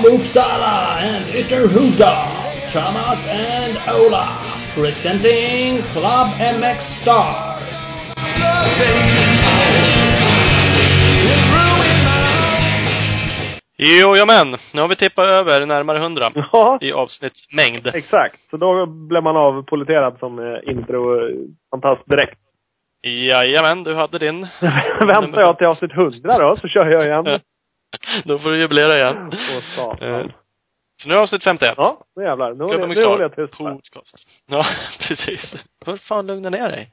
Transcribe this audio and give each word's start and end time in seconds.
from 0.00 0.12
Uppsala 0.12 0.96
and 0.98 1.24
Ytterhuda, 1.26 2.68
Thomas 2.72 3.26
and 3.26 3.76
Ola, 3.88 4.38
presenting 4.74 5.82
Club 5.92 6.28
MX 6.38 6.80
Star. 6.80 7.56
Jo, 13.78 14.16
ja 14.16 14.26
men. 14.26 14.56
Nu 14.74 14.80
har 14.80 14.88
vi 14.88 14.96
tippat 14.96 15.24
över 15.24 15.66
närmare 15.66 15.98
100 15.98 16.32
Ja, 16.34 16.78
i 16.80 16.92
avsnittsmängd. 16.92 17.86
exakt. 17.86 18.40
Så 18.50 18.56
då 18.56 18.86
blev 18.86 19.22
man 19.22 19.36
avpoliterad 19.36 20.18
som 20.18 20.38
eh, 20.38 20.70
intro 20.70 21.14
eh, 21.14 21.34
fantast 21.70 22.08
direkt. 22.08 22.38
Jajamän, 23.02 23.82
du 23.82 23.94
hade 23.94 24.18
din. 24.18 24.40
Väntar 25.06 25.40
jag 25.40 25.58
till 25.58 25.66
avsnitt 25.66 25.92
100 25.92 26.38
då, 26.38 26.56
så 26.56 26.68
kör 26.68 26.86
jag 26.90 27.04
igen. 27.04 27.40
Då 28.24 28.38
får 28.38 28.50
du 28.50 28.58
jubilera 28.60 28.92
igen. 28.96 29.32
Åh. 29.78 30.08
Eh, 30.08 30.26
Så 31.02 31.08
nu 31.08 31.14
är 31.14 31.20
avsnitt 31.20 31.44
51. 31.44 31.74
Ja, 31.76 31.98
nu 32.16 32.22
jävlar. 32.24 32.54
Nu 32.54 32.64
håller 32.64 32.78
jag, 32.78 32.88
MX 32.88 32.98
nu 32.98 33.04
håller 33.06 33.22
jag 33.22 33.32
Star 33.32 33.46
tyst. 33.46 33.58
podcast. 33.58 34.16
Ja, 34.50 34.66
precis. 35.08 35.64
För 35.84 35.96
fan 35.96 36.26
lugna 36.26 36.50
ner 36.50 36.68
dig. 36.68 36.92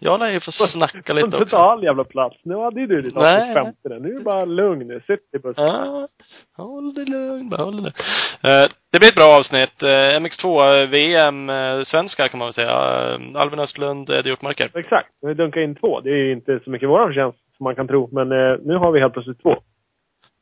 Jag 0.00 0.20
lär 0.20 0.30
ju 0.30 0.40
få 0.40 0.52
snacka 0.52 1.12
lite 1.12 1.36
också. 1.36 1.56
ta 1.56 1.72
all 1.72 1.82
jävla 1.84 2.04
plats. 2.04 2.36
Nu 2.44 2.56
hade 2.56 2.80
ju 2.80 2.86
du 2.86 3.00
ditt 3.00 3.14
Nej, 3.14 3.40
avsnitt 3.40 3.54
50 3.54 3.88
där. 3.88 3.98
Nu 4.00 4.08
är 4.10 4.14
det 4.18 4.24
bara 4.24 4.44
lugn 4.44 4.86
nu. 4.88 5.00
Sitt 5.06 5.34
i 5.36 5.38
bussen. 5.38 5.64
Ja, 5.64 6.08
håll 6.56 6.94
dig 6.94 7.04
lugn, 7.04 7.48
bara 7.48 7.62
håll 7.62 7.72
dig 7.76 7.82
lugn. 7.82 7.94
Eh, 8.42 8.66
Det 8.92 8.98
blir 8.98 9.08
ett 9.08 9.14
bra 9.14 9.36
avsnitt. 9.38 9.82
Eh, 9.82 10.20
MX2 10.20 10.80
eh, 10.82 10.88
VM, 10.88 11.50
eh, 11.50 11.82
svenskar 11.82 12.28
kan 12.28 12.38
man 12.38 12.46
väl 12.46 12.54
säga. 12.54 12.70
Eh, 12.70 13.40
Albin 13.40 13.60
Östlund, 13.60 14.10
Eddie 14.10 14.28
Hjortmarker. 14.28 14.70
Exakt. 14.74 15.08
Vi 15.22 15.34
dunkar 15.34 15.60
in 15.60 15.74
två. 15.74 16.00
Det 16.00 16.10
är 16.10 16.16
ju 16.16 16.32
inte 16.32 16.60
så 16.64 16.70
mycket 16.70 16.88
våran 16.88 17.08
förtjänst 17.08 17.38
som 17.56 17.64
man 17.64 17.74
kan 17.74 17.88
tro. 17.88 18.08
Men 18.12 18.32
eh, 18.32 18.56
nu 18.64 18.76
har 18.76 18.92
vi 18.92 19.00
helt 19.00 19.12
plötsligt 19.12 19.42
två. 19.42 19.56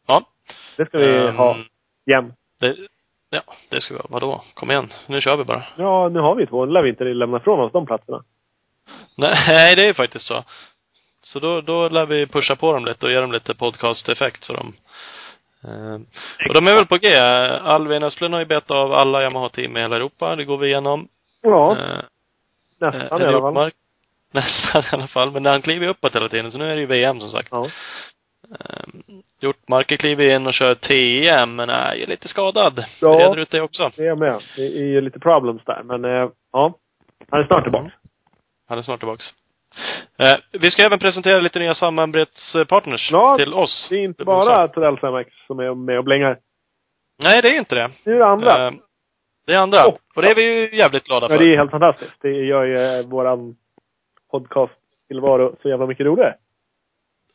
Ja. 0.06 0.22
Det 0.76 0.86
ska 0.86 0.98
vi 0.98 1.16
Ehm, 1.16 1.36
ha 1.36 1.56
jämt. 2.06 2.34
Det, 2.60 2.76
ja, 3.30 3.40
det 3.70 3.80
ska 3.80 3.94
vi 3.94 4.00
ha. 4.00 4.06
Vadå? 4.10 4.42
Kom 4.54 4.70
igen. 4.70 4.92
Nu 5.06 5.20
kör 5.20 5.36
vi 5.36 5.44
bara. 5.44 5.64
Ja, 5.76 6.08
nu 6.08 6.20
har 6.20 6.34
vi 6.34 6.46
två. 6.46 6.64
Nu 6.66 6.72
lär 6.72 6.82
vi 6.82 6.88
inte 6.88 7.04
lämna 7.04 7.40
från 7.40 7.60
oss 7.60 7.72
de 7.72 7.86
platserna. 7.86 8.22
Nej, 9.16 9.76
det 9.76 9.88
är 9.88 9.94
faktiskt 9.94 10.26
så. 10.26 10.44
Så 11.22 11.38
då, 11.40 11.60
då 11.60 11.88
lär 11.88 12.06
vi 12.06 12.26
pusha 12.26 12.56
på 12.56 12.72
dem 12.72 12.84
lite 12.84 13.06
och 13.06 13.12
ge 13.12 13.20
dem 13.20 13.32
lite 13.32 13.54
podcast-effekt 13.54 14.44
så 14.44 14.52
de 14.52 14.74
eh, 15.64 15.94
och 16.48 16.54
de 16.54 16.66
är 16.66 16.76
väl 16.76 16.86
på 16.86 16.96
G. 16.96 17.08
Alvin 17.62 18.02
Östlund 18.02 18.34
har 18.34 18.40
ju 18.40 18.46
bett 18.46 18.70
av 18.70 18.92
alla 18.92 19.22
Yamaha-team 19.22 19.76
i 19.76 19.80
hela 19.80 19.96
Europa. 19.96 20.36
Det 20.36 20.44
går 20.44 20.58
vi 20.58 20.66
igenom. 20.68 21.08
Ja, 21.42 21.76
Eh, 21.78 22.02
nästan 22.80 23.20
eh, 23.20 23.26
i 23.26 23.28
alla 23.28 23.52
fall. 23.52 23.70
Nästan 24.32 24.82
i 24.82 24.86
alla 24.92 25.06
fall. 25.06 25.30
Men 25.32 25.46
han 25.46 25.62
kliver 25.62 25.84
ju 25.84 25.90
uppåt 25.90 26.14
hela 26.14 26.28
tiden, 26.28 26.50
så 26.52 26.58
nu 26.58 26.70
är 26.70 26.74
det 26.74 26.80
ju 26.80 26.86
VM 26.86 27.20
som 27.20 27.30
sagt. 27.30 27.48
Ja. 27.50 27.66
Eh, 28.50 29.14
Hjortmarker 29.40 29.96
kliver 29.96 30.24
in 30.36 30.46
och 30.46 30.54
kör 30.54 30.74
TM, 30.74 31.56
men 31.56 31.70
är 31.70 31.94
ju 31.94 32.06
lite 32.06 32.28
skadad. 32.28 32.84
Ja. 33.00 33.08
Reder 33.08 33.36
ut 33.36 33.50
det 33.50 33.60
också. 33.60 33.90
Det 33.96 34.06
är 34.06 34.16
med. 34.16 34.42
Det 34.56 34.62
är 34.62 34.86
ju 34.86 35.00
lite 35.00 35.18
problems 35.18 35.62
där. 35.64 35.82
Men 35.82 36.04
eh, 36.04 36.30
ja. 36.52 36.74
Han 37.30 37.40
är 37.40 37.46
snart 37.46 37.62
tillbaka. 37.62 37.90
Han 38.68 38.78
är 38.78 38.82
snart 38.82 39.00
tillbaks. 39.00 39.24
Eh, 40.18 40.40
vi 40.60 40.66
ska 40.66 40.82
även 40.86 40.98
presentera 40.98 41.40
lite 41.40 41.58
nya 41.58 41.74
samarbetspartners 41.74 43.08
Ja, 43.12 43.36
till 43.38 43.54
oss. 43.54 43.86
Det 43.90 43.96
är 43.96 44.04
inte 44.04 44.22
Det 44.22 44.24
bara. 44.24 44.68
Torell 44.68 44.96
5X 44.96 45.26
som 45.46 45.58
är 45.58 45.74
med 45.74 45.98
och 45.98 46.04
blängar. 46.04 46.38
Nej, 47.22 47.42
det 47.42 47.48
är 47.48 47.58
inte 47.58 47.74
det. 47.74 47.90
Det 48.04 48.10
är 48.10 48.14
det 48.14 48.26
andra. 48.26 48.66
Eh, 48.66 48.72
det 49.46 49.52
är 49.52 49.58
andra. 49.58 49.78
Åh. 49.88 49.94
Och 50.16 50.22
det 50.22 50.30
är 50.30 50.34
vi 50.34 50.42
ju 50.42 50.76
jävligt 50.76 51.04
glada 51.04 51.28
för. 51.28 51.34
Ja, 51.34 51.40
det 51.40 51.52
är 51.52 51.56
helt 51.56 51.70
fantastiskt. 51.70 52.16
Det 52.20 52.30
gör 52.30 52.64
ju 52.64 53.02
våran 53.02 53.56
podcast 54.30 54.72
tillvaro 55.08 55.56
så 55.62 55.68
jävla 55.68 55.86
mycket 55.86 56.06
roligare. 56.06 56.34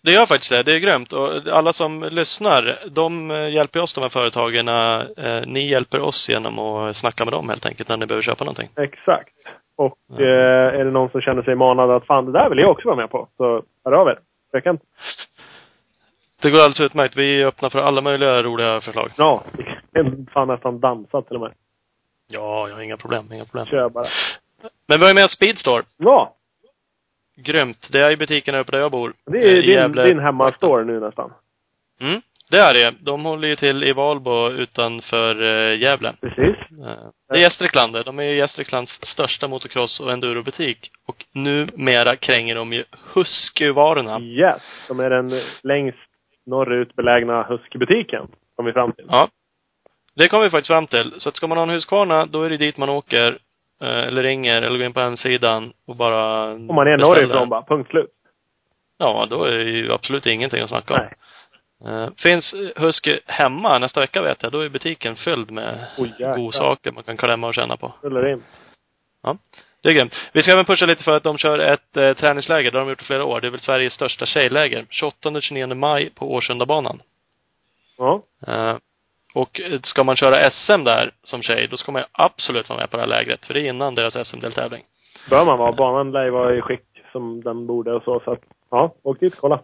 Det 0.04 0.12
gör 0.12 0.26
faktiskt 0.26 0.50
det. 0.52 0.64
Det 0.64 0.72
är 0.76 0.80
grymt. 0.80 1.14
Och 1.14 1.48
alla 1.48 1.74
som 1.74 2.04
lyssnar, 2.04 2.80
de 2.92 3.32
eh, 3.32 3.50
hjälper 3.50 3.80
oss, 3.80 3.94
de 3.94 4.02
här 4.02 4.10
företagen. 4.10 4.68
Eh, 4.68 5.42
ni 5.48 5.68
hjälper 5.70 6.00
oss 6.02 6.30
genom 6.30 6.60
att 6.60 6.98
snacka 6.98 7.26
med 7.26 7.34
dem 7.34 7.50
helt 7.50 7.66
enkelt 7.66 7.90
när 7.90 7.98
ni 7.98 8.06
behöver 8.06 8.24
köpa 8.24 8.44
någonting. 8.44 8.70
Exakt. 8.78 9.30
Och 9.76 9.98
Ja. 10.18 10.22
eh, 10.24 10.80
är 10.80 10.86
det 10.86 10.92
någon 10.92 11.10
som 11.10 11.22
känner 11.22 11.42
sig 11.44 11.56
manad 11.56 11.92
att 11.92 12.06
fan, 12.06 12.26
det 12.26 12.32
där 12.32 12.50
vill 12.50 12.60
jag 12.60 12.72
också 12.72 12.88
vara 12.88 12.96
med 12.98 13.10
på. 13.10 13.28
Så 13.38 13.64
hör 13.86 13.92
av 13.92 14.08
er. 14.08 14.20
Jag 14.52 14.64
kan 14.64 14.80
Det 16.42 16.50
går 16.50 16.58
alldeles 16.60 16.80
utmärkt. 16.80 17.18
Vi 17.18 17.42
är 17.42 17.46
öppna 17.46 17.70
för 17.70 17.80
alla 17.80 18.02
möjliga 18.02 18.44
roliga 18.44 18.82
förslag. 18.82 19.10
Ja, 19.18 19.44
jag 19.92 20.06
kan 20.06 20.28
fan 20.34 20.48
nästan 20.48 20.80
dansa 20.80 21.22
till 21.22 21.36
och 21.36 21.42
med. 21.42 21.52
Ja, 22.28 22.68
jag 22.68 22.76
har 22.76 22.82
inga 22.82 22.98
problem. 22.98 23.32
Inga 23.34 23.46
problem. 23.46 23.66
Kör 23.66 23.90
bara. 23.90 24.06
Men 24.88 25.00
vi 25.00 25.04
har 25.06 25.10
ju 25.10 25.16
med 25.22 25.32
Speedstore. 25.32 25.84
Ja, 25.98 26.36
Grymt. 27.36 27.88
Det 27.92 28.00
är 28.00 28.10
ju 28.10 28.18
butiken 28.18 28.54
här 28.54 28.62
uppe 28.62 28.72
där 28.72 28.80
jag 28.80 28.92
bor. 28.92 29.14
det 29.26 29.38
är 29.38 29.52
Eh, 29.52 29.58
i 29.58 29.62
din, 29.62 29.70
Gävle. 29.70 30.06
din 30.06 30.20
hemmastore 30.20 30.86
nu 30.86 31.00
nästan. 31.00 31.34
Mm. 32.02 32.22
Det 32.52 32.58
är 32.58 32.74
det. 32.74 32.98
De 33.00 33.26
håller 33.26 33.48
ju 33.48 33.56
till 33.56 33.84
i 33.84 33.94
Valbo 33.94 34.50
utanför 34.50 35.42
eh, 35.42 35.80
Gävle. 35.82 36.14
Precis. 36.22 36.56
Eh, 36.72 37.10
Det 37.30 37.36
är 37.36 37.40
Gästrikland. 37.42 38.06
De 38.06 38.20
är 38.20 38.24
ju 38.24 38.38
Gästriklands 38.38 38.92
största 39.04 39.48
motocross 39.48 40.00
och 40.00 40.12
endurobutik. 40.12 40.90
Och 41.08 41.26
numera 41.34 42.16
kränger 42.16 42.56
de 42.56 42.74
ju 42.74 42.84
Husky-varorna. 43.14 44.20
Yes. 44.22 44.62
De 44.88 45.00
är 45.00 45.10
den 45.10 45.32
längst 45.64 45.98
norrut 46.46 46.96
belägna 46.96 47.44
Husky-butiken. 47.44 48.28
Kom 48.56 48.66
vi 48.66 48.74
fram 48.74 48.92
till. 48.94 49.06
Ja. 49.10 49.30
Det 50.16 50.28
kommer 50.28 50.44
vi 50.44 50.50
faktiskt 50.50 50.68
fram 50.68 50.88
till. 50.88 51.14
Så 51.18 51.30
att 51.30 51.36
ska 51.36 51.48
man 51.48 51.58
ha 51.58 51.64
en 51.64 51.70
Husqvarna, 51.70 52.26
då 52.26 52.44
är 52.44 52.50
det 52.50 52.58
dit 52.58 52.78
man 52.78 52.90
åker. 52.90 53.38
Eh, 53.82 54.08
Eller 54.08 54.24
ringer, 54.24 54.62
eller 54.62 54.78
går 54.78 54.86
in 54.86 54.94
på 54.94 55.00
hemsidan 55.00 55.74
och 55.86 55.96
bara 55.96 56.54
Om 56.54 56.76
man 56.76 56.88
är 56.88 56.98
norrifrån 56.98 57.50
bara. 57.50 57.62
Punkt 57.62 57.90
slut. 57.90 58.10
Ja, 58.98 59.28
då 59.30 59.44
är 59.44 59.52
det 59.52 59.64
ju 59.64 59.94
absolut 59.94 60.26
ingenting 60.26 60.62
att 60.62 60.70
snacka 60.70 60.94
om. 60.94 61.00
Nej. 61.00 61.14
Eh, 61.86 62.10
finns 62.18 62.56
Husky 62.76 63.20
hemma 63.26 63.78
nästa 63.80 64.00
vecka 64.00 64.22
vet 64.22 64.44
jag, 64.44 64.52
då 64.52 64.60
är 64.60 64.70
butiken 64.70 65.16
fylld 65.16 65.52
med 65.52 65.88
jäklar. 65.98 66.38
godsaker 66.38 66.92
man 66.92 67.04
kan 67.04 67.18
klämma 67.18 67.48
och 67.48 67.54
känna 67.54 67.78
på. 67.78 67.94
Rullar 68.02 68.32
in. 68.32 68.44
Det 69.82 69.90
är 69.90 69.94
grymt. 69.94 70.14
Vi 70.34 70.40
ska 70.40 70.52
även 70.52 70.66
pusha 70.66 70.86
lite 70.86 71.04
för 71.04 71.12
att 71.12 71.24
de 71.24 71.38
kör 71.38 71.60
ett 71.60 71.98
eh, 71.98 72.14
träningsläger. 72.14 72.72
Det 72.72 72.78
har 72.78 72.86
de 72.86 72.90
gjort 72.90 73.02
i 73.02 73.06
flera 73.06 73.26
år. 73.26 73.42
Det 73.42 73.48
är 73.48 73.52
väl 73.52 73.60
Sveriges 73.60 73.94
största 73.94 74.26
tjejläger. 74.26 74.86
28-29 75.24 75.74
maj 75.74 76.10
på 76.10 76.34
Årsundabanan. 76.34 77.02
Ja. 77.98 78.22
Eh, 78.48 78.78
och 79.34 79.62
eh, 79.62 79.80
ska 79.82 80.04
man 80.04 80.16
köra 80.16 80.34
SM 80.52 80.84
där 80.84 81.12
som 81.24 81.42
tjej, 81.42 81.68
då 81.72 81.78
ska 81.78 81.92
man 81.92 82.02
ju 82.02 82.06
absolut 82.12 82.70
vara 82.70 82.80
med 82.80 82.90
på 82.92 82.98
det 82.98 83.04
här 83.04 83.08
lägret. 83.10 83.46
För 83.46 83.54
det 83.54 83.60
är 83.60 83.70
innan 83.70 83.96
deras 83.96 84.28
SM-deltävling. 84.28 84.84
Bör 85.30 85.46
man 85.46 85.60
vara. 85.60 85.72
Banan 85.72 86.12
lär 86.12 86.30
vara 86.30 86.56
i 86.56 86.62
skick 86.62 86.82
som 87.12 87.44
den 87.44 87.68
borde 87.68 87.94
och 87.94 88.04
så. 88.04 88.20
Så 88.26 88.32
att, 88.32 88.42
ja, 88.72 88.96
åk 89.04 89.20
dit 89.20 89.36
kolla. 89.36 89.62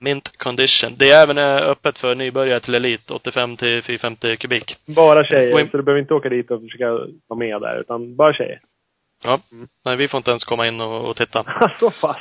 Mint 0.00 0.36
condition. 0.38 0.94
Det 0.98 1.10
är 1.10 1.22
även 1.22 1.38
eh, 1.38 1.70
öppet 1.70 1.98
för 1.98 2.14
nybörjare 2.14 2.60
till 2.60 2.74
elit, 2.74 3.10
85 3.10 3.56
till 3.56 3.82
450 3.82 4.36
kubik. 4.36 4.76
Bara 4.96 5.24
tjejer. 5.24 5.60
in- 5.62 5.70
Så 5.70 5.76
du 5.76 5.82
behöver 5.82 6.00
inte 6.00 6.14
åka 6.14 6.28
dit 6.28 6.50
och 6.50 6.60
försöka 6.60 6.90
vara 7.28 7.38
med 7.38 7.60
där. 7.60 7.80
Utan 7.80 8.16
bara 8.16 8.32
tjejer. 8.34 8.58
Ja. 9.24 9.40
Mm. 9.52 9.68
Nej, 9.84 9.96
vi 9.96 10.08
får 10.08 10.18
inte 10.18 10.30
ens 10.30 10.44
komma 10.44 10.66
in 10.66 10.80
och, 10.80 11.10
och 11.10 11.16
titta. 11.16 11.44
så 11.80 11.90
pass. 11.90 12.18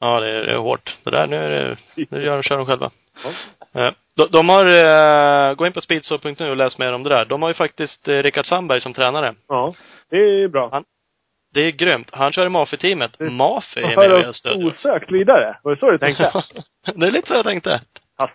Ja, 0.00 0.20
det 0.20 0.30
är, 0.30 0.46
det 0.46 0.52
är 0.52 0.56
hårt. 0.56 0.96
Det 1.04 1.10
där, 1.10 1.26
nu 1.26 1.36
är 1.36 1.50
det, 1.50 1.76
nu 2.10 2.24
gör 2.24 2.36
de, 2.36 2.42
kör 2.42 2.56
de 2.56 2.66
själva. 2.66 2.90
Eh, 3.74 3.90
De, 4.16 4.26
de 4.30 4.48
har, 4.48 4.64
eh, 4.64 5.54
gå 5.54 5.66
in 5.66 5.72
på 5.72 5.80
speedstore.nu 5.80 6.50
och 6.50 6.56
läs 6.56 6.78
mer 6.78 6.92
om 6.92 7.02
det 7.02 7.08
där. 7.10 7.24
De 7.24 7.42
har 7.42 7.48
ju 7.50 7.54
faktiskt 7.54 8.08
eh, 8.08 8.12
Rickard 8.22 8.46
Sandberg 8.46 8.80
som 8.80 8.92
tränare. 8.94 9.34
Ja. 9.48 9.74
Det 10.10 10.16
är 10.16 10.48
bra. 10.48 10.68
Han 10.72 10.84
Det 11.54 11.60
är 11.60 11.70
grymt. 11.70 12.08
Han 12.12 12.32
kör 12.32 12.46
i 12.46 12.48
Mafi-teamet. 12.48 13.18
Det- 13.18 13.30
Mafi 13.30 13.80
är 13.80 13.86
med 13.88 13.96
och 13.98 14.02
hör 14.04 14.22
gör 14.22 14.28
oss 14.28 14.36
stöd. 14.36 14.64
osökt 14.64 15.12
vidare. 15.12 15.56
Var 15.62 15.74
det 15.74 15.80
så 15.80 15.90
du 15.90 15.98
tänkte? 15.98 16.32
det 16.94 17.06
är 17.06 17.10
lite 17.10 17.28
så 17.28 17.34
jag 17.34 17.44
tänkte. 17.44 17.80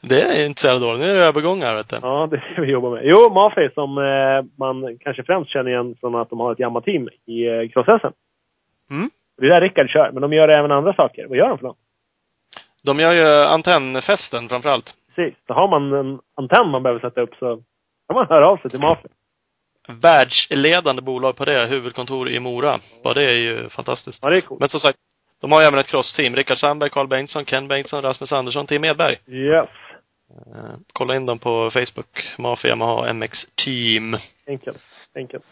Det 0.00 0.22
är 0.22 0.46
inte 0.46 0.60
så 0.60 0.66
jävla 0.66 0.86
dåligt. 0.86 1.00
Nu 1.00 1.10
är 1.10 1.14
det 1.14 1.26
övergångar, 1.26 1.74
vet 1.74 1.88
du. 1.88 1.98
ja, 2.02 2.28
det 2.30 2.36
är 2.36 2.52
det 2.56 2.62
vi 2.62 2.72
jobbar 2.72 2.90
med. 2.90 3.00
Jo, 3.04 3.32
Mafi 3.32 3.68
som 3.74 3.98
eh, 3.98 4.44
man 4.58 4.98
kanske 5.00 5.22
främst 5.22 5.50
känner 5.50 5.70
igen 5.70 5.96
från 6.00 6.14
att 6.14 6.30
de 6.30 6.40
har 6.40 6.52
ett 6.52 6.58
Yamaha-team 6.60 7.08
i 7.26 7.46
eh, 7.46 7.68
cross 7.68 7.86
Mm. 8.90 9.10
Det 9.38 9.46
är 9.46 9.50
där 9.50 9.60
Rickard 9.60 9.90
kör, 9.90 10.10
men 10.12 10.22
de 10.22 10.32
gör 10.32 10.48
även 10.58 10.72
andra 10.72 10.94
saker. 10.94 11.26
Vad 11.26 11.38
gör 11.38 11.48
de 11.48 11.58
för 11.58 11.66
något? 11.66 11.78
De 12.86 12.98
gör 13.00 13.12
ju 13.12 13.46
antennfästen 13.46 14.48
framförallt. 14.48 14.94
Precis. 15.14 15.34
Så 15.46 15.54
har 15.54 15.68
man 15.68 15.92
en 15.92 16.18
antenn 16.36 16.70
man 16.70 16.82
behöver 16.82 17.00
sätta 17.00 17.20
upp 17.20 17.34
så 17.38 17.56
kan 18.08 18.14
man 18.16 18.26
höra 18.28 18.48
av 18.48 18.56
sig 18.56 18.70
till 18.70 18.80
Mafi. 18.80 19.08
Världsledande 19.88 21.02
bolag 21.02 21.36
på 21.36 21.44
det. 21.44 21.66
Huvudkontor 21.66 22.28
i 22.28 22.40
Mora. 22.40 22.80
Bara 23.04 23.14
det 23.14 23.24
är 23.24 23.34
ju 23.36 23.68
fantastiskt. 23.68 24.18
Ja, 24.22 24.30
det 24.30 24.36
är 24.36 24.40
coolt. 24.40 24.60
Men 24.60 24.68
som 24.68 24.80
sagt, 24.80 24.98
de 25.40 25.52
har 25.52 25.60
ju 25.60 25.66
även 25.66 25.78
ett 25.78 25.86
crossteam. 25.86 26.36
Rickard 26.36 26.58
Sandberg, 26.58 26.90
Carl 26.90 27.08
Bengtsson, 27.08 27.44
Ken 27.44 27.68
Bengtsson, 27.68 28.02
Rasmus 28.02 28.32
Andersson, 28.32 28.66
Tim 28.66 28.84
Edberg. 28.84 29.16
Yes. 29.26 29.68
Eh, 30.30 30.74
kolla 30.92 31.16
in 31.16 31.26
dem 31.26 31.38
på 31.38 31.70
Facebook. 31.70 32.34
Mafia 32.38 32.68
Yamaha 32.70 33.12
MX 33.12 33.38
Team. 33.64 34.16
Enkelt. 34.46 34.82
Enkelt. 35.16 35.44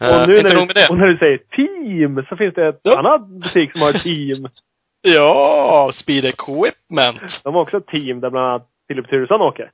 Eh, 0.00 0.22
och, 0.22 0.28
nu 0.28 0.36
inte 0.36 0.42
när 0.42 0.50
du, 0.50 0.86
och 0.90 0.98
när 0.98 1.06
du 1.06 1.18
säger 1.18 1.38
team 1.38 2.24
så 2.28 2.36
finns 2.36 2.54
det 2.54 2.68
ett 2.68 2.80
Ja. 2.82 2.98
annat 2.98 3.26
butik 3.26 3.72
som 3.72 3.80
har 3.80 3.92
team. 3.92 4.48
Ja, 5.02 5.92
Speed 5.94 6.24
Equipment. 6.24 7.40
De 7.44 7.54
har 7.54 7.62
också 7.62 7.76
ett 7.76 7.86
team 7.86 8.20
där 8.20 8.30
bland 8.30 8.46
annat 8.46 8.68
Filip 8.88 9.08
Turesson 9.10 9.40
åker. 9.40 9.70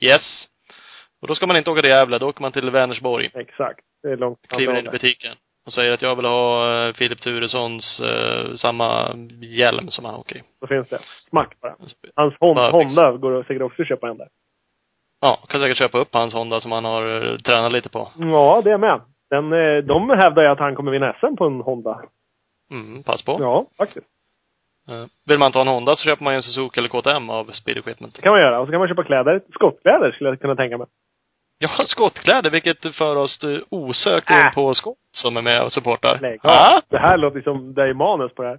Yes. 0.00 0.44
Och 1.22 1.28
då 1.28 1.34
ska 1.34 1.46
man 1.46 1.56
inte 1.56 1.70
åka 1.70 1.82
till 1.82 1.90
Gävle, 1.92 2.18
då 2.18 2.28
åker 2.28 2.42
man 2.42 2.52
till 2.52 2.70
Vänersborg. 2.70 3.30
Exakt. 3.34 3.80
Det 4.02 4.08
är 4.08 4.16
långt 4.16 4.48
Kliver 4.48 4.78
in 4.78 4.86
i 4.86 4.90
butiken. 4.90 5.32
Och 5.66 5.72
säger 5.72 5.92
att 5.92 6.02
jag 6.02 6.16
vill 6.16 6.24
ha 6.24 6.72
eh, 6.86 6.92
Filip 6.94 7.20
Turessons 7.20 8.00
eh, 8.00 8.54
samma 8.54 9.14
hjälm 9.40 9.88
som 9.88 10.04
han 10.04 10.14
åker 10.14 10.36
i. 10.36 10.42
Då 10.60 10.66
finns 10.66 10.88
det. 10.88 10.98
Smack 11.30 11.60
bara. 11.60 11.76
Hans 12.16 12.34
Hon- 12.40 12.54
Bara 12.54 12.70
Honda 12.70 13.12
går 13.12 13.42
säkert 13.42 13.62
också 13.62 13.82
att 13.82 13.88
köpa 13.88 14.08
en 14.08 14.18
där. 14.18 14.28
ja, 15.20 15.38
kan 15.48 15.60
säkert 15.60 15.78
köpa 15.78 15.98
upp 15.98 16.14
hans 16.14 16.34
Honda 16.34 16.60
som 16.60 16.72
han 16.72 16.84
har 16.84 17.32
eh, 17.32 17.38
tränat 17.38 17.72
lite 17.72 17.88
på. 17.88 18.08
Ja, 18.18 18.60
det 18.64 18.70
är 18.72 18.78
med. 18.78 19.00
Den, 19.30 19.52
eh, 19.52 19.84
de 19.84 20.10
hävdar 20.10 20.42
ju 20.42 20.48
att 20.48 20.58
han 20.58 20.74
kommer 20.74 20.92
vinna 20.92 21.12
SM 21.20 21.36
på 21.36 21.44
en 21.46 21.60
Honda. 21.60 22.02
Mm, 22.70 23.02
pass 23.02 23.24
på. 23.24 23.36
Ja, 23.40 23.66
faktiskt. 23.78 24.06
Eh, 24.88 25.06
Vill 25.26 25.38
man 25.38 25.52
ta 25.52 25.60
en 25.60 25.68
Honda 25.68 25.96
så 25.96 26.08
köper 26.08 26.24
man 26.24 26.32
ju 26.32 26.36
en 26.36 26.42
Suzuki 26.42 26.80
eller 26.80 26.88
KTM 26.88 27.30
av 27.30 27.44
Speed 27.52 27.76
Equipment. 27.78 28.14
Det 28.14 28.22
kan 28.22 28.32
man 28.32 28.40
göra. 28.40 28.60
Och 28.60 28.66
så 28.66 28.70
kan 28.72 28.78
man 28.78 28.88
köpa 28.88 29.04
kläder. 29.04 29.42
Skottkläder 29.54 30.12
skulle 30.12 30.30
jag 30.30 30.40
kunna 30.40 30.56
tänka 30.56 30.78
mig. 30.78 30.86
Ja, 31.58 31.68
skottkläder, 31.86 32.50
vilket 32.50 32.94
för 32.96 33.16
oss 33.16 33.44
eh, 33.44 33.58
osökt 33.70 34.30
in 34.30 34.36
Äh. 34.36 34.54
på 34.54 34.74
skott 34.74 34.96
som 35.12 35.36
är 35.36 35.42
med 35.42 35.62
och 35.64 35.72
supportar. 35.72 36.18
Lägg 36.20 36.40
Ja, 36.42 36.76
av. 36.76 36.82
Det 36.88 36.98
här 36.98 37.16
låter 37.18 37.40
som, 37.40 37.74
det 37.74 37.82
är 37.82 37.94
manus 37.94 38.34
på 38.34 38.42
det 38.42 38.48
här. 38.48 38.58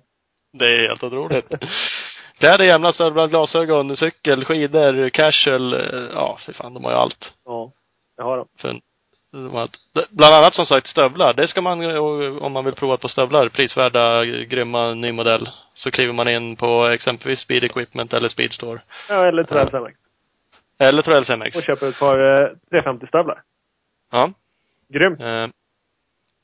det 0.54 0.66
är 0.66 0.88
helt 0.88 1.04
otroligt. 1.04 1.50
Kläder, 2.40 2.66
jämna 2.66 2.94
stövlar, 2.94 3.28
glasögon, 3.28 3.98
cykel, 3.98 4.46
skidor, 4.46 5.10
casual. 5.10 5.74
eh, 5.74 6.10
Ja, 6.14 6.38
fy 6.46 6.54
fan, 6.54 6.74
de 6.74 6.84
har 6.84 6.92
ju 6.92 6.98
allt. 6.98 7.34
Ja, 7.46 7.72
det 8.18 8.24
har 8.24 8.38
de. 8.38 8.48
För 8.62 8.70
en. 8.70 8.82
Bland 9.32 10.36
annat 10.36 10.56
som 10.56 10.66
sagt 10.66 10.88
stövlar. 10.88 11.34
Det 11.34 11.48
ska 11.48 11.62
man, 11.62 11.98
om 12.42 12.52
man 12.52 12.66
vill 12.66 12.76
prova 12.76 12.98
på 12.98 13.08
stövlar, 13.08 13.50
prisvärda, 13.50 14.26
grymma, 14.26 14.94
ny 14.94 15.12
modell. 15.12 15.50
Så 15.74 15.92
kliver 15.92 16.14
man 16.14 16.28
in 16.28 16.56
på 16.56 16.86
exempelvis 16.88 17.40
Speed 17.40 17.64
Equipment 17.64 18.14
eller 18.14 18.30
Speedstore. 18.30 18.82
Ja, 19.10 19.28
eller 19.28 19.44
Torells 19.44 19.74
MX. 19.74 19.98
Eller 20.80 21.02
Torells 21.02 21.30
MX. 21.30 21.56
Och 21.56 21.64
köper 21.64 21.90
ett 21.90 22.00
par 22.00 22.44
eh, 22.44 22.50
350-stövlar. 22.72 23.42
Ja. 24.12 24.32
Grymt. 24.90 25.22
Eh, 25.22 25.48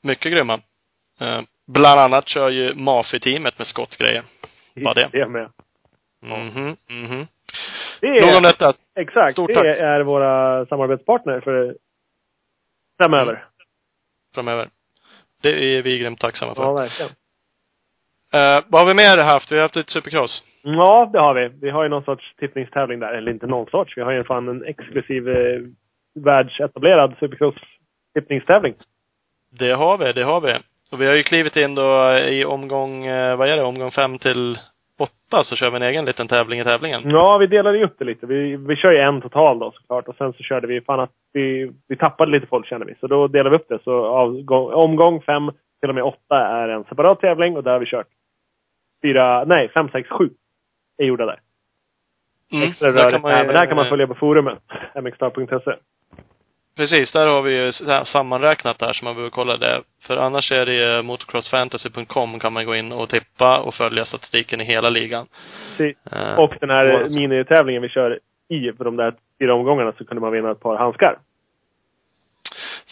mycket 0.02 0.32
grymma. 0.32 0.54
Eh, 1.20 1.40
bland 1.66 2.00
annat 2.00 2.28
kör 2.28 2.50
ju 2.50 2.74
Mafi-teamet 2.74 3.58
med 3.58 3.66
skottgrejer. 3.66 4.24
Vad 4.74 4.96
det? 4.96 5.08
Det 5.12 5.28
med. 5.28 5.50
Mhm, 6.22 6.76
mhm. 6.88 7.26
Det 8.00 8.06
är, 8.06 8.42
detta. 8.42 8.72
exakt. 8.94 9.32
Stort 9.32 9.48
det 9.48 9.54
tack. 9.54 9.64
är 9.64 10.00
våra 10.00 10.66
samarbetspartner 10.66 11.40
för 11.40 11.76
framöver. 13.02 13.44
framöver. 14.34 14.68
Det 15.42 15.76
är 15.76 15.82
vi 15.82 15.98
grymt 15.98 16.20
tacksamma 16.20 16.54
för. 16.54 16.62
Ja, 16.62 16.72
verkligen. 16.72 17.10
Eh, 18.34 18.64
vad 18.66 18.80
har 18.80 18.88
vi 18.88 18.94
mer 18.94 19.24
haft? 19.24 19.52
Vi 19.52 19.56
har 19.56 19.62
haft 19.62 19.76
lite 19.76 19.92
supercross. 19.92 20.42
Ja, 20.62 21.10
det 21.12 21.18
har 21.18 21.34
vi. 21.34 21.48
Vi 21.48 21.70
har 21.70 21.82
ju 21.82 21.88
någon 21.88 22.04
sorts 22.04 22.34
tippningstävling 22.36 23.00
där. 23.00 23.12
Eller 23.12 23.32
inte 23.32 23.46
någon 23.46 23.70
sorts. 23.70 23.96
Vi 23.96 24.02
har 24.02 24.12
ju 24.12 24.24
fan 24.24 24.48
en 24.48 24.64
exklusiv 24.64 25.28
eh, 25.28 25.60
världsetablerad 26.14 27.14
supercross-tippningstävling. 27.20 28.74
Det 29.50 29.72
har 29.72 29.98
vi, 29.98 30.12
det 30.12 30.24
har 30.24 30.40
vi. 30.40 30.58
Och 30.90 31.00
vi 31.00 31.06
har 31.06 31.14
ju 31.14 31.22
klivit 31.22 31.56
in 31.56 31.74
då 31.74 32.18
i 32.18 32.44
omgång, 32.44 33.06
eh, 33.06 33.36
vad 33.36 33.48
är 33.48 33.56
det, 33.56 33.62
omgång 33.62 33.90
fem 33.90 34.18
till 34.18 34.58
åtta 34.98 35.44
så 35.44 35.56
kör 35.56 35.70
vi 35.70 35.76
en 35.76 35.82
egen 35.82 36.04
liten 36.04 36.28
tävling 36.28 36.60
i 36.60 36.64
tävlingen. 36.64 37.10
Ja, 37.10 37.38
vi 37.40 37.46
delade 37.46 37.78
ju 37.78 37.84
upp 37.84 37.98
det 37.98 38.04
lite. 38.04 38.26
Vi, 38.26 38.56
vi 38.56 38.76
kör 38.76 38.92
ju 38.92 38.98
en 38.98 39.20
total 39.20 39.58
då 39.58 39.70
såklart. 39.70 40.08
Och 40.08 40.16
sen 40.16 40.32
så 40.32 40.42
körde 40.42 40.66
vi, 40.66 40.80
fan 40.80 41.00
att 41.00 41.12
vi, 41.32 41.72
vi 41.88 41.96
tappade 41.96 42.32
lite 42.32 42.46
folk 42.46 42.66
kände 42.66 42.86
vi. 42.86 42.94
Så 43.00 43.06
då 43.06 43.28
delade 43.28 43.50
vi 43.50 43.56
upp 43.56 43.68
det. 43.68 43.78
Så 43.84 44.06
avgång, 44.06 44.72
omgång 44.72 45.22
fem 45.22 45.50
till 45.80 45.88
och 45.88 45.94
med 45.94 46.04
åtta 46.04 46.46
är 46.46 46.68
en 46.68 46.84
separat 46.84 47.20
tävling 47.20 47.56
och 47.56 47.62
där 47.62 47.72
har 47.72 47.80
vi 47.80 47.86
kört 47.86 48.06
fyra, 49.02 49.44
nej, 49.44 49.68
fem, 49.68 49.88
sex, 49.88 50.08
sju 50.08 50.30
är 50.98 51.04
gjorda 51.04 51.26
där. 51.26 51.40
Mm. 52.52 52.68
Extra 52.68 52.92
Där 52.92 53.02
rörigt. 53.02 53.12
kan 53.12 53.22
man 53.22 53.30
där, 53.30 53.38
ju, 53.40 53.46
men 53.46 53.56
där 53.56 53.66
kan 53.66 53.76
man 53.76 53.88
följa 53.88 54.06
på 54.06 54.14
forumet. 54.14 54.58
mxstar.se. 55.02 55.72
Precis, 56.76 57.12
där 57.12 57.26
har 57.26 57.42
vi 57.42 57.56
ju 57.64 57.72
sammanräknat 58.06 58.78
där 58.78 58.92
så 58.92 59.04
man 59.04 59.14
behöver 59.14 59.30
kolla 59.30 59.56
det. 59.56 59.82
För 60.06 60.16
annars 60.16 60.52
är 60.52 60.66
det 60.66 60.72
ju 60.74 61.02
motocrossfantasy.com 61.02 62.38
kan 62.38 62.52
man 62.52 62.66
gå 62.66 62.74
in 62.76 62.92
och 62.92 63.08
tippa 63.08 63.58
och 63.58 63.74
följa 63.74 64.04
statistiken 64.04 64.60
i 64.60 64.64
hela 64.64 64.88
ligan. 64.90 65.26
Precis. 65.76 65.96
Eh, 66.12 66.38
Och 66.38 66.54
den 66.60 66.70
här 66.70 67.02
och- 67.02 67.10
minitävlingen 67.10 67.82
vi 67.82 67.88
kör 67.88 68.18
i, 68.48 68.72
för 68.76 68.84
de 68.84 68.96
där 68.96 69.14
fyra 69.40 69.54
omgångarna, 69.54 69.92
så 69.98 70.04
kunde 70.04 70.20
man 70.20 70.32
vinna 70.32 70.50
ett 70.50 70.60
par 70.60 70.76
handskar. 70.76 71.18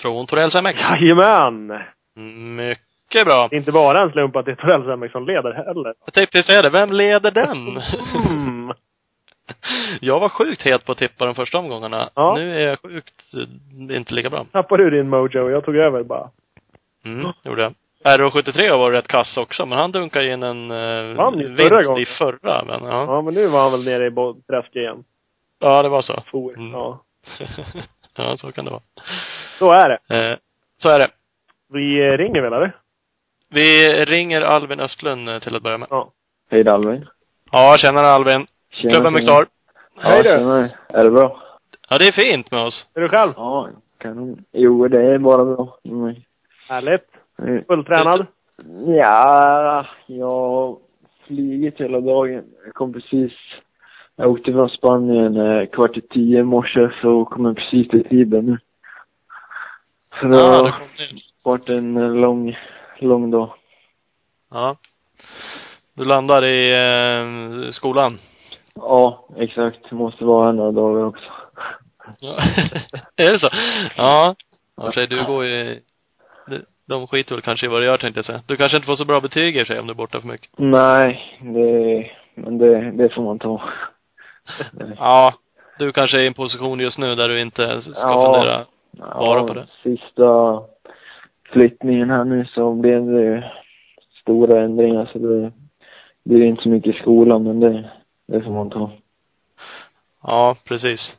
Från 0.03 0.27
Torells 0.27 0.55
MX. 0.55 0.79
Jajamän! 1.01 1.83
Mycket 2.57 3.25
bra. 3.25 3.49
Det 3.51 3.57
är 3.57 3.59
inte 3.59 3.73
bara 3.73 4.01
en 4.03 4.11
slump 4.13 4.37
att 4.37 4.45
det 4.45 4.51
är 4.51 4.57
Torells 4.57 4.87
MX 5.01 5.13
som 5.13 5.27
leder 5.27 5.53
heller. 5.53 5.95
Jag 6.05 6.15
tänkte 6.15 6.43
säga 6.43 6.63
det, 6.63 6.71
vem 6.71 6.93
leder 6.93 7.31
den? 7.31 7.59
Mm. 7.59 8.54
Jag 10.01 10.21
var 10.21 10.29
sjukt 10.29 10.63
het 10.63 10.85
på 10.85 10.93
att 10.93 10.99
tippa 10.99 11.27
de 11.27 11.35
första 11.35 11.59
omgångarna. 11.59 12.09
Ja. 12.15 12.35
Nu 12.37 12.53
är 12.53 12.67
jag 12.69 12.81
sjukt 12.81 13.35
eh, 13.35 13.97
inte 13.97 14.15
lika 14.15 14.31
bra. 14.31 14.47
Tappade 14.53 14.85
du 14.85 14.91
din 14.91 15.09
mojo 15.09 15.43
och 15.43 15.51
jag 15.51 15.65
tog 15.65 15.77
över 15.77 16.03
bara. 16.03 16.31
Mm, 17.05 17.33
gjorde 17.43 17.63
jag. 17.63 17.75
RO73 18.19 18.79
var 18.79 18.91
rätt 18.91 19.09
kass 19.09 19.37
också, 19.37 19.67
men 19.67 19.79
han 19.79 19.93
dunkade 19.93 20.33
in 20.33 20.43
en 20.43 20.69
förra 20.69 21.31
vinst 21.31 21.87
gången. 21.87 22.03
i 22.03 22.07
förra. 22.07 22.65
Men, 22.65 22.85
ja. 22.85 23.05
Ja, 23.05 23.23
men 23.23 23.35
nu 23.35 23.47
var 23.47 23.63
han 23.63 23.73
väl 23.73 23.85
nere 23.85 24.07
i 24.07 24.43
träsket 24.47 24.77
igen. 24.77 25.05
ja, 25.61 25.83
det 25.83 25.89
var 25.89 26.03
så. 26.03 26.23
For. 26.31 26.59
Mm. 26.59 26.73
Ja. 26.73 27.03
ja, 28.17 28.37
så 28.37 28.53
kan 28.53 28.65
det 28.65 28.71
vara. 28.71 28.83
Så 29.59 29.73
är 29.73 29.89
det. 29.89 30.15
Eh, 30.17 30.39
så 30.83 30.89
är 30.89 30.99
det. 30.99 31.07
Vi 31.73 32.07
eh, 32.07 32.13
ringer 32.19 32.43
väl, 32.43 32.53
eller? 32.53 32.77
Vi 33.51 33.89
ringer 33.89 34.41
Alvin 34.41 34.81
Östlund 34.81 35.29
eh, 35.29 35.39
till 35.39 35.57
att 35.57 35.63
börja 35.63 35.79
med. 35.79 35.89
Ja. 35.91 36.11
Hej 36.51 36.65
Dalvin. 36.65 37.07
Ja, 37.51 37.77
tjänare 37.79 38.07
Alvin. 38.07 38.47
Tjena, 38.75 38.93
Klubben 38.95 39.15
är 39.15 39.21
klar. 39.21 39.47
Hej 40.01 40.23
du. 40.23 40.29
Ja, 40.29 40.39
tjena. 40.39 40.71
Är 40.89 41.05
det 41.05 41.11
bra? 41.11 41.41
Ja, 41.89 41.99
det 41.99 42.09
är 42.09 42.13
fint 42.13 42.51
med 42.51 42.61
oss. 42.65 42.87
Är 42.95 43.01
du 43.01 43.09
själv? 43.09 43.33
Ja, 43.37 43.69
kanon. 43.99 44.45
Jo, 44.53 44.89
det 44.89 45.03
är 45.03 45.19
bara 45.19 45.45
bra. 45.45 45.79
Mm. 45.85 46.15
Härligt. 46.69 47.07
Eh, 47.43 47.65
Fulltränad? 47.67 48.27
Ja, 48.87 49.87
jag 50.07 50.27
har 50.31 50.77
flugit 51.27 51.81
hela 51.81 52.01
dagen. 52.01 52.45
Jag 52.65 52.75
kom 52.75 52.93
precis... 52.93 53.33
Jag 54.17 54.31
åkte 54.31 54.53
från 54.53 54.69
Spanien 54.69 55.37
eh, 55.37 55.67
kvart 55.67 55.97
i 55.97 56.01
tio 56.01 56.41
i 56.41 56.43
morse, 56.43 56.89
så 57.03 57.25
kom 57.25 57.45
jag 57.45 57.57
precis 57.57 57.89
till 57.89 58.05
tiden 58.09 58.47
nu. 58.47 58.59
Så 60.21 60.27
det 60.27 60.39
Ja, 60.39 60.63
det 60.63 60.71
har 60.71 60.81
nu. 60.99 61.19
varit 61.45 61.69
en 61.69 61.95
lång, 62.21 62.57
lång 62.99 63.31
dag. 63.31 63.51
Ja. 64.51 64.77
Du 65.95 66.05
landar 66.05 66.45
i 66.45 66.73
eh, 66.73 67.71
skolan. 67.71 68.19
Ja, 68.75 69.25
exakt. 69.37 69.91
Måste 69.91 70.25
vara 70.25 70.45
här 70.45 70.53
några 70.53 70.73
dagar 70.73 71.05
också. 71.05 71.25
Ja. 72.21 72.37
är 73.17 73.33
det 73.33 73.39
så? 73.39 73.49
Ja. 73.97 74.35
Ja, 74.77 74.93
sig, 74.93 75.07
du 75.07 75.25
går 75.25 75.45
ju... 75.45 75.81
de- 76.87 77.07
skiter 77.07 77.35
väl 77.35 77.43
kanske 77.43 77.67
i 77.67 77.69
vad 77.69 77.81
du 77.81 77.87
gör 77.87 77.99
tänkte 77.99 78.19
jag 78.19 78.25
säga. 78.25 78.43
Du 78.47 78.57
kanske 78.57 78.77
inte 78.77 78.87
får 78.87 78.95
så 78.95 79.05
bra 79.05 79.21
betyg 79.21 79.57
i 79.57 79.65
sig 79.65 79.81
om 79.81 79.87
du 79.87 79.91
är 79.93 79.95
borta 79.97 80.21
för 80.21 80.29
mycket. 80.29 80.51
Nej, 80.57 81.39
det... 81.41 82.11
Men 82.35 82.59
det, 82.59 82.91
det 82.91 83.09
får 83.15 83.23
man 83.23 83.39
ta. 83.39 83.63
Ja. 84.99 85.35
Du 85.79 85.93
kanske 85.93 86.19
är 86.21 86.23
i 86.25 86.27
en 86.27 86.35
position 86.35 86.81
just 86.81 86.99
nu 86.99 87.15
där 87.15 87.29
du 87.29 87.41
inte 87.41 87.81
ska 87.83 87.93
Ja. 88.01 88.35
fundera. 88.35 88.65
Bara 89.19 89.45
på 89.47 89.55
det. 89.55 89.67
Sista 89.83 90.61
flyttningen 91.53 92.11
här 92.11 92.25
nu 92.25 92.45
så 92.45 92.75
blev 92.75 93.07
det 93.07 93.23
ju 93.23 93.43
stora 94.21 94.61
ändringar 94.61 95.11
så 95.13 95.19
det 95.19 95.53
blir 96.25 96.43
inte 96.45 96.63
så 96.63 96.69
mycket 96.69 96.97
i 96.97 96.99
skolan 96.99 97.43
men 97.43 97.61
det, 97.61 97.91
det 98.27 98.43
får 98.43 98.51
man 98.51 98.71
ta. 98.71 98.91
Ja, 100.23 100.57
precis. 100.69 101.17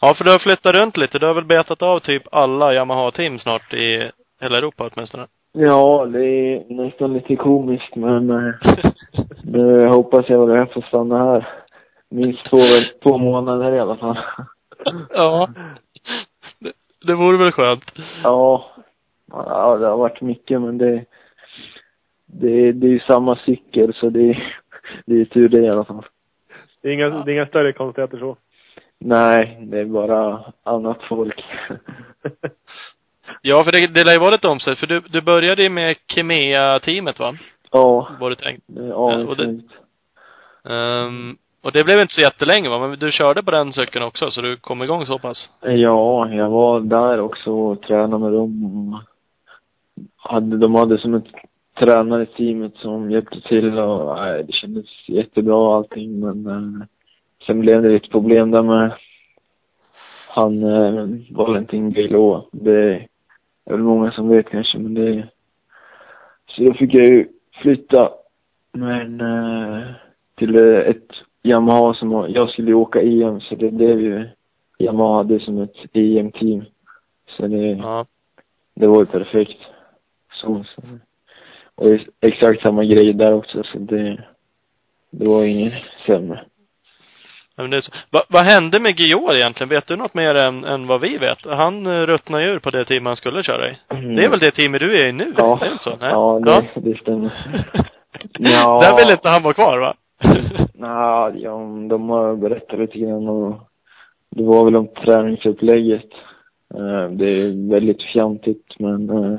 Ja, 0.00 0.14
för 0.14 0.24
du 0.24 0.30
har 0.30 0.38
flyttat 0.38 0.82
runt 0.82 0.96
lite. 0.96 1.18
Du 1.18 1.26
har 1.26 1.34
väl 1.34 1.44
betat 1.44 1.82
av 1.82 2.00
typ 2.00 2.22
alla 2.32 2.74
Yamaha-team 2.74 3.38
snart 3.38 3.74
i 3.74 4.10
hela 4.40 4.58
Europa 4.58 4.90
åtminstone? 4.92 5.26
Ja, 5.52 6.06
det 6.06 6.24
är 6.24 6.74
nästan 6.74 7.12
lite 7.12 7.36
komiskt 7.36 7.96
men 7.96 8.30
eh, 8.30 8.54
nu 9.42 9.86
hoppas 9.86 10.28
jag 10.28 10.50
att 10.50 10.56
jag 10.56 10.72
får 10.72 10.82
stanna 10.82 11.18
här 11.18 11.48
minst 12.10 12.44
två, 12.44 12.58
två 13.02 13.18
månader 13.18 13.72
i 13.72 13.80
alla 13.80 13.96
fall. 13.96 14.18
ja. 15.10 15.48
Det, 16.58 16.72
det 17.06 17.14
vore 17.14 17.38
väl 17.38 17.52
skönt. 17.52 17.92
Ja, 18.22 18.70
ja 19.30 19.76
det 19.76 19.86
har 19.86 19.96
varit 19.96 20.20
mycket 20.20 20.60
men 20.60 20.78
det 20.78 21.04
det, 22.32 22.72
det 22.72 22.86
är 22.86 22.90
ju 22.90 23.00
samma 23.00 23.36
cykel 23.36 23.94
så 23.94 24.10
det, 24.10 24.38
det 25.06 25.20
är 25.20 25.24
tur 25.24 25.48
det 25.48 25.60
i 25.60 25.68
alla 25.68 25.84
fall. 25.84 26.04
Det 26.88 26.92
är 26.92 26.94
inga, 26.94 27.08
det 27.08 27.32
är 27.32 27.34
inga 27.34 27.46
större 27.46 27.72
konstigheter 27.72 28.18
så. 28.18 28.36
Nej, 28.98 29.58
det 29.60 29.80
är 29.80 29.84
bara 29.84 30.40
annat 30.62 30.98
folk. 31.08 31.44
Ja, 33.42 33.64
för 33.64 33.72
det, 33.72 33.86
det 33.86 34.04
lär 34.04 34.12
ju 34.12 34.18
vara 34.18 34.30
lite 34.30 34.48
omsett. 34.48 34.78
För 34.78 34.86
du, 34.86 35.00
du 35.00 35.20
började 35.20 35.62
ju 35.62 35.68
med 35.68 35.96
Kemea-teamet 36.06 37.18
va? 37.18 37.34
ja, 37.72 38.08
Var 38.20 38.30
det 38.30 38.36
tänkt. 38.36 38.62
det 38.66 38.80
är 38.86 39.28
och 39.28 39.36
det-. 39.36 39.60
Ehm, 40.74 41.36
och 41.62 41.72
det 41.72 41.84
blev 41.84 42.00
inte 42.00 42.14
så 42.14 42.20
jättelänge 42.20 42.68
va? 42.68 42.78
Men 42.88 42.98
du 42.98 43.12
körde 43.12 43.42
på 43.42 43.50
den 43.50 43.72
cykeln 43.72 44.04
också, 44.04 44.30
så 44.30 44.40
du 44.40 44.56
kom 44.56 44.82
igång 44.82 45.06
så 45.06 45.18
pass? 45.18 45.50
Ja, 45.60 46.28
jag 46.28 46.50
var 46.50 46.80
där 46.80 47.20
också 47.20 47.50
och 47.50 47.82
tränade 47.82 48.18
med 48.18 48.32
dem. 48.32 49.00
Hade, 50.16 50.56
de 50.56 50.74
hade 50.74 50.98
som 50.98 51.14
ett 51.14 51.26
tränare 51.80 52.22
i 52.22 52.26
teamet 52.26 52.76
som 52.76 53.10
hjälpte 53.10 53.40
till 53.40 53.78
och 53.78 54.16
nej, 54.16 54.44
det 54.44 54.52
kändes 54.52 55.08
jättebra 55.08 55.76
allting 55.76 56.20
men 56.20 56.46
eh, 56.46 56.86
sen 57.46 57.60
blev 57.60 57.82
det 57.82 57.88
lite 57.88 58.08
problem 58.08 58.50
där 58.50 58.62
med 58.62 58.92
han 60.28 60.62
eh, 60.62 61.08
Valentin 61.30 61.92
Gailot. 61.92 62.48
Det 62.52 62.94
är 63.64 63.70
väl 63.70 63.80
många 63.80 64.10
som 64.10 64.28
vet 64.28 64.48
kanske 64.50 64.78
men 64.78 64.94
det 64.94 65.28
så 66.46 66.62
då 66.62 66.72
fick 66.72 66.94
jag 66.94 67.06
ju 67.06 67.28
flytta 67.62 68.10
men 68.72 69.20
eh, 69.20 69.86
till 70.34 70.56
eh, 70.56 70.78
ett 70.78 71.08
Yamaha 71.42 71.94
som 71.94 72.26
jag 72.28 72.50
skulle 72.50 72.74
åka 72.74 73.02
EM 73.02 73.40
så 73.40 73.54
det 73.54 73.70
blev 73.70 74.00
ju 74.00 74.28
Yamaha 74.78 75.16
hade 75.16 75.40
som 75.40 75.58
ett 75.58 75.76
EM-team. 75.92 76.64
Så 77.36 77.46
det, 77.46 77.56
Ja. 77.56 78.06
det 78.74 78.86
var 78.86 78.98
ju 79.00 79.06
perfekt. 79.06 79.58
Så, 80.32 80.64
så. 80.74 80.82
Och 81.78 81.98
exakt 82.20 82.62
samma 82.62 82.84
grej 82.84 83.12
där 83.12 83.32
också, 83.32 83.62
så 83.62 83.78
det, 83.78 84.24
det 85.10 85.28
var 85.28 85.44
inget 85.44 85.72
sämre. 86.06 86.44
Ja, 87.56 87.62
Men 87.62 87.70
det 87.70 87.76
är 87.76 87.80
så. 87.80 87.92
Va, 88.10 88.20
vad 88.28 88.46
hände 88.50 88.80
med 88.80 89.00
Gior 89.00 89.36
egentligen? 89.36 89.68
Vet 89.68 89.86
du 89.86 89.96
något 89.96 90.14
mer 90.14 90.34
än, 90.34 90.64
än 90.64 90.86
vad 90.86 91.00
vi 91.00 91.18
vet? 91.18 91.38
Han 91.46 91.86
uh, 91.86 92.06
ruttnade 92.06 92.44
ju 92.44 92.50
ur 92.50 92.58
på 92.58 92.70
det 92.70 92.84
team 92.84 93.06
han 93.06 93.16
skulle 93.16 93.42
köra 93.42 93.70
i. 93.70 93.76
Det 93.88 94.24
är 94.24 94.30
väl 94.30 94.40
det 94.40 94.50
teamet 94.50 94.80
du 94.80 94.96
är 95.00 95.08
i 95.08 95.12
nu? 95.12 95.34
Ja, 95.36 95.58
Det 95.60 95.78
så? 95.80 95.90
Nej? 95.90 96.10
ja, 96.10 96.40
det, 96.74 96.80
det 96.80 96.98
stämmer. 96.98 97.32
Ja. 98.38 98.80
Där 98.82 98.96
vill 99.04 99.12
inte 99.12 99.28
han 99.28 99.42
vara 99.42 99.54
kvar 99.54 99.78
va? 99.78 99.94
Nej, 100.74 101.42
ja, 101.42 101.58
de 101.88 102.10
har 102.10 102.36
berättat 102.36 102.78
lite 102.78 102.98
grann 102.98 103.28
och 103.28 103.60
det 104.30 104.42
var 104.42 104.64
väl 104.64 104.76
om 104.76 104.88
träningsupplägget. 105.04 106.10
Eh, 106.74 107.10
Det 107.10 107.26
är 107.26 107.70
väldigt 107.70 108.02
fjantigt 108.02 108.66
men 108.78 109.10
eh, 109.10 109.38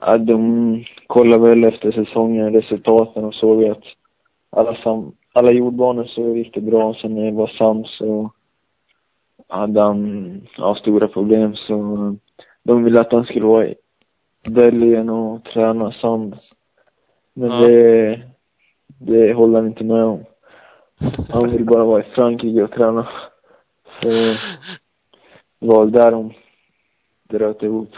ja, 0.00 0.18
de 0.18 0.84
kollar 1.14 1.38
väl 1.38 1.64
efter 1.64 1.92
säsongen, 1.92 2.52
resultaten 2.52 3.24
och 3.24 3.34
såg 3.34 3.64
att 3.64 3.82
alla, 4.50 4.74
sam, 4.74 5.12
alla 5.32 5.52
jordbanor 5.52 6.04
så 6.04 6.36
gick 6.36 6.54
det 6.54 6.60
bra. 6.60 6.94
Sen 6.94 7.14
när 7.14 7.24
det 7.24 7.30
var 7.30 7.46
sams 7.46 7.96
så 7.98 8.30
hade 9.48 9.82
han 9.82 10.40
ja, 10.56 10.74
stora 10.74 11.08
problem 11.08 11.56
så 11.56 11.74
de 12.62 12.84
ville 12.84 13.00
att 13.00 13.12
han 13.12 13.24
skulle 13.24 13.46
vara 13.46 13.66
i 13.66 13.74
Belgien 14.48 15.08
och 15.10 15.44
träna 15.44 15.92
sand. 15.92 16.36
Men 17.34 17.50
Ja. 17.50 17.66
det, 17.68 18.22
det 18.86 19.34
håller 19.34 19.58
han 19.58 19.66
inte 19.66 19.84
med 19.84 20.04
om. 20.04 20.24
Han 21.30 21.50
vill 21.50 21.64
bara 21.64 21.84
vara 21.84 22.00
i 22.00 22.10
Frankrike 22.14 22.62
och 22.62 22.72
träna. 22.72 23.08
Så 24.02 24.08
det 24.08 24.38
var 25.58 25.86
där 25.86 26.10
de 26.10 26.32
bröt 27.28 27.62
ihop. 27.62 27.90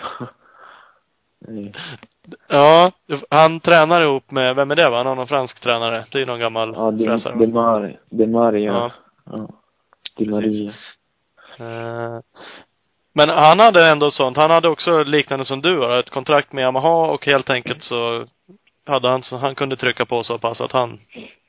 Ja, 2.49 2.91
han 3.31 3.61
tränar 3.61 4.03
ihop 4.03 4.31
med, 4.31 4.57
vem 4.57 4.71
är 4.71 4.77
det 4.77 4.91
va? 4.91 4.97
Han 4.97 5.07
har 5.07 5.15
någon 5.15 5.27
fransk 5.27 5.61
tränare. 5.61 6.05
Det 6.13 6.21
är 6.21 6.27
någon 6.27 6.39
gammal 6.41 6.73
Ja, 6.77 6.91
det, 6.91 7.05
fräsare. 7.05 7.33
va? 7.35 7.41
det 7.41 7.53
Mar, 7.53 7.97
det 8.11 8.27
Maria. 8.27 8.73
Ja. 8.73 8.91
Ja. 9.33 9.49
Di 10.17 10.27
Maria. 10.31 10.73
Eh, 11.59 12.19
Men 13.13 13.29
han 13.29 13.61
hade 13.61 13.91
ändå 13.91 14.11
sånt. 14.11 14.37
Han 14.37 14.51
hade 14.51 14.69
också 14.69 15.03
liknande 15.05 15.45
som 15.45 15.63
du 15.63 15.79
har. 15.79 15.99
Ett 15.99 16.11
kontrakt 16.11 16.53
med 16.53 16.63
Yamaha 16.63 17.07
och 17.11 17.27
helt 17.27 17.51
enkelt 17.51 17.83
så 17.83 18.25
hade 18.87 19.09
han 19.09 19.23
så 19.23 19.37
han 19.37 19.55
kunde 19.55 19.77
trycka 19.77 20.05
på 20.05 20.23
så 20.23 20.39
pass 20.39 20.61
att 20.61 20.73
han 20.73 20.99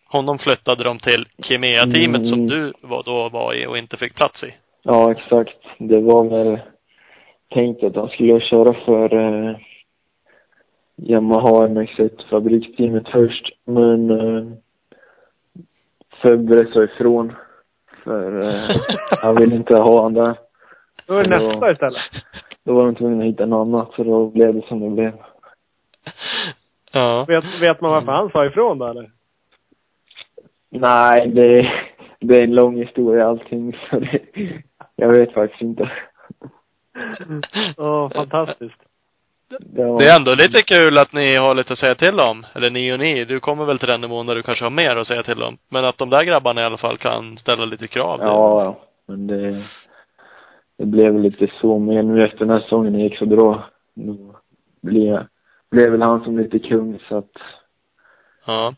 honom 0.10 0.40
flyttade 0.40 0.84
de 0.84 1.00
till 1.00 1.26
Kimea-teamet 1.44 2.30
som 2.30 2.40
Mm. 2.40 2.48
du 2.48 2.74
var, 2.82 3.04
då 3.04 3.30
var 3.30 3.54
i 3.54 3.68
och 3.68 3.78
inte 3.78 3.98
fick 3.98 4.16
plats 4.16 4.44
i. 4.44 4.54
Ja, 4.84 5.12
exakt. 5.12 5.58
Det 5.78 6.00
var 6.02 6.30
väl 6.30 6.60
tänkt 7.54 7.84
att 7.84 7.96
han 7.96 8.10
skulle 8.10 8.40
köra 8.42 8.74
för 8.74 9.14
eh, 9.16 9.56
Yamaha 10.98 11.68
MX1 11.68 12.30
fabriksteamet 12.30 13.08
först. 13.10 13.52
Men 13.66 14.10
eh, 14.12 14.46
Febbre 16.22 16.72
sa 16.74 16.84
ifrån. 16.84 17.34
För 18.04 18.42
eh, 18.42 18.76
han 19.22 19.36
ville 19.36 19.56
inte 19.56 19.78
ha 19.78 20.04
han 20.04 20.14
där. 20.14 20.36
Då 21.06 21.14
är 21.14 21.24
det 21.24 21.30
nästa 21.30 21.72
istället. 21.72 22.02
Då 22.64 22.74
var 22.74 22.86
de 22.86 22.96
tvungna 22.96 23.24
att 23.24 23.30
hitta 23.30 23.46
något 23.46 23.68
annat, 23.68 23.94
så 23.94 24.04
då 24.04 24.28
blev 24.28 24.54
det 24.54 24.68
som 24.68 24.80
det 24.80 24.90
blev. 24.90 25.14
Ja. 26.92 27.26
Vet, 27.28 27.62
vet 27.62 27.82
man 27.82 27.92
varför 27.92 28.12
han 28.12 28.30
sa 28.30 28.46
ifrån 28.46 28.78
då 28.78 28.86
eller? 28.86 29.12
Nej, 30.70 31.28
det, 31.28 31.72
det 32.20 32.38
är 32.38 32.44
en 32.44 32.56
lång 32.56 32.78
historia 32.78 33.28
allting, 33.28 33.78
så 33.90 34.00
det, 34.00 34.22
jag 34.96 35.14
vet 35.14 35.34
faktiskt 35.34 35.62
inte. 35.62 35.92
Åh, 37.78 38.10
fantastiskt. 38.10 38.87
Var- 39.50 40.00
Det 40.02 40.08
är 40.10 40.16
ändå 40.20 40.36
lite 40.36 40.64
kul 40.64 40.98
att 40.98 41.14
ni 41.14 41.36
har 41.36 41.56
lite 41.56 41.74
att 41.74 41.80
säga 41.80 41.96
till 41.96 42.20
om. 42.20 42.46
Eller 42.56 42.70
ni 42.70 42.94
och 42.94 43.00
ni. 43.00 43.26
Du 43.26 43.40
kommer 43.40 43.66
väl 43.66 43.80
till 43.80 43.88
den 43.88 44.02
nivån 44.02 44.26
där 44.26 44.36
du 44.36 44.44
kanske 44.44 44.66
har 44.66 44.70
mer 44.70 44.96
att 44.96 45.08
säga 45.08 45.24
till 45.24 45.44
om. 45.44 45.58
Men 45.70 45.86
att 45.86 45.98
de 45.98 46.10
där 46.10 46.24
grabbarna 46.24 46.62
i 46.62 46.64
alla 46.64 46.78
fall 46.78 46.98
kan 46.98 47.38
ställa 47.38 47.66
lite 47.66 47.88
krav. 47.88 48.20
det- 48.20 48.26
Ja, 48.26 48.64
ja. 48.64 48.80
men 49.06 49.28
det, 49.28 49.64
det 50.78 50.86
blev 50.86 51.20
lite 51.20 51.48
så. 51.62 51.80
Men 51.80 52.08
nu 52.16 52.26
efter 52.26 52.40
den 52.40 52.50
här 52.50 52.60
säsongen 52.60 52.94
det 52.94 53.00
gick 53.00 53.18
så 53.18 53.26
bra, 53.26 53.64
då 53.94 54.36
blev, 54.82 55.26
blev 55.72 55.92
väl 55.92 56.02
han 56.02 56.24
som 56.24 56.38
lite 56.38 56.60
kung 56.60 57.00
så 57.10 57.18
att 57.18 57.32
Ja. 58.46 58.74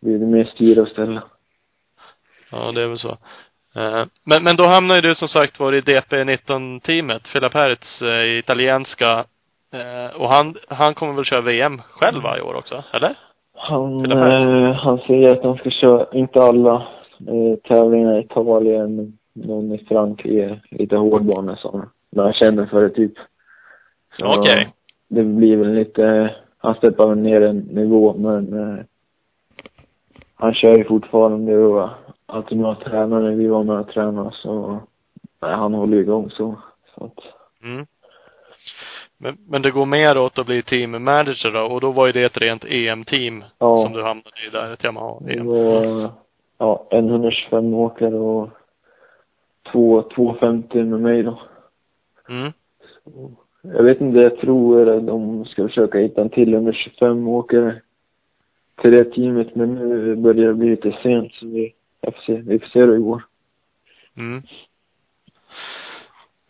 det 0.00 0.10
mer 0.18 0.44
styra 0.44 0.82
och 0.82 0.88
ställa. 0.88 1.22
Ja, 2.50 2.72
det 2.72 2.82
är 2.82 2.86
väl 2.86 2.98
så. 2.98 3.18
Eh, 3.74 4.04
Men, 4.24 4.42
men 4.44 4.56
då 4.56 4.64
hamnar 4.64 4.94
ju 4.94 5.00
du 5.00 5.14
som 5.14 5.28
sagt 5.28 5.60
var 5.60 5.72
i 5.72 5.80
DP19-teamet, 5.80 7.22
Philip 7.32 7.54
Hertz, 7.54 8.02
eh, 8.02 8.08
i 8.24 8.38
italienska. 8.38 9.24
Eh, 9.72 10.20
Och 10.20 10.28
han, 10.28 10.54
han 10.68 10.94
kommer 10.94 11.12
väl 11.12 11.24
köra 11.24 11.40
VM 11.40 11.82
själv 11.90 12.22
va, 12.22 12.38
i 12.38 12.42
år 12.42 12.54
också? 12.54 12.84
Eller? 12.92 13.18
Han, 13.54 14.12
eh, 14.12 14.72
han 14.72 14.98
säger 14.98 15.32
att 15.32 15.44
han 15.44 15.56
ska 15.56 15.70
köra, 15.70 16.06
inte 16.12 16.42
alla 16.42 16.74
eh, 17.28 17.58
tävlingar 17.68 18.18
i 18.18 18.24
Italien, 18.24 19.18
någon 19.32 19.72
i 19.72 19.84
Frankrike, 19.88 20.60
lite 20.70 20.96
hårdbanor 20.96 21.56
som 21.56 21.90
han 22.16 22.32
känner 22.32 22.66
för 22.66 22.82
det 22.82 22.90
typ. 22.90 23.12
Okej. 24.22 24.68
Det 25.08 25.22
blir 25.22 25.56
väl 25.56 25.74
lite, 25.74 26.34
han 26.58 26.74
steppar 26.74 27.08
väl 27.08 27.18
ner 27.18 27.40
en 27.42 27.58
nivå 27.58 28.14
men 28.18 28.52
eh, 28.58 28.84
han 30.34 30.54
kör 30.54 30.76
ju 30.76 30.84
fortfarande 30.84 31.56
och 31.58 31.88
alltid 32.26 32.58
med 32.58 32.70
att 32.70 32.80
träna 32.80 33.18
när 33.18 33.30
vi 33.30 33.46
var 33.46 33.64
med 33.64 33.78
och 33.80 33.88
tränade 33.88 34.30
så 34.32 34.78
nej, 35.42 35.52
han 35.54 35.74
håller 35.74 35.96
ju 35.96 36.02
igång 36.02 36.30
så. 36.30 36.56
så 36.94 37.04
att, 37.04 37.24
Mm. 37.62 37.86
Men, 39.22 39.36
men 39.48 39.62
det 39.62 39.70
går 39.70 39.86
mer 39.86 40.18
åt 40.18 40.38
att 40.38 40.46
bli 40.46 40.62
team 40.62 40.90
manager 40.90 41.50
då, 41.50 41.60
och 41.60 41.80
då 41.80 41.90
var 41.90 42.06
ju 42.06 42.12
det 42.12 42.22
ett 42.22 42.38
rent 42.38 42.64
EM-team 42.64 43.44
Ja. 43.58 43.84
som 43.84 43.92
du 43.92 44.02
hamnade 44.02 44.46
i 44.46 44.50
där, 44.52 44.72
ett 44.72 44.80
det 44.80 44.86
Yamaha-EM. 44.86 46.08
ja, 46.58 46.86
en 46.90 47.08
125 47.08 47.74
åkare 47.74 48.14
och 48.14 48.48
två 49.72 50.02
250 50.02 50.82
med 50.82 51.00
mig 51.00 51.22
då. 51.22 51.40
Mm. 52.28 52.52
Jag 53.62 53.82
vet 53.82 54.00
inte, 54.00 54.18
jag 54.18 54.38
tror 54.38 54.88
att 54.88 55.06
de 55.06 55.44
ska 55.44 55.68
försöka 55.68 55.98
hitta 55.98 56.20
en 56.20 56.30
till 56.30 56.54
125 56.54 57.28
åkare 57.28 57.80
till 58.82 58.92
det 58.92 59.04
teamet, 59.04 59.54
men 59.54 59.74
nu 59.74 60.16
börjar 60.16 60.48
det 60.48 60.54
bli 60.54 60.70
lite 60.70 60.98
sent 61.02 61.32
så 61.32 61.46
vi, 61.46 61.74
jag 62.00 62.14
får 62.14 62.22
se, 62.22 62.32
vi 62.32 62.58
får 62.58 62.66
se 62.66 62.80
hur 62.80 62.92
det 62.92 62.98
går. 62.98 63.22
Mm. 64.16 64.42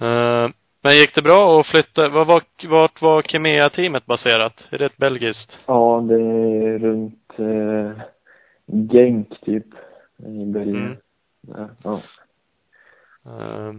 Eh, 0.00 0.50
men 0.82 0.92
gick 0.92 1.14
det 1.14 1.22
bra 1.22 1.60
att 1.60 1.66
flytta, 1.66 2.08
var, 2.08 2.24
vart 2.68 3.02
var 3.02 3.22
Kimea-teamet 3.22 4.06
baserat? 4.06 4.54
Är 4.70 4.78
det 4.78 4.86
ett 4.86 4.96
belgiskt? 4.96 5.58
Ja, 5.66 6.04
det 6.08 6.14
är 6.14 6.78
runt 6.78 7.30
eh, 7.38 8.02
Genk 8.92 9.40
typ, 9.40 9.66
i 10.18 10.44
Belgien. 10.46 10.86
Mm. 10.86 10.98
Ja, 11.48 11.68
ja. 11.84 12.00
Eh, 13.26 13.72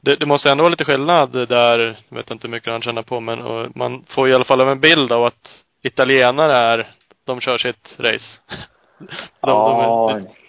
det, 0.00 0.16
det 0.16 0.26
måste 0.26 0.50
ändå 0.50 0.62
vara 0.62 0.70
lite 0.70 0.84
skillnad 0.84 1.32
där, 1.32 1.78
jag 2.08 2.16
vet 2.16 2.30
inte 2.30 2.46
hur 2.46 2.52
mycket 2.52 2.72
han 2.72 2.82
tjänar 2.82 3.02
på, 3.02 3.20
men 3.20 3.42
och 3.42 3.76
man 3.76 4.04
får 4.08 4.28
i 4.28 4.34
alla 4.34 4.44
fall 4.44 4.68
en 4.68 4.80
bild 4.80 5.12
av 5.12 5.24
att 5.24 5.64
italienare 5.82 6.52
är, 6.52 6.94
de 7.24 7.40
kör 7.40 7.58
sitt 7.58 7.96
race. 7.98 8.26
De, 8.98 9.08
ja, 9.40 10.08
de 10.12 10.26
är 10.26 10.39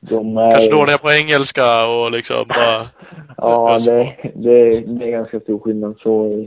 de 0.00 0.36
är... 0.36 0.50
kanske 0.54 0.70
dåliga 0.76 0.98
på 0.98 1.10
engelska 1.10 1.86
och 1.86 2.10
liksom 2.10 2.48
bara, 2.48 2.88
Ja, 3.36 3.78
det, 3.78 4.16
det, 4.34 4.80
det 4.80 5.04
är 5.06 5.10
ganska 5.10 5.40
stor 5.40 5.58
skillnad 5.58 5.96
så 5.98 6.46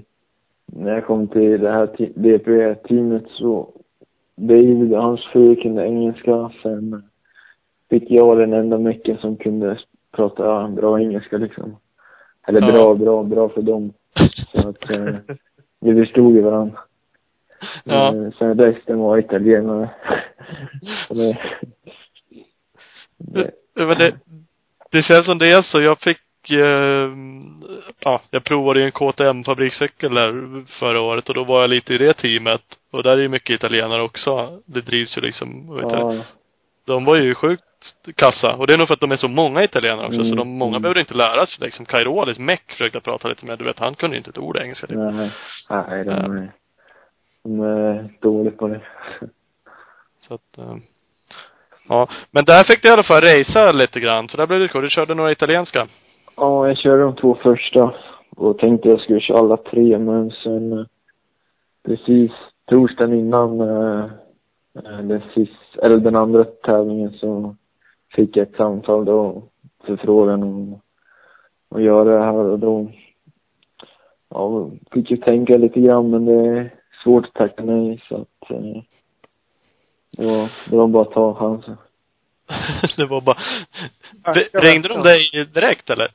när 0.65 0.93
jag 0.93 1.05
kom 1.05 1.27
till 1.27 1.61
det 1.61 1.71
här 1.71 1.87
te- 1.87 2.11
DP-teamet 2.15 3.23
så 3.29 3.69
David 4.35 4.93
och 4.93 5.03
hans 5.03 5.25
fru 5.25 5.55
kunde 5.55 5.85
engelska. 5.85 6.51
Sen 6.63 7.03
fick 7.89 8.11
jag 8.11 8.37
den 8.37 8.53
enda 8.53 8.77
mecken 8.77 9.17
som 9.17 9.35
kunde 9.37 9.77
prata 10.11 10.67
bra 10.67 10.99
engelska 10.99 11.37
liksom. 11.37 11.75
Eller 12.47 12.61
Ja. 12.61 12.71
bra, 12.71 12.95
bra, 12.95 13.23
bra 13.23 13.49
för 13.49 13.61
dem. 13.61 13.93
Så 14.53 14.69
att 14.69 14.89
eh, 14.89 15.15
vi 15.79 15.95
förstod 15.95 16.35
ju 16.35 16.41
varandra. 16.41 16.79
Ja. 17.83 18.15
Eh, 18.15 18.31
Sen 18.39 18.59
resten 18.59 18.99
var 18.99 19.17
italienare. 19.17 19.89
Så 23.25 23.31
det, 23.33 23.51
men 23.75 23.97
det, 23.97 24.15
det 24.91 25.03
känns 25.03 25.25
som 25.25 25.37
det 25.37 25.51
är 25.51 25.61
så. 25.61 25.81
Jag 25.81 25.99
fick, 25.99 26.49
eh, 26.49 27.09
ja, 27.99 28.21
jag 28.31 28.43
provade 28.43 28.79
ju 28.79 28.85
en 28.85 28.91
KTM 28.91 29.43
fabrikscykel 29.43 30.15
där 30.15 30.63
förra 30.79 31.01
året 31.01 31.29
och 31.29 31.35
då 31.35 31.43
var 31.43 31.61
jag 31.61 31.69
lite 31.69 31.93
i 31.93 31.97
det 31.97 32.13
teamet. 32.13 32.61
Och 32.91 33.03
där 33.03 33.11
är 33.11 33.21
ju 33.21 33.29
mycket 33.29 33.55
italienare 33.55 34.01
också. 34.01 34.61
Det 34.65 34.81
drivs 34.81 35.17
ju 35.17 35.21
liksom, 35.21 35.75
vet 35.75 35.91
jag, 35.91 36.15
ja, 36.15 36.23
de 36.85 37.05
var 37.05 37.17
ju 37.17 37.35
sjukt 37.35 37.63
kassa. 38.15 38.55
Och 38.55 38.67
det 38.67 38.73
är 38.73 38.77
nog 38.77 38.87
för 38.87 38.93
att 38.93 38.99
de 38.99 39.11
är 39.11 39.17
så 39.17 39.27
många 39.27 39.63
italienare 39.63 40.05
också. 40.05 40.23
så 40.23 40.25
Mm, 40.25 40.37
de, 40.37 40.47
många 40.47 40.75
mm. 40.75 40.81
behöver 40.81 40.99
inte 40.99 41.13
lära 41.13 41.45
sig 41.45 41.65
liksom. 41.65 41.85
Kairolis 41.85 42.39
meck 42.39 42.71
försökte 42.71 42.95
jag 42.95 43.03
prata 43.03 43.27
lite 43.27 43.45
med. 43.45 43.59
Du 43.59 43.65
vet, 43.65 43.79
han 43.79 43.95
kunde 43.95 44.15
ju 44.15 44.17
inte 44.17 44.29
ett 44.29 44.37
ord 44.37 44.57
engelska. 44.57 44.87
Typ. 44.87 44.97
nej, 44.97 45.31
nej, 45.69 46.05
de 46.05 46.37
är, 46.37 46.51
de 47.43 47.59
är 47.59 48.09
dåliga 48.19 48.51
på 48.51 48.67
det. 48.67 48.81
Så 50.19 50.33
att, 50.33 50.57
eh, 50.57 50.75
ja. 51.89 52.07
Men 52.31 52.45
där 52.45 52.63
fick 52.63 52.81
du 52.81 52.89
i 52.89 52.91
alla 52.91 53.03
fall 53.03 53.21
racea 53.21 53.71
lite 53.71 53.99
grann. 53.99 54.27
Så 54.27 54.37
där 54.37 54.47
blev 54.47 54.59
det 54.59 54.67
kul. 54.67 54.81
Du 54.81 54.89
körde 54.89 55.15
några 55.15 55.31
italienska. 55.31 55.87
Ja, 56.37 56.67
jag 56.67 56.77
körde 56.77 57.03
de 57.03 57.15
två 57.15 57.37
första 57.43 57.93
och 58.35 58.57
tänkte 58.57 58.89
jag 58.89 58.99
skulle 58.99 59.19
köra 59.19 59.39
alla 59.39 59.57
tre, 59.57 59.97
men 59.97 60.31
sen 60.31 60.73
eh, 60.73 60.85
precis 61.85 62.31
torsdagen 62.65 63.13
innan 63.13 63.61
eh, 63.61 64.03
eh, 64.75 64.99
den, 65.03 65.21
sist, 65.33 65.77
eller 65.83 65.97
den 65.97 66.15
andra 66.15 66.43
tävlingen 66.43 67.11
så 67.11 67.55
fick 68.15 68.37
jag 68.37 68.47
ett 68.47 68.55
samtal 68.55 69.05
då, 69.05 69.43
förfrågan 69.85 70.43
om 70.43 70.79
att 71.69 71.81
göra 71.81 72.03
det 72.03 72.25
här 72.25 72.33
och 72.33 72.59
då 72.59 72.87
ja, 74.29 74.69
fick 74.91 75.11
ju 75.11 75.17
tänka 75.17 75.57
lite 75.57 75.79
grann 75.79 76.09
men 76.09 76.25
det 76.25 76.33
är 76.33 76.73
svårt 77.03 77.25
att 77.25 77.33
tacka 77.33 77.63
nej 77.63 78.03
så 78.09 78.15
att 78.15 78.51
eh, 78.51 78.81
var, 80.17 80.49
det 80.69 80.75
var 80.75 80.87
bara 80.87 81.03
att 81.03 81.11
ta 81.11 81.35
chansen. 81.35 81.77
det 82.97 83.05
var 83.05 83.21
bara... 83.21 83.37
Ringde 84.53 84.87
de 84.89 85.03
dig 85.03 85.45
direkt 85.53 85.89
eller? 85.89 86.11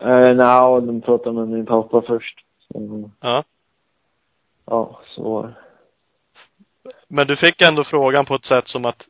Eh, 0.00 0.34
Nej, 0.36 0.80
de 0.82 1.00
pratade 1.00 1.34
med 1.34 1.48
min 1.48 1.66
pappa 1.66 2.02
först. 2.06 2.38
Så, 2.72 3.10
Ja. 3.20 3.44
ja, 4.66 5.00
så 5.06 5.22
var 5.22 5.42
det. 5.42 5.54
Men 7.08 7.26
du 7.26 7.36
fick 7.36 7.62
ändå 7.62 7.84
frågan 7.84 8.24
på 8.24 8.34
ett 8.34 8.44
sätt 8.44 8.68
som 8.68 8.84
att 8.84 9.06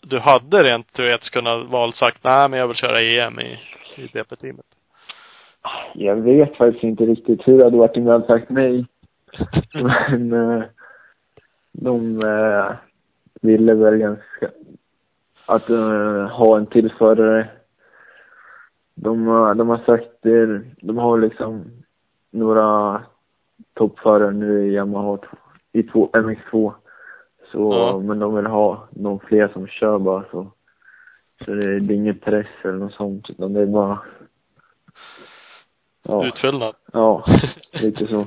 du 0.00 0.18
hade 0.18 0.62
rent 0.62 0.92
teoretiskt 0.92 1.32
kunnat 1.32 1.66
valt 1.68 1.96
sagt, 1.96 2.24
nej 2.24 2.48
men 2.48 2.58
jag 2.58 2.68
vill 2.68 2.76
köra 2.76 3.00
EM 3.00 3.40
i, 3.40 3.58
i 3.96 4.10
BP-teamet. 4.12 4.66
Jag 5.94 6.16
vet 6.16 6.56
faktiskt 6.56 6.84
inte 6.84 7.04
riktigt 7.04 7.48
hur 7.48 7.58
det 7.58 7.64
hade 7.64 7.76
varit 7.76 7.96
om 7.96 8.06
jag 8.06 8.12
hade 8.12 8.26
sagt 8.26 8.50
nej. 8.50 8.86
Men 9.74 10.32
eh, 10.32 10.62
de 11.72 12.22
eh, 12.22 12.72
ville 13.40 13.74
väl 13.74 13.96
ganska 13.96 14.50
att 15.46 15.70
eh, 15.70 16.28
ha 16.28 16.56
en 16.58 16.66
till 16.66 16.92
förare. 16.92 17.48
De, 18.94 19.26
har- 19.26 19.54
de 19.54 19.68
har 19.68 19.78
sagt 19.78 20.08
det, 20.22 20.62
de 20.80 20.98
har 20.98 21.18
liksom 21.18 21.64
några 22.30 23.02
toppförare 23.74 24.30
nu 24.30 24.66
i 24.66 24.74
Yamaha 24.74 25.18
i 25.72 25.82
två, 25.82 26.10
MX2. 26.12 26.72
Så, 27.52 27.72
Ja. 27.74 27.98
men 27.98 28.18
de 28.18 28.34
vill 28.36 28.46
ha 28.46 28.88
någon 28.90 29.20
fler 29.20 29.48
som 29.48 29.66
kör 29.66 29.98
bara 29.98 30.24
så. 30.30 30.52
Så 31.44 31.50
det, 31.50 31.78
det 31.80 31.94
är 31.94 31.96
ingen 31.96 32.18
press 32.18 32.46
eller 32.64 32.78
något 32.78 32.92
sånt 32.94 33.30
utan 33.30 33.52
det 33.52 33.60
är 33.60 33.66
bara 33.66 33.98
Ja, 36.02 36.26
Utfyllnad. 36.26 36.74
ja 36.92 37.24
lite 37.82 38.06
så. 38.06 38.26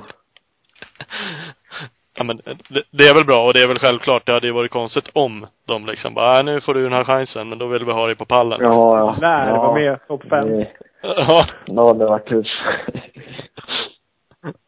Ja 2.16 2.24
men 2.24 2.36
det, 2.68 2.82
det 2.90 3.04
är 3.08 3.14
väl 3.14 3.24
bra 3.26 3.44
och 3.46 3.52
det 3.54 3.62
är 3.62 3.68
väl 3.68 3.78
självklart. 3.78 4.26
Det 4.26 4.32
hade 4.32 4.46
ju 4.46 4.52
varit 4.52 4.70
konstigt 4.72 5.10
om 5.12 5.46
de 5.66 5.86
liksom 5.86 6.14
bara, 6.14 6.32
"Nej, 6.32 6.44
nu 6.44 6.60
får 6.60 6.74
du 6.74 6.82
den 6.82 6.92
här 6.92 7.04
chansen 7.04 7.48
men 7.48 7.58
då 7.58 7.66
vill 7.66 7.84
vi 7.84 7.92
ha 7.92 8.06
dig 8.06 8.16
på 8.16 8.24
pallen. 8.24 8.60
Ja, 8.62 8.98
ja. 8.98 9.16
Lär 9.20 9.48
ja, 9.50 9.56
vara 9.56 9.74
med 9.74 10.06
topp 10.08 10.22
fem. 10.30 10.48
Det, 10.48 10.68
Ja. 11.02 11.46
ja, 11.66 11.92
det 11.94 12.04
var 12.06 12.18
tufft. 12.18 12.50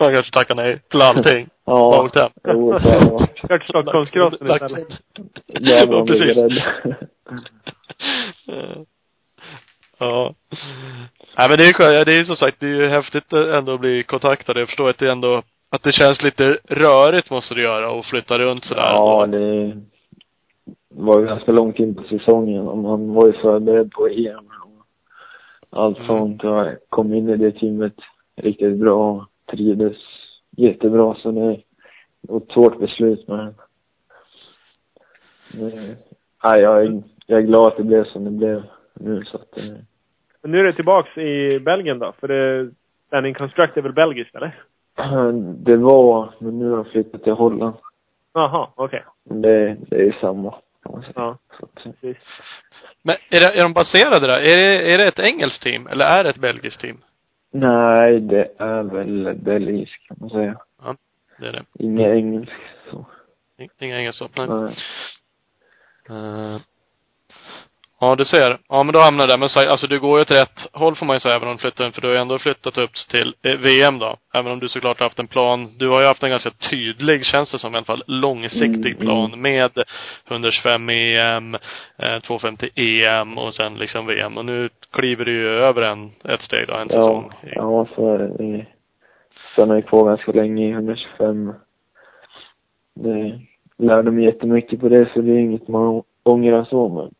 Man 0.01 0.15
kanske 0.15 0.33
tackar 0.33 0.55
nej 0.55 0.79
till 0.91 1.03
allting. 1.03 1.49
Ja, 1.67 1.97
Långt 1.97 2.19
hem. 2.19 2.31
jo, 2.49 2.73
det 2.79 3.11
varit. 3.11 3.49
Kört 3.49 3.65
Stockholmscrossen 3.65 4.51
istället. 4.51 4.89
Jävlar 5.47 5.97
Ja, 5.97 5.99
vad 5.99 6.07
precis. 6.07 6.37
är. 6.39 6.97
Ja. 9.99 10.35
Nej 11.39 11.49
men 11.49 11.59
det 11.59 11.65
är 11.65 11.93
ju. 11.99 12.05
Det 12.05 12.15
är 12.15 12.19
ju 12.19 12.25
som 12.25 12.37
sagt, 12.37 12.57
det 12.61 12.67
är 12.67 12.71
ju 12.75 12.89
häftigt 12.89 13.33
ändå 13.33 13.75
att 13.75 13.81
bli 13.81 14.03
kontaktad. 14.03 14.59
Jag 14.59 14.69
förstår 14.69 14.91
att 14.91 14.99
det 14.99 15.11
ändå, 15.11 15.43
att 15.71 15.83
det 15.83 15.93
känns 15.93 16.23
lite 16.23 16.59
rörigt 16.65 17.31
måste 17.31 17.55
det 17.55 17.63
göra 17.63 17.91
och 17.91 18.05
flytta 18.05 18.39
runt 18.39 18.65
sådär. 18.65 18.93
Ja, 18.97 19.27
det 19.27 19.77
var 20.89 21.21
ju 21.21 21.27
ganska 21.27 21.53
långt 21.53 21.79
in 21.79 21.95
på 21.95 22.03
säsongen 22.03 22.69
och 22.69 22.79
man 22.79 23.15
var 23.15 23.27
ju 23.27 23.33
förberedd 23.33 23.93
på 23.93 24.09
EM 24.09 24.47
och 25.71 25.83
allt 25.83 25.97
Mm. 25.99 26.07
sånt. 26.07 26.45
Och 26.45 26.51
jag 26.51 26.77
kom 26.89 27.15
in 27.15 27.29
i 27.29 27.37
det 27.37 27.53
teamet 27.53 27.95
riktigt 28.37 28.77
bra 28.79 29.11
och 29.13 29.25
trivdes 29.51 29.97
jättebra. 30.51 31.15
Så 31.15 31.31
det 31.31 31.61
var 32.21 32.37
ett 32.37 32.53
svårt 32.53 32.79
beslut 32.81 33.29
men 33.29 33.55
nej, 36.45 36.61
jag, 36.61 36.83
är, 36.85 37.03
jag 37.27 37.39
är 37.39 37.47
glad 37.47 37.67
att 37.67 37.77
det 37.77 37.83
blev 37.85 38.05
som 38.05 38.25
det 38.25 38.31
blev 38.31 38.63
nu 38.95 39.25
så 39.25 39.37
att 39.37 39.59
Men 40.43 40.51
nu 40.51 40.59
är 40.59 40.65
det 40.65 40.73
tillbaks 40.73 41.19
i 41.19 41.59
Belgien 41.61 41.99
då? 41.99 42.13
För 42.21 42.29
det, 42.29 42.71
Standing 43.07 43.35
Construct 43.35 43.77
är 43.77 43.83
väl 43.83 43.93
belgiskt 43.93 44.35
eller? 44.35 44.63
det 45.57 45.77
var, 45.77 46.35
men 46.39 46.59
nu 46.59 46.71
har 46.71 46.77
jag 46.77 46.87
flyttat 46.87 47.23
till 47.23 47.33
Holland. 47.33 47.75
Jaha, 48.35 48.69
okej. 48.75 49.05
Men 49.25 49.43
det, 49.43 49.77
det 49.81 49.97
är 49.97 50.19
samma. 50.21 50.55
Ja, 51.15 51.39
Så 51.61 51.67
precis. 51.67 52.17
Men 53.03 53.17
är, 53.31 53.41
det, 53.41 53.59
är 53.59 53.63
de 53.63 53.73
baserade 53.73 54.27
där? 54.27 54.41
Är 54.41 54.57
det, 54.57 54.93
är 54.93 54.99
det 54.99 55.09
ett 55.09 55.19
engelskt 55.19 55.63
team? 55.63 55.87
Eller 55.87 56.05
är 56.05 56.25
det 56.25 56.31
ett 56.31 56.37
belgiskt 56.37 56.81
team? 56.81 56.99
nej, 57.51 58.21
det 58.21 58.53
är 58.59 58.83
väl 58.83 59.35
belgisk 59.35 60.09
kan 60.09 60.17
man 60.21 60.31
säga. 60.31 60.61
Det 61.39 61.49
är 61.49 61.53
det. 61.53 61.65
Inget 61.79 62.07
engelskt 62.07 62.55
så. 62.91 63.07
Inga 63.79 63.99
engelska. 63.99 64.29
Nej. 64.37 64.77
Nej. 66.09 66.55
Eh, 66.55 66.61
ja, 68.01 68.15
du 68.15 68.25
ser. 68.25 68.59
Ja, 68.69 68.83
men 68.83 68.93
då 68.93 69.01
hamnar 69.01 69.27
där. 69.27 69.39
Men 69.39 69.49
så, 69.49 69.71
alltså 69.71 69.87
du 69.87 70.01
går 70.01 70.19
ju 70.19 70.23
åt 70.23 70.31
rätt 70.31 70.59
håll 70.73 70.97
får 70.97 71.07
man 71.07 71.17
ju 71.17 71.21
säga, 71.21 71.35
även 71.35 71.49
om 71.49 71.57
du 71.57 71.61
flyttar. 71.61 71.91
För 71.91 72.01
du 72.01 72.07
har 72.07 72.15
ju 72.15 72.21
ändå 72.21 72.39
flyttat 72.39 72.79
upp 72.79 72.91
till 73.11 73.35
eh, 73.43 73.57
VM 73.57 73.99
då. 73.99 74.17
Även 74.35 74.53
om 74.53 74.59
du 74.59 74.69
såklart 74.69 74.99
har 74.99 75.07
haft 75.07 75.19
en 75.19 75.27
plan. 75.27 75.71
Du 75.79 75.89
har 75.89 76.01
ju 76.01 76.07
haft 76.07 76.23
en 76.23 76.31
ganska 76.31 76.51
tydlig, 76.51 77.25
känns 77.25 77.53
det 77.53 77.59
som 77.59 77.75
i 77.75 77.77
alla 77.77 77.85
fall, 77.85 78.03
långsiktig 78.07 78.93
Mm, 78.93 78.99
plan 78.99 79.41
med 79.41 79.71
125 80.29 80.89
EM, 80.89 81.55
eh, 81.99 82.19
250 82.27 82.69
EM 82.75 83.39
och 83.39 83.55
sen 83.55 83.75
liksom 83.75 84.07
VM. 84.07 84.39
Och 84.39 84.45
nu 84.45 84.69
kliver 84.93 85.25
du 85.25 85.33
ju 85.33 85.49
över 85.49 85.83
en, 85.83 86.11
ett 86.25 86.43
steg 86.43 86.67
då, 86.69 86.75
en 86.75 86.89
säsong. 86.89 87.31
Ja, 87.43 87.49
ja, 87.55 87.87
så 87.95 88.15
är 88.15 88.19
det. 88.19 88.29
det. 88.39 88.67
Sen 89.57 89.69
har 89.69 89.77
jag 89.77 89.87
kvar 89.87 90.09
ganska 90.09 90.33
länge 90.33 90.69
i 90.69 90.71
125. 90.71 91.53
Det 92.95 93.41
lärde 93.79 94.11
mig 94.11 94.25
jättemycket 94.25 94.81
på 94.81 94.89
det, 94.89 95.09
så 95.15 95.21
det 95.21 95.33
är 95.33 95.39
inget 95.39 95.69
man 95.69 96.03
ångrar 96.23 96.65
så, 96.65 96.89
men 96.89 97.11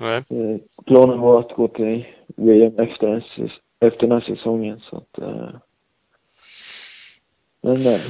Nej. 0.00 0.16
eh, 0.16 0.60
planen 0.86 1.20
var 1.20 1.40
att 1.40 1.52
gå 1.52 1.68
till 1.68 2.06
VM 2.36 2.78
efter, 2.78 3.24
efter 3.80 4.00
den 4.00 4.12
här 4.12 4.20
säsongen, 4.20 4.80
så 4.80 4.96
att 4.96 5.18
eh, 5.18 5.50
men, 7.62 7.82
men. 7.82 8.00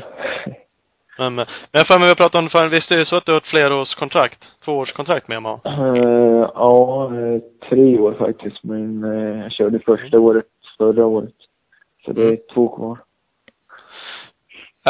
Men, 1.19 1.35
men 1.35 1.47
jag 1.73 1.87
för 1.87 1.99
mig 1.99 2.09
vi 2.09 2.15
pratat 2.15 2.43
om 2.43 2.49
förut. 2.49 2.73
Visst 2.73 2.91
är 2.91 2.97
det 2.97 3.05
så 3.05 3.17
att 3.17 3.27
du 3.27 3.33
har 3.33 3.39
ett 3.39 3.47
flerårskontrakt? 3.47 4.45
Tvåårskontrakt 4.65 5.29
med 5.29 5.35
Yamaha? 5.35 5.61
Eh, 5.65 6.51
ja, 6.55 7.11
tre 7.69 7.99
år 7.99 8.15
faktiskt, 8.15 8.65
men 8.65 9.03
jag 9.43 9.53
körde 9.53 9.79
första 9.79 10.19
året 10.19 10.47
förra 10.79 11.07
året. 11.07 11.35
Så 12.05 12.13
det 12.13 12.23
är 12.23 12.39
två 12.55 12.69
kvar. 12.69 12.99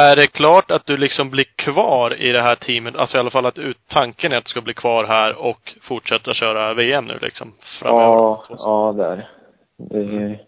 Är 0.09 0.17
det 0.17 0.27
klart 0.27 0.71
att 0.71 0.87
du 0.87 0.97
liksom 0.97 1.31
blir 1.31 1.45
kvar 1.45 2.15
i 2.15 2.33
det 2.33 2.41
här 2.41 2.55
teamet? 2.55 2.97
Alltså 2.97 3.17
i 3.17 3.21
alla 3.21 3.31
fall 3.31 3.47
att 3.47 3.59
ut, 3.59 3.79
tanken 3.89 4.33
är 4.33 4.37
att 4.37 4.45
du 4.45 4.49
ska 4.49 4.61
bli 4.61 4.75
kvar 4.75 5.05
här 5.05 5.47
och 5.49 5.77
fortsätta 5.83 6.35
köra 6.35 6.75
VM 6.75 7.05
nu 7.05 7.19
liksom? 7.23 7.53
Framöver? 7.81 8.05
Ja, 8.05 8.45
ja, 8.49 8.95
där. 8.97 9.29
Det 9.77 9.99
är, 9.99 10.41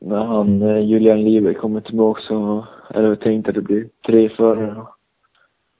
när 0.00 0.24
han, 0.24 0.62
eh, 0.62 0.84
Julian 0.84 1.24
Lieber 1.24 1.54
kommer 1.54 1.80
tillbaka 1.80 2.20
så 2.20 2.66
är 2.88 3.02
det 3.02 3.16
tänkt 3.16 3.48
att 3.48 3.54
det 3.54 3.62
blir 3.62 3.88
tre 4.06 4.28
förare. 4.28 4.86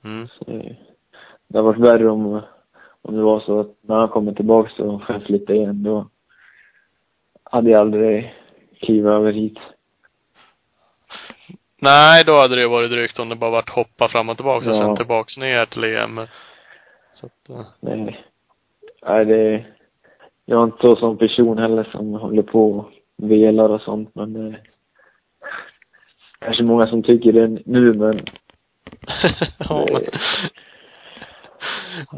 Mm. 0.05 0.29
Så 0.29 0.45
det, 1.49 1.59
har 1.59 1.63
varit 1.63 1.89
värre 1.89 2.11
om, 2.11 2.41
om 3.03 3.17
det 3.17 3.23
var 3.23 3.41
så 3.41 3.61
att 3.61 3.77
när 3.81 3.97
han 3.97 4.09
kommer 4.09 4.33
tillbaka 4.33 4.71
så 4.77 4.85
får 5.07 5.17
jag 5.17 5.23
flytta 5.23 5.55
igen. 5.55 5.83
Då 5.83 6.07
hade 7.45 7.71
jag 7.71 7.81
aldrig 7.81 8.35
klivit 8.81 9.07
över 9.07 9.33
hit. 9.33 9.59
Nej, 11.83 12.25
då 12.27 12.35
hade 12.37 12.57
det 12.57 12.69
varit 12.69 12.91
drygt 12.91 13.19
om 13.19 13.29
det 13.29 13.37
bara 13.37 13.51
varit 13.51 13.71
hoppa 13.71 14.09
fram 14.09 14.29
och 14.29 14.37
tillbaka 14.37 14.71
och 14.71 14.77
Ja. 14.77 14.81
sen 14.81 14.97
tillbaks 14.97 15.37
ner 15.37 15.67
till 15.67 15.85
EM. 15.85 16.21
Så 17.13 17.27
att, 17.27 17.49
eh, 17.51 17.67
Nej. 17.81 18.25
Nej, 19.07 19.25
det... 19.25 19.65
Jag 20.45 20.61
är 20.61 20.65
inte 20.65 20.77
så 20.87 20.97
som 20.97 21.19
person 21.19 21.59
heller 21.59 21.85
som 21.85 22.13
håller 22.15 22.43
på 22.43 22.73
och 22.79 22.91
velar 23.17 23.69
och 23.69 23.81
sånt, 23.83 24.15
men 24.15 24.33
det... 24.33 24.57
Kanske 26.41 26.63
många 26.63 26.87
som 26.87 27.03
tycker 27.03 27.33
det 27.33 27.49
nu, 27.67 27.93
men 27.95 28.19
ja, 29.69 29.87
men, 29.93 30.03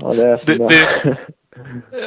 ja, 0.01 0.15
det 0.15 0.27
är 0.27 0.43
Det- 0.47 0.69
det- 0.69 1.17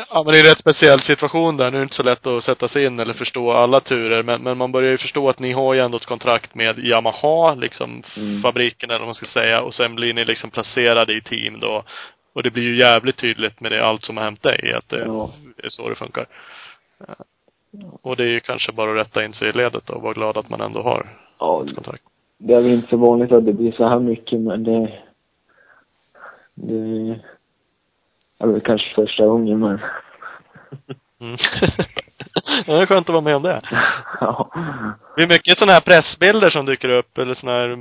ja, 0.09 0.23
men 0.23 0.31
det 0.31 0.37
är 0.39 0.43
en 0.43 0.49
rätt 0.49 0.59
speciell 0.59 0.99
situation 0.99 1.57
där. 1.57 1.71
Nu 1.71 1.77
är 1.77 1.79
det 1.79 1.83
inte 1.83 1.95
så 1.95 2.03
lätt 2.03 2.27
att 2.27 2.43
sätta 2.43 2.67
sig 2.67 2.85
in 2.85 2.99
eller 2.99 3.13
förstå 3.13 3.51
alla 3.51 3.79
turer. 3.79 4.23
Men, 4.23 4.41
men 4.43 4.57
man 4.57 4.71
börjar 4.71 4.91
ju 4.91 4.97
förstå 4.97 5.29
att 5.29 5.39
ni 5.39 5.51
har 5.51 5.73
ju 5.73 5.79
ändå 5.79 5.97
ett 5.97 6.05
kontrakt 6.05 6.55
med 6.55 6.79
Yamaha, 6.79 7.55
liksom 7.55 8.03
Mm. 8.17 8.41
fabriken 8.41 8.89
eller 8.89 8.99
vad 8.99 9.07
man 9.07 9.15
ska 9.15 9.25
säga. 9.25 9.61
Och 9.61 9.73
sen 9.73 9.95
blir 9.95 10.13
ni 10.13 10.25
liksom 10.25 10.49
placerade 10.51 11.13
i 11.13 11.21
team 11.21 11.59
då. 11.59 11.83
Och 12.33 12.43
det 12.43 12.49
blir 12.51 12.63
ju 12.63 12.79
jävligt 12.79 13.17
tydligt 13.17 13.61
med 13.61 13.71
det, 13.71 13.85
allt 13.85 14.03
som 14.03 14.17
har 14.17 14.23
hänt 14.23 14.43
dig, 14.43 14.73
att 14.73 14.89
det 14.89 15.05
Ja. 15.05 15.29
är 15.63 15.69
så 15.69 15.89
det 15.89 15.95
funkar. 15.95 16.25
Eh, 17.07 17.13
Och 18.01 18.15
det 18.15 18.23
är 18.23 18.27
ju 18.27 18.39
kanske 18.39 18.71
bara 18.71 18.91
att 18.91 19.07
rätta 19.07 19.25
in 19.25 19.33
sig 19.33 19.49
i 19.49 19.51
ledet 19.51 19.89
och 19.89 20.01
vara 20.01 20.13
glad 20.13 20.37
att 20.37 20.49
man 20.49 20.61
ändå 20.61 20.81
har 20.81 21.07
Ja, 21.39 21.63
ett 21.67 21.75
kontrakt. 21.75 22.03
det 22.37 22.53
är 22.53 22.61
väl 22.61 22.71
inte 22.71 22.87
så 22.89 22.97
vanligt 22.97 23.31
att 23.31 23.45
det 23.45 23.53
blir 23.53 23.71
så 23.71 23.87
här 23.87 23.99
mycket, 23.99 24.39
men 24.39 24.63
det... 24.63 24.99
Det 26.55 27.19
väl 28.51 28.61
kanske 28.61 28.95
första 28.95 29.25
gången, 29.25 29.59
men... 29.59 29.79
Mm. 31.21 31.37
det 32.65 32.71
är 32.71 32.85
skönt 32.85 33.09
att 33.09 33.13
vara 33.13 33.23
med 33.23 33.35
om 33.35 33.43
det. 33.43 33.61
ja. 34.19 34.49
Det 35.15 35.23
är 35.23 35.27
mycket 35.27 35.57
sådana 35.57 35.73
här 35.73 35.81
pressbilder 35.81 36.49
som 36.49 36.65
dyker 36.65 36.89
upp, 36.89 37.17
eller 37.17 37.33
sådana 37.33 37.59
här 37.59 37.77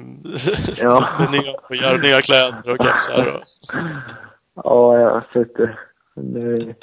Ja. 0.77 1.29
nya, 1.33 1.83
gör 1.83 1.99
nya 1.99 2.21
kläder 2.21 2.71
och 2.71 2.79
kepsar 2.79 3.27
och 3.27 3.43
Ja, 4.65 4.99
jag 4.99 5.11
har 5.11 5.25
sett 5.33 5.57
det. 5.57 5.77
det 6.17 6.75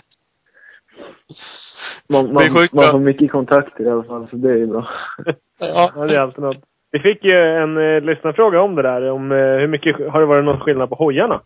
man, 2.09 2.33
man, 2.33 2.55
sjukt 2.55 2.73
man 2.73 2.91
får 2.91 2.99
mycket 2.99 3.31
kontakter 3.31 3.83
i 3.83 3.89
alla 3.89 4.03
fall, 4.03 4.27
så 4.29 4.35
det 4.35 4.49
är 4.49 4.55
ju 4.55 4.67
bra. 4.67 4.87
Ja. 5.59 5.91
Ja, 5.95 6.05
det 6.05 6.15
är 6.15 6.19
alltid 6.19 6.43
något. 6.43 6.63
Vi 6.91 6.99
fick 6.99 7.23
ju 7.23 7.37
en 7.37 7.77
eh, 7.77 8.01
lyssnarfråga 8.01 8.61
om 8.61 8.75
det 8.75 8.81
där. 8.81 9.11
Om 9.11 9.31
eh, 9.31 9.37
hur 9.37 9.67
mycket, 9.67 10.11
har 10.11 10.19
det 10.19 10.25
varit 10.25 10.45
någon 10.45 10.59
skillnad 10.59 10.89
på 10.89 10.95
hojarna? 10.95 11.41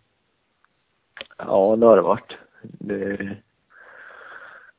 Ja, 1.37 1.75
det 1.75 1.85
har 1.85 1.95
det 1.95 2.01
varit. 2.01 2.37
Det... 2.61 3.17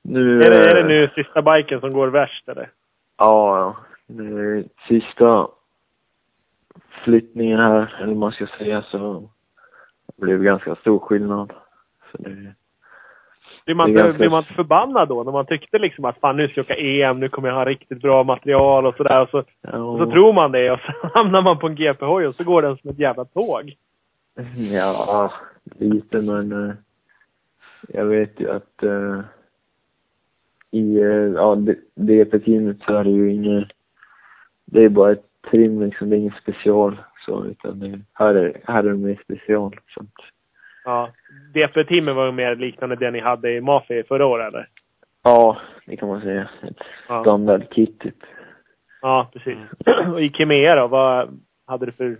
Nu... 0.03 0.41
Är 0.43 0.51
det, 0.51 0.57
är 0.57 0.75
det 0.75 0.81
eh, 0.81 0.87
nu 0.87 1.09
sista 1.15 1.43
biken 1.43 1.81
som 1.81 1.93
går 1.93 2.09
värst 2.09 2.49
eller? 2.49 2.71
Ja, 3.19 3.59
ja. 3.59 3.77
Nu, 4.07 4.65
sista 4.89 5.49
flyttningen 7.05 7.59
här, 7.61 7.97
eller 8.03 8.15
man 8.15 8.33
ska 8.33 8.47
säga, 8.47 8.83
så 8.83 9.29
blev 10.17 10.39
det 10.39 10.45
ganska 10.45 10.75
stor 10.75 10.99
skillnad. 10.99 11.53
Så 12.13 12.19
det, 12.19 12.55
Blir 13.65 13.75
man, 13.75 13.89
inte, 13.91 14.03
ganska- 14.03 14.19
blir 14.19 14.29
man 14.31 14.43
inte 14.43 14.55
förbannad 14.55 15.09
då? 15.09 15.23
När 15.23 15.33
man 15.33 15.47
tyckte 15.47 15.79
liksom 15.79 16.05
att 16.05 16.21
fan 16.21 16.37
nu 16.37 16.49
ska 16.49 16.61
jag 16.61 16.65
åka 16.65 16.77
EM, 16.77 17.21
nu 17.21 17.29
kommer 17.29 17.49
jag 17.49 17.55
ha 17.55 17.65
riktigt 17.65 18.03
bra 18.03 18.25
material 18.25 18.87
och 18.87 18.97
sådär. 18.97 19.23
Och 19.23 19.29
så, 19.29 19.45
ja, 19.61 19.79
och 19.79 19.99
så 19.99 20.11
tror 20.11 20.33
man 20.33 20.53
det 20.53 20.71
och 20.71 20.81
så 20.81 20.93
hamnar 21.15 21.43
man 21.43 21.59
på 21.59 21.67
en 21.67 21.75
GP-hoj 21.75 22.27
och 22.27 22.35
så 22.35 22.45
går 22.45 22.63
den 22.63 22.77
som 22.77 22.91
ett 22.91 22.99
jävla 22.99 23.25
tåg. 23.25 23.75
Ja, 24.73 25.33
lite 25.79 26.23
men 26.23 26.53
eh, 26.69 26.75
jag 27.89 28.05
vet 28.07 28.41
ju 28.41 28.51
att 28.51 28.83
eh, 28.83 29.21
i 30.71 31.01
eh, 31.01 31.09
ja, 31.35 31.55
DP-teamet 31.95 32.77
så 32.83 32.95
är 32.97 33.05
det 33.05 33.11
ju 33.11 33.33
inget, 33.33 33.69
det 34.65 34.85
är 34.85 34.89
bara 34.89 35.13
ett 35.13 35.25
trim 35.51 35.81
liksom, 35.83 36.11
det 36.11 36.17
är 36.17 36.19
inget 36.19 36.43
special 36.43 36.97
så 37.27 37.45
utan 37.45 37.79
det, 37.79 38.01
här 38.13 38.35
är, 38.35 38.61
här 38.65 38.85
är 38.85 38.89
det 38.89 38.97
mer 38.97 39.21
special. 39.25 39.81
Så 39.95 40.01
att, 40.01 40.13
Ja. 40.85 41.11
DP-teamet 41.55 42.15
var 42.17 42.27
ju 42.27 42.33
mer 42.33 42.57
liknande 42.57 42.97
det 42.97 43.11
ni 43.11 43.21
hade 43.21 43.53
i 43.53 43.61
Mafi 43.61 44.03
förra 44.09 44.27
året 44.27 44.49
eller? 44.49 44.69
ja, 45.23 45.57
det 45.87 45.97
kan 45.97 46.09
man 46.09 46.21
säga. 46.21 46.49
Ett 46.63 46.77
Ja. 47.09 47.23
standardkit 47.23 47.99
typ. 48.01 48.17
Ja, 49.03 49.31
precis. 49.33 49.59
och 50.13 50.23
i 50.23 50.29
Kimea 50.29 50.75
då? 50.75 50.87
Vad 50.87 51.41
hade 51.67 51.87
du 51.87 51.93
för 51.93 52.17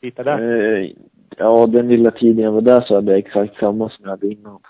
bitar 0.00 0.24
där? 0.24 0.38
Eh, 0.80 0.90
ja, 1.36 1.66
den 1.66 1.88
lilla 1.88 2.10
tiden 2.10 2.44
jag 2.44 2.52
var 2.52 2.60
där 2.60 2.80
så 2.80 2.94
hade 2.94 3.10
jag 3.10 3.18
exakt 3.18 3.56
samma 3.56 3.88
som 3.88 4.04
jag 4.04 4.10
hade 4.10 4.26
innan. 4.26 4.60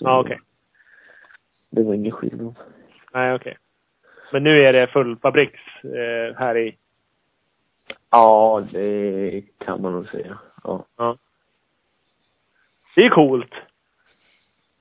Ja, 0.00 0.20
okej. 0.20 0.40
Det 1.70 1.82
var 1.82 1.94
ingen 1.94 2.12
skillnad. 2.12 2.54
Nej, 3.12 3.34
okej. 3.34 3.56
Men 4.32 4.44
nu 4.44 4.64
är 4.64 4.72
det 4.72 4.86
full 4.86 5.16
fabriks 5.16 5.60
eh, 5.84 6.36
här 6.38 6.56
i... 6.56 6.76
Ja, 8.10 8.64
det 8.72 9.42
kan 9.58 9.82
man 9.82 9.92
nog 9.92 10.08
säga. 10.08 10.38
Ja. 10.64 10.84
Ja. 10.96 11.16
Det 12.94 13.04
är 13.04 13.10
coolt. 13.10 13.54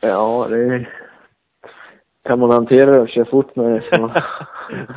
Ja, 0.02 0.48
det 0.50 0.88
kan 2.24 2.39
man 2.39 2.52
hantera 2.52 2.91
det 2.91 3.00
och 3.00 3.10
köra 3.10 3.26
fort 3.26 3.56
med 3.56 3.72
det 3.72 3.82
så. 3.82 4.12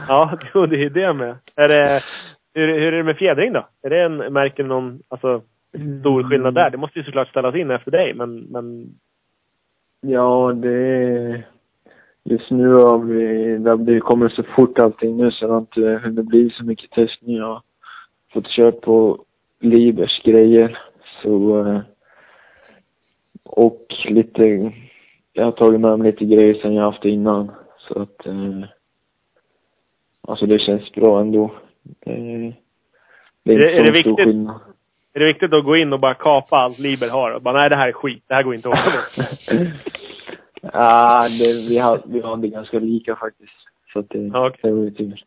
ja, 0.09 0.38
det 0.55 0.85
är 0.85 0.90
det 0.90 1.12
med. 1.12 1.37
Är 1.57 1.68
det, 1.68 2.03
hur, 2.55 2.68
hur 2.68 2.92
är 2.92 2.97
det 2.97 3.03
med 3.03 3.16
fjädring 3.16 3.53
då? 3.53 3.68
Är 3.83 3.90
det 3.90 4.03
en, 4.03 4.16
märker 4.16 4.64
någon, 4.64 5.03
alltså, 5.09 5.42
stor 6.00 6.22
skillnad 6.31 6.54
där? 6.54 6.70
Det 6.70 6.76
måste 6.76 6.98
ju 6.98 7.04
såklart 7.04 7.28
ställas 7.28 7.54
in 7.54 7.70
efter 7.70 7.90
dig, 7.90 8.14
men, 8.14 8.37
men 8.38 8.94
Ja, 10.00 10.52
det... 10.52 11.44
Just 12.24 12.50
nu 12.50 12.68
har 12.74 12.98
vi... 12.98 13.59
Det 13.59 13.70
har 13.70 13.76
blivit- 13.76 14.02
kommer 14.02 14.28
så 14.28 14.42
fort 14.42 14.78
allting 14.78 15.16
nu 15.16 15.31
så 15.31 15.46
det 15.46 15.52
har 15.52 15.61
inte 15.61 16.00
hunnit 16.04 16.26
bli 16.26 16.50
så 16.50 16.64
mycket 16.64 16.90
testning. 16.90 17.37
Jag 17.37 17.46
har 17.46 17.62
fått 18.33 18.46
kört 18.48 18.81
på 18.81 19.24
Libers 19.61 20.22
grejer. 20.24 20.78
Så... 21.22 21.66
eh, 21.66 21.81
Och 23.44 23.87
lite... 24.09 24.72
Jag 25.33 25.44
har 25.44 25.52
tagit 25.52 25.81
med 25.81 25.98
mig 25.98 26.11
lite 26.12 26.24
grejer 26.24 26.54
som 26.54 26.72
jag 26.72 26.83
haft 26.83 27.04
innan. 27.04 27.50
Så 27.78 28.02
att... 28.02 28.26
eh, 28.26 28.64
Alltså 30.28 30.46
det 30.46 30.59
känns 30.59 30.92
bra 30.92 31.20
ändå. 31.20 31.50
Det, 31.83 32.54
det 33.42 33.52
Är 33.54 33.59
är 33.81 33.87
det 33.87 33.92
viktigt? 33.92 34.48
Är 35.14 35.21
det 35.21 35.27
viktigt 35.27 35.55
att 35.55 35.64
gå 35.64 35.77
in 35.77 35.92
och 35.92 36.01
bara 36.01 36.14
kapa 36.14 36.57
allt 36.57 36.79
Liber 36.79 37.09
har 37.09 37.31
och 37.31 37.42
bara 37.42 37.59
nej 37.61 37.68
det 37.71 37.77
här 37.77 37.88
är 37.88 37.92
skit, 37.92 38.25
det 38.29 38.35
här 38.35 38.42
går 38.42 38.55
inte 38.55 38.68
att 38.68 38.75
åka. 38.75 39.03
Ja, 40.73 41.29
det, 41.29 41.68
vi, 41.68 41.79
har, 41.79 42.03
vi 42.07 42.21
har 42.21 42.37
det 42.37 42.49
ganska 42.49 42.79
lika 42.79 43.16
faktiskt. 43.16 43.53
Så 43.92 43.99
att 43.99 44.09
det, 44.11 44.18
Ja, 44.18 44.47
okej. 44.47 44.61
det 44.62 44.71
var 44.73 44.83
ju 44.85 44.90
tur. 44.90 45.23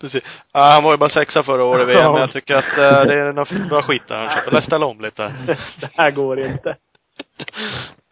Precis. 0.00 0.24
Ja, 0.52 0.60
han 0.60 0.84
var 0.84 0.90
ju 0.92 0.96
bara 0.98 1.10
sexa 1.10 1.42
förra 1.42 1.64
året 1.64 1.88
i 1.88 1.92
VM, 1.92 2.12
men 2.12 2.20
jag 2.20 2.32
tycker 2.32 2.56
att 2.56 2.78
eh, 2.78 3.04
det 3.04 3.14
är 3.14 3.32
något 3.32 3.68
bra 3.68 3.82
skit 3.82 4.02
där 4.08 4.18
han 4.18 4.28
köper. 4.28 4.48
Eller 4.50 4.60
ställa 4.60 4.86
om 4.86 5.00
lite. 5.00 5.32
det 5.80 5.90
här 5.94 6.10
går 6.10 6.40
inte. 6.46 6.76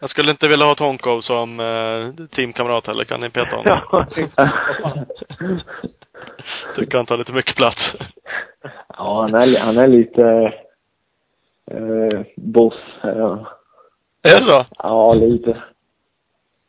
Jag 0.01 0.11
skulle 0.11 0.31
inte 0.31 0.49
vilja 0.49 0.67
ha 0.67 0.75
Tonkov 0.75 1.21
som 1.21 1.61
eh, 1.61 2.27
teamkamrat 2.37 2.87
heller. 2.87 3.05
Kan 3.05 3.21
ni 3.21 3.31
peta 3.31 3.57
honom? 3.57 3.81
Ja, 3.91 4.07
Tycker 6.77 6.97
han 6.97 7.07
tar 7.07 7.17
lite 7.17 7.33
mycket 7.33 7.57
plats. 7.57 7.97
Ja, 9.01 9.21
han 9.23 9.35
är, 9.35 9.61
han 9.61 9.79
är 9.79 9.89
lite 9.89 10.53
eh, 11.71 12.21
boss. 12.37 12.75
Ja. 13.03 13.47
Är 14.23 14.41
det 14.41 14.51
så? 14.51 14.65
ja, 14.79 15.13
lite. 15.15 15.63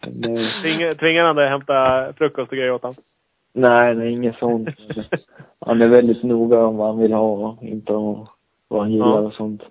Men, 0.07 0.37
eh, 0.37 0.43
Tvinga- 0.63 0.93
Tvingar 0.95 1.23
han 1.23 1.35
dig 1.35 1.45
att 1.45 1.51
hämta 1.51 2.13
frukost 2.13 2.51
och 2.51 2.57
grejer 2.57 2.71
åt 2.71 2.81
honom? 2.81 2.95
nej, 3.53 3.95
nej, 3.95 4.11
inget 4.11 4.37
sånt. 4.37 4.69
Han 5.59 5.81
är 5.81 5.87
väldigt 5.87 6.23
noga 6.23 6.65
om 6.65 6.77
vad 6.77 6.87
han 6.87 6.99
vill 6.99 7.13
ha 7.13 7.29
och 7.31 7.63
inte 7.63 7.93
om 7.93 8.27
vad 8.67 8.81
han 8.81 8.91
gillar 8.91 9.07
Ja. 9.07 9.19
och 9.19 9.33
sånt. 9.33 9.61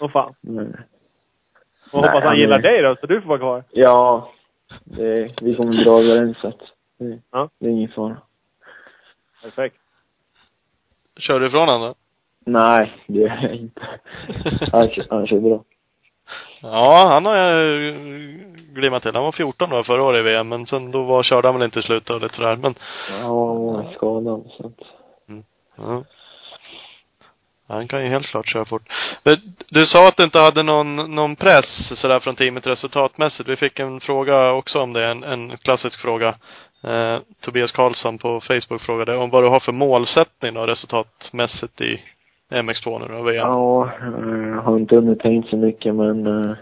Åh 0.00 0.10
fan. 0.10 0.34
Men, 0.40 0.66
Och 1.92 2.00
Nej, 2.00 2.10
hoppas 2.10 2.12
han 2.12 2.22
han 2.22 2.38
gillar 2.38 2.58
är- 2.58 2.62
dig 2.62 2.82
då, 2.82 2.96
så 3.00 3.06
du 3.06 3.20
får 3.20 3.28
vara 3.28 3.38
kvar. 3.38 3.64
ja, 3.70 4.30
det, 4.84 5.42
vi 5.42 5.54
kommer 5.54 5.84
bra 5.84 6.00
överens 6.00 6.38
så 6.40 6.48
att 6.48 6.60
det, 6.98 7.18
Ja. 7.30 7.48
det 7.58 7.66
är 7.66 7.70
ingen 7.70 7.88
fara. 7.88 8.16
Perfekt. 9.42 9.76
Kör 11.20 11.40
du 11.40 11.46
ifrån 11.46 11.68
honom 11.68 11.80
då? 11.82 11.94
Nej, 12.46 12.92
det 13.06 13.18
gör 13.18 13.38
jag 13.42 13.54
inte. 13.54 13.80
Han, 14.72 14.88
han 15.10 15.26
kör 15.26 15.40
bra. 15.40 15.64
Ja, 16.62 17.04
han 17.12 17.26
har 17.26 17.36
jag 17.36 17.94
glimmat 18.74 19.02
till. 19.02 19.14
Han 19.14 19.24
var 19.24 19.32
14 19.32 19.70
då 19.70 19.84
förra 19.84 20.02
året 20.02 20.20
i 20.20 20.22
VM, 20.22 20.48
men 20.48 20.66
sen 20.66 20.90
då 20.90 21.02
var, 21.02 21.22
körde 21.22 21.48
han 21.48 21.54
väl 21.54 21.64
inte 21.64 21.78
i 21.78 21.82
slutet 21.82 22.10
och 22.10 22.20
lite 22.20 22.34
sådär. 22.34 22.56
Men, 22.56 22.74
Ja, 23.10 23.48
han 23.48 23.64
var 23.66 23.92
skadad 23.94 24.50
så 24.56 24.66
att. 24.66 24.86
ja. 25.76 26.04
Han 27.68 27.88
kan 27.88 28.02
ju 28.02 28.08
helt 28.08 28.26
klart 28.26 28.48
köra 28.48 28.64
fort. 28.64 28.82
Du 29.68 29.86
sa 29.86 30.08
att 30.08 30.16
du 30.16 30.22
inte 30.22 30.38
hade 30.38 30.62
någon, 30.62 31.14
någon 31.14 31.36
press 31.36 31.98
sådär 32.00 32.20
från 32.20 32.36
teamet 32.36 32.66
resultatmässigt. 32.66 33.48
Vi 33.48 33.56
fick 33.56 33.80
en 33.80 34.00
fråga 34.00 34.52
också 34.52 34.78
om 34.78 34.92
det, 34.92 35.06
en, 35.06 35.24
en 35.24 35.56
klassisk 35.56 36.00
fråga. 36.00 36.34
Eh, 36.84 37.18
Tobias 37.40 37.72
Karlsson 37.72 38.18
på 38.18 38.40
Facebook 38.40 38.80
frågade 38.80 39.16
om 39.16 39.30
vad 39.30 39.42
du 39.42 39.48
har 39.48 39.60
för 39.60 39.72
målsättning 39.72 40.54
då 40.54 40.66
resultatmässigt 40.66 41.80
i 41.80 42.00
MX2 42.50 43.00
nu 43.00 43.14
då, 43.14 43.22
VM. 43.22 43.46
Ja, 43.46 43.92
jag 44.00 44.62
har 44.62 44.76
inte 44.76 44.96
hunnit 44.96 45.20
tänkt 45.20 45.50
så 45.50 45.56
mycket 45.56 45.94
men 45.94 46.26
eh, 46.26 46.56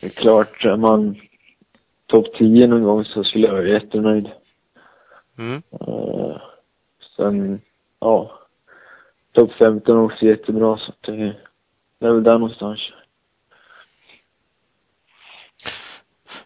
det 0.00 0.06
är 0.06 0.10
klart, 0.10 0.64
är 0.64 0.76
man 0.76 1.16
topp 2.06 2.26
10 2.38 2.66
någon 2.66 2.82
gång 2.82 3.04
så 3.04 3.24
skulle 3.24 3.46
jag 3.46 3.54
vara 3.54 3.68
jättenöjd. 3.68 4.30
Mm. 5.38 5.62
Eh, 5.80 6.36
sen, 7.16 7.60
ja, 8.00 8.38
topp 9.38 9.52
15 9.58 9.96
är 9.96 10.02
också 10.02 10.24
jättebra 10.24 10.76
så 10.76 10.90
att 10.90 11.02
det, 11.02 11.36
det 12.00 12.06
är 12.06 12.12
väl 12.12 12.22
där 12.22 12.38
någonstans. 12.38 12.80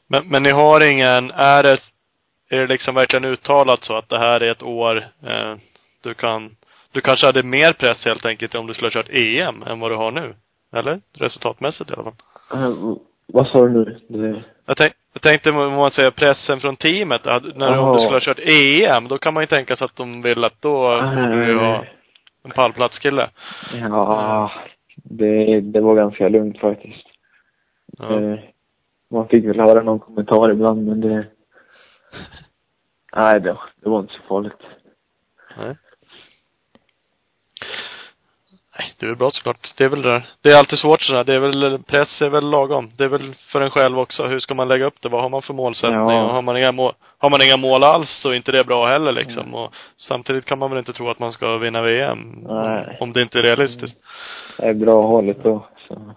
Men, 0.07 0.29
men 0.29 0.43
ni 0.43 0.51
har 0.51 0.93
ingen, 0.93 1.31
är 1.31 1.63
det, 1.63 1.79
är 2.51 2.57
det 2.59 2.67
liksom 2.67 2.95
verkligen 2.95 3.25
uttalat 3.25 3.85
så 3.85 3.97
att 3.97 4.09
det 4.09 4.19
här 4.19 4.41
är 4.41 4.51
ett 4.53 4.63
år 4.63 4.97
eh, 5.23 5.57
du 6.03 6.15
kan, 6.15 6.51
du 6.93 7.01
kanske 7.01 7.27
hade 7.27 7.43
mer 7.43 7.73
press 7.73 8.05
helt 8.05 8.27
enkelt 8.27 8.55
om 8.55 8.67
du 8.67 8.75
skulle 8.75 8.87
ha 8.87 9.03
kört 9.03 9.21
EM 9.21 9.63
än 9.63 9.81
vad 9.81 9.91
du 9.91 9.97
har 9.97 10.11
nu? 10.11 10.35
Eller? 10.73 11.01
Resultatmässigt 11.13 11.91
i 11.91 11.93
alla 11.93 12.03
fall. 12.03 12.15
Eh, 12.53 12.95
vad 13.27 13.49
sa 13.49 13.63
du 13.63 13.71
nu? 13.71 13.99
Det, 14.09 14.43
Jag, 14.67 14.77
tänk, 14.77 14.93
jag 15.13 15.23
tänkte 15.23 15.51
om 15.51 15.73
man 15.73 15.91
säger 15.91 16.11
pressen 16.11 16.61
från 16.61 16.77
teamet, 16.77 17.25
när, 17.25 17.37
om 17.37 17.43
du 17.59 17.65
Jaha. 17.65 17.99
skulle 17.99 18.17
ha 18.17 18.21
kört 18.21 18.39
EM, 18.39 19.09
då 19.09 19.19
kan 19.19 19.35
man 19.35 19.43
ju 19.43 19.47
tänka 19.47 19.77
sig 19.77 19.85
att 19.85 19.97
de 19.97 20.23
vill 20.23 20.45
att 20.45 20.63
då 20.63 21.01
borde 21.01 21.47
du 21.47 21.59
ha 21.59 21.85
en 22.43 22.51
pallplatskille. 22.51 23.31
ja, 23.73 24.53
det, 24.97 25.61
det 25.61 25.81
var 25.81 25.95
ganska 25.95 26.29
lugnt 26.29 26.59
faktiskt. 26.59 27.07
Ja. 27.99 28.21
Eh, 28.21 28.39
man 29.09 29.29
fick 29.29 29.45
väl 29.45 29.61
höra 29.61 29.83
någon 29.83 30.01
kommentar 30.01 30.51
ibland 30.51 30.87
men 30.87 31.01
det, 31.01 31.27
nej 33.17 33.41
det, 33.41 33.59
det 33.77 33.89
var 33.89 34.01
inte 34.01 34.15
så 34.15 34.23
farligt. 34.23 34.63
Nej. 35.57 35.77
Nej, 38.79 38.92
Det 39.03 39.07
är 39.07 39.09
väl 39.09 39.17
bra 39.17 39.31
såklart. 39.31 39.75
Det 39.77 39.85
är 39.85 39.89
väl 39.89 40.03
det. 40.03 40.23
Det 40.43 40.51
är 40.51 40.59
alltid 40.59 40.79
svårt 40.79 41.03
sådär. 41.03 41.25
Det 41.25 41.35
är 41.35 41.41
väl, 41.41 41.83
press 41.83 42.23
är 42.23 42.31
väl 42.31 42.51
lagom. 42.51 42.91
Det 42.99 43.05
är 43.05 43.09
väl 43.09 43.35
för 43.53 43.61
en 43.61 43.71
själv 43.71 43.99
också. 43.99 44.27
Hur 44.27 44.41
ska 44.41 44.55
man 44.55 44.69
lägga 44.69 44.87
upp 44.87 45.03
det? 45.03 45.09
Vad 45.09 45.23
har 45.23 45.29
man 45.29 45.43
för 45.43 45.55
målsättning? 45.55 46.01
Ja. 46.01 46.25
Och 46.25 46.35
har 46.35 46.43
man 46.43 46.57
inga 46.57 46.73
mål, 46.73 46.93
har 47.19 47.31
man 47.31 47.43
inga 47.43 47.57
mål 47.57 47.85
alls 47.85 48.11
så 48.23 48.29
är 48.29 48.35
inte 48.35 48.53
det 48.53 48.65
bra 48.65 48.87
heller 48.87 49.13
liksom. 49.13 49.55
Och 49.55 49.75
samtidigt 49.97 50.45
kan 50.45 50.59
man 50.59 50.71
väl 50.71 50.79
inte 50.79 50.93
tro 50.93 51.11
att 51.11 51.19
man 51.19 51.33
ska 51.33 51.57
vinna 51.57 51.83
VM. 51.83 52.19
Nej. 52.43 52.97
Om, 53.01 53.09
om 53.09 53.13
det 53.13 53.23
inte 53.23 53.39
är 53.39 53.43
realistiskt. 53.43 53.99
Det 54.59 54.67
är 54.67 54.75
bra 54.75 55.03
hållet 55.03 55.43
då. 55.43 55.67
Så. 55.89 56.15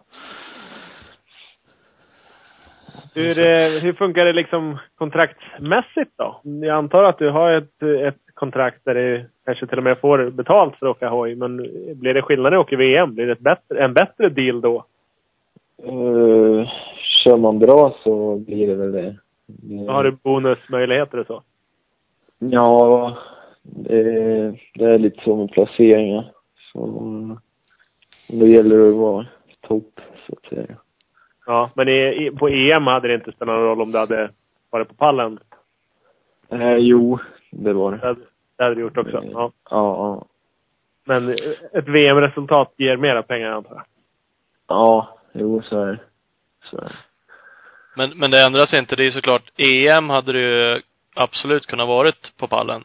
Hur, 3.16 3.40
eh, 3.40 3.82
hur 3.82 3.94
funkar 3.94 4.26
det 4.26 4.34
liksom 4.34 4.78
kontraktsmässigt 4.96 6.12
då? 6.18 6.42
Jag 6.44 6.78
antar 6.78 7.04
att 7.04 7.18
du 7.18 7.30
har 7.30 7.52
ett, 7.52 7.84
ett 7.84 8.22
kontrakt 8.34 8.86
där 8.86 8.96
du 8.96 9.26
kanske 9.46 9.68
till 9.68 9.78
och 9.78 9.84
med 9.84 10.00
får 10.00 10.30
betalt 10.30 10.76
för 10.76 10.86
att 10.86 10.96
åka 10.96 11.10
hoj. 11.10 11.36
Men 11.36 11.58
blir 11.96 12.14
det 12.14 12.22
skillnad 12.22 12.44
när 12.44 12.52
du 12.52 12.58
åker 12.58 12.78
VM? 12.78 13.16
Blir 13.16 13.28
det 13.28 13.40
bättre, 13.40 13.84
en 13.84 13.94
bättre 13.94 14.30
deal 14.30 14.62
då? 14.62 14.86
Uh, 15.90 16.68
kör 17.24 17.38
man 17.38 17.60
bra 17.60 17.96
så 18.04 18.36
blir 18.36 18.68
det 18.68 18.76
väl 18.76 18.92
det. 18.92 19.16
det 19.48 19.92
Har 19.92 20.04
du 20.04 20.12
bonusmöjligheter 20.12 21.18
och 21.18 21.28
så? 21.28 21.42
Ja, 22.40 23.18
det, 23.62 24.04
det 24.74 24.86
är 24.86 25.00
lite 25.00 25.24
så 25.24 25.36
med 25.36 25.52
placeringar. 25.52 26.32
Så 26.72 27.38
då 28.30 28.46
gäller 28.48 28.78
det 28.78 28.90
att 28.90 28.98
vara 28.98 29.26
topp, 29.62 30.02
så 30.28 30.34
att 30.34 30.50
säga. 30.50 30.78
Ja, 31.46 31.72
men 31.76 31.90
i, 31.90 32.26
i, 32.26 32.32
på 32.32 32.50
EM 32.50 32.88
hade 32.88 33.08
det 33.08 33.16
inte 33.16 33.32
spelat 33.32 33.56
någon 33.56 33.64
roll 33.66 33.82
om 33.82 33.92
du 33.92 33.98
hade 33.98 34.30
varit 34.70 34.88
på 34.88 34.94
pallen. 34.94 35.40
Eh, 36.50 36.76
jo, 36.76 37.20
det 37.52 37.74
var 37.74 37.92
det. 37.92 37.98
Det 37.98 38.08
hade, 38.08 38.20
det 38.58 38.64
hade 38.64 38.76
du 38.76 38.82
gjort 38.82 38.98
också. 38.98 39.24
Ja. 39.24 39.32
Ja, 39.32 39.52
ja. 39.70 40.26
Men 41.06 41.30
ett 41.74 41.88
VM-resultat 41.88 42.74
ger 42.78 42.98
mera 42.98 43.24
pengar 43.24 43.52
antar 43.52 43.76
jag. 43.76 43.86
Ja, 44.68 45.18
jo, 45.34 45.62
så 45.62 45.82
är 45.82 45.88
det. 45.88 46.00
Så 46.64 46.78
är 46.78 46.82
det. 46.82 46.92
Men, 47.96 48.18
men 48.18 48.32
det 48.32 48.46
ändras 48.46 48.74
inte. 48.74 48.96
Det 48.96 49.06
är 49.06 49.10
såklart, 49.10 49.52
EM 49.58 50.10
hade 50.10 50.34
du 50.34 50.40
ju 50.42 50.82
absolut 51.16 51.66
kunnat 51.66 51.88
varit 51.88 52.38
på 52.38 52.48
pallen. 52.48 52.84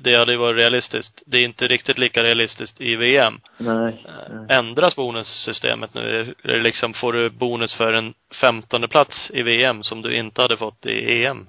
Det- 0.00 0.16
hade 0.18 0.32
ju 0.32 0.38
varit 0.38 0.56
realistiskt. 0.56 1.22
Det 1.26 1.36
är 1.36 1.44
inte 1.44 1.66
riktigt 1.66 1.98
lika 1.98 2.22
realistiskt 2.22 2.80
i 2.80 2.96
VM. 2.96 3.40
Nej. 3.58 4.04
Eh, 4.08 4.34
nej. 4.34 4.58
Ändras 4.58 4.96
bonussystemet 4.96 5.94
nu? 5.94 6.34
Är 6.44 6.60
liksom, 6.60 6.94
får 6.94 7.12
du 7.12 7.30
bonus 7.30 7.74
för 7.76 7.92
en 7.92 8.14
femtonde 8.42 8.88
plats 8.88 9.30
i 9.34 9.42
VM 9.42 9.82
som 9.82 10.02
du 10.02 10.16
inte 10.16 10.42
hade 10.42 10.56
fått 10.56 10.86
i 10.86 11.24
EM? 11.24 11.48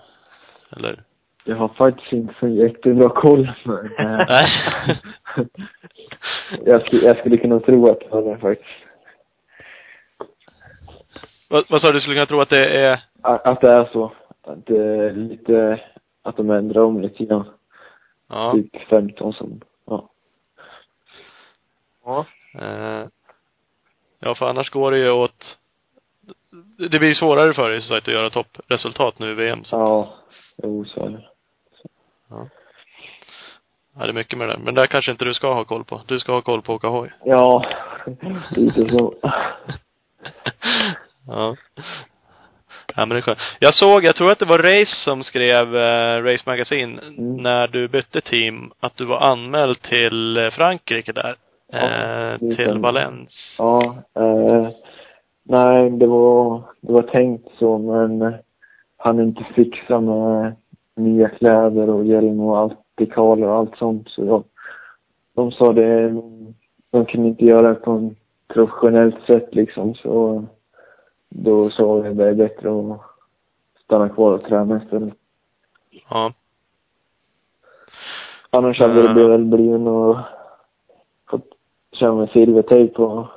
Eller? 0.77 1.03
Jag 1.43 1.55
har 1.55 1.67
faktiskt 1.67 2.13
inte 2.13 2.33
så 2.39 2.47
jättebra 2.47 3.09
koll 3.09 3.43
det. 3.65 4.25
Nej. 4.29 4.45
jag, 6.65 6.85
skulle, 6.87 7.05
jag 7.05 7.17
skulle 7.17 7.37
kunna 7.37 7.59
tro 7.59 7.91
att 7.91 7.99
det 7.99 8.07
var 8.09 8.21
det 8.21 8.37
faktiskt. 8.37 8.69
Vad, 11.49 11.63
vad 11.69 11.81
sa 11.81 11.87
du? 11.87 11.93
Du 11.93 11.99
skulle 11.99 12.15
kunna 12.15 12.25
tro 12.25 12.41
att 12.41 12.49
det 12.49 12.65
är 12.65 12.99
Att 13.21 13.47
att 13.47 13.61
det 13.61 13.71
är 13.71 13.89
så. 13.93 14.11
Att 14.43 14.65
det 14.65 14.77
är 14.77 15.13
lite, 15.13 15.79
att 16.23 16.37
de 16.37 16.49
ändrar 16.49 16.81
om 16.81 17.01
lite 17.01 17.25
grann. 17.25 17.45
Ja. 18.29 18.53
Typ 18.53 18.89
15 18.89 19.33
som, 19.33 19.61
ja. 19.85 20.09
Ja. 22.05 22.25
Eh, 22.59 23.07
ja, 24.19 24.35
för 24.35 24.49
annars 24.49 24.69
går 24.69 24.91
det 24.91 24.97
ju 24.97 25.11
åt 25.11 25.57
det 26.77 26.99
blir 26.99 27.13
svårare 27.13 27.53
för 27.53 27.69
dig 27.69 27.81
som 27.81 27.95
sagt 27.95 28.07
att 28.07 28.13
göra 28.13 28.29
toppresultat 28.29 29.19
nu 29.19 29.31
i 29.31 29.33
VM. 29.33 29.63
Så. 29.63 29.75
Ja, 29.75 30.09
jo 30.63 30.85
så 30.85 31.05
är 31.05 31.09
det. 31.09 31.29
Ja, 33.99 34.03
det 34.05 34.09
är 34.09 34.13
mycket 34.13 34.37
med 34.37 34.47
det 34.47 34.53
där. 34.53 34.59
Men 34.59 34.75
där 34.75 34.85
kanske 34.85 35.11
inte 35.11 35.25
du 35.25 35.33
ska 35.33 35.53
ha 35.53 35.65
koll 35.65 35.83
på. 35.83 36.01
Du 36.05 36.19
ska 36.19 36.31
ha 36.31 36.41
koll 36.41 36.61
på 36.61 36.73
att 36.73 36.77
åka 36.77 36.87
hoj. 36.87 37.11
Ja, 37.23 37.65
lite 38.51 38.89
så. 38.89 39.13
ja. 41.27 41.55
Ja, 42.97 43.05
men 43.05 43.09
det 43.09 43.17
är 43.19 43.21
skönt. 43.21 43.39
Jag 43.59 43.73
såg, 43.73 44.03
jag 44.03 44.15
tror 44.15 44.31
att 44.31 44.39
det 44.39 44.45
var 44.45 44.57
Race 44.59 44.95
som 45.03 45.23
skrev, 45.23 45.75
eh, 45.75 46.23
Race 46.23 46.43
Magazine, 46.45 46.99
Mm. 47.17 47.37
när 47.37 47.67
du 47.67 47.87
bytte 47.87 48.21
team, 48.21 48.71
att 48.79 48.97
du 48.97 49.05
var 49.05 49.19
anmäld 49.19 49.81
till 49.81 50.37
eh, 50.37 50.49
Frankrike 50.49 51.11
där. 51.11 51.35
Ja, 51.71 51.79
eh, 52.31 52.55
till. 52.55 52.77
Valence. 52.79 53.33
Ja, 53.57 53.95
eh, 54.15 54.67
nej 55.43 55.89
det 55.89 56.07
var, 56.07 56.61
det 56.81 56.93
var 56.93 57.01
tänkt 57.01 57.47
så 57.59 57.77
men 57.77 58.33
han 58.97 59.19
inte 59.19 59.43
fixa 59.55 60.01
med 60.01 60.55
nya 60.95 61.29
kläder 61.29 61.89
och 61.89 62.05
hjälm 62.05 62.39
och 62.39 62.57
allt, 62.57 62.79
dekaler 62.95 63.47
och 63.47 63.55
allt 63.55 63.77
sånt 63.77 64.09
så 64.09 64.25
jag, 64.25 64.43
de 65.35 65.51
sa 65.51 65.73
det, 65.73 66.09
de 66.91 67.05
kunde 67.05 67.27
inte 67.27 67.45
göra 67.45 67.69
det 67.69 67.75
på 67.75 67.91
en 67.91 68.15
professionellt 68.53 69.25
sätt 69.27 69.55
liksom 69.55 69.95
så 69.95 70.45
då 71.29 71.69
sa 71.69 71.93
vi 71.95 72.13
det 72.13 72.25
är 72.29 72.33
bättre 72.33 72.69
att 72.69 73.01
stanna 73.83 74.09
kvar 74.09 74.31
och 74.33 74.43
träna 74.43 74.83
istället. 74.83 75.13
Ja. 76.09 76.33
Annars 78.49 78.79
hade 78.79 78.99
Ja. 79.01 79.13
det 79.13 79.27
väl 79.27 79.45
blivit 79.45 79.79
något, 79.81 80.17
fått 81.29 81.45
köra 81.91 82.15
med 82.15 82.29
silvertejp 82.29 82.93
på 82.93 83.29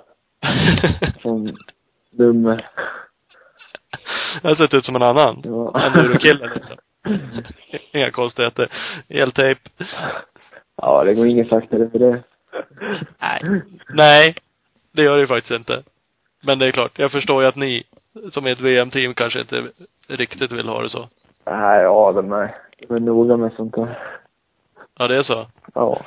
som 1.22 1.56
dumme. 2.10 2.60
Jag 4.42 4.50
har 4.50 4.54
sett 4.54 4.74
ut 4.74 4.84
som 4.84 4.96
en 4.96 5.02
annan. 5.02 5.40
Ja. 5.44 5.80
Enduro-kille 5.86 6.54
liksom. 6.54 6.76
Inga 7.92 8.10
konstigheter. 8.10 8.72
Eltejp. 9.08 9.60
Ja, 10.76 11.04
det 11.04 11.14
går 11.14 11.26
inget 11.26 11.48
saktare 11.48 11.90
för 11.90 11.98
det. 11.98 12.22
Nej. 13.18 13.62
Nej. 13.94 14.34
Det 14.92 15.02
gör 15.02 15.16
det 15.16 15.20
ju 15.20 15.26
faktiskt 15.26 15.50
inte. 15.60 15.82
Men 16.40 16.58
det 16.58 16.66
är 16.66 16.72
klart, 16.72 16.98
jag 16.98 17.12
förstår 17.12 17.42
ju 17.42 17.48
att 17.48 17.56
ni, 17.56 17.82
som 18.30 18.46
är 18.46 18.50
ett 18.50 18.60
VM-team, 18.60 19.14
kanske 19.14 19.40
inte 19.40 19.64
riktigt 20.08 20.52
vill 20.52 20.68
ha 20.68 20.82
det 20.82 20.88
så. 20.88 21.08
Nej, 21.46 21.82
ja, 21.82 22.12
de 22.12 22.32
är, 22.32 22.54
de 22.88 22.94
är 22.94 23.00
noga 23.00 23.36
med 23.36 23.52
sånt 23.52 23.74
där. 23.74 23.98
Ja, 24.98 25.08
det 25.08 25.16
är 25.16 25.22
så. 25.22 25.46
Ja. 25.74 26.00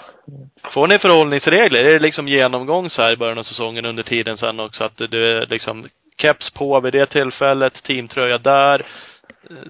Får 0.74 0.88
ni 0.88 1.00
förhållningsregler? 1.00 1.80
Är 1.80 1.94
det 1.94 2.00
liksom 2.00 2.28
genomgång 2.28 2.90
så 2.90 3.02
här 3.02 3.14
i 3.14 3.18
början 3.18 3.38
av 3.38 3.44
säsongen 3.44 3.86
under 3.86 4.04
tiden 4.04 4.38
sen 4.38 4.60
också? 4.60 4.84
Att 4.84 4.98
det 4.98 5.18
är 5.18 5.46
liksom 5.46 5.86
keps 6.18 6.54
på 6.54 6.80
vid 6.80 6.94
det 6.94 7.06
tillfället, 7.06 7.84
teamtröja 7.84 8.38
där. 8.38 8.86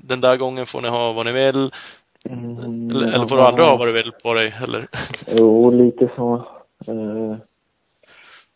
Den 0.01 0.21
där 0.21 0.37
gången 0.37 0.65
får 0.65 0.81
ni 0.81 0.89
ha 0.89 1.13
vad 1.13 1.25
ni 1.25 1.31
vill. 1.31 1.71
Mm, 2.29 2.89
Eller, 2.89 3.07
eller 3.07 3.27
får 3.27 3.35
du 3.37 3.41
aldrig 3.43 3.65
ha 3.69 3.77
vad 3.77 3.87
du 3.87 3.91
vill 3.91 4.11
på 4.23 4.33
dig, 4.33 4.55
eller? 4.63 4.87
Jo, 5.27 5.71
lite 5.71 6.09
så. 6.15 6.35
Eh, 6.87 7.35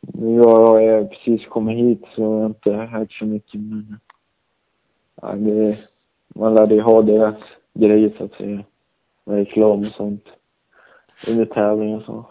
nu 0.02 0.40
har 0.40 0.80
jag 0.80 1.10
precis 1.10 1.48
kommit 1.48 1.78
hit 1.78 2.02
så 2.16 2.22
jag 2.22 2.30
har 2.30 2.46
inte 2.46 2.72
hört 2.72 3.12
så 3.12 3.26
mycket 3.26 3.62
men 3.62 4.00
ja, 5.22 5.32
det, 5.32 5.78
man 6.36 6.54
lärde 6.54 6.76
ju 6.76 6.82
ha 6.82 7.02
deras 7.02 7.36
grejer 7.74 8.14
så 8.18 8.24
att 8.24 8.34
säga. 8.34 8.64
Med 9.26 9.38
reklam 9.38 9.80
och 9.80 9.92
sånt. 9.92 10.26
Under 11.28 11.46
tävling 11.46 11.96
och 11.96 12.04
så. 12.04 12.26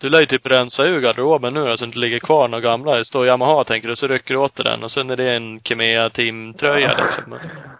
Du 0.00 0.10
lär 0.10 0.20
ju 0.20 0.26
typ 0.26 0.46
rensa 0.46 0.82
ur 0.82 1.00
garderoben 1.00 1.54
nu 1.54 1.60
då, 1.64 1.76
så 1.76 1.84
det 1.84 1.88
inte 1.88 1.98
ligger 1.98 2.18
kvar 2.18 2.48
några 2.48 2.62
gamla. 2.62 2.96
Det 2.96 3.04
står 3.04 3.26
Yamaha 3.26 3.64
tänker 3.64 3.88
du, 3.88 3.96
så 3.96 4.06
rycker 4.06 4.34
du 4.34 4.40
åt 4.40 4.56
den 4.56 4.84
och 4.84 4.90
sen 4.90 5.10
är 5.10 5.16
det 5.16 5.36
en 5.36 5.60
Kimea 5.60 6.10
teamtröja 6.10 6.88
liksom. 6.88 7.38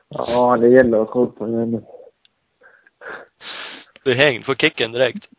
Ja, 0.09 0.57
det 0.57 0.69
gäller 0.69 0.99
att 0.99 1.07
ha 1.07 1.13
koll 1.13 1.33
på 1.33 1.47
det. 1.47 1.81
Du 4.05 4.11
är 4.11 4.15
hängd, 4.15 4.45
får 4.45 4.55
kicken 4.55 4.93
direkt. 4.93 5.29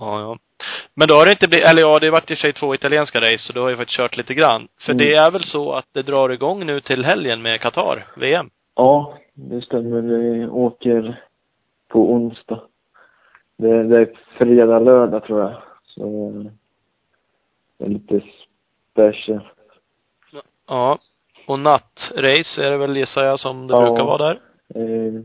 Ja, 0.00 0.20
ja. 0.20 0.38
Men 0.94 1.08
då 1.08 1.14
har 1.14 1.24
det 1.24 1.30
inte 1.30 1.48
blivit, 1.48 1.68
eller 1.68 1.82
ja, 1.82 1.98
det 1.98 2.06
har 2.06 2.12
varit 2.12 2.30
i 2.30 2.34
och 2.34 2.38
för 2.38 2.42
sig 2.42 2.52
två 2.52 2.74
italienska 2.74 3.20
race, 3.20 3.38
så 3.46 3.52
du 3.52 3.60
har 3.60 3.70
ju 3.70 3.76
faktiskt 3.76 3.96
kört 3.96 4.16
lite 4.16 4.34
grann. 4.34 4.68
För 4.80 4.92
Mm. 4.92 4.98
det 4.98 5.14
är 5.14 5.30
väl 5.30 5.44
så 5.44 5.72
att 5.72 5.86
det 5.92 6.02
drar 6.02 6.28
igång 6.30 6.66
nu 6.66 6.80
till 6.80 7.04
helgen 7.04 7.42
med 7.42 7.60
Qatar, 7.60 8.06
VM? 8.16 8.50
Ja, 8.74 9.14
det 9.34 9.60
stämmer. 9.62 10.00
Vi 10.00 10.46
åker 10.46 11.24
på 11.88 12.12
onsdag. 12.12 12.60
Det, 13.56 13.82
det 13.84 14.00
är 14.00 14.12
fredag, 14.38 14.78
lördag 14.78 15.24
tror 15.24 15.40
jag. 15.40 15.54
Så 15.86 16.32
det 17.78 17.84
är 17.84 17.88
lite 17.88 18.20
special. 18.92 19.40
Ja. 20.68 20.98
Och 21.46 21.58
nattrace 21.58 22.62
är 22.64 22.70
det 22.70 22.76
väl, 22.76 22.96
gissar 22.96 23.22
jag, 23.22 23.38
som 23.40 23.66
det 23.66 23.74
Ja. 23.74 23.80
brukar 23.80 24.04
vara 24.04 24.18
där? 24.18 24.40
Eh, 24.74 25.20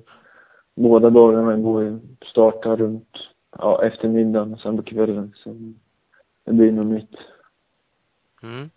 båda 0.76 1.10
dagarna 1.10 1.56
går 1.58 1.84
ju, 1.84 2.00
startar 2.26 2.78
runt 2.78 3.18
ja, 3.58 3.84
eftermiddagen 3.84 4.54
och 4.54 4.60
sen 4.60 4.78
på 4.78 4.84
kvällen. 4.84 5.34
Så 5.36 5.56
det 6.46 6.54
blir 6.54 6.72
något 6.72 6.86
nytt. 6.86 7.16
Mm. 8.44 8.70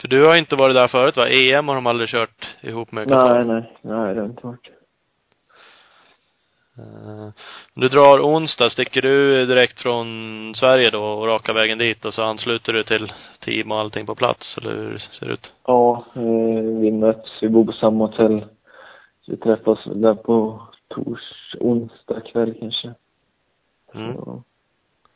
För 0.00 0.08
du 0.08 0.24
har 0.24 0.38
inte 0.38 0.56
varit 0.56 0.76
där 0.76 0.88
förut 0.88 1.16
va? 1.16 1.28
EM 1.28 1.68
har 1.68 1.74
de 1.74 1.86
aldrig 1.86 2.08
kört 2.08 2.48
ihop 2.62 2.92
med 2.92 3.08
Qatar? 3.08 3.44
Nej, 3.44 3.44
nej, 3.44 3.76
nej, 3.82 4.14
det 4.14 4.20
har 4.20 4.28
inte 4.28 4.46
varit. 4.46 4.70
Eh, 6.78 7.28
Du 7.74 7.88
drar 7.88 8.20
onsdag, 8.20 8.70
sticker 8.70 9.02
du 9.02 9.46
direkt 9.46 9.80
från 9.80 10.06
Sverige 10.54 10.90
då 10.90 11.04
och 11.04 11.26
raka 11.26 11.52
vägen 11.52 11.78
dit 11.78 12.04
och 12.04 12.14
så 12.14 12.22
ansluter 12.22 12.72
du 12.72 12.84
till 12.84 13.12
team 13.40 13.72
och 13.72 13.78
allting 13.78 14.06
på 14.06 14.14
plats, 14.14 14.58
eller 14.58 14.76
hur 14.76 14.98
ser 14.98 15.26
det 15.26 15.32
ut? 15.32 15.52
Ja, 15.66 16.04
eh, 16.14 16.62
vi 16.80 16.90
möts, 16.92 17.30
vi 17.42 17.48
bor 17.48 17.64
på 17.64 17.72
samma 17.72 18.06
hotell. 18.06 18.44
Vi 19.26 19.36
träffas 19.36 19.78
där 19.84 20.14
på 20.14 20.62
tors, 20.88 21.54
onsdag 21.60 22.20
kväll 22.20 22.54
kanske. 22.60 22.94
Mm. 23.94 24.14
Så, 24.14 24.42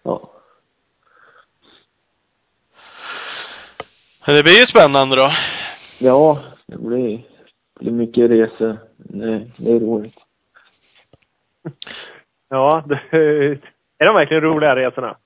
ja. 0.02 0.30
Det 4.26 4.42
blir 4.42 4.60
ju 4.60 4.66
spännande 4.66 5.16
då. 5.16 5.28
Ja, 5.98 6.38
det 6.66 6.78
blir, 6.78 7.16
det 7.18 7.80
blir 7.80 7.92
mycket 7.92 8.30
resor. 8.30 8.78
Det, 8.96 9.50
det 9.58 9.72
är 9.72 9.80
roligt. 9.80 10.14
Ja, 12.48 12.84
det, 12.86 13.00
är 13.98 14.06
de 14.06 14.14
verkligen 14.14 14.42
roliga 14.42 14.76
resorna? 14.76 15.16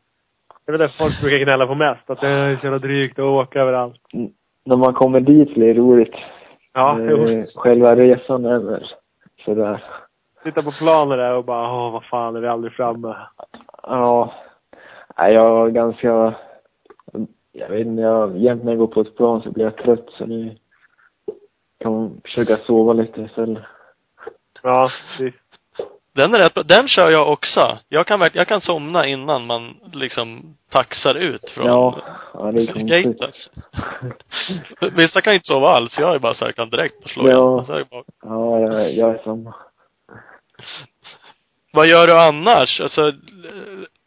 Det 0.67 0.73
är 0.73 0.79
väl 0.79 0.89
det 0.89 0.95
folk 0.99 1.21
brukar 1.21 1.39
gnälla 1.39 1.67
på 1.67 1.75
mest. 1.75 2.11
Att 2.11 2.21
det 2.21 2.27
är 2.27 2.57
så 2.57 2.67
jävla 2.67 2.79
drygt 2.79 3.19
att 3.19 3.23
åka 3.23 3.61
överallt. 3.61 4.01
Mm. 4.13 4.31
När 4.65 4.77
man 4.77 4.95
kommer 4.95 5.21
dit 5.21 5.55
blir 5.55 5.75
det 5.75 5.81
roligt. 5.81 6.15
Ja, 6.73 6.95
det, 6.95 7.35
eh, 7.35 7.45
Själva 7.55 7.97
resan 7.97 8.45
är 8.45 8.59
väl 8.59 8.87
sådär. 9.45 9.85
Sitta 10.43 10.63
på 10.63 10.71
planen 10.73 11.19
där 11.19 11.35
och 11.35 11.45
bara, 11.45 11.73
åh 11.73 11.93
vad 11.93 12.05
fan 12.05 12.37
är 12.37 12.41
vi 12.41 12.49
aldrig 12.49 12.73
framme? 12.73 13.17
Ja. 13.83 14.33
Nej, 15.19 15.35
jag 15.35 15.51
var 15.55 15.69
ganska... 15.69 16.35
Jag 17.53 17.69
vet 17.69 17.87
inte, 17.87 18.03
jag, 18.03 18.39
jämt 18.39 18.65
när 18.65 18.73
jag 18.73 18.79
går 18.79 18.87
på 18.87 19.01
ett 19.01 19.17
plan 19.17 19.43
så 19.43 19.51
blir 19.51 19.65
jag 19.65 19.77
trött 19.77 20.07
så 20.19 20.27
nu 20.27 20.57
kan 21.81 21.93
man 21.93 22.21
försöka 22.25 22.57
sova 22.57 22.93
lite 22.93 23.21
istället. 23.23 23.63
Ja, 24.63 24.89
visst. 25.21 25.37
Den 26.15 26.35
är 26.35 26.39
rätt 26.39 26.55
bra. 26.55 26.63
Den 26.63 26.89
kör 26.89 27.11
jag 27.11 27.33
också. 27.33 27.79
Jag 27.89 28.07
kan 28.07 28.21
verkligen, 28.21 28.41
jag 28.41 28.49
kan 28.49 28.61
somna 28.61 29.07
innan 29.07 29.47
man 29.47 29.77
liksom 29.93 30.57
taxar 30.71 31.15
ut 31.15 31.51
från 31.51 31.67
Ja, 31.67 31.99
ja 32.35 32.53
det 32.53 32.63
är 32.63 32.67
konstigt. 32.73 33.21
gaten. 33.21 33.33
Vissa 34.97 35.21
kan 35.21 35.35
inte 35.35 35.47
sova 35.47 35.69
alls. 35.69 35.99
Jag 35.99 36.15
är 36.15 36.19
bara 36.19 36.35
så 36.35 36.45
här, 36.45 36.53
kan 36.53 36.71
direkt 36.71 37.09
slå 37.11 37.29
Ja. 37.29 37.53
igen. 37.55 37.65
Så 37.67 37.73
är 37.73 37.79
det 37.79 37.91
bara, 37.91 38.03
Ja, 38.23 38.59
jag, 38.61 38.93
jag 38.95 39.11
är 39.15 39.19
samma. 39.25 39.55
Vad 41.73 41.89
gör 41.89 42.07
du 42.07 42.21
annars? 42.21 42.81
Alltså, 42.81 43.13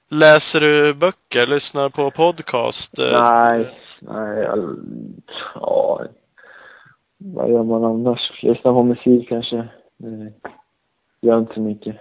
läser 0.09 0.59
du 0.59 0.93
böcker? 0.93 1.47
Lyssnar 1.47 1.89
på 1.89 2.11
podcast? 2.11 2.99
Eh, 2.99 3.21
Nej, 3.21 3.77
nej, 3.99 4.39
jag, 4.39 4.75
ja. 5.55 6.05
Vad 7.17 7.51
gör 7.51 7.63
man 7.63 7.83
annars? 7.83 8.43
Lyssna 8.43 8.73
på 8.73 8.83
musik 8.83 9.29
kanske. 9.29 9.67
Det 9.97 10.33
gör 11.21 11.39
inte 11.39 11.53
så 11.53 11.59
mycket. 11.59 11.95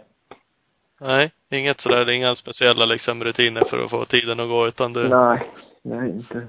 Nej, 1.00 1.30
inget 1.50 1.80
sådär, 1.80 2.04
det 2.04 2.12
är 2.12 2.16
inga 2.16 2.34
speciella 2.34 2.84
liksom 2.84 3.24
rutiner 3.24 3.64
för 3.70 3.84
att 3.84 3.90
få 3.90 4.04
tiden 4.04 4.40
att 4.40 4.48
gå 4.48 4.68
utan 4.68 4.92
du 4.92 5.08
Nej, 5.08 5.50
nej 5.82 6.10
inte. 6.10 6.46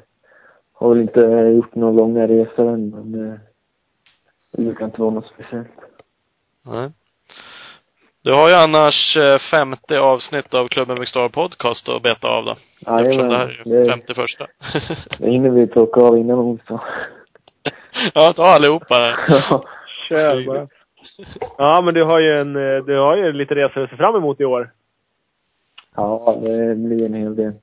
Har 0.74 0.90
väl 0.90 1.02
inte 1.02 1.22
gjort 1.56 1.76
några 1.76 1.94
långa 1.94 2.28
resor 2.28 2.74
än, 2.74 2.90
men 2.90 3.12
det 4.52 4.62
brukar 4.64 4.86
inte 4.86 5.02
vara 5.02 5.12
något 5.12 5.32
speciellt. 5.34 5.68
Nej. 6.62 6.90
Du 8.24 8.34
har 8.34 8.50
ju 8.50 8.56
annars 8.56 9.18
eh, 9.18 9.38
femte 9.52 10.00
avsnitt 10.00 10.54
av 10.54 10.68
Klubben 10.68 11.00
Mixstar 11.00 11.30
podcast 11.30 11.90
att 11.90 12.04
beta 12.04 12.28
av 12.28 12.46
då. 12.46 12.52
Eftersom 12.52 13.30
det 13.30 13.38
här 13.38 13.62
är 13.66 13.90
femte 13.90 14.14
första. 14.14 14.48
det 15.20 15.32
hinner 15.32 15.50
vi 15.50 15.68
plocka 15.68 16.02
av 16.02 16.18
innan 16.18 16.40
onsdag. 16.40 16.82
ja, 18.14 18.34
ta 18.36 18.46
allihopa 18.46 19.00
där. 19.00 19.16
Ja. 19.28 19.64
Kör 20.10 20.46
bara. 20.46 20.68
Ja, 21.58 21.82
men 21.82 21.94
du 21.94 22.04
har 22.04 22.20
ju 22.20 22.32
en, 22.32 22.56
eh, 22.56 22.86
du 22.86 22.98
har 22.98 23.18
ju 23.18 23.32
lite 23.32 23.56
resor 23.56 23.84
att 23.84 23.90
se 23.90 23.96
fram 23.98 24.16
emot 24.16 24.42
i 24.42 24.46
år. 24.46 24.72
ja, 25.96 26.36
det 26.42 26.76
blir 26.76 27.06
en 27.06 27.14
hel 27.14 27.36
del. 27.36 27.54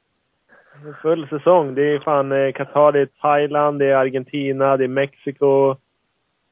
Full 1.03 1.29
säsong. 1.29 1.75
Det 1.75 1.83
är 1.83 1.99
fan 1.99 2.33
eh, 2.33 2.53
Qatar, 2.53 2.92
det 2.92 3.01
är 3.01 3.09
Thailand, 3.21 3.79
det 3.79 3.87
är 3.87 3.97
Argentina, 3.97 4.77
det 4.77 4.85
är 4.85 4.88
Mexiko. 4.88 5.77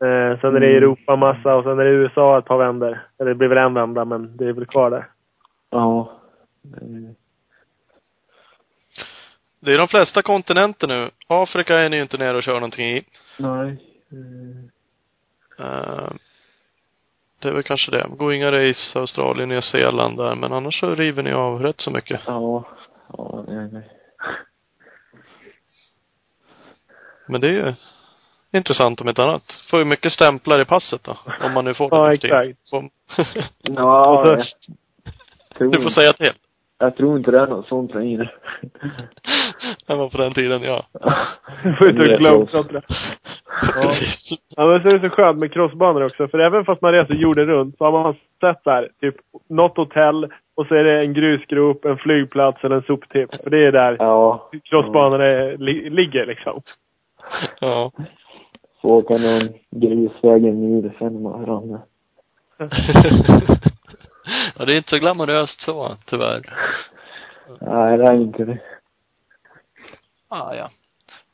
Eh, 0.05 0.41
sen 0.41 0.57
är 0.57 0.61
det 0.61 0.67
Mm. 0.67 0.77
Europa 0.77 1.17
massa 1.17 1.55
och 1.55 1.65
sen 1.65 1.79
är 1.79 1.85
det 1.85 1.91
USA 1.91 2.39
ett 2.39 2.45
par 2.45 2.59
vändor. 2.59 3.07
Eller 3.19 3.29
det 3.29 3.35
blir 3.35 3.49
väl 3.49 3.59
en 3.59 3.75
vända, 3.75 4.05
men 4.05 4.37
det 4.37 4.45
är 4.49 4.53
väl 4.53 4.67
kvar 4.67 4.91
där. 4.91 5.09
Ja. 5.71 6.13
Det- 9.61 9.73
är 9.73 9.79
de 9.79 9.89
flesta 9.89 10.23
kontinenter 10.23 10.87
nu. 10.89 11.11
Afrika 11.27 11.79
är 11.79 11.89
ni 11.89 11.97
ju 11.97 12.03
inte 12.03 12.19
nere 12.19 12.37
och 12.37 12.43
kör 12.43 12.55
någonting 12.55 12.87
i. 12.91 13.05
Nej. 13.39 13.77
Eh, 15.59 16.11
det 17.39 17.49
är 17.49 17.53
väl 17.53 17.63
kanske 17.63 17.91
det. 17.91 18.07
Går 18.11 18.33
inga 18.33 18.53
race 18.53 18.99
Australien, 18.99 19.49
Nya 19.49 19.63
Zeeland 19.63 20.17
där, 20.17 20.35
men 20.35 20.53
annars 20.53 20.81
så 20.81 20.95
river 20.95 21.23
ni 21.23 21.33
av 21.33 21.63
rätt 21.63 21.81
så 21.81 21.91
mycket. 21.91 22.21
Ja. 22.27 22.65
Ja, 23.19 23.45
nej, 23.49 23.69
nej. 23.73 23.89
Men 27.29 27.41
det 27.41 27.49
är 27.49 27.53
ju 27.53 27.75
intressant 28.53 29.01
om 29.01 29.09
ett 29.09 29.19
annat. 29.19 29.43
Får 29.71 29.79
ju 29.79 29.85
mycket 29.85 30.13
stämplar 30.13 30.61
i 30.61 30.65
passet 30.65 31.05
då. 31.05 31.17
Om 31.47 31.53
man 31.53 31.65
nu 31.65 31.75
får 31.75 31.91
det 31.91 31.97
Ja, 31.97 32.05
för 32.05 32.13
exakt. 32.13 32.71
Får- 32.71 32.89
Ja, 33.63 34.25
tror, 35.59 35.71
Du 35.73 35.83
får 35.83 35.91
säga 35.91 36.13
till. 36.13 36.33
jag 36.79 36.97
tror 36.97 37.19
inte 37.19 37.31
det 37.31 37.41
är 37.41 37.47
något 37.47 37.67
sånt 37.69 37.95
längre. 37.95 38.31
Det 39.87 39.95
var 39.95 40.09
på 40.09 40.19
den 40.19 40.35
tiden, 40.35 40.63
ja. 40.63 40.83
Du 41.63 41.75
får 41.79 41.87
ut 41.87 41.99
och 42.09 42.15
globetrotta. 42.21 42.81
Precis. 43.75 44.39
Ja, 44.57 44.67
men 44.67 44.83
så 44.83 44.89
är 44.89 44.99
det 44.99 45.09
så 45.11 45.17
skönt 45.17 45.39
med 45.39 45.53
crossbanor 45.53 46.05
också. 46.05 46.29
För 46.29 46.39
även 46.39 46.65
fast 46.65 46.83
man 46.83 46.93
reser 46.93 47.15
jorden 47.15 47.47
runt 47.47 47.79
så 47.79 47.85
har 47.85 47.93
man 47.93 48.15
sett 48.41 48.65
där, 48.65 48.89
typ 49.01 49.15
något 49.49 49.77
hotell 49.77 50.25
och 50.57 50.67
så 50.67 50.75
är 50.75 50.85
det 50.85 51.01
en 51.01 51.13
grusgrop, 51.15 51.85
en 51.85 51.99
flygplats 51.99 52.65
eller 52.65 52.77
en 52.77 52.83
soptipp. 52.83 53.31
Och 53.45 53.51
det 53.51 53.67
är 53.67 53.73
där 53.73 53.97
Ja. 53.99 54.51
crossbanorna 54.65 55.25
li, 55.59 55.91
ligger 55.91 56.27
liksom. 56.27 56.63
Ja. 57.61 57.93
Åka 58.87 59.17
någon 59.17 59.49
grusväg 59.71 60.45
en 60.45 60.61
mil 60.61 60.93
sen 60.99 61.23
med 61.23 61.33
varandra. 61.33 61.81
ja, 64.57 64.65
det 64.65 64.73
är 64.73 64.77
inte 64.77 64.91
så 64.91 64.99
glamoröst 64.99 65.61
så, 65.61 65.97
tyvärr. 66.07 66.55
Nej, 67.61 67.99
det 67.99 68.05
är 68.05 68.15
inte 68.15 68.45
det. 68.45 68.59
Ah, 70.29 70.55
ja. 70.55 70.71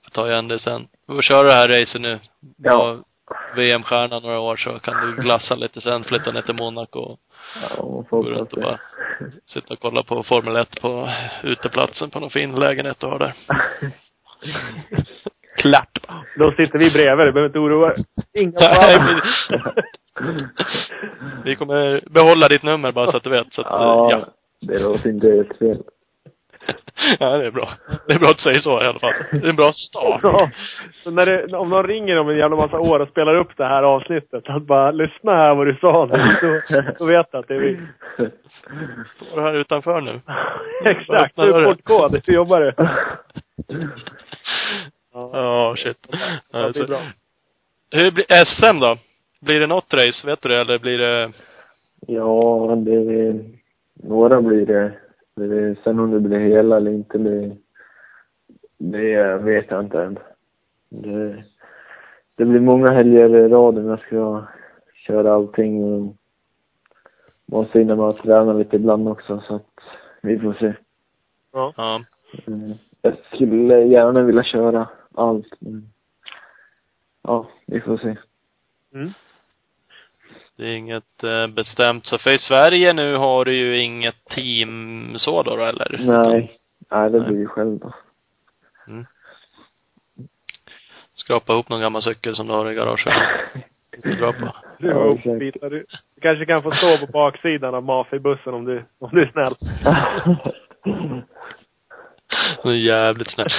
Får 0.05 0.11
ta 0.11 0.31
igen 0.31 0.49
det 0.49 0.59
sen. 0.59 0.89
Vi 1.07 1.15
får 1.15 1.23
köra 1.23 1.43
det 1.43 1.53
här 1.53 1.69
racet 1.69 2.01
nu. 2.01 2.21
Ja. 2.57 2.97
VM-stjärna 3.57 4.19
några 4.19 4.41
år 4.41 4.57
så 4.57 4.79
kan 4.79 5.07
du 5.07 5.23
glassa 5.23 5.55
lite 5.55 5.81
sen, 5.81 6.05
flytta 6.05 6.33
ner 6.33 6.43
till 6.43 6.55
Monaco 6.55 6.99
och 6.99 7.19
Ja, 7.63 8.05
man 8.11 8.23
gå 8.23 8.31
runt 8.31 8.53
och 8.53 8.63
bara 8.63 8.81
sitta 9.47 9.75
och 9.75 9.81
kolla 9.81 10.03
på 10.03 10.23
Formel 10.23 10.57
1 10.57 10.81
på 10.81 11.09
uteplatsen 11.43 12.11
på 12.11 12.21
någon 12.21 12.31
fin 12.31 12.55
lägenhet 12.55 13.01
du 13.01 13.07
har 13.07 13.19
där. 13.19 13.35
Klart. 15.57 15.99
Då 16.39 16.51
sitter 16.51 16.79
vi 16.79 16.91
bredvid, 16.91 17.27
du 17.27 17.33
behöver 17.33 17.47
inte 17.47 17.59
oroa 17.59 17.89
dig. 17.89 18.05
Inga 18.35 18.53
Vi 21.45 21.57
kommer 21.57 22.01
behålla 22.11 22.49
ditt 22.49 22.63
nummer 22.63 22.93
bara 22.93 23.07
så 23.07 23.17
att 23.17 23.23
du 23.25 23.31
vet. 23.31 23.53
Så 23.53 23.61
att, 23.61 23.67
Ja, 23.71 24.09
ja. 24.11 24.27
det 24.61 24.79
låter 24.79 25.09
inte 25.09 25.27
helt 25.29 25.59
fel. 25.59 25.83
ja, 27.19 27.39
det 27.39 27.47
är 27.47 27.51
bra. 27.51 27.69
Det 28.07 28.15
är 28.15 28.19
bra 28.19 28.29
att 28.29 28.37
du 28.37 28.43
säger 28.43 28.61
så 28.61 28.83
i 28.83 28.87
alla 28.87 28.99
fall. 28.99 29.13
Det 29.33 29.47
är 29.47 29.51
en 29.51 29.57
bra 29.57 29.73
start. 29.73 30.21
Ja. 30.23 30.51
Så 31.05 31.11
när 31.11 31.27
det, 31.27 31.57
om 31.57 31.69
någon 31.71 31.87
ringer 31.87 32.19
om 32.19 32.29
en 32.29 32.37
jävla 32.37 32.57
massa 32.57 32.79
år 32.79 33.01
och 33.01 33.09
spelar 33.09 33.35
upp 33.35 33.57
det 33.57 33.65
här 33.65 33.83
avsnittet, 33.83 34.49
att 34.49 34.63
bara 34.63 34.91
lyssna 34.91 35.33
här 35.33 35.55
vad 35.55 35.67
du 35.67 35.77
sa 35.81 36.09
nu. 36.13 36.17
Då, 36.43 36.61
då 36.99 37.07
vet 37.07 37.27
jag 37.33 37.41
att 37.41 37.49
det 37.49 37.55
är 37.55 37.61
vi. 37.61 37.81
Står 39.17 39.37
du 39.37 39.43
här 39.43 39.55
utanför 39.55 40.01
nu? 40.01 40.21
Exakt, 40.85 41.37
du 41.37 41.43
är 41.43 41.47
dörren. 41.53 41.65
portkod, 41.65 42.21
hur 42.27 42.35
jobbar 42.35 42.61
du? 42.61 42.73
Ja, 45.13 45.75
shit. 45.79 46.07
Ja, 46.11 46.19
det 46.59 46.65
Alltså, 46.65 46.87
bra. 46.87 46.99
hur 47.91 48.11
blir 48.11 48.45
SM 48.45 48.81
då? 48.81 48.97
Blir 49.41 49.61
det 49.61 49.67
något 49.67 49.95
race, 49.95 50.27
vet 50.27 50.43
du 50.43 50.49
det? 50.49 50.61
Eller 50.61 50.79
blir 50.79 50.99
det... 50.99 51.33
Ja, 52.07 52.75
det... 52.77 53.35
Några 53.95 54.43
blir 54.43 54.67
det. 54.67 54.93
det 55.35 55.77
sen 55.85 55.99
om 56.01 56.11
det 56.11 56.21
blir 56.21 56.39
hela 56.39 56.77
eller 56.77 56.91
inte, 56.91 57.19
det, 57.19 57.57
det 58.79 59.37
vet 59.37 59.71
jag 59.71 59.81
inte 59.85 60.03
än. 60.03 60.19
Det, 60.91 61.45
det 62.37 62.45
blir 62.45 62.61
många 62.61 62.93
helger 62.93 63.37
i 63.37 63.49
rad 63.49 63.79
om 63.79 63.89
jag 63.89 64.01
ska 64.01 64.47
köra 65.07 65.33
allting. 65.35 65.85
Och 65.85 66.17
måste 67.47 67.79
hinna 67.79 67.97
med 67.97 68.05
att 68.07 68.17
träna 68.17 68.53
lite 68.53 68.77
ibland 68.77 69.09
också, 69.09 69.43
så 69.49 69.55
att 69.55 69.81
vi 70.23 70.39
får 70.39 70.53
se. 70.53 70.73
Ja. 71.53 71.73
Ja. 71.77 72.01
Mm. 72.47 72.73
Jag 73.03 73.15
skulle 73.33 73.85
gärna 73.85 74.23
vilja 74.23 74.43
köra 74.43 74.89
allt, 75.15 75.61
men 75.61 75.93
ja, 77.23 77.51
vi 77.67 77.81
får 77.81 77.99
se. 77.99 78.17
Mm. 78.95 79.11
Det 80.57 80.65
är 80.65 80.77
inget 80.77 81.25
eh, 81.25 81.47
bestämt. 81.47 82.07
Så 82.07 82.19
för 82.19 82.35
i 82.35 82.39
Sverige 82.39 82.93
nu 82.93 83.17
har 83.17 83.45
du 83.45 83.57
ju 83.57 83.79
inget 83.79 84.25
team 84.25 85.13
så 85.17 85.43
då, 85.43 85.65
eller? 85.65 86.01
Nej, 86.01 86.51
nej 86.91 87.11
det 87.11 87.21
blir 87.21 87.39
ju 87.39 87.47
själv 87.47 87.79
då. 87.79 87.93
Skrapa 91.15 91.53
ihop 91.53 91.69
någon 91.69 91.81
gammal 91.81 92.03
cykel 92.03 92.37
som 92.37 92.47
du 92.47 92.53
har 92.53 92.71
i 92.71 92.75
garaget. 92.75 93.15
Lite 93.93 94.09
dra 94.09 94.33
på. 94.33 94.53
Du, 94.79 94.89
Ja, 95.25 95.35
bitar. 95.39 95.71
du, 95.71 95.87
du 96.15 96.21
kanske 96.21 96.47
kan 96.47 96.63
få 96.63 96.71
stå 96.71 97.07
på 97.07 97.13
baksidan 97.13 97.75
av 97.75 97.83
Mafi-bussen 97.83 98.55
om 98.55 98.65
du, 98.65 98.85
om 98.99 99.11
du 99.13 99.23
är 99.23 99.31
snäll. 99.33 99.55
Det 102.63 102.69
är 102.69 102.73
jävligt 102.73 103.31
snällt. 103.31 103.53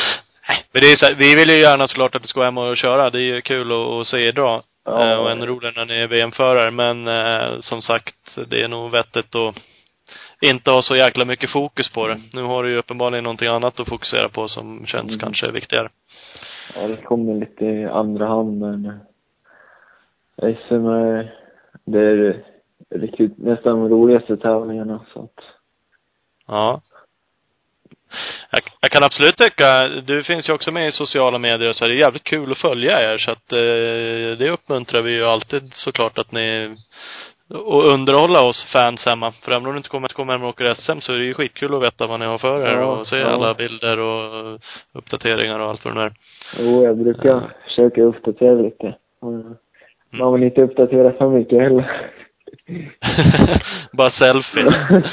Men 0.48 0.82
det 0.82 0.88
är 0.92 0.98
så 1.00 1.06
här, 1.06 1.16
vi 1.16 1.36
vill 1.36 1.50
ju 1.50 1.62
gärna 1.62 1.88
såklart 1.88 2.16
att 2.16 2.22
du 2.22 2.28
ska 2.28 2.44
hem 2.44 2.58
och 2.58 2.78
köra. 2.78 3.10
Det 3.10 3.18
är 3.18 3.36
ju 3.36 3.42
kul 3.42 3.72
att, 3.72 4.02
att 4.02 4.08
se 4.08 4.18
er 4.18 4.32
dra. 4.32 4.62
Ja. 4.86 5.12
Eh, 5.12 5.18
och 5.20 5.32
ännu 5.32 5.46
roligare 5.46 5.74
när 5.78 5.86
ni 5.86 6.02
är 6.02 6.08
VM-förare. 6.08 6.72
Men 6.72 7.08
eh, 7.08 7.60
som 7.60 7.82
sagt, 7.82 8.38
det 8.48 8.64
är 8.64 8.68
nog 8.68 8.92
vettigt 8.92 9.36
att 9.36 9.56
inte 10.42 10.72
ha 10.72 10.82
så 10.82 10.96
jäkla 10.96 11.26
mycket 11.26 11.50
fokus 11.50 11.92
på 11.94 12.08
det. 12.08 12.20
Nu 12.34 12.42
har 12.42 12.64
du 12.64 12.70
ju 12.72 12.78
uppenbarligen 12.78 13.24
någonting 13.24 13.48
annat 13.48 13.80
att 13.80 13.90
fokusera 13.90 14.30
på 14.30 14.48
som 14.48 14.86
känns 14.86 15.10
Mm. 15.10 15.20
kanske 15.20 15.52
viktigare. 15.52 15.90
ja, 16.76 16.88
det 16.88 16.98
kommer 16.98 17.34
lite 17.40 17.66
i 17.66 17.86
andra 17.86 18.28
hand 18.28 18.60
men 18.60 19.00
SM 20.36 20.86
är, 20.88 21.34
det 21.86 22.00
är 22.00 22.44
riktigt, 22.90 23.38
nästan 23.38 23.80
de 23.80 23.90
roligaste 23.90 24.38
tävlingarna 24.38 25.00
så 25.14 25.20
att 25.24 25.44
Ja. 26.48 26.82
Jag, 28.52 28.62
jag 28.82 28.92
kan 28.92 29.04
absolut 29.04 29.38
tycka, 29.38 29.88
du 29.88 30.24
finns 30.24 30.50
ju 30.50 30.54
också 30.54 30.72
med 30.72 30.88
i 30.88 30.92
sociala 30.92 31.38
medier 31.38 31.70
och 31.70 31.76
så, 31.76 31.86
det 31.86 31.94
är 31.94 31.96
jävligt 31.96 32.24
kul 32.24 32.52
att 32.52 32.58
följa 32.58 33.14
er 33.14 33.18
så 33.18 33.32
att 33.32 33.52
eh, 33.52 34.38
det 34.38 34.50
uppmuntrar 34.50 35.02
vi 35.02 35.12
ju 35.12 35.26
alltid 35.26 35.74
såklart 35.74 36.18
att 36.18 36.32
ni 36.32 36.76
och 37.50 37.90
underhålla 37.94 38.42
oss 38.46 38.66
fans 38.74 39.06
hemma. 39.06 39.32
För 39.32 39.52
även 39.52 39.66
om 39.66 39.72
du 39.72 39.78
inte 39.78 39.90
kommer, 39.90 40.08
kommer 40.08 40.34
hem 40.34 40.44
och 40.44 40.50
åker 40.50 40.74
SM 40.74 41.00
så 41.00 41.14
är 41.14 41.18
det 41.18 41.24
ju 41.26 41.34
skitkul 41.34 41.76
att 41.76 41.84
veta 41.84 42.08
vad 42.08 42.20
ni 42.20 42.26
har 42.26 42.38
för 42.38 42.62
er 42.62 42.78
Ja, 42.78 42.86
och 42.86 43.08
se 43.08 43.18
ja. 43.18 43.28
alla 43.28 43.54
bilder 43.54 44.00
och 44.00 44.60
uppdateringar 44.94 45.60
och 45.60 45.70
allt 45.70 45.86
vad 45.86 45.96
det 45.96 46.02
är. 46.02 46.12
Jo, 46.60 46.84
jag 46.84 46.98
brukar 46.98 47.30
Ja. 47.30 47.50
försöka 47.64 48.02
uppdatera 48.02 48.54
lite. 48.54 48.96
Och 49.22 49.34
Man 50.12 50.34
vill 50.34 50.44
inte 50.44 50.62
uppdatera 50.64 51.12
för 51.14 51.30
mycket 51.30 51.62
heller. 51.62 52.12
Bara 53.92 54.10
selfies. 54.10 54.76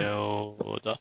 Jo 0.00 0.78
då. 0.82 0.96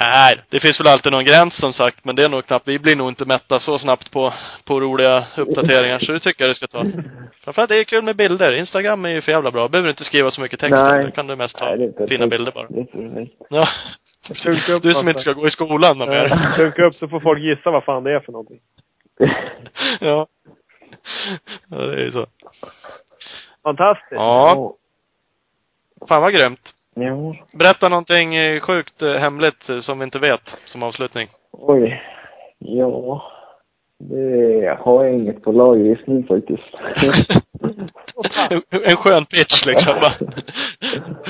Nej, 0.00 0.40
det 0.50 0.60
finns 0.60 0.80
väl 0.80 0.86
alltid 0.86 1.12
någon 1.12 1.24
gräns 1.24 1.56
som 1.56 1.72
sagt, 1.72 2.04
men 2.04 2.16
det 2.16 2.24
är 2.24 2.28
nog 2.28 2.46
knappt, 2.46 2.68
vi 2.68 2.78
blir 2.78 2.96
nog 2.96 3.08
inte 3.08 3.24
mätta 3.24 3.60
så 3.60 3.78
snabbt 3.78 4.10
på, 4.10 4.32
på 4.64 4.80
roliga 4.80 5.26
uppdateringar, 5.36 5.98
så 5.98 6.12
det 6.12 6.20
tycker 6.20 6.44
jag 6.44 6.50
det 6.50 6.54
ska 6.54 6.66
ta. 6.66 6.84
Framförallt 7.44 7.68
det 7.68 7.78
är 7.78 7.84
kul 7.84 8.04
med 8.04 8.16
bilder. 8.16 8.52
Instagram 8.54 9.04
är 9.04 9.08
ju 9.08 9.20
för 9.20 9.32
jävla 9.32 9.50
bra. 9.50 9.68
Behöver 9.68 9.90
inte 9.90 10.04
skriva 10.04 10.30
så 10.30 10.40
mycket 10.40 10.60
text. 10.60 10.76
Nej. 10.92 11.04
Där 11.04 11.10
kan 11.10 11.26
du 11.26 11.36
mest 11.36 11.58
perfekt. 11.58 12.08
fina 12.08 12.26
bilder 12.26 12.52
bara. 12.52 12.66
Det 12.68 12.80
är 12.80 12.84
perfekt. 12.84 13.32
Ja. 13.50 13.68
Upp 14.74 14.82
Du 14.82 14.90
som 14.90 15.04
massa. 15.04 15.08
inte 15.10 15.20
ska 15.20 15.32
gå 15.32 15.48
i 15.48 15.50
skolan 15.50 15.98
med 15.98 16.08
mer. 16.08 16.28
Ja, 16.58 16.62
Dunka 16.62 16.84
upp 16.84 16.94
så 16.94 17.08
får 17.08 17.20
folk 17.20 17.42
gissa 17.42 17.70
vad 17.70 17.84
fan 17.84 18.04
det 18.04 18.12
är 18.12 18.20
för 18.20 18.32
någonting. 18.32 18.60
Ja. 20.00 20.26
Ja, 21.70 21.76
det 21.76 21.92
är 22.00 22.04
ju 22.04 22.12
så. 22.12 22.26
Fantastiskt. 23.62 24.10
Ja, 24.12 24.74
fan 26.08 26.22
vad 26.22 26.32
grymt. 26.34 26.72
Jo. 26.96 27.36
Berätta 27.52 27.88
någonting 27.88 28.34
eh, 28.34 28.60
sjukt 28.60 29.02
eh, 29.02 29.12
hemligt 29.12 29.68
eh, 29.68 29.78
som 29.78 29.98
vi 29.98 30.04
inte 30.04 30.18
vet, 30.18 30.40
som 30.64 30.82
avslutning. 30.82 31.28
Oj. 31.52 32.02
Ja. 32.58 33.22
Det 33.98 34.78
har 34.80 35.04
jag 35.04 35.14
inget 35.14 35.42
på 35.42 35.52
lager 35.52 35.84
just 35.84 36.06
nu 36.06 36.22
faktiskt. 36.22 36.74
en, 38.70 38.96
skön 38.96 39.24
pitch 39.26 39.66
liksom? 39.66 39.94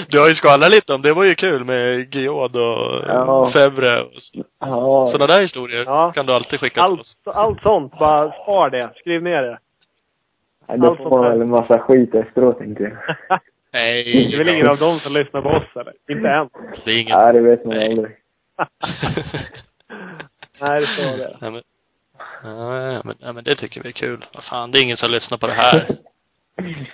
Du 0.09 0.21
har 0.21 0.29
ju 0.29 0.35
skvallrat 0.35 0.71
lite 0.71 0.95
om, 0.95 1.03
det 1.03 1.13
var 1.13 1.25
ju 1.25 1.35
kul 1.35 1.65
med 1.65 2.15
Giod 2.15 2.57
och 2.57 3.05
Ja. 3.09 3.53
Fevre 3.57 4.03
och 4.03 4.11
ja. 4.61 5.09
sådana 5.13 5.27
där 5.27 5.43
historier. 5.43 5.85
Ja. 5.87 6.13
Kan 6.13 6.27
du 6.27 6.33
alltid 6.33 6.61
skicka 6.61 6.75
till 6.75 6.83
Allt, 6.83 7.01
oss. 7.01 7.19
allt 7.25 7.63
sånt, 7.63 7.99
bara 7.99 8.33
spar 8.33 8.71
det. 8.71 8.91
Skriv 8.97 9.23
ner 9.23 9.43
det. 9.43 9.59
Nej, 10.69 10.79
Då 10.79 10.87
allt 10.87 10.99
får 10.99 11.11
man 11.11 11.31
väl 11.31 11.41
en 11.41 11.51
massa 11.51 11.79
skit 11.79 12.15
efteråt 12.15 12.59
tänkte 12.59 12.83
jag. 12.83 13.39
Nej. 13.77 14.29
Det 14.31 14.35
är 14.35 14.39
väl 14.39 14.55
ingen 14.55 14.69
av 14.69 14.79
dem 14.79 15.01
som 15.01 15.13
lyssnar 15.13 15.43
på 15.43 15.49
oss 15.49 15.77
eller? 15.77 15.95
Inte 16.09 16.29
än. 16.29 16.49
Det 16.85 16.91
är 16.91 17.01
inget. 17.01 17.23
Nej, 17.23 17.33
det 17.33 17.41
vet 17.41 17.65
man 17.65 17.77
Nej. 17.77 17.91
aldrig. 17.91 18.11
Nej, 20.61 20.81
det 20.81 20.87
står 20.87 21.17
det. 21.17 21.37
Nej 21.41 21.51
men, 21.51 21.63
ja, 22.43 23.03
men, 23.05 23.15
ja, 23.19 23.33
men 23.33 23.45
det 23.45 23.57
tycker 23.57 23.83
vi 23.83 23.89
är 23.89 23.93
kul. 23.93 24.25
Vad 24.35 24.45
fan, 24.45 24.71
det 24.71 24.79
är 24.79 24.85
ingen 24.85 24.97
som 24.97 25.11
lyssnar 25.11 25.39
på 25.39 25.47
det 25.47 25.53
här. 25.53 25.97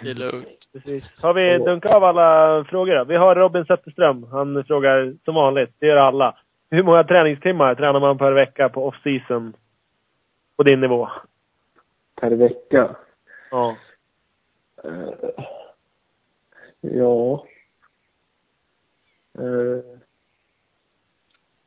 Det 0.03 0.11
är 0.11 0.15
lugnt. 0.15 0.59
Precis. 0.73 1.05
Har 1.21 1.35
vi 1.35 1.59
dunkat 1.59 1.93
av 1.93 2.05
alla 2.05 2.65
frågor 2.65 2.95
då? 2.95 3.05
Vi 3.05 3.17
har 3.17 3.35
Robin 3.35 3.65
Zetterström. 3.65 4.27
Han 4.31 4.65
frågar 4.65 5.15
som 5.25 5.35
vanligt, 5.35 5.75
det 5.79 5.87
gör 5.87 5.97
alla. 5.97 6.37
Hur 6.71 6.83
många 6.83 7.05
träningstimmar 7.05 7.75
tränar 7.75 8.01
man 8.01 8.19
per 8.19 8.33
vecka 8.33 8.69
på 8.69 8.91
off-season? 8.91 9.53
På 10.57 10.63
din 10.63 10.81
nivå? 10.81 11.09
Per 12.21 12.31
vecka. 12.31 12.97
Ja. 13.51 13.77
Eh, 14.85 15.45
ja. 16.83 17.47
Eh, 19.39 19.99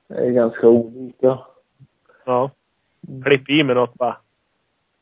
det 0.08 0.16
är 0.16 0.32
ganska 0.32 0.68
olika. 0.68 1.40
Ja. 2.26 2.52
Klipp 3.24 3.50
i 3.50 3.64
med 3.64 3.76
något 3.76 3.94
bara. 3.94 4.18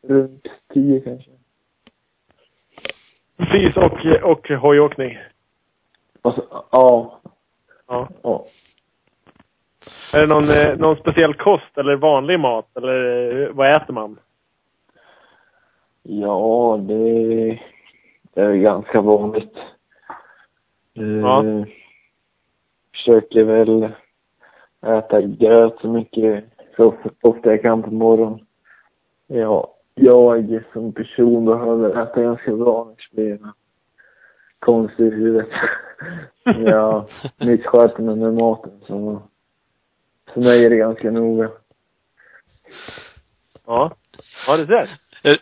Runt 0.02 0.48
tio 0.74 1.00
kanske. 1.00 1.32
Precis, 3.38 3.78
och, 3.78 4.30
och 4.32 4.50
hojåkning. 4.50 5.18
Och 6.22 6.34
så, 6.34 6.66
ja. 6.72 7.20
Ja. 7.88 8.10
Ja. 8.22 8.46
Är 10.14 10.22
det 10.22 10.28
någon, 10.28 10.50
eh, 10.50 10.78
någon 10.78 10.96
speciell 10.96 11.34
kost 11.34 11.78
eller 11.78 11.96
vanlig 11.96 12.40
mat? 12.40 12.78
Eller 12.78 13.32
eh, 13.42 13.50
vad 13.50 13.76
äter 13.76 13.94
man? 13.94 14.20
Ja, 16.04 16.80
det, 16.82 17.60
det 18.34 18.42
är 18.42 18.54
ganska 18.54 19.02
vanligt. 19.02 19.58
Eh, 20.98 21.04
Ja. 21.04 21.44
Försöker 22.92 23.44
väl 23.44 23.92
äta 24.98 25.22
gröt 25.22 25.80
så 25.82 25.88
mycket 25.88 26.46
så 26.76 26.96
ofta 27.22 27.50
jag 27.50 27.62
kan 27.62 27.84
på 27.84 27.92
morgonen. 27.92 28.46
Ja, 29.28 29.76
jag 29.96 30.64
som 30.74 30.94
person 30.94 31.46
behöver 31.46 32.04
äta 32.04 32.22
ganska 32.22 32.52
bra 32.52 32.82
annars 32.82 33.12
blir 33.12 33.30
jag 33.30 33.54
konstig 34.60 35.08
i 35.08 35.10
huvudet. 35.10 35.48
jag 36.46 37.08
missköter 37.38 38.04
mig 38.04 38.16
med 38.16 38.34
maten 38.34 38.82
så 38.88 39.22
för 40.34 40.42
mig 40.42 40.66
är 40.66 40.70
det 40.70 40.78
ganska 40.78 41.12
noga. 41.12 41.50
Ja. 43.66 43.96
Ja, 44.48 44.58
du 44.58 44.66
ser. 44.66 44.98
Eh, 45.24 45.40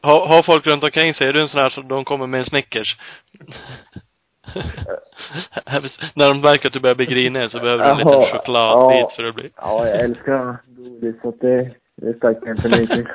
Har, 0.00 0.26
har 0.26 0.42
folk 0.42 0.66
runt 0.66 0.84
omkring 0.84 1.14
sig, 1.14 1.28
är 1.28 1.32
du 1.32 1.42
en 1.42 1.48
sån 1.48 1.60
här 1.60 1.70
som 1.70 1.88
de 1.88 2.04
kommer 2.04 2.26
med 2.26 2.40
en 2.40 2.46
Snickers? 2.46 2.96
När 6.14 6.32
de 6.32 6.40
märker 6.40 6.66
att 6.66 6.72
du 6.72 6.80
börjar 6.80 6.94
bli 6.96 7.06
grinig 7.06 7.50
så 7.50 7.60
behöver 7.60 7.84
du 7.84 7.90
en 7.90 7.96
liten 7.98 8.26
chokladbit 8.32 8.98
ja. 8.98 9.10
för 9.16 9.24
att 9.24 9.34
bli... 9.34 9.50
Ja, 9.56 9.86
jag 9.88 10.00
älskar 10.00 10.56
godis 10.66 11.16
så 11.22 11.28
att 11.28 11.40
det, 11.40 11.70
det 11.96 12.16
stack 12.16 12.36
jag 12.42 12.56
inte 12.56 12.80
mycket. 12.80 13.06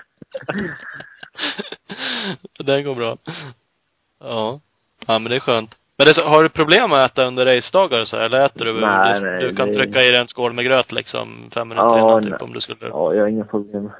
Den 2.60 2.84
går 2.84 2.96
bra. 2.96 3.18
Ja. 4.20 4.60
Ja, 5.08 5.20
men 5.20 5.30
det 5.30 5.36
är 5.36 5.40
skönt. 5.40 5.76
Men 5.98 6.06
det 6.06 6.16
så, 6.16 6.22
har 6.22 6.44
du 6.44 6.50
problem 6.50 6.92
att 6.94 7.12
äta 7.12 7.24
under 7.26 7.46
racedagar 7.46 8.04
så 8.04 8.18
här, 8.18 8.24
eller 8.24 8.46
äter 8.46 8.66
du? 8.66 8.74
Nej, 8.82 9.20
du, 9.20 9.26
nej, 9.26 9.40
du 9.40 9.56
kan 9.56 9.68
det- 9.68 9.74
trycka 9.74 10.00
i 10.00 10.12
dig 10.12 10.22
en 10.22 10.28
skål 10.28 10.54
med 10.54 10.66
gröt 10.66 10.92
liksom, 10.92 11.50
fem 11.54 11.68
minuter 11.68 11.88
Ja, 11.88 12.00
innan 12.00 12.22
nej. 12.24 12.32
typ, 12.32 12.42
om 12.42 12.54
du 12.54 12.62
skulle... 12.62 12.78
Ja, 12.82 13.14
jag 13.14 13.22
har 13.22 13.28
inga 13.28 13.46
problem. 13.46 13.92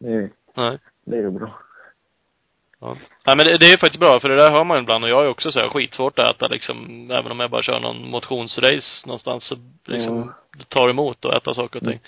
Det, 0.00 0.30
Nej. 0.56 0.78
det 1.06 1.16
är 1.18 1.30
bra. 1.30 1.50
Ja. 2.80 2.96
Nej 3.26 3.36
men 3.36 3.44
det, 3.46 3.58
det 3.58 3.66
är 3.72 3.78
faktiskt 3.78 4.00
bra, 4.00 4.20
för 4.20 4.28
det 4.28 4.36
där 4.36 4.50
hör 4.50 4.64
man 4.64 4.78
ibland 4.78 5.04
och 5.04 5.10
jag 5.10 5.22
ju 5.24 5.30
också 5.30 5.50
så 5.50 5.60
här 5.60 5.68
skitsvårt 5.68 6.18
att 6.18 6.36
äta 6.36 6.46
liksom, 6.48 7.08
även 7.10 7.32
om 7.32 7.40
jag 7.40 7.50
bara 7.50 7.62
kör 7.62 7.80
någon 7.80 8.10
motionsrace 8.10 9.06
någonstans 9.06 9.44
så 9.44 9.56
liksom, 9.86 10.16
Ja. 10.16 10.58
det 10.58 10.64
tar 10.68 10.88
emot 10.88 11.24
att 11.24 11.34
äta 11.36 11.54
saker 11.54 11.80
och 11.80 11.86
ting. 11.86 12.00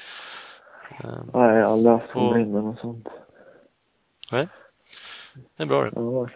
Ehm, 1.04 1.30
Nej, 1.34 1.62
aldrig 1.62 1.92
haft 1.92 2.16
Och- 2.16 2.78
sånt. 2.80 3.08
nej. 4.32 4.48
Det 5.56 5.62
är 5.62 5.66
bra 5.66 5.84
det. 5.84 5.90
Ja, 5.94 6.28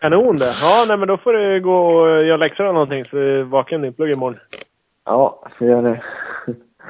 Kanon 0.00 0.38
det. 0.38 0.56
Ja, 0.60 0.84
nej 0.88 0.96
men 0.96 1.08
då 1.08 1.16
får 1.16 1.32
du 1.32 1.60
gå 1.60 1.86
och 1.86 2.24
göra 2.26 2.36
läxor 2.36 2.64
eller 2.64 2.72
någonting 2.72 3.04
så 3.04 3.16
du 3.16 3.38
är 3.40 3.42
vaken 3.42 3.82
din 3.82 3.92
plugg 3.92 4.10
imorgon. 4.10 4.40
ja 5.04 5.38
jag 5.42 5.52
får 5.56 5.66
göra 5.66 5.80
det. 5.82 6.02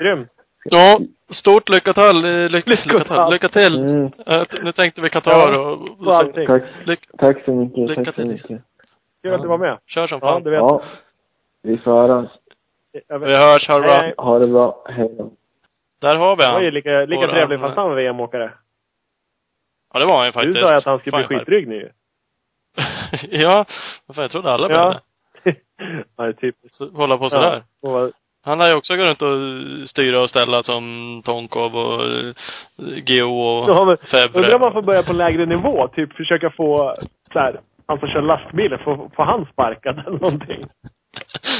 Grymt. 0.00 0.28
Ja, 0.70 0.98
stort 1.34 1.68
lycka 1.68 1.92
till. 1.92 2.24
eh, 2.24 2.48
Lycka, 2.48 2.70
Lycka 2.70 2.92
lycka, 2.92 3.04
till. 3.04 3.32
lycka 3.32 3.48
till. 3.48 3.78
Mm, 3.78 4.10
Eh, 4.26 4.44
Nu 4.62 4.72
tänkte 4.72 5.00
vi 5.00 5.10
Qatar 5.10 5.52
Ja, 5.52 5.60
och, 5.70 6.06
och 6.06 6.14
allting. 6.14 6.46
tack, 6.46 6.62
tack 7.18 7.44
så 7.44 7.52
mycket. 7.52 7.88
Lycka 7.88 8.04
tack 8.04 8.14
så 8.14 8.20
till. 8.22 8.30
mycket. 8.30 8.62
Kul 9.22 9.34
att 9.34 9.42
du 9.42 9.48
var 9.48 9.58
med. 9.58 9.78
kör 9.86 10.06
som 10.06 10.18
Ja, 10.22 10.28
fan. 10.28 10.42
du 10.42 10.50
vet. 10.50 10.58
Ja, 10.58 10.82
vi 11.62 11.78
får 11.78 11.90
höras. 11.92 12.30
Vi 12.92 13.36
hörs, 13.36 13.68
ha 13.68 13.78
det 13.78 13.86
bra. 13.86 14.24
Ha 14.24 14.38
det 14.38 14.46
bra. 14.48 14.84
Hej 14.88 15.14
då. 15.18 15.30
Där 16.00 16.16
har 16.16 16.36
vi 16.36 16.44
Han 16.44 16.54
var 16.54 16.60
ju 16.60 16.66
han. 16.66 16.74
lika, 16.74 16.90
lika 17.04 17.20
Våran- 17.20 17.30
trevlig 17.30 17.60
fast 17.60 17.76
han 17.76 17.88
var 17.88 17.94
VM-åkare. 17.96 18.52
Ja, 19.92 19.98
det 20.00 20.06
var 20.06 20.16
han 20.16 20.24
ju 20.26 20.30
Du 20.30 20.32
faktiskt. 20.32 20.60
sa 20.64 20.70
ju 20.70 20.76
att 20.78 20.84
han 20.84 20.98
skulle 20.98 21.10
Fan, 21.18 21.26
bli 21.28 21.38
skitdryg 21.38 21.68
nu. 21.68 21.90
Ja, 23.30 23.64
fan, 24.14 24.22
jag 24.22 24.30
trodde 24.30 24.50
alla 24.50 24.66
blev 24.68 24.78
Ja. 24.78 25.00
det. 25.44 25.54
ja, 26.16 26.32
typiskt. 26.32 26.74
Så, 26.76 26.88
hålla 26.90 27.18
på 27.18 27.30
sådär. 27.30 27.62
Ja. 27.80 28.10
Han 28.48 28.60
har 28.60 28.66
ju 28.68 28.74
också 28.76 28.96
gått 28.96 29.08
runt 29.08 29.22
och 29.22 29.88
styra 29.88 30.20
och 30.20 30.30
ställa 30.30 30.62
som 30.62 30.82
Tonkov 31.24 31.76
och 31.76 32.02
eh, 32.04 32.34
Geo 33.06 33.30
och 33.40 33.68
Ja, 33.70 33.84
men 33.84 33.96
Febbre. 33.96 34.38
Undrar 34.38 34.54
om 34.54 34.60
man 34.60 34.72
får 34.72 34.82
börja 34.82 35.02
på 35.02 35.12
lägre 35.12 35.46
nivå. 35.46 35.88
Typ 35.88 36.12
försöka 36.12 36.50
få, 36.50 36.96
så 37.32 37.38
här, 37.38 37.60
han 37.86 37.98
som 37.98 38.08
kör 38.08 38.22
lastbilen, 38.22 38.78
få, 38.78 39.10
få 39.16 39.22
han 39.22 39.46
sparkad 39.52 39.98
eller 40.06 40.18
någonting. 40.18 40.66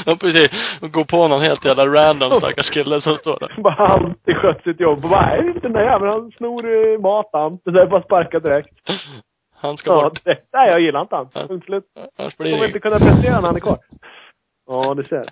Ja, 0.05 0.15
precis. 0.21 0.79
Och 0.81 0.91
gå 0.91 1.05
på 1.05 1.27
någon 1.27 1.41
helt 1.41 1.65
jävla 1.65 1.85
random 1.87 2.31
stackars 2.31 2.69
kille 2.69 3.01
som 3.01 3.15
står 3.17 3.39
där. 3.39 3.53
Bara 3.57 3.87
han 3.87 4.05
inte 4.05 4.33
skött 4.33 4.63
sitt 4.63 4.79
jobb. 4.79 5.03
Och 5.03 5.09
bara, 5.09 5.25
nej, 5.25 5.53
den 5.61 5.73
där 5.73 5.83
jäveln, 5.83 6.11
han 6.11 6.31
snor 6.31 6.65
eh, 6.65 6.99
mat 6.99 7.29
han. 7.33 7.59
Det 7.65 7.71
där 7.71 7.81
är 7.81 7.85
bara 7.87 8.01
sparka 8.03 8.39
direkt. 8.39 8.69
Han 9.61 9.77
ska 9.77 9.91
Ja, 9.91 10.03
bort. 10.03 10.23
direkt. 10.23 10.43
Nej, 10.53 10.69
jag 10.69 10.79
gillar 10.81 11.01
inte 11.01 11.15
han. 11.15 11.29
Punkt 11.47 11.65
slut. 11.65 11.83
Kommer 12.37 12.65
inte 12.65 12.79
kunna 12.79 12.99
prestera 12.99 13.35
när 13.41 13.47
han 13.47 13.55
är 13.55 13.59
kvar. 13.59 13.77
Ja, 14.67 14.93
du 14.93 15.03
ser. 15.03 15.25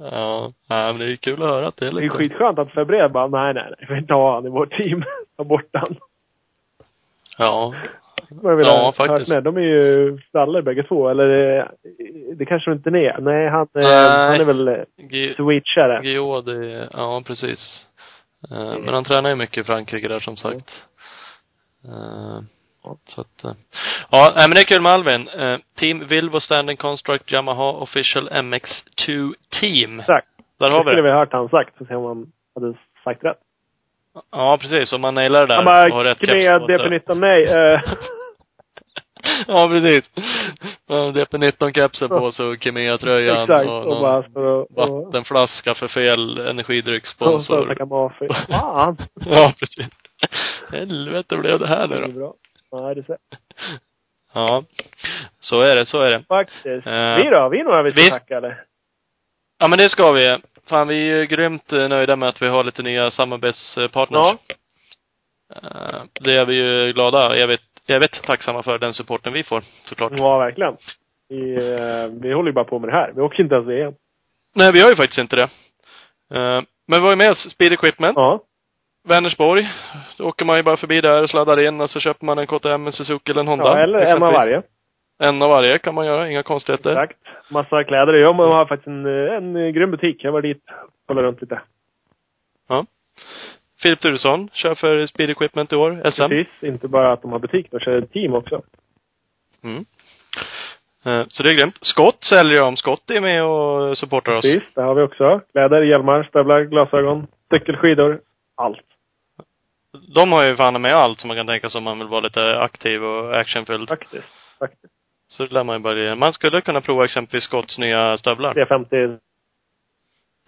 Ja, 0.00 0.50
nej, 0.68 0.92
men 0.92 0.98
det 0.98 1.12
är 1.12 1.16
kul 1.16 1.42
att 1.42 1.48
höra 1.48 1.66
att 1.66 1.76
det 1.76 1.86
är 1.86 1.92
Det 1.92 1.98
är 1.98 2.02
lite... 2.02 2.16
skitskönt 2.16 2.58
att 2.58 2.70
Febré 2.72 3.08
bara, 3.08 3.26
nej, 3.26 3.54
nej, 3.54 3.64
nej, 3.64 3.74
vi 3.80 3.86
får 3.86 3.96
inte 3.96 4.14
ha 4.14 4.34
han 4.34 4.46
i 4.46 4.50
vårt 4.50 4.70
team. 4.76 5.04
Ta 5.36 5.44
bort 5.44 5.68
han. 5.72 5.96
Ja. 7.38 7.74
Jag 8.42 8.56
vill 8.56 8.66
Ja, 8.66 8.92
faktiskt. 8.96 9.30
med. 9.30 9.42
De 9.42 9.56
är 9.56 9.60
ju 9.60 10.18
frallor 10.32 10.62
bägge 10.62 10.82
två. 10.82 11.08
Eller 11.08 11.58
eh, 11.58 11.64
det 12.36 12.46
kanske 12.46 12.72
inte 12.72 12.88
är. 12.90 13.18
Nej, 13.20 13.48
han, 13.48 13.60
eh, 13.74 13.82
Nej. 13.82 14.08
han 14.28 14.40
är 14.40 14.44
väl 14.44 14.68
eh, 14.68 15.34
switchare. 15.36 16.00
Gio, 16.02 16.40
det, 16.40 16.88
ja 16.92 17.22
precis. 17.26 17.86
Eh, 18.50 18.78
Men 18.84 18.94
han 18.94 19.04
tränar 19.04 19.30
ju 19.30 19.36
mycket 19.36 19.58
i 19.58 19.64
Frankrike 19.64 20.08
där 20.08 20.20
som 20.20 20.36
sagt. 20.36 20.70
Eh, 21.84 22.38
Så 23.08 23.20
att, 23.20 23.44
eh, 23.44 23.50
ja, 24.10 24.32
men 24.38 24.50
det 24.50 24.60
är 24.60 24.64
kul 24.64 24.82
med 24.82 24.92
Alvin. 24.92 25.28
Eh, 25.28 25.56
Team 25.78 26.06
Vilvo 26.06 26.40
Standing 26.40 26.76
Construct 26.76 27.32
Yamaha 27.32 27.70
Official 27.72 28.28
MX2 28.28 29.34
Team. 29.60 30.00
Exakt. 30.00 30.26
Där 30.60 30.66
Det 30.70 30.72
har 30.72 30.78
vi 30.84 30.84
skulle 30.84 30.96
det. 30.96 31.02
vi 31.02 31.10
ha 31.10 31.18
hört 31.18 31.32
han 31.32 31.48
sagt. 31.48 31.78
Så 31.78 31.84
se 31.84 31.94
om 31.94 32.04
han 32.04 32.26
hade 32.54 32.74
sagt 33.04 33.24
rätt. 33.24 33.38
Ja, 34.32 34.58
precis. 34.60 34.92
Om 34.92 35.00
man 35.00 35.14
nailar 35.14 35.40
det 35.40 35.46
där 35.46 35.54
Han 35.64 35.66
och 35.66 35.96
har 35.96 36.04
bara, 36.04 36.10
rätt 36.10 36.18
Kemea 36.30 36.58
keps 36.60 36.82
på 36.82 36.88
sig. 36.88 36.98
DP19 36.98 37.14
nej. 37.14 37.80
Ja, 39.46 39.68
precis. 39.68 40.10
Ja, 40.86 40.94
DP19-kepsen 40.94 42.08
på 42.08 42.32
sig 42.32 42.46
och 42.46 42.56
Kemea-tröjan 42.62 43.42
exakt. 43.42 43.68
och, 43.68 43.86
Och, 43.86 44.00
bara 44.00 44.18
och... 44.18 44.60
och 44.60 45.04
vattenflaska 45.04 45.74
för 45.74 45.88
fel 45.88 46.30
och 46.38 46.44
så 46.44 46.50
energidryckssponsor. 46.50 47.84
Mafi. 47.86 48.28
Fan. 48.50 48.96
Ja, 49.26 49.52
precis. 49.58 49.88
Helvete 50.72 51.36
blev 51.36 51.58
det 51.58 51.66
här 51.66 51.86
Det 51.88 51.94
nu 51.98 52.02
är 52.02 52.08
då. 52.08 52.18
bra. 52.18 52.34
Ja, 52.76 52.94
det 52.94 53.00
är 53.00 53.04
så. 53.04 53.16
Ja. 54.36 54.64
Så 55.40 55.60
är 55.60 55.76
det, 55.76 55.86
så 55.86 56.00
är 56.00 56.10
det. 56.10 56.24
Faktiskt. 56.28 56.86
Eh, 56.86 57.16
vi 57.20 57.30
då? 57.34 57.48
Vi 57.48 57.60
är 57.60 57.64
några 57.64 57.82
vi 57.82 57.92
ska 57.92 58.02
vi- 58.04 58.10
tacka 58.10 58.36
eller? 58.36 58.64
Ja 59.58 59.68
men 59.68 59.78
det 59.78 59.90
ska 59.90 60.12
vi. 60.12 60.38
Fan 60.68 60.88
vi 60.88 61.10
är 61.10 61.16
ju 61.16 61.26
grymt 61.26 61.70
nöjda 61.70 62.16
med 62.16 62.28
att 62.28 62.42
vi 62.42 62.48
har 62.48 62.64
lite 62.64 62.82
nya 62.82 63.10
samarbetspartners. 63.10 64.20
Ja. 64.20 64.36
Eh, 65.56 66.02
Det 66.20 66.34
är 66.34 66.44
vi 66.46 66.54
ju 66.54 66.92
glada, 66.92 67.36
jag 67.36 67.98
vet 68.00 68.22
tacksamma 68.22 68.62
för 68.62 68.78
den 68.78 68.94
supporten 68.94 69.32
vi 69.32 69.42
får, 69.44 69.62
såklart. 69.88 70.12
Ja, 70.16 70.38
verkligen. 70.38 70.76
Vi, 71.28 71.54
eh, 71.54 72.06
vi 72.22 72.32
håller 72.32 72.48
ju 72.48 72.52
bara 72.52 72.64
på 72.64 72.78
med 72.78 72.88
det 72.88 72.92
här. 72.96 73.12
Vi 73.16 73.20
åker 73.22 73.42
inte 73.42 73.54
ens 73.54 73.68
VM. 73.68 73.94
Nej, 74.54 74.70
vi 74.72 74.80
har 74.82 74.90
ju 74.90 74.96
faktiskt 74.96 75.18
inte 75.20 75.36
det. 75.36 75.48
Eh, 76.34 76.62
Men 76.86 77.00
vi 77.00 77.00
har 77.00 77.10
ju 77.10 77.16
med 77.16 77.30
oss 77.30 77.50
Speed 77.52 77.72
Equipment, 77.72 78.16
Ja. 78.16 78.40
Vänersborg. 79.08 79.68
Då 80.18 80.24
åker 80.24 80.44
man 80.44 80.56
ju 80.56 80.62
bara 80.62 80.76
förbi 80.76 81.00
där 81.00 81.22
och 81.22 81.30
sladdar 81.30 81.60
in 81.60 81.80
och 81.80 81.90
så 81.90 82.00
köper 82.00 82.26
man 82.26 82.38
en 82.38 82.46
KTM, 82.46 82.86
en 82.86 82.92
Suzuki 82.92 83.30
eller 83.30 83.40
en 83.40 83.48
Honda. 83.48 83.64
ja 83.64 83.82
eller 83.82 83.98
en 83.98 84.04
av 84.04 84.28
exempelvis. 84.28 84.36
varje. 84.36 84.62
En 85.22 85.42
av 85.42 85.50
varje 85.50 85.78
kan 85.78 85.94
man 85.94 86.06
göra, 86.06 86.30
inga 86.30 86.42
konstigheter. 86.42 86.90
Exakt. 86.90 87.18
Massa 87.52 87.84
kläder. 87.84 88.12
Jag 88.14 88.34
har 88.34 88.66
faktiskt 88.66 88.86
en, 88.86 89.06
en, 89.06 89.56
en 89.56 89.72
grym 89.72 89.90
butik. 89.90 90.24
Jag 90.24 90.32
var 90.32 90.42
dit 90.42 90.62
kollar 91.06 91.22
runt 91.22 91.40
lite. 91.40 91.60
Filip 93.82 94.00
Turesson 94.00 94.48
kör 94.52 94.74
för 94.74 95.06
Speed 95.06 95.30
Equipment 95.30 95.72
i 95.72 95.76
år, 95.76 96.10
SM. 96.10 96.28
Precis. 96.28 96.62
Inte 96.62 96.88
bara 96.88 97.12
att 97.12 97.22
de 97.22 97.32
har 97.32 97.38
butik, 97.38 97.66
de 97.70 97.80
kör 97.80 98.00
team 98.00 98.34
också. 98.34 98.62
Mm. 99.64 99.84
Eh, 101.06 101.26
Så 101.28 101.42
det 101.42 101.50
är 101.50 101.54
grymt. 101.58 101.78
Skott 101.80 102.24
säljer 102.24 102.60
de. 102.60 102.76
Skott 102.76 103.10
är 103.10 103.20
med 103.20 103.44
och 103.44 103.98
supportar 103.98 104.32
oss. 104.32 104.42
Precis. 104.42 104.74
Det 104.74 104.82
har 104.82 104.94
vi 104.94 105.02
också. 105.02 105.40
Kläder, 105.52 105.82
hjälmar, 105.82 106.22
stövlar, 106.22 106.60
glasögon, 106.64 107.26
cykelskidor. 107.52 108.20
Allt. 108.56 108.80
De 110.14 110.32
har 110.32 110.46
ju 110.48 110.56
fan 110.56 110.82
med 110.82 110.92
allt 110.92 111.20
som 111.20 111.28
man 111.28 111.36
kan 111.36 111.46
tänka 111.46 111.70
sig 111.70 111.78
om 111.78 111.84
man 111.84 111.98
vill 111.98 112.08
vara 112.08 112.20
lite 112.20 112.58
aktiv 112.60 113.04
och 113.04 113.36
actionfylld. 113.40 113.88
Faktiskt. 113.88 114.24
Faktiskt. 114.58 114.92
Så 115.28 115.44
det 115.46 115.54
lär 115.54 115.64
man 115.64 115.76
ju 115.76 115.82
bara 115.82 115.98
ge. 115.98 116.14
Man 116.14 116.32
skulle 116.32 116.60
kunna 116.60 116.80
prova 116.80 117.04
exempelvis 117.04 117.44
Scotts 117.44 117.78
nya 117.78 118.18
stövlar. 118.18 118.54
350. 118.54 118.96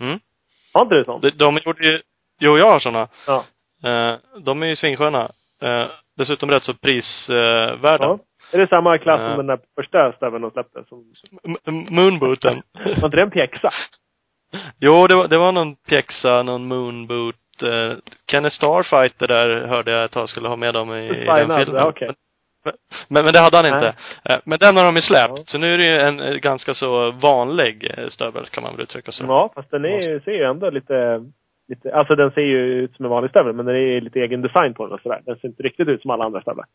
Mm. 0.00 0.20
Har 0.74 0.82
inte 0.82 0.94
du 0.94 1.04
sånt? 1.04 1.22
De, 1.22 1.30
de 1.30 1.58
gjorde 1.64 1.86
ju, 1.86 2.00
jo 2.40 2.58
jag 2.58 2.70
har 2.72 2.80
såna. 2.80 3.08
Ja. 3.26 3.44
Eh, 3.84 4.16
de 4.40 4.62
är 4.62 4.66
ju 4.66 4.76
svinsköna. 4.76 5.30
Eh, 5.62 5.86
dessutom 6.16 6.50
rätt 6.50 6.62
så 6.64 6.74
prisvärda. 6.74 8.04
ja. 8.04 8.18
Är 8.52 8.58
det 8.58 8.66
samma 8.68 8.98
klass 8.98 9.20
Ja. 9.20 9.28
som 9.28 9.36
den 9.36 9.46
där 9.46 9.58
första 9.74 10.12
stöveln 10.12 10.42
de 10.42 10.50
släppte? 10.50 10.84
Som, 10.88 11.12
m- 11.44 11.86
Moonbooten. 11.90 12.62
var 12.72 13.04
inte 13.04 13.08
det 13.16 13.22
en 13.22 13.30
pjäxa? 13.30 13.70
jo, 14.80 15.06
det 15.06 15.14
var, 15.16 15.28
det 15.28 15.38
var 15.38 15.52
någon 15.52 15.76
pjäxa, 15.76 16.42
någon 16.42 16.68
moonboot. 16.68 17.34
Eh, 17.62 17.92
Kenneth 18.30 18.56
Starfighter 18.56 19.26
där 19.28 19.66
hörde 19.66 19.90
jag 19.92 20.04
ett 20.04 20.12
tag 20.12 20.28
skulle 20.28 20.48
ha 20.48 20.56
med 20.56 20.74
dem 20.74 20.94
i, 20.94 21.06
i 21.06 21.24
den 21.24 21.60
filmen. 21.60 21.74
ja, 21.74 21.88
okej. 21.88 22.10
Men, 23.08 23.24
men 23.24 23.32
det 23.32 23.40
hade 23.40 23.56
han 23.56 23.66
inte. 23.66 23.94
Nej. 24.24 24.36
Eh, 24.36 24.40
Men 24.44 24.58
den 24.58 24.76
har 24.76 24.84
de 24.84 24.96
ju 24.96 25.02
släppt. 25.02 25.38
Ja. 25.38 25.44
Så 25.46 25.58
nu 25.58 25.74
är 25.74 25.78
det 25.78 25.84
ju 25.84 25.98
en 26.00 26.20
eh, 26.20 26.34
ganska 26.34 26.74
så 26.74 27.10
vanlig 27.10 27.90
eh, 27.98 28.08
stövel 28.08 28.46
kan 28.46 28.62
man 28.62 28.72
väl 28.72 28.82
uttrycka 28.82 29.12
sig. 29.12 29.26
Ja, 29.26 29.52
fast 29.54 29.70
den 29.70 29.84
är, 29.84 30.20
ser 30.20 30.32
ju 30.32 30.44
ändå 30.44 30.70
lite, 30.70 31.24
lite... 31.68 31.94
Alltså 31.94 32.14
den 32.14 32.30
ser 32.30 32.40
ju 32.40 32.58
ut 32.58 32.96
som 32.96 33.04
en 33.04 33.10
vanlig 33.10 33.30
stövel, 33.30 33.52
men 33.52 33.66
det 33.66 33.78
är 33.78 34.00
lite 34.00 34.20
egen 34.20 34.42
design 34.42 34.74
på 34.74 34.86
den 34.86 34.92
och 34.92 35.00
sådär. 35.00 35.20
Den 35.26 35.36
ser 35.36 35.48
inte 35.48 35.62
riktigt 35.62 35.88
ut 35.88 36.02
som 36.02 36.10
alla 36.10 36.24
andra 36.24 36.40
stövlar. 36.40 36.66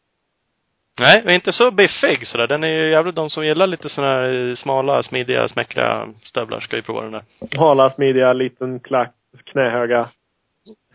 Nej, 1.02 1.22
men 1.26 1.34
inte 1.34 1.52
så 1.52 1.72
biffig 1.72 2.28
sådär. 2.28 2.48
Den 2.48 2.64
är 2.64 2.68
ju 2.68 2.90
jävligt, 2.90 3.16
de 3.16 3.30
som 3.30 3.46
gillar 3.46 3.68
lite 3.68 3.90
sådana 3.90 4.14
här 4.14 4.56
smala, 4.56 5.04
smidiga, 5.04 5.48
smäckliga 5.48 6.08
stövlar 6.24 6.60
ska 6.60 6.76
ju 6.76 6.82
prova 6.82 7.02
den 7.02 7.12
där. 7.12 7.24
Hala, 7.58 7.90
smidiga, 7.90 8.34
liten 8.34 8.80
klack, 8.80 9.14
knähöga. 9.52 10.08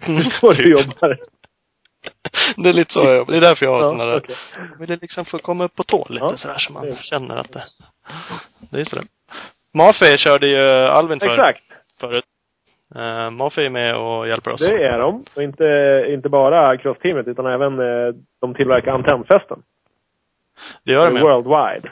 Så 0.40 0.52
du 0.52 0.72
jobbar. 0.72 1.18
det 2.56 2.68
är 2.68 2.72
lite 2.72 2.92
så 2.92 3.02
jag 3.04 3.16
jobbar. 3.16 3.32
Det 3.32 3.38
är 3.38 3.40
därför 3.40 3.64
jag 3.66 3.72
har 3.72 3.80
Ja, 3.80 3.84
sådana 3.88 4.04
där. 4.04 4.16
okej. 4.18 4.36
Jag 4.72 4.78
ville 4.78 4.96
liksom 4.96 5.24
få 5.24 5.38
komma 5.38 5.64
upp 5.64 5.74
på 5.74 5.82
tå 5.82 6.06
lite 6.10 6.24
Ja, 6.26 6.36
sådär 6.36 6.58
så 6.58 6.72
man 6.72 6.86
det- 6.86 6.96
känner 7.02 7.36
att 7.36 7.52
det, 7.52 7.64
det 8.70 8.80
är 8.80 8.84
sådär. 8.84 9.04
Mafe 9.74 10.18
körde 10.18 10.48
ju 10.48 10.68
Alvin 10.68 11.20
för 11.20 11.30
Exakt. 11.38 11.62
förut. 12.00 12.24
Uh, 12.96 13.30
Mafe 13.30 13.64
är 13.66 13.70
med 13.70 13.96
och 13.96 14.28
hjälper 14.28 14.50
oss. 14.52 14.60
Det 14.60 14.84
är 14.84 14.98
de. 14.98 15.24
Och 15.36 15.42
inte, 15.42 15.64
inte 16.08 16.28
bara 16.28 16.76
crossteamet, 16.76 17.26
utan 17.28 17.46
även 17.46 17.78
eh, 17.78 18.14
de 18.40 18.54
tillverkar 18.54 18.92
antennfästen. 18.92 19.62
Det 20.84 20.92
gör 20.92 21.06
de 21.06 21.14
med. 21.14 21.22
Worldwide. 21.22 21.90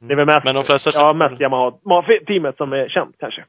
Det 0.00 0.12
är 0.12 0.16
väl 0.16 0.26
mest, 0.26 0.44
Men 0.44 0.54
de 0.54 0.64
flesta 0.64 0.90
ja, 0.94 1.12
mest 1.12 1.40
Yamaha. 1.40 1.72
Mafi-teamet 1.84 2.56
som 2.56 2.72
är 2.72 2.88
känt 2.88 3.16
kanske. 3.18 3.44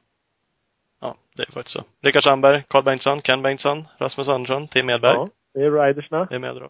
Det 1.36 1.42
är 1.42 1.52
faktiskt 1.52 1.76
så. 1.76 1.84
Rickard 2.02 2.22
Sandberg, 2.22 2.62
Carl 2.68 2.84
Bengtsson, 2.84 3.22
Ken 3.22 3.42
Bengtsson, 3.42 3.84
Rasmus 3.98 4.28
Andersson, 4.28 4.68
Tim 4.68 4.90
Edberg. 4.90 5.14
Ja, 5.14 5.28
det 5.54 5.60
är 5.60 5.70
ridersna. 5.70 6.24
Det 6.24 6.34
är 6.34 6.38
med 6.38 6.56
då. 6.56 6.68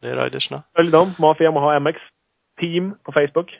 Det 0.00 0.08
är 0.08 0.16
ridersna. 0.24 0.62
Följ 0.76 0.90
dem. 0.90 1.14
Mafi 1.18 1.44
Yamaha 1.44 1.80
MX. 1.80 1.98
Team 2.60 2.94
på 3.02 3.12
Facebook. 3.12 3.50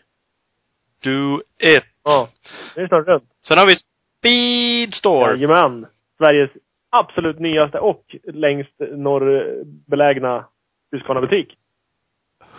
Do 1.04 1.42
it! 1.58 1.84
Ja. 2.04 2.28
Det 2.74 2.80
är 2.80 2.88
snart 2.88 3.06
runt. 3.06 3.24
Sen 3.48 3.58
har 3.58 3.66
vi 3.66 3.74
Speedstore. 4.18 5.30
Jajamän. 5.30 5.86
Sveriges 6.18 6.50
absolut 6.90 7.38
nyaste 7.38 7.78
och 7.78 8.16
längst 8.24 8.74
norrbelägna 8.78 10.44
Husqvarna-butik. 10.92 11.54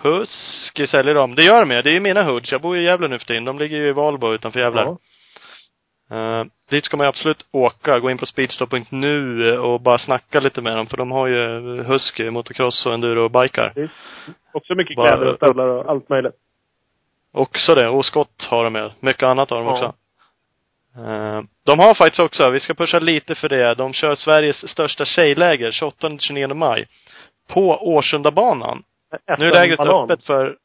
Husky 0.01 0.88
säljer 0.88 1.13
de. 1.15 1.36
Det 1.36 1.43
gör 1.43 1.59
de 1.59 1.71
ju. 1.71 1.82
Det 1.82 1.89
är 1.89 1.93
ju 1.93 1.99
mina 1.99 2.23
hoods. 2.23 2.51
Jag 2.51 2.61
bor 2.61 2.75
ju 2.75 2.82
i 2.82 2.86
Gävle 2.86 3.07
nu 3.07 3.19
för 3.19 3.25
tiden. 3.25 3.45
De 3.45 3.59
ligger 3.59 3.78
ju 3.78 3.88
i 3.88 3.91
Valbo 3.91 4.34
utanför 4.34 4.59
Gävle. 4.59 4.82
Ja. 4.84 4.97
Eh, 6.12 6.43
dit 6.70 6.86
ska 6.86 6.97
man 6.97 7.05
ju 7.05 7.10
absolut 7.10 7.45
åka. 7.51 7.99
Gå 7.99 8.12
in 8.12 8.18
på 8.18 8.26
speedstore.nu 8.26 9.51
och 9.60 9.82
bara 9.82 9.97
snacka 9.97 10.39
lite 10.39 10.62
med 10.62 10.78
dem. 10.78 10.88
För 10.88 10.97
de 10.97 11.12
har 11.12 11.28
ju 11.28 11.84
Husky, 11.84 12.30
motocross 12.30 12.86
och 12.86 12.93
enduro 12.93 13.24
och 13.24 13.32
bikar. 13.32 13.70
Precis. 13.70 13.91
Också 14.51 14.76
mycket 14.76 14.95
Bara- 14.95 15.08
kläder 15.08 15.26
och 15.28 15.36
stövlar 15.38 15.68
och 15.68 15.89
allt 15.89 16.10
möjligt. 16.10 16.34
Också 17.34 17.74
det. 17.76 17.88
Och 17.88 18.05
skott 18.05 18.43
har 18.49 18.64
de 18.64 18.74
med. 18.74 18.91
Mycket 18.99 19.24
annat 19.24 19.49
har 19.49 19.58
de 19.58 19.66
Ja. 19.66 19.72
också. 19.74 19.93
Eh, 21.01 21.41
de 21.66 21.80
har 21.80 21.95
faktiskt 21.95 22.20
också, 22.20 22.49
vi 22.49 22.60
ska 22.60 22.74
pusha 22.74 22.99
lite 22.99 23.36
för 23.36 23.49
det, 23.49 23.74
de 23.74 23.93
kör 23.93 24.16
Sveriges 24.16 24.70
största 24.70 25.05
tjejläger 25.05 25.72
28-29 25.72 26.53
maj. 26.53 26.86
På 27.47 27.70
Årsundabanan. 27.95 28.84
Nu 29.38 29.45
är 29.47 29.53
lägret 29.53 29.80
öppet 29.80 30.24
för, 30.26 30.55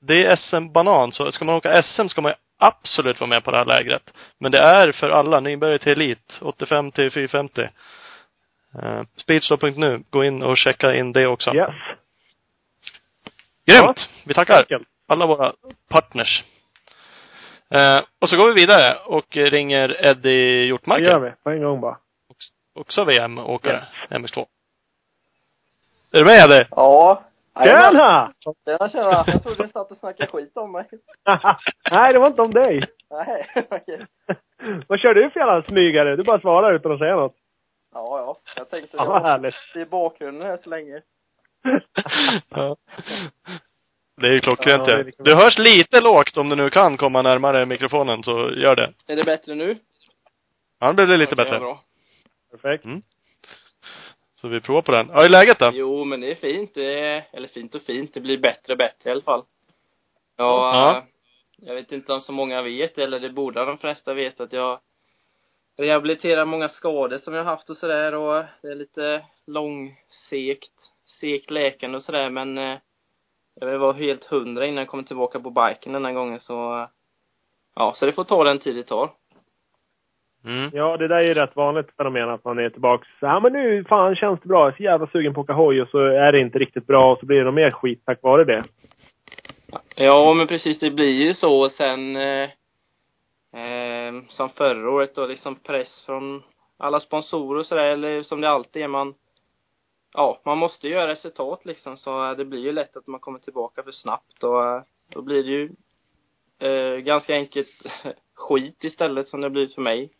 det 0.00 0.24
är 0.26 0.36
SM-banan, 0.36 1.12
så 1.12 1.32
ska 1.32 1.44
man 1.44 1.54
åka 1.54 1.82
SM 1.82 2.08
ska 2.08 2.20
man 2.20 2.32
absolut 2.58 3.20
vara 3.20 3.30
med 3.30 3.44
på 3.44 3.50
det 3.50 3.56
här 3.56 3.64
lägret. 3.64 4.14
Men 4.38 4.52
det 4.52 4.58
är 4.58 4.92
för 4.92 5.10
alla, 5.10 5.40
nybörjare 5.40 5.78
till 5.78 5.92
elit, 5.92 6.38
85 6.40 6.90
till 6.90 7.10
450. 7.10 7.68
Uh, 8.82 9.02
Speedstore.nu, 9.16 10.02
gå 10.10 10.24
in 10.24 10.42
och 10.42 10.58
checka 10.58 10.94
in 10.94 11.12
det 11.12 11.26
också. 11.26 11.54
Yes. 11.54 11.74
Grymt! 13.66 14.08
Vi 14.24 14.34
tackar 14.34 14.66
alla 15.06 15.26
våra 15.26 15.52
partners. 15.88 16.42
Eh, 17.70 18.00
och 18.18 18.28
så 18.28 18.36
går 18.36 18.48
vi 18.48 18.60
vidare 18.60 18.94
och 18.94 19.36
ringer 19.36 20.06
Eddie 20.06 20.78
Det 20.84 21.00
gör 21.00 21.18
vi. 21.18 21.32
På 21.42 21.50
en 21.50 21.62
gång 21.62 21.80
bara. 21.80 21.96
Också 22.74 23.04
VM-åkare. 23.04 23.86
MX2. 24.10 24.46
Är 26.12 26.18
du 26.18 26.24
med 26.24 26.44
Eddie? 26.44 26.66
Ja. 26.70 27.24
Tjena! 27.64 28.32
Tjena, 28.64 28.88
tjena. 28.88 29.24
Jag 29.26 29.42
trodde 29.42 29.62
du 29.62 29.68
satt 29.68 29.90
och 29.90 29.96
snackade 29.96 30.30
skit 30.30 30.56
om 30.56 30.72
mig. 30.72 30.88
Nej, 31.90 32.12
det 32.12 32.18
var 32.18 32.26
inte 32.26 32.42
om 32.42 32.50
dig. 32.50 32.82
Nej, 33.10 33.46
okej. 33.70 34.06
Vad 34.86 35.00
kör 35.00 35.14
du 35.14 35.30
för 35.30 35.40
jävla 35.40 35.62
smygare? 35.62 36.16
Du 36.16 36.22
bara 36.22 36.40
svarar 36.40 36.74
utan 36.74 36.92
att 36.92 36.98
säga 36.98 37.16
något. 37.16 37.34
Ja, 37.94 38.18
ja. 38.18 38.38
Jag 38.56 38.70
tänkte 38.70 38.96
ja, 38.96 39.18
härligt. 39.22 39.54
det 39.74 39.80
är 39.80 39.86
bakgrunden 39.86 40.48
här 40.48 40.56
så 40.56 40.70
länge. 40.70 41.00
Ja. 42.48 42.76
Det 44.20 44.26
är 44.28 44.32
ju 44.32 44.40
klockrent 44.40 44.82
Ja, 44.86 44.90
ja, 44.90 44.96
det 44.96 45.02
liksom- 45.02 45.24
Du 45.24 45.34
hörs 45.34 45.58
lite 45.58 46.00
lågt 46.00 46.36
om 46.36 46.48
du 46.48 46.56
nu 46.56 46.70
kan 46.70 46.96
komma 46.96 47.22
närmare 47.22 47.66
mikrofonen, 47.66 48.22
så 48.22 48.30
gör 48.50 48.76
det. 48.76 48.92
Är 49.06 49.16
det 49.16 49.24
bättre 49.24 49.54
nu? 49.54 49.76
Han 50.80 50.96
blev 50.96 51.08
det 51.08 51.16
lite 51.16 51.32
Ja, 51.32 51.36
var 51.36 51.44
bättre. 51.44 51.58
Bra. 51.58 51.80
Perfekt. 52.50 52.84
Så 54.40 54.48
vi 54.48 54.60
provar 54.60 54.82
på 54.82 54.92
den. 54.92 55.08
Ja, 55.08 55.14
hur 55.16 55.24
är 55.24 55.28
läget 55.28 55.58
då? 55.58 55.70
Jo, 55.74 56.04
men 56.04 56.20
det 56.20 56.30
är 56.30 56.34
fint. 56.34 56.74
Det 56.74 57.00
är, 57.00 57.24
eller 57.32 57.48
fint 57.48 57.74
och 57.74 57.82
fint. 57.82 58.14
Det 58.14 58.20
blir 58.20 58.38
bättre 58.38 58.72
och 58.72 58.78
bättre 58.78 59.10
i 59.10 59.12
alla 59.12 59.22
fall. 59.22 59.42
Ja, 60.36 60.74
Ja. 60.74 60.96
eh, 60.96 61.02
jag 61.56 61.74
vet 61.74 61.92
inte 61.92 62.12
om 62.12 62.20
så 62.20 62.32
många 62.32 62.62
vet, 62.62 62.98
eller 62.98 63.20
det 63.20 63.30
borde 63.30 63.64
de 63.64 63.78
flesta 63.78 64.14
veta, 64.14 64.42
att 64.42 64.52
jag 64.52 64.78
rehabiliterar 65.76 66.44
många 66.44 66.68
skador 66.68 67.18
som 67.18 67.34
jag 67.34 67.44
har 67.44 67.50
haft 67.50 67.70
och 67.70 67.76
sådär 67.76 68.14
och 68.14 68.44
det 68.62 68.68
är 68.68 68.74
lite 68.74 69.24
långsegt, 69.46 70.72
segt 71.20 71.50
läkande 71.50 71.96
och 71.96 72.02
sådär 72.02 72.30
men 72.30 72.58
eh, 72.58 72.78
jag 73.60 73.66
vill 73.66 73.78
vara 73.78 73.92
helt 73.92 74.24
hundra 74.24 74.66
innan 74.66 74.78
jag 74.78 74.88
kommer 74.88 75.02
tillbaka 75.02 75.40
på 75.40 75.50
biken 75.50 75.92
den 75.92 76.04
här 76.04 76.12
gången 76.12 76.40
så 76.40 76.78
eh, 76.78 76.88
ja, 77.74 77.92
så 77.96 78.06
det 78.06 78.12
får 78.12 78.24
ta 78.24 78.44
den 78.44 78.58
tid 78.58 78.76
det 78.76 78.82
tar. 78.82 79.10
Mm. 80.44 80.70
Ja, 80.74 80.96
det 80.96 81.08
där 81.08 81.16
är 81.16 81.22
ju 81.22 81.34
rätt 81.34 81.56
vanligt 81.56 81.96
fenomen 81.96 82.28
att 82.30 82.44
man 82.44 82.58
är 82.58 82.70
tillbaks. 82.70 83.08
Ja, 83.20 83.40
men 83.40 83.52
nu 83.52 83.84
fan 83.84 84.16
känns 84.16 84.40
det 84.40 84.48
bra. 84.48 84.60
Jag 84.60 84.72
är 84.72 84.76
så 84.76 84.82
jävla 84.82 85.06
sugen 85.06 85.34
på 85.34 85.40
att 85.40 85.44
åka 85.44 85.52
hoj 85.52 85.82
och 85.82 85.88
så 85.88 85.98
är 85.98 86.32
det 86.32 86.40
inte 86.40 86.58
riktigt 86.58 86.86
bra 86.86 87.12
och 87.12 87.18
så 87.18 87.26
blir 87.26 87.38
det 87.38 87.44
nog 87.44 87.54
mer 87.54 87.70
skit 87.70 88.02
tack 88.04 88.22
vare 88.22 88.44
det. 88.44 88.64
Ja, 89.94 90.34
men 90.34 90.46
precis, 90.46 90.78
det 90.78 90.90
blir 90.90 91.26
ju 91.26 91.34
så 91.34 91.60
och 91.60 91.72
sen 91.72 92.16
eh, 92.16 92.48
eh, 93.62 94.12
som 94.28 94.50
förra 94.50 94.90
året 94.90 95.14
då, 95.14 95.26
liksom 95.26 95.56
press 95.56 96.02
från 96.06 96.42
alla 96.78 97.00
sponsorer 97.00 97.60
och 97.60 97.66
sådär, 97.66 97.90
eller 97.90 98.22
som 98.22 98.40
det 98.40 98.50
alltid 98.50 98.82
är, 98.82 98.88
man 98.88 99.14
ja, 100.12 100.40
man 100.44 100.58
måste 100.58 100.88
göra 100.88 101.08
resultat 101.08 101.64
liksom, 101.64 101.96
så 101.96 102.30
eh, 102.30 102.36
det 102.36 102.44
blir 102.44 102.60
ju 102.60 102.72
lätt 102.72 102.96
att 102.96 103.06
man 103.06 103.20
kommer 103.20 103.38
tillbaka 103.38 103.82
för 103.82 103.90
snabbt 103.90 104.44
och 104.44 104.64
eh, 104.64 104.82
då 105.08 105.22
blir 105.22 105.44
det 105.44 105.50
ju 105.50 105.70
eh, 106.58 106.96
ganska 106.96 107.34
enkelt 107.34 107.68
skit 108.34 108.84
istället 108.84 109.28
som 109.28 109.40
det 109.40 109.50
blir 109.50 109.68
för 109.68 109.82
mig. 109.82 110.10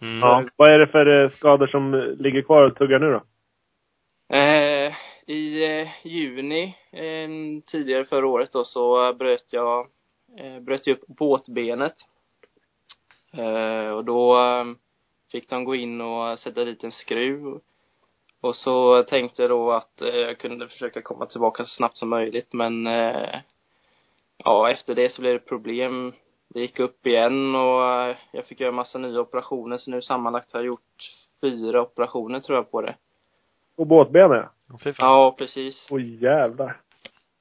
Mm. 0.00 0.18
Ja. 0.20 0.44
Vad 0.56 0.68
är 0.68 0.78
det 0.78 0.86
för 0.86 1.24
eh, 1.24 1.30
skador 1.30 1.66
som 1.66 1.94
eh, 1.94 2.00
ligger 2.00 2.42
kvar 2.42 2.62
och 2.62 2.76
tuggar 2.76 2.98
nu 2.98 3.12
då? 3.12 3.22
Eh, 4.36 4.92
I 5.26 5.64
eh, 5.80 5.88
juni 6.06 6.76
eh, 6.92 7.28
tidigare 7.66 8.04
förra 8.04 8.26
året 8.26 8.52
då 8.52 8.64
så 8.64 9.08
eh, 9.08 9.16
bröt 9.16 9.52
jag 9.52 9.86
eh, 10.38 10.60
bröt 10.60 10.86
jag 10.86 10.96
upp 10.96 11.06
båtbenet. 11.06 11.94
Eh, 13.32 13.90
och 13.90 14.04
då 14.04 14.38
eh, 14.38 14.64
fick 15.32 15.48
de 15.48 15.64
gå 15.64 15.74
in 15.74 16.00
och 16.00 16.38
sätta 16.38 16.64
dit 16.64 16.84
en 16.84 16.92
skruv. 16.92 17.60
Och 18.40 18.56
så 18.56 19.02
tänkte 19.02 19.42
jag 19.42 19.50
då 19.50 19.72
att 19.72 20.00
eh, 20.02 20.16
jag 20.16 20.38
kunde 20.38 20.68
försöka 20.68 21.02
komma 21.02 21.26
tillbaka 21.26 21.64
så 21.64 21.68
snabbt 21.68 21.96
som 21.96 22.08
möjligt 22.08 22.52
men 22.52 22.86
eh, 22.86 23.40
ja, 24.36 24.70
efter 24.70 24.94
det 24.94 25.12
så 25.12 25.20
blev 25.20 25.32
det 25.32 25.48
problem. 25.48 26.12
Det 26.48 26.60
gick 26.60 26.78
upp 26.80 27.06
igen 27.06 27.54
och 27.54 27.84
eh, 27.84 28.16
jag 28.32 28.44
fick 28.46 28.60
göra 28.60 28.72
massa 28.72 28.98
nya 28.98 29.20
operationer 29.20 29.78
så 29.78 29.90
nu 29.90 30.02
sammanlagt 30.02 30.52
har 30.52 30.60
jag 30.60 30.66
gjort 30.66 31.10
fyra 31.40 31.82
operationer 31.82 32.40
tror 32.40 32.56
jag 32.58 32.70
på 32.70 32.80
det. 32.82 32.94
På 33.76 33.84
båtbenet? 33.84 34.48
Åh. 34.72 34.92
Ja, 34.98 35.34
precis. 35.38 35.86
Oj 35.90 36.22
jävlar. 36.24 36.80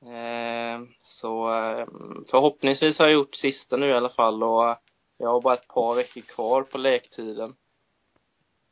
Eh, 0.06 0.82
så 1.04 1.54
eh, 1.54 1.88
förhoppningsvis 2.32 3.00
har 3.00 3.06
jag 3.06 3.14
gjort 3.14 3.36
sista 3.36 3.78
nu 3.78 3.88
i 3.90 3.94
alla 3.94 4.10
fall 4.10 4.44
och 4.44 4.76
jag 5.18 5.28
har 5.30 5.42
bara 5.42 5.54
ett 5.54 5.68
par 5.68 5.96
veckor 5.96 6.22
kvar 6.22 6.64
på 6.64 6.78
läktiden. 6.78 7.56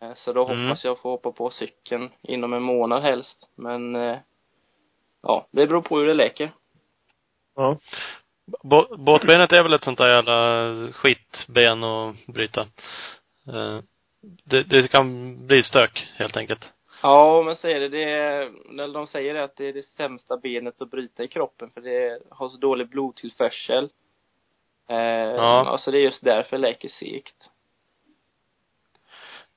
Eh, 0.01 0.13
så 0.15 0.34
då 0.34 0.45
Mm. 0.47 0.65
hoppas 0.67 0.84
jag 0.84 0.99
få 0.99 1.09
hoppa 1.09 1.32
på 1.32 1.49
cykeln 1.49 2.09
inom 2.21 2.53
en 2.53 2.63
månad 2.63 3.01
helst. 3.03 3.49
Men 3.55 3.95
eh, 3.95 4.17
ja, 5.21 5.47
det 5.51 5.67
beror 5.67 5.82
på 5.82 5.97
hur 5.97 6.05
det 6.05 6.13
läker. 6.13 6.51
Ja. 7.55 7.77
Bå- 8.63 8.97
båtbenet 8.97 9.51
är 9.51 9.63
väl 9.63 9.73
ett 9.73 9.83
sånt 9.83 9.97
där 9.97 10.15
jävla 10.15 10.93
skitben 10.93 11.83
att 11.83 12.15
bryta. 12.27 12.61
Eh, 13.47 13.79
Det, 14.43 14.63
det 14.63 14.87
kan 14.91 15.37
bli 15.47 15.63
stök, 15.63 16.07
helt 16.15 16.37
enkelt. 16.37 16.73
Ja, 17.03 17.41
men 17.45 17.55
säger 17.55 17.79
det, 17.79 17.89
det 17.89 18.03
är, 18.03 18.93
de 18.93 19.07
säger 19.07 19.35
att 19.35 19.55
det 19.55 19.65
är 19.67 19.73
det 19.73 19.83
sämsta 19.85 20.37
benet 20.37 20.81
att 20.81 20.91
bryta 20.91 21.23
i 21.23 21.27
kroppen 21.27 21.69
för 21.73 21.81
det 21.81 22.19
har 22.29 22.49
så 22.49 22.57
dålig 22.57 22.89
blodtillförsel. 22.89 23.89
Eh, 24.89 24.97
Ja. 25.35 25.65
Alltså 25.67 25.91
det 25.91 25.97
är 25.97 26.01
just 26.01 26.23
därför 26.23 26.57
det 26.57 26.61
läker 26.61 26.89
segt. 26.89 27.49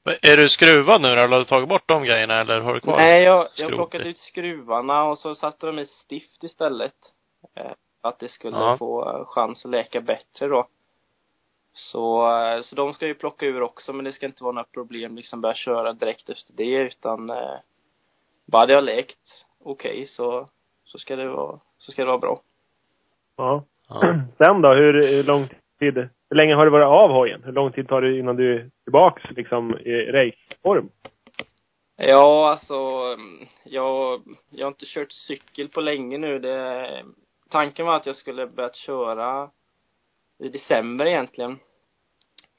Men 0.05 0.15
Är 0.23 0.37
du 0.37 0.49
skruvad 0.49 1.01
nu 1.01 1.09
eller 1.09 1.29
har 1.29 1.39
du 1.39 1.45
tagit 1.45 1.69
bort 1.69 1.89
de 1.89 2.05
grejerna, 2.05 2.41
eller 2.41 2.61
har 2.61 2.75
du 2.75 2.81
kvar? 2.81 2.97
Nej, 2.97 3.23
jag, 3.23 3.49
jag 3.57 3.65
har 3.67 3.71
plockat 3.77 4.07
ut 4.07 4.19
skruvarna 4.19 5.05
och 5.05 5.19
så 5.19 5.35
satte 5.35 5.67
de 5.67 5.79
i 5.79 5.87
stift 5.87 6.45
istället. 6.45 6.95
Eh, 7.57 7.73
att 8.05 8.19
det 8.19 8.29
skulle 8.29 8.57
Ja. 8.57 8.77
få 8.79 9.25
chans 9.25 9.65
att 9.65 9.71
läka 9.71 10.01
bättre 10.01 10.49
då. 10.49 10.67
Så, 11.73 12.29
så 12.65 12.75
de 12.77 12.93
ska 12.95 13.07
ju 13.07 13.15
plocka 13.15 13.47
ur 13.47 13.63
också, 13.63 13.93
men 13.93 14.05
det 14.05 14.13
ska 14.13 14.27
inte 14.27 14.45
vara 14.45 14.53
några 14.53 14.69
problem 14.75 15.17
liksom 15.17 15.41
börja 15.41 15.55
köra 15.55 15.93
direkt 15.93 16.29
efter 16.29 16.53
det, 16.57 16.75
utan 16.83 17.31
eh, 17.31 17.57
bara 18.47 18.67
det 18.67 18.75
har 18.75 18.83
läkt 18.83 19.19
okej 19.65 20.07
så, 20.07 20.49
så 20.85 20.99
ska 20.99 21.17
det 21.17 21.29
vara, 21.29 21.61
så 21.79 21.93
ska 21.93 22.03
det 22.03 22.09
vara 22.09 22.19
bra. 22.19 22.41
Ja. 23.37 23.65
Ja. 23.89 24.01
Sen 24.39 24.63
då? 24.63 24.75
Hur, 24.75 25.09
hur 25.09 25.25
lång 25.25 25.49
tid? 25.79 25.95
Hur 26.31 26.37
länge 26.37 26.55
har 26.55 26.65
du 26.65 26.71
varit 26.71 26.87
av 26.87 27.11
hojen? 27.11 27.43
Hur 27.45 27.53
lång 27.53 27.73
tid 27.73 27.89
tar 27.89 28.03
det 28.03 28.19
innan 28.19 28.37
du 28.37 28.55
är 28.55 28.71
tillbaks 28.85 29.23
liksom 29.31 29.79
i 29.79 29.93
raceform? 30.13 30.89
Ja, 31.97 32.51
alltså, 32.51 32.75
mm, 33.15 33.47
jag, 33.65 34.21
jag 34.51 34.67
har 34.67 34.71
inte 34.71 34.87
kört 34.87 35.13
cykel 35.13 35.69
på 35.69 35.81
länge 35.81 36.19
nu. 36.19 36.39
Det, 36.39 37.05
tanken 37.55 37.87
var 37.87 37.97
att 37.97 38.07
jag 38.07 38.17
skulle 38.17 38.47
börjat 38.47 38.77
köra 38.77 39.51
i 40.39 40.49
december 40.49 41.07
egentligen. 41.07 41.59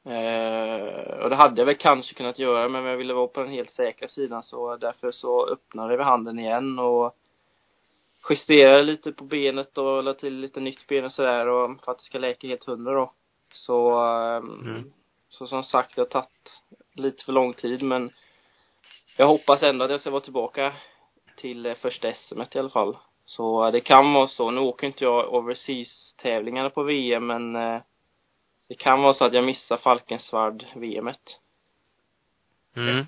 Eh, 0.05 1.17
och 1.23 1.29
det 1.29 1.35
hade 1.35 1.61
jag 1.61 1.65
väl 1.65 1.75
kanske 1.75 2.13
kunnat 2.13 2.39
göra, 2.39 2.69
men 2.69 2.85
jag 2.85 2.97
ville 2.97 3.13
vara 3.13 3.27
på 3.27 3.39
den 3.39 3.49
helt 3.51 3.71
säkra 3.71 4.07
sidan 4.07 4.43
så 4.43 4.75
därför 4.77 5.11
så 5.11 5.47
öppnade 5.47 5.97
vi 5.97 6.03
handen 6.03 6.39
igen 6.39 6.79
och 6.79 7.15
justerade 8.29 8.83
lite 8.83 9.11
på 9.11 9.23
benet 9.23 9.77
och 9.77 10.03
la 10.03 10.13
till 10.13 10.39
lite 10.39 10.59
nytt 10.59 10.87
ben 10.87 11.05
och 11.05 11.11
sådär 11.11 11.47
och 11.47 11.81
för 11.85 11.91
att 11.91 11.97
det 11.97 12.03
ska 12.03 12.17
läka 12.19 12.47
helt 12.47 12.65
hundra 12.65 12.93
då. 12.93 13.11
Så, 13.53 13.99
ehm, 13.99 14.61
Mm. 14.65 14.93
så 15.29 15.47
som 15.47 15.63
sagt, 15.63 15.95
det 15.95 16.01
har 16.01 16.07
tagit 16.07 16.61
lite 16.93 17.23
för 17.23 17.33
lång 17.33 17.53
tid 17.53 17.83
men 17.83 18.09
jag 19.17 19.27
hoppas 19.27 19.63
ändå 19.63 19.85
att 19.85 19.91
jag 19.91 20.01
ska 20.01 20.09
vara 20.11 20.21
tillbaka 20.21 20.73
till 21.35 21.65
eh, 21.65 21.73
första 21.73 22.13
SM 22.13 22.41
i 22.51 22.59
alla 22.59 22.69
fall. 22.69 22.97
Så 23.25 23.65
eh, 23.65 23.71
det 23.71 23.81
kan 23.81 24.13
vara 24.13 24.27
så. 24.27 24.51
Nu 24.51 24.61
åker 24.61 24.87
inte 24.87 25.03
jag 25.03 25.33
overseas-tävlingarna 25.33 26.69
på 26.69 26.83
VM, 26.83 27.27
men 27.27 27.55
eh, 27.55 27.81
det 28.67 28.75
kan 28.75 29.01
vara 29.01 29.13
så 29.13 29.25
att 29.25 29.33
jag 29.33 29.45
missar 29.45 29.77
Falkensvärd-VMet. 29.77 31.39
Mm. 32.75 33.05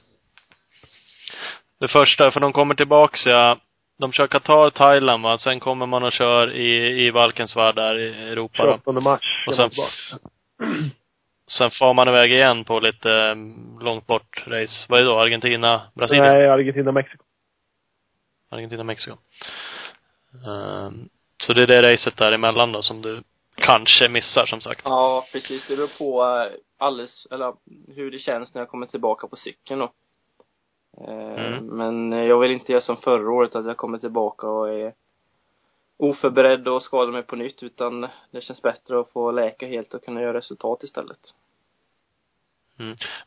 Det 1.79 1.87
första, 1.87 2.31
för 2.31 2.39
de 2.39 2.53
kommer 2.53 2.75
tillbaks 2.75 3.25
ja. 3.25 3.57
De 3.99 4.11
kör 4.11 4.27
Qatar, 4.27 4.69
Thailand 4.69 5.23
va. 5.23 5.37
Sen 5.37 5.59
kommer 5.59 5.85
man 5.85 6.03
och 6.03 6.11
kör 6.11 6.55
i, 6.55 7.05
i 7.07 7.11
Valkensvärd 7.11 7.75
där 7.75 7.99
i 7.99 8.31
Europa 8.31 8.65
då. 8.65 8.71
28 8.71 8.91
mars. 8.91 9.45
Och 9.47 9.55
sen, 9.55 9.69
tillbaka. 9.69 9.91
sen 11.57 11.71
får 11.71 11.93
man 11.93 12.07
iväg 12.07 12.31
igen 12.31 12.63
på 12.63 12.79
lite 12.79 13.11
eh, 13.11 13.35
långt 13.83 14.07
bort 14.07 14.43
race. 14.47 14.85
Vad 14.89 14.99
är 14.99 15.03
det 15.03 15.09
då? 15.09 15.19
Argentina, 15.19 15.81
Brasilien? 15.93 16.25
Nej, 16.25 16.49
Argentina, 16.49 16.91
Mexiko. 16.91 17.23
Argentina, 18.49 18.83
Mexiko. 18.83 19.17
Ehm, 20.45 21.09
så 21.43 21.53
det 21.53 21.63
är 21.63 21.67
det 21.67 21.93
racet 21.93 22.17
däremellan 22.17 22.71
då 22.71 22.81
som 22.81 23.01
du 23.01 23.23
kanske 23.55 24.09
missar 24.09 24.45
som 24.45 24.61
sagt. 24.61 24.81
Ja, 24.83 25.25
precis. 25.31 25.63
Det 25.67 25.75
beror 25.75 25.97
på 25.97 26.23
eh, 26.23 26.51
alldeles, 26.77 27.27
eller 27.31 27.53
hur 27.95 28.11
det 28.11 28.19
känns 28.19 28.53
när 28.53 28.61
jag 28.61 28.69
kommer 28.69 28.85
tillbaka 28.85 29.27
på 29.27 29.35
cykeln 29.35 29.79
då. 29.79 29.85
Eh, 29.85 29.93
Mm. 31.57 31.65
Men 31.65 32.11
jag 32.11 32.39
vill 32.39 32.51
inte 32.51 32.71
göra 32.71 32.81
som 32.81 32.97
förra 32.97 33.31
året, 33.31 33.55
att 33.55 33.65
jag 33.65 33.77
kommer 33.77 33.97
tillbaka 33.97 34.47
och 34.47 34.69
är 34.69 34.93
oförberedd 35.97 36.67
och 36.67 36.81
skadar 36.81 37.11
mig 37.11 37.23
på 37.23 37.35
nytt, 37.35 37.63
utan 37.63 38.07
det 38.31 38.41
känns 38.41 38.61
bättre 38.61 38.99
att 38.99 39.11
få 39.11 39.31
läka 39.31 39.67
helt 39.67 39.93
och 39.93 40.03
kunna 40.03 40.21
göra 40.21 40.37
resultat 40.37 40.83
istället. 40.83 41.19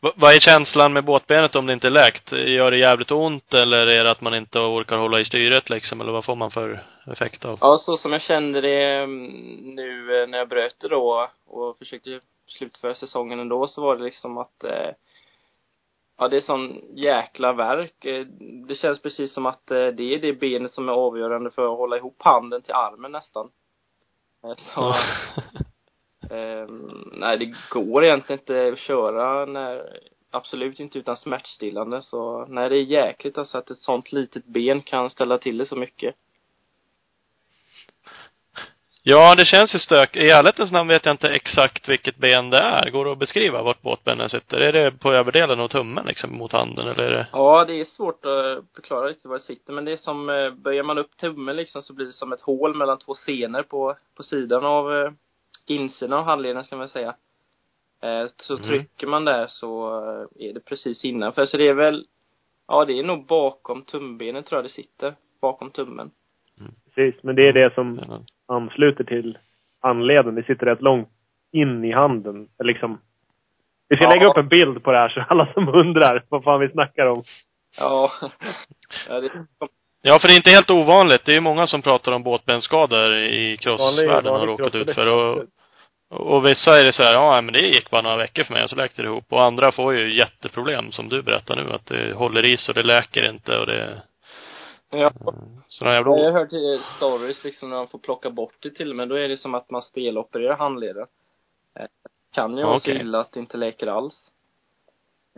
Va- 0.01 0.13
vad 0.17 0.35
är 0.35 0.41
känslan 0.41 0.93
med 0.93 1.05
båtbenet 1.05 1.57
om 1.57 1.67
det 1.67 1.73
inte 1.73 1.87
är 1.87 1.91
läkt? 1.91 2.33
Gör 2.33 2.71
det 2.71 2.79
jävligt 2.79 3.11
ont 3.11 3.55
eller 3.55 3.87
är 3.87 4.05
det 4.05 4.11
att 4.11 4.21
man 4.21 4.35
inte 4.35 4.59
orkar 4.59 4.97
hålla 4.97 5.21
i 5.21 5.25
styret 5.25 5.71
liksom? 5.71 6.01
Eller 6.01 6.13
vad 6.13 6.25
får 6.25 6.37
man 6.37 6.51
för 6.51 6.85
effekt 7.13 7.45
av? 7.45 7.59
Ja, 7.61 7.79
så 7.79 7.97
som 7.97 8.13
jag 8.13 8.23
kände 8.23 8.61
det 8.61 8.85
mm, 8.85 9.27
nu 9.75 10.23
eh, 10.23 10.29
när 10.29 10.39
jag 10.39 10.49
bröt 10.49 10.81
det 10.81 10.89
då 10.89 11.29
och 11.47 11.79
försökte 11.79 12.21
slutföra 12.47 12.95
säsongen 12.95 13.41
ändå 13.41 13.67
så 13.67 13.83
var 13.83 13.97
det 13.97 14.03
liksom 14.05 14.39
att 14.39 14.65
eh, 14.65 14.91
ja, 16.19 16.29
det 16.29 16.37
är 16.37 16.41
sån 16.41 16.81
jäkla 16.95 17.53
verk. 17.53 18.05
Eh, 18.05 18.27
Det 18.69 18.75
känns 18.75 19.03
precis 19.03 19.33
som 19.35 19.47
att 19.47 19.71
eh, 19.71 19.87
det 19.87 20.15
är 20.15 20.19
det 20.19 20.33
benet 20.33 20.73
som 20.73 20.89
är 20.89 20.93
avgörande 20.93 21.51
för 21.51 21.63
att 21.73 21.79
hålla 21.79 21.97
ihop 21.97 22.17
handen 22.19 22.63
till 22.63 22.75
armen 22.75 23.13
nästan. 23.13 23.51
Så, 24.75 24.95
ehm, 26.31 27.11
nej, 27.12 27.39
det 27.39 27.55
går 27.70 28.05
egentligen 28.05 28.41
inte 28.41 28.72
att 28.72 28.78
köra 28.78 29.45
när, 29.45 29.99
absolut 30.31 30.81
inte 30.81 30.99
utan 30.99 31.16
smärtstillande 31.16 32.03
så, 32.03 32.47
nej 32.49 32.68
det 32.68 32.76
är 32.76 32.83
jäkligt 32.83 33.39
alltså 33.39 33.59
att 33.59 33.70
ett 33.70 33.78
sånt 33.78 34.12
litet 34.12 34.45
ben 34.45 34.83
kan 34.83 35.11
ställa 35.11 35.39
till 35.39 35.59
det 35.59 35.66
så 35.66 35.76
mycket. 35.76 36.14
Ja, 39.03 39.35
det 39.35 39.47
känns 39.47 39.74
ju 39.74 39.78
stök. 39.78 40.16
I 40.16 40.31
ärlighetens 40.31 40.72
namn 40.72 40.89
vet 40.89 41.07
jag 41.07 41.12
inte 41.12 41.28
exakt 41.28 41.89
vilket 41.89 42.16
ben 42.16 42.51
det 42.51 42.59
är. 42.59 42.91
Går 42.91 43.05
det 43.05 43.12
att 43.12 43.18
beskriva 43.18 43.62
vart 43.62 43.83
båtbenen 43.83 44.28
sitter? 44.28 44.57
Är 44.57 44.72
det 44.72 44.91
på 44.99 45.12
överdelen 45.12 45.61
och 45.61 45.70
tummen 45.70 46.07
liksom 46.07 46.39
mot 46.39 46.53
handen 46.53 46.89
eller 46.89 47.05
är 47.05 47.11
det? 47.11 47.26
Ja, 47.33 47.64
det 47.64 47.81
är 47.81 47.85
svårt 47.85 48.24
att 48.24 48.64
förklara 48.74 49.09
riktigt 49.09 49.24
var 49.24 49.39
det 49.39 49.45
sitter, 49.45 49.72
men 49.72 49.85
det 49.85 49.93
är 49.93 49.97
som, 49.97 50.31
eh, 50.31 50.51
böjer 50.51 50.83
man 50.83 50.99
upp 50.99 51.16
tummen 51.16 51.57
liksom 51.57 51.83
så 51.83 51.95
blir 51.95 52.07
det 52.07 52.12
som 52.12 52.33
ett 52.33 52.41
hål 52.41 52.76
mellan 52.76 52.99
två 52.99 53.14
senor 53.14 53.62
på, 53.62 53.97
på 54.16 54.22
sidan 54.22 54.64
av 54.64 54.93
eh, 54.97 55.11
insidan 55.71 56.18
av 56.18 56.25
handleden 56.25 56.64
ska 56.64 56.77
man 56.77 56.89
säga. 56.89 57.14
Eh, 58.03 58.27
Så 58.37 58.55
Mm. 58.57 58.66
trycker 58.68 59.07
man 59.07 59.25
där 59.25 59.47
så 59.49 59.89
eh, 59.89 60.49
är 60.49 60.53
det 60.55 60.61
precis 60.61 61.05
innanför. 61.05 61.47
Så 61.47 61.57
det 61.57 61.68
är 61.68 61.75
väl, 61.75 62.07
ja 62.68 62.85
det 62.85 62.99
är 62.99 63.05
nog 63.05 63.27
bakom 63.27 63.83
tumbenet 63.83 64.47
tror 64.47 64.57
jag 64.59 64.64
det 64.64 64.68
sitter. 64.68 65.14
Bakom 65.41 65.71
tummen. 65.71 66.11
Precis, 66.95 67.23
men 67.23 67.37
det 67.37 67.49
är 67.49 67.53
det 67.53 67.75
som 67.75 68.01
ansluter 68.49 69.05
till 69.05 69.39
handleden. 69.81 70.35
Det 70.35 70.43
sitter 70.43 70.66
rätt 70.66 70.83
långt 70.83 71.09
in 71.53 71.85
i 71.85 71.93
handen. 71.93 72.49
Liksom. 72.64 72.99
Vi 73.89 73.97
ska 73.97 74.05
Ja. 74.05 74.11
lägga 74.11 74.31
upp 74.31 74.37
en 74.39 74.49
bild 74.49 74.83
på 74.85 74.93
det 74.93 74.99
här 74.99 75.09
så 75.09 75.21
alla 75.29 75.53
som 75.53 75.68
undrar 75.68 76.25
vad 76.29 76.45
fan 76.45 76.61
vi 76.61 76.68
snackar 76.68 77.07
om. 77.07 77.23
Ja. 77.79 78.11
ja 79.09 79.21
det, 79.21 79.31
Ja, 80.03 80.18
för 80.21 80.29
det 80.29 80.35
är 80.35 80.37
inte 80.37 80.51
helt 80.51 80.71
ovanligt. 80.71 81.25
Det 81.25 81.33
är 81.33 81.35
ju 81.35 81.41
många 81.41 81.66
som 81.66 81.83
pratar 81.83 82.12
om 82.12 82.23
båtbensskador 82.23 83.14
i 83.16 83.57
crossvärlden 83.57 84.33
har 84.35 84.47
råkat 84.47 84.75
ut 84.75 84.95
för. 84.95 85.07
Och, 85.07 85.45
och 86.11 86.47
vissa 86.47 86.79
är 86.79 86.85
det 86.85 86.93
så 86.93 87.03
här, 87.03 87.15
ja 87.15 87.41
men 87.43 87.53
det 87.53 87.67
gick 87.67 87.91
bara 87.91 88.03
några 88.03 88.17
veckor 88.17 88.45
för 88.45 88.55
mig 88.55 88.63
och 88.63 88.71
så 88.71 88.77
läkte 88.77 89.03
det 89.03 89.09
ihop. 89.09 89.25
Och 89.29 89.43
andra 89.43 89.73
får 89.73 89.95
ju 89.95 90.19
jätteproblem 90.19 90.93
som 90.93 91.09
du 91.09 91.23
berättar 91.23 91.57
nu. 91.57 91.73
Att 91.73 91.87
det 91.87 92.15
håller 92.15 92.53
i 92.53 92.57
så 92.57 92.73
det 92.73 92.83
läker 92.83 93.31
inte 93.31 93.59
och 93.59 93.67
det 93.67 94.03
ja. 94.91 95.13
sådana 95.69 95.97
jävla 95.97 96.19
Jag 96.19 96.33
har 96.33 96.39
hört 96.39 96.81
stories 96.97 97.45
liksom 97.45 97.71
när 97.71 97.77
man 97.77 97.89
får 97.89 97.99
plocka 97.99 98.31
bort 98.31 98.57
det 98.61 98.71
till 98.71 98.91
och 98.91 98.97
med. 98.97 99.09
Då 99.09 99.15
är 99.15 99.29
det 99.29 99.37
som 99.37 99.55
att 99.55 99.71
man 99.71 99.83
stelopererar 99.83 100.57
handleden. 100.57 101.07
Eh, 101.79 101.87
Kan 102.33 102.57
ju 102.57 102.65
vara 102.65 102.81
så 102.81 102.91
Okej. 102.91 103.01
illa 103.01 103.21
att 103.21 103.33
det 103.33 103.41
inte 103.41 103.57
läker 103.57 103.87
alls. 103.87 104.31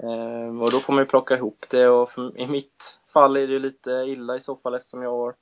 Eh, 0.02 0.62
och 0.62 0.70
då 0.70 0.80
får 0.80 0.92
man 0.92 1.02
ju 1.02 1.08
plocka 1.08 1.36
ihop 1.36 1.64
det 1.70 1.88
och 1.88 2.10
i 2.36 2.46
mitt 2.46 2.82
fall 3.12 3.36
är 3.36 3.46
det 3.46 3.52
ju 3.52 3.58
lite 3.58 3.90
illa 3.90 4.36
i 4.36 4.40
så 4.40 4.56
fall 4.56 4.74
eftersom 4.74 5.02
jag 5.02 5.10
har 5.10 5.34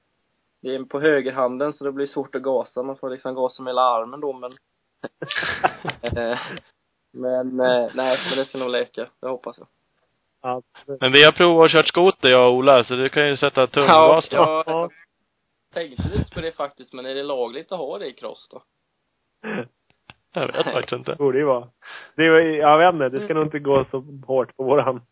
det 0.62 0.74
är 0.74 0.84
på 0.84 1.00
högerhanden 1.00 1.72
så 1.72 1.84
det 1.84 1.92
blir 1.92 2.06
svårt 2.06 2.34
att 2.34 2.42
gasa. 2.42 2.82
Man 2.82 2.96
får 2.96 3.10
liksom 3.10 3.34
gasa 3.34 3.62
med 3.62 3.70
hela 3.70 3.82
armen 3.82 4.20
då 4.20 4.32
men 4.32 4.52
Men, 7.12 7.60
eh, 7.60 7.90
nej, 7.94 8.18
men 8.28 8.38
det 8.38 8.44
ska 8.44 8.58
nog 8.58 8.70
läka. 8.70 9.06
Det 9.20 9.28
hoppas 9.28 9.58
jag. 9.58 9.66
Ja, 10.42 10.62
Men 11.00 11.12
vi 11.12 11.24
har 11.24 11.32
provat 11.32 11.66
att 11.66 11.72
kört 11.72 11.86
skoter 11.88 12.28
jag 12.28 12.48
och 12.48 12.54
Ola, 12.56 12.84
så 12.84 12.94
du 12.94 13.08
kan 13.08 13.26
ju 13.28 13.36
sätta 13.36 13.66
tumgas 13.66 14.28
då. 14.28 14.36
ja, 14.36 14.64
Ja. 14.66 14.90
jag 15.74 15.84
tänkte 15.86 16.08
lite 16.18 16.34
på 16.34 16.40
det 16.40 16.52
faktiskt, 16.56 16.92
men 16.92 17.06
är 17.06 17.14
det 17.14 17.22
lagligt 17.22 17.72
att 17.72 17.78
ha 17.78 17.98
det 17.98 18.06
i 18.06 18.12
cross 18.12 18.48
då? 18.50 18.62
Jag 20.34 20.46
vet 20.46 20.64
faktiskt 20.64 20.92
inte. 20.92 21.14
borde 21.14 21.38
ju 21.38 21.44
vara. 21.44 21.68
Det 22.16 22.22
är, 22.22 22.40
jag 22.40 22.78
vet 22.78 22.94
inte, 22.94 23.18
det 23.18 23.24
ska 23.24 23.34
nog 23.34 23.44
inte 23.46 23.58
gå 23.58 23.86
så 23.90 24.04
hårt 24.26 24.56
på 24.56 24.64
våran 24.64 25.02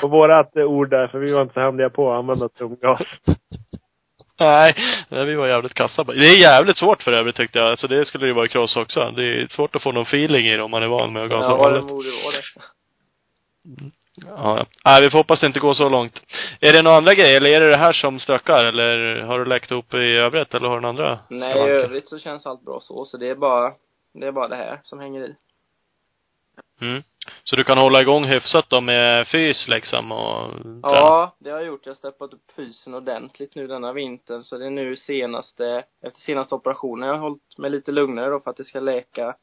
på 0.00 0.08
vårat 0.08 0.56
eh, 0.56 0.64
ord 0.64 0.90
där, 0.90 1.08
för 1.08 1.18
vi 1.18 1.32
var 1.32 1.42
inte 1.42 1.54
så 1.54 1.60
händiga 1.60 1.90
på 1.90 2.12
att 2.12 2.18
använda 2.18 2.48
tumgas. 2.48 3.02
Nej, 4.40 4.74
vi 5.08 5.34
var 5.34 5.46
jävligt 5.46 5.74
kassa. 5.74 6.04
Det 6.04 6.12
är 6.26 6.40
jävligt 6.40 6.76
svårt 6.76 7.02
för 7.02 7.12
övrigt 7.12 7.36
tyckte 7.36 7.58
jag. 7.58 7.70
Alltså 7.70 7.88
det 7.88 8.04
skulle 8.04 8.26
det 8.26 8.32
vara 8.32 8.46
i 8.46 8.48
cross 8.48 8.76
också. 8.76 9.10
Det 9.16 9.22
är 9.24 9.46
svårt 9.50 9.76
att 9.76 9.82
få 9.82 9.92
någon 9.92 10.02
feeling 10.02 10.46
i 10.46 10.56
det 10.56 10.62
om 10.62 10.70
man 10.70 10.82
är 10.82 10.86
van 10.86 11.12
med 11.12 11.24
att 11.24 11.30
gasa 11.30 11.50
ja, 11.50 11.56
det 11.56 11.62
vanligt. 11.62 11.86
borde 11.88 12.08
vara 12.08 12.32
det. 12.32 12.42
Ja, 14.26 14.58
ja. 14.58 14.66
Nej, 14.84 15.02
vi 15.02 15.10
får 15.10 15.18
hoppas 15.18 15.40
det 15.40 15.46
inte 15.46 15.60
går 15.60 15.74
så 15.74 15.88
långt. 15.88 16.22
Är 16.60 16.72
det 16.72 16.82
några 16.82 16.96
andra 16.96 17.14
grejer, 17.14 17.36
eller 17.36 17.50
är 17.50 17.60
det 17.60 17.70
det 17.70 17.76
här 17.76 17.92
som 17.92 18.20
stökar? 18.20 18.64
Eller 18.64 19.20
har 19.20 19.38
du 19.38 19.44
läkt 19.44 19.70
ihop 19.70 19.94
i 19.94 19.96
övrigt, 19.96 20.54
eller 20.54 20.68
har 20.68 20.74
du 20.74 20.80
några 20.80 20.88
andra 20.88 21.18
Nej, 21.28 21.48
i 21.48 21.52
skavanker? 21.52 21.74
övrigt 21.74 22.08
så 22.08 22.18
känns 22.18 22.46
allt 22.46 22.64
bra 22.64 22.78
så, 22.80 23.04
så 23.04 23.16
det 23.16 23.28
är 23.28 23.34
bara, 23.34 23.72
det 24.14 24.26
är 24.26 24.32
bara 24.32 24.48
det 24.48 24.56
här 24.56 24.80
som 24.82 25.00
hänger 25.00 25.20
i. 25.20 25.34
Mm. 26.80 27.02
Så 27.44 27.56
du 27.56 27.64
kan 27.64 27.78
hålla 27.78 28.00
igång 28.00 28.24
hyfsat 28.24 28.64
då 28.68 28.80
med 28.80 29.28
fys 29.28 29.68
liksom 29.68 30.12
och 30.12 30.50
träna? 30.62 30.80
Ja, 30.82 31.34
det 31.38 31.50
har 31.50 31.58
jag 31.58 31.66
gjort. 31.66 31.86
Jag 31.86 31.92
har 31.92 31.96
steppat 31.96 32.32
upp 32.34 32.50
fysen 32.56 32.94
ordentligt 32.94 33.54
nu 33.54 33.66
denna 33.66 33.92
vintern, 33.92 34.42
så 34.42 34.58
det 34.58 34.66
är 34.66 34.70
nu 34.70 34.96
senaste, 34.96 35.84
efter 36.02 36.20
senaste 36.20 36.54
operationen, 36.54 37.08
jag 37.08 37.14
har 37.14 37.20
hållit 37.20 37.58
mig 37.58 37.70
lite 37.70 37.92
lugnare 37.92 38.30
då 38.30 38.40
för 38.40 38.50
att 38.50 38.56
det 38.56 38.64
ska 38.64 38.80
läka 38.80 39.36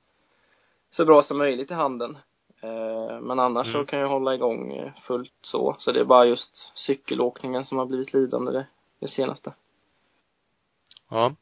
så 0.91 1.05
bra 1.05 1.23
som 1.23 1.38
möjligt 1.38 1.71
i 1.71 1.73
handen. 1.73 2.17
Eh, 2.61 3.19
Men 3.21 3.39
annars 3.39 3.67
Mm. 3.67 3.81
så 3.81 3.85
kan 3.85 3.99
jag 3.99 4.07
hålla 4.07 4.35
igång 4.35 4.73
eh, 4.77 4.91
fullt 5.07 5.33
så. 5.41 5.75
Så 5.79 5.91
det 5.91 5.99
är 5.99 6.03
bara 6.05 6.25
just 6.25 6.77
cykelåkningen 6.77 7.65
som 7.65 7.77
har 7.77 7.85
blivit 7.85 8.13
lidande 8.13 8.51
det, 8.51 8.65
det 8.99 9.07
senaste. 9.07 9.53
Ja. 11.09 11.35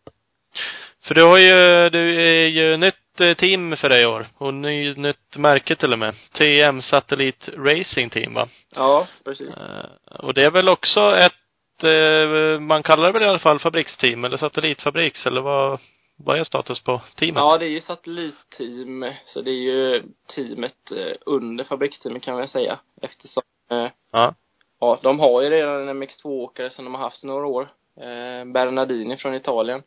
För 1.07 1.15
du 1.15 1.23
har 1.23 1.37
ju, 1.37 1.89
du 1.89 2.21
är 2.23 2.47
ju 2.47 2.77
nytt 2.77 2.95
team 3.17 3.77
för 3.77 3.89
dig 3.89 4.03
i 4.03 4.05
år. 4.05 4.27
Och 4.37 4.53
ny, 4.53 4.93
nytt 4.93 5.37
märke 5.37 5.75
till 5.75 5.93
och 5.93 5.99
med. 5.99 6.13
TM 6.33 6.81
Satellite 6.81 7.51
Racing 7.51 8.09
Team 8.09 8.33
va? 8.33 8.47
Ja, 8.75 9.07
precis. 9.23 9.47
Eh, 9.57 9.85
Och 10.19 10.33
det 10.33 10.45
är 10.45 10.51
väl 10.51 10.69
också 10.69 11.15
ett, 11.15 11.83
eh, 11.83 12.59
man 12.59 12.83
kallar 12.83 13.05
det 13.05 13.11
väl 13.11 13.21
i 13.23 13.25
alla 13.25 13.39
fall 13.39 13.59
fabriksteam 13.59 14.25
eller 14.25 14.37
satellitfabriks 14.37 15.25
eller 15.25 15.41
vad, 15.41 15.79
vad 16.17 16.39
är 16.39 16.43
status 16.43 16.83
på 16.83 17.01
teamet? 17.15 17.35
Ja, 17.35 17.57
det 17.57 17.65
är 17.65 17.69
ju 17.69 17.81
satellitteam, 17.81 19.05
så 19.25 19.41
det 19.41 19.51
är 19.51 19.61
ju 19.73 20.03
teamet 20.35 20.91
eh, 20.91 21.15
under 21.25 21.63
fabriksteamet 21.63 22.23
kan 22.23 22.35
man 22.37 22.47
säga. 22.47 22.79
Eftersom, 23.01 23.43
eh, 23.71 23.87
Ja. 24.11 24.33
ja, 24.79 24.99
de 25.03 25.19
har 25.19 25.41
ju 25.41 25.49
redan 25.49 25.87
en 25.89 26.03
MX2-åkare 26.03 26.69
som 26.69 26.85
de 26.85 26.93
har 26.93 27.01
haft 27.01 27.23
i 27.23 27.27
några 27.27 27.45
år. 27.47 27.67
Eh, 28.01 28.45
Bernardini 28.45 29.17
från 29.17 29.35
Italien. 29.35 29.83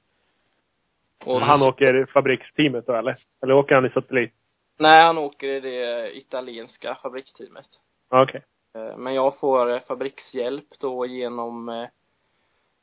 Och 1.24 1.40
Han 1.40 1.62
åker 1.62 2.06
fabriksteamet 2.12 2.86
då 2.86 2.94
eller? 2.94 3.16
Eller 3.42 3.54
åker 3.54 3.74
han 3.74 3.86
i 3.86 3.90
satellit? 3.90 4.32
Nej, 4.78 5.04
han 5.04 5.18
åker 5.18 5.46
i 5.48 5.60
det 5.60 6.16
italienska 6.16 6.94
fabriksteamet. 6.94 7.66
Ja, 8.10 8.22
Okej. 8.22 8.44
Eh, 8.74 8.96
Men 8.96 9.14
jag 9.14 9.38
får 9.38 9.70
eh, 9.70 9.80
fabrikshjälp 9.80 10.78
då 10.80 11.06
genom 11.06 11.68
eh, 11.68 11.88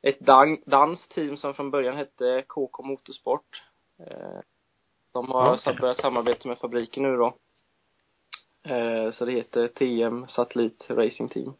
ett 0.02 0.20
dan 0.20 0.58
danskt 0.66 1.12
team 1.12 1.36
som 1.36 1.54
från 1.54 1.70
början 1.70 1.96
hette 1.96 2.44
KK 2.46 2.82
Motorsport. 2.82 3.62
De 5.12 5.30
har 5.32 5.54
Okej. 5.54 5.60
okay. 5.70 5.80
börjat 5.80 5.96
samarbeta 5.96 6.48
med 6.48 6.58
fabriken 6.58 7.02
nu 7.02 7.16
då. 7.16 7.34
Så 9.12 9.24
det 9.24 9.32
heter 9.32 9.68
TM 9.68 10.26
Satellit 10.28 10.86
Racing 10.90 11.32
Team. 11.32 11.54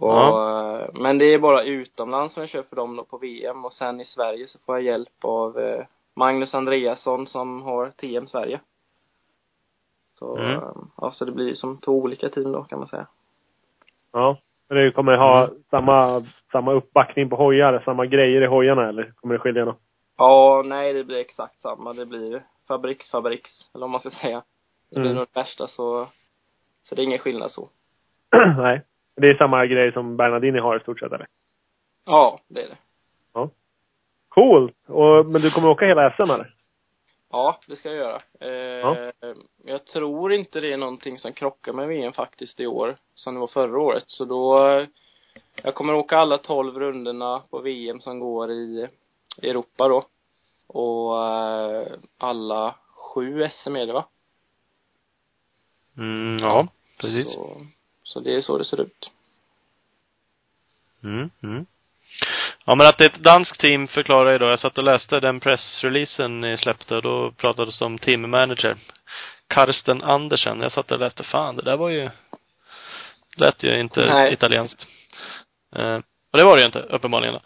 Och, 0.00 0.08
Ja. 0.12 0.80
eh, 0.80 0.88
Men 0.94 1.18
det 1.18 1.24
är 1.34 1.38
bara 1.38 1.62
utomlands 1.62 2.34
som 2.34 2.40
jag 2.40 2.50
kör 2.50 2.62
för 2.62 2.76
dem 2.76 2.96
då 2.96 3.04
på 3.04 3.18
VM 3.18 3.64
och 3.64 3.72
sen 3.72 4.00
i 4.00 4.04
Sverige 4.04 4.46
så 4.46 4.58
får 4.58 4.74
jag 4.74 4.82
hjälp 4.84 5.24
av 5.24 5.58
eh, 5.58 5.84
Magnus 6.14 6.54
Andreasson 6.54 7.26
som 7.26 7.62
har 7.62 7.90
TM 7.90 8.26
Sverige. 8.26 8.60
Så, 10.18 10.36
Mm. 10.36 10.50
eh, 10.50 10.72
ja, 10.96 11.12
så 11.12 11.24
det 11.24 11.32
blir 11.32 11.54
som 11.54 11.78
två 11.80 11.92
olika 11.92 12.28
team 12.28 12.52
då 12.52 12.64
kan 12.64 12.78
man 12.78 12.88
säga. 12.88 13.06
Ja. 14.12 14.38
Men 14.68 14.78
det 14.78 14.92
kommer 14.92 15.16
ha 15.16 15.50
samma, 15.70 16.22
samma 16.52 16.72
uppbackning 16.72 17.30
på 17.30 17.36
hojar, 17.36 17.82
samma 17.84 18.06
grejer 18.06 18.42
i 18.42 18.46
hojarna 18.46 18.88
eller 18.88 19.12
kommer 19.16 19.34
det 19.34 19.40
skilja 19.40 19.64
något? 19.64 19.80
Ja, 20.18 20.62
nej 20.66 20.92
det 20.92 21.04
blir 21.04 21.20
exakt 21.20 21.60
samma. 21.60 21.92
Det 21.92 22.06
blir 22.06 22.42
fabriks, 22.68 23.10
fabriks, 23.10 23.50
eller 23.74 23.80
vad 23.80 23.90
man 23.90 24.00
ska 24.00 24.10
säga. 24.10 24.42
Det 24.90 24.94
blir 25.00 25.10
Mm. 25.10 25.16
nog 25.16 25.26
det 25.32 25.40
värsta 25.40 25.66
så, 25.66 26.06
så 26.82 26.94
det 26.94 27.02
är 27.02 27.04
ingen 27.04 27.18
skillnad 27.18 27.50
så. 27.50 27.68
Nej. 28.56 28.82
Det 29.16 29.26
är 29.26 29.36
samma 29.38 29.66
grej 29.66 29.92
som 29.92 30.16
Bernardini 30.16 30.58
har 30.58 30.76
i 30.76 30.80
stort 30.80 31.00
sett 31.00 31.12
eller? 31.12 31.26
Ja, 32.04 32.40
det 32.48 32.62
är 32.62 32.68
det. 32.68 32.76
Coolt! 34.28 34.76
Och, 34.86 35.26
men 35.26 35.42
du 35.42 35.50
kommer 35.50 35.68
åka 35.68 35.86
hela 35.86 36.10
SM 36.10 36.22
eller? 36.22 36.54
Ja, 37.30 37.58
det 37.68 37.76
ska 37.76 37.88
jag 37.88 37.98
göra. 37.98 38.20
Eh, 38.40 39.10
Jag 39.64 39.84
tror 39.86 40.32
inte 40.32 40.60
det 40.60 40.72
är 40.72 40.76
någonting 40.76 41.18
som 41.18 41.32
krockar 41.32 41.72
med 41.72 41.88
VM 41.88 42.12
faktiskt 42.12 42.60
i 42.60 42.66
år, 42.66 42.96
som 43.14 43.34
det 43.34 43.40
var 43.40 43.46
förra 43.46 43.80
året. 43.80 44.04
Så 44.06 44.24
då, 44.24 44.60
jag 45.62 45.74
kommer 45.74 45.94
åka 45.94 46.16
alla 46.16 46.38
tolv 46.38 46.78
rundorna 46.78 47.42
på 47.50 47.60
VM 47.60 48.00
som 48.00 48.18
går 48.20 48.50
i 48.50 48.88
Europa 49.42 49.88
då. 49.88 50.04
Och 50.66 51.24
eh, 51.24 51.86
alla 52.18 52.74
sju 52.94 53.48
SM 53.48 53.76
är 53.76 53.86
det 53.86 53.92
va? 53.92 54.04
Mm, 55.98 56.38
ja, 56.40 56.68
precis. 57.00 57.34
Så, 57.34 57.56
så 58.06 58.20
det 58.20 58.34
är 58.36 58.40
så 58.40 58.58
det 58.58 58.64
ser 58.64 58.80
ut. 58.80 59.10
Mm, 61.04 61.30
mm. 61.42 61.66
Ja 62.64 62.76
men 62.76 62.86
att 62.86 62.98
det 62.98 63.04
är 63.04 63.08
ett 63.08 63.24
danskt 63.24 63.60
team 63.60 63.88
förklarar 63.88 64.32
ju 64.32 64.38
då. 64.38 64.46
Jag 64.46 64.58
satt 64.58 64.78
och 64.78 64.84
läste 64.84 65.20
den 65.20 65.40
pressreleasen 65.40 66.40
ni 66.40 66.56
släppte 66.56 66.96
och 66.96 67.02
då 67.02 67.32
pratades 67.36 67.78
det 67.78 67.84
om 67.84 67.98
team 67.98 68.30
manager. 68.30 68.76
Karsten 69.48 70.02
Andersen. 70.02 70.60
Jag 70.60 70.72
satt 70.72 70.90
och 70.90 70.98
läste, 70.98 71.22
fan 71.22 71.56
det 71.56 71.62
där 71.62 71.76
var 71.76 71.88
ju, 71.88 72.10
lät 73.36 73.62
ju 73.62 73.80
inte 73.80 74.00
Nej. 74.00 74.32
italienskt. 74.32 74.86
Eh, 75.76 75.96
och 76.30 76.38
det 76.38 76.44
var 76.44 76.56
det 76.56 76.60
ju 76.60 76.66
inte, 76.66 76.80
uppenbarligen 76.80 77.34
då. 77.34 77.40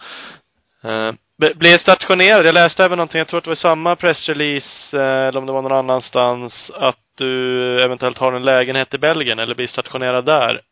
Eh, 0.89 1.13
blev 1.57 1.79
stationerad, 1.79 2.47
jag 2.47 2.55
läste 2.55 2.85
även 2.85 2.99
någonting, 2.99 3.19
jag 3.19 3.29
tror 3.29 3.39
att 3.39 3.45
det 3.45 3.51
var 3.51 3.55
samma 3.55 3.97
pressrelease, 3.97 4.99
eh, 4.99 5.29
eller 5.29 5.37
om 5.39 5.47
det 5.47 5.53
var 5.53 5.63
någon 5.63 5.73
annanstans, 5.73 6.71
att 6.75 7.10
du 7.21 7.83
eventuellt 7.85 8.19
har 8.19 8.33
en 8.33 8.45
lägenhet 8.45 8.95
i 8.95 8.99
Belgien 8.99 9.39
eller 9.39 9.55
blir 9.55 9.67
stationerad 9.67 10.25
där. 10.27 10.63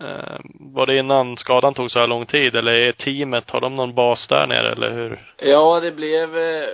Eh, 0.00 0.40
var 0.60 0.86
det 0.86 0.96
innan 0.98 1.36
skadan 1.36 1.74
tog 1.74 1.90
så 1.90 1.98
här 1.98 2.06
lång 2.06 2.26
tid 2.26 2.56
eller 2.56 2.72
är 2.72 2.92
teamet, 2.92 3.50
har 3.50 3.60
de 3.60 3.74
någon 3.76 3.94
bas 3.94 4.28
där 4.28 4.46
nere 4.46 4.72
eller 4.72 4.90
hur? 4.90 5.32
Ja, 5.38 5.80
det 5.80 5.90
blev 5.92 6.38
eh, 6.38 6.68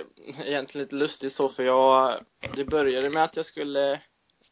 egentligen 0.45 0.83
lite 0.85 0.95
lustigt 0.95 1.33
så 1.33 1.49
för 1.49 1.63
jag, 1.63 2.13
det 2.55 2.65
började 2.65 3.09
med 3.09 3.23
att 3.23 3.35
jag 3.35 3.45
skulle, 3.45 3.91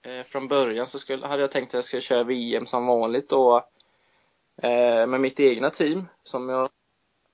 eh, 0.06 0.26
från 0.32 0.48
början 0.48 0.88
så 0.88 1.00
skulle, 1.00 1.28
hade 1.28 1.42
jag 1.42 1.52
tänkt 1.52 1.70
att 1.70 1.74
jag 1.74 1.86
skulle 1.86 2.02
köra 2.02 2.24
VM 2.24 2.66
som 2.68 2.88
vanligt 2.88 3.30
då, 3.30 3.58
eh, 4.64 5.08
med 5.08 5.22
mitt 5.22 5.40
egna 5.40 5.70
team 5.70 6.08
som 6.24 6.50
jag 6.50 6.70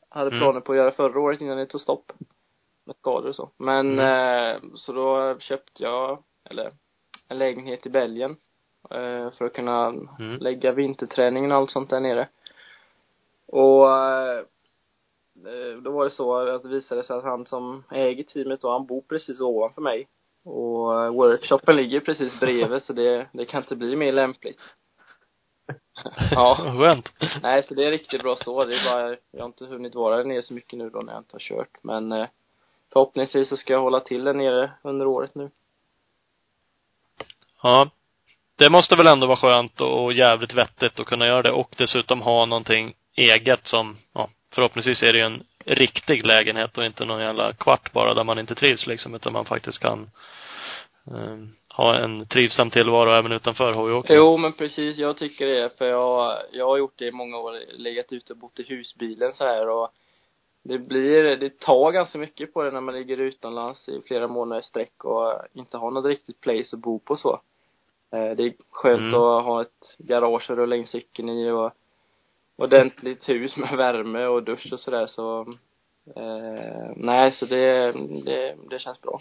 hade 0.09 0.27
Mm. 0.29 0.39
planer 0.39 0.59
på 0.59 0.71
att 0.71 0.77
göra 0.77 0.91
förra 0.91 1.19
året 1.19 1.41
innan 1.41 1.57
det 1.57 1.65
tog 1.65 1.81
stopp. 1.81 2.11
Med 2.85 2.95
skador 2.95 3.29
och 3.29 3.35
så. 3.35 3.49
Men, 3.57 3.99
Mm. 3.99 4.55
eh, 4.55 4.57
så 4.75 4.93
då 4.93 5.39
köpte 5.39 5.83
jag, 5.83 6.23
eller, 6.49 6.71
en 7.27 7.37
lägenhet 7.37 7.85
i 7.85 7.89
Belgien. 7.89 8.37
Eh, 8.91 9.31
för 9.31 9.45
att 9.45 9.53
kunna 9.53 9.85
Mm. 10.19 10.37
lägga 10.39 10.71
vinterträningen 10.71 11.51
och 11.51 11.57
allt 11.57 11.71
sånt 11.71 11.89
där 11.89 11.99
nere. 11.99 12.27
Och 13.47 13.91
eh, 13.91 14.39
eh, 15.45 15.77
då 15.81 15.91
var 15.91 16.03
det 16.03 16.11
så 16.11 16.35
att 16.35 16.63
det 16.63 16.69
visade 16.69 17.03
sig 17.03 17.15
att 17.15 17.23
han 17.23 17.45
som 17.45 17.83
äger 17.91 18.23
teamet 18.23 18.61
då, 18.61 18.71
han 18.71 18.85
bor 18.85 19.01
precis 19.01 19.39
ovanför 19.41 19.81
mig. 19.81 20.07
Och 20.43 21.03
eh, 21.03 21.11
workshopen 21.11 21.75
ligger 21.75 21.99
precis 21.99 22.39
bredvid 22.39 22.83
så 22.83 22.93
det, 22.93 23.27
det 23.31 23.45
kan 23.45 23.61
inte 23.63 23.75
bli 23.75 23.95
mer 23.95 24.11
lämpligt. 24.11 24.59
ja. 26.31 26.55
Skönt. 26.79 27.09
Nej, 27.41 27.63
så 27.63 27.73
det 27.73 27.85
är 27.85 27.91
riktigt 27.91 28.21
bra 28.21 28.35
så. 28.35 28.65
Det 28.65 28.75
är 28.75 28.85
bara, 28.91 29.17
jag 29.31 29.39
har 29.39 29.45
inte 29.45 29.65
hunnit 29.65 29.95
vara 29.95 30.17
där 30.17 30.23
nere 30.23 30.41
så 30.41 30.53
mycket 30.53 30.79
nu 30.79 30.89
då 30.89 30.99
när 30.99 31.13
jag 31.13 31.19
inte 31.19 31.35
har 31.35 31.39
kört. 31.39 31.83
Men 31.83 32.11
eh, 32.11 32.27
förhoppningsvis 32.93 33.49
så 33.49 33.57
ska 33.57 33.73
jag 33.73 33.81
hålla 33.81 33.99
till 33.99 34.23
där 34.23 34.33
nere 34.33 34.71
under 34.81 35.07
året 35.07 35.35
nu. 35.35 35.49
Ja. 37.63 37.89
Det 38.57 38.71
måste 38.71 38.95
väl 38.95 39.07
ändå 39.07 39.27
vara 39.27 39.37
skönt 39.37 39.81
och 39.81 40.13
jävligt 40.13 40.53
vettigt 40.53 40.99
att 40.99 41.07
kunna 41.07 41.27
göra 41.27 41.41
det 41.41 41.51
och 41.51 41.75
dessutom 41.77 42.21
ha 42.21 42.45
någonting 42.45 42.93
eget 43.15 43.67
som, 43.67 43.97
ja, 44.13 44.29
förhoppningsvis 44.53 45.03
är 45.03 45.13
det 45.13 45.19
ju 45.19 45.25
en 45.25 45.43
riktig 45.65 46.25
lägenhet 46.25 46.77
och 46.77 46.85
inte 46.85 47.05
någon 47.05 47.21
jävla 47.21 47.53
kvart 47.53 47.91
bara 47.93 48.13
där 48.13 48.23
man 48.23 48.39
inte 48.39 48.55
trivs 48.55 48.87
liksom, 48.87 49.15
utan 49.15 49.33
man 49.33 49.45
faktiskt 49.45 49.79
kan 49.79 50.09
eh, 51.07 51.37
ha 51.77 51.97
en 51.97 52.25
trivsam 52.25 52.69
tillvaro 52.69 53.11
även 53.11 53.31
utanför 53.31 53.73
hojåkning. 53.73 54.17
Jo, 54.17 54.37
men 54.37 54.53
precis. 54.53 54.97
Jag 54.97 55.17
tycker 55.17 55.45
det. 55.45 55.77
För 55.77 55.85
jag, 55.85 56.37
jag 56.51 56.65
har 56.65 56.77
gjort 56.77 56.97
det 56.97 57.05
i 57.05 57.11
många 57.11 57.37
år. 57.37 57.59
Legat 57.77 58.11
ute 58.11 58.33
och 58.33 58.39
bott 58.39 58.59
i 58.59 58.63
husbilen 58.63 59.33
så 59.33 59.45
här 59.45 59.69
och 59.69 59.91
det 60.67 60.79
blir, 60.79 61.37
det 61.37 61.59
tar 61.59 61.91
ganska 61.91 62.17
mycket 62.17 62.53
på 62.53 62.63
det 62.63 62.71
när 62.71 62.81
man 62.81 62.95
ligger 62.95 63.17
utomlands 63.17 63.89
i 63.89 64.01
flera 64.07 64.27
månader 64.27 64.59
i 64.59 64.63
sträck 64.63 65.03
och 65.05 65.33
inte 65.53 65.77
har 65.77 65.91
något 65.91 66.05
riktigt 66.05 66.41
place 66.41 66.75
att 66.75 66.79
bo 66.81 66.99
på 66.99 67.15
så. 67.15 67.39
Eh, 68.13 68.31
Det 68.35 68.43
är 68.43 68.53
skönt 68.71 68.99
Mm. 69.01 69.13
att 69.13 69.43
ha 69.43 69.61
ett 69.61 69.95
garage 69.97 70.49
att 70.51 70.57
rulla 70.57 70.75
in 70.75 70.85
cykeln 70.87 71.29
i 71.29 71.51
och 71.51 71.71
ordentligt 72.57 73.29
hus 73.29 73.57
med 73.57 73.77
värme 73.77 74.25
och 74.25 74.43
dusch 74.43 74.73
och 74.73 74.79
sådär 74.79 75.05
så 75.05 75.39
eh, 76.15 76.91
nej, 76.95 77.31
så 77.31 77.45
det, 77.45 77.91
det, 78.25 78.55
det 78.69 78.79
känns 78.79 79.01
bra. 79.01 79.19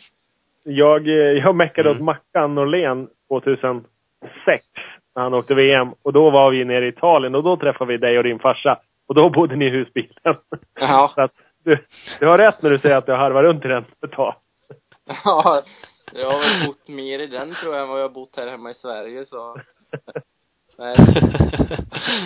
Jag, 0.64 1.08
eh, 1.08 1.14
jag 1.14 1.54
meckade 1.54 1.90
Mm. 1.90 2.00
åt 2.00 2.04
Mackan 2.04 2.54
Norlén 2.54 3.08
2006 3.28 4.66
när 5.14 5.22
han 5.22 5.34
åkte 5.34 5.54
VM. 5.54 5.88
Och 6.02 6.12
då 6.12 6.30
var 6.30 6.50
vi 6.50 6.64
nere 6.64 6.86
i 6.86 6.88
Italien 6.88 7.34
och 7.34 7.42
då 7.42 7.56
träffade 7.56 7.92
vi 7.92 7.98
dig 7.98 8.18
och 8.18 8.24
din 8.24 8.38
farsa. 8.38 8.78
Och 9.08 9.14
då 9.14 9.30
bodde 9.30 9.56
ni 9.56 9.64
i 9.64 9.70
husbilen. 9.70 10.36
Ja. 10.80 11.12
Så 11.14 11.20
att 11.20 11.32
du, 11.64 11.72
du 12.20 12.26
har 12.26 12.38
rätt 12.38 12.62
när 12.62 12.70
du 12.70 12.78
säger 12.78 12.96
att 12.96 13.06
du 13.06 13.12
har 13.12 13.18
harvat 13.18 13.42
runt 13.42 13.64
i 13.64 13.68
den 13.68 13.84
ett 14.04 14.12
tag. 14.12 14.34
Ja, 15.24 15.62
jag 16.12 16.30
har 16.30 16.38
väl 16.38 16.66
bott 16.66 16.88
mer 16.88 17.18
i 17.18 17.26
den 17.26 17.54
tror 17.54 17.74
jag 17.74 17.82
än 17.82 17.88
vad 17.88 17.98
jag 17.98 18.04
har 18.04 18.14
bott 18.14 18.36
här 18.36 18.46
hemma 18.46 18.70
i 18.70 18.74
Sverige 18.74 19.26
så 19.26 19.56
nej, 20.78 20.96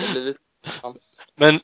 det 0.01 0.11
blir 0.11 0.25
lite 0.25 0.39
ja. 0.81 0.93
Men, 1.35 1.59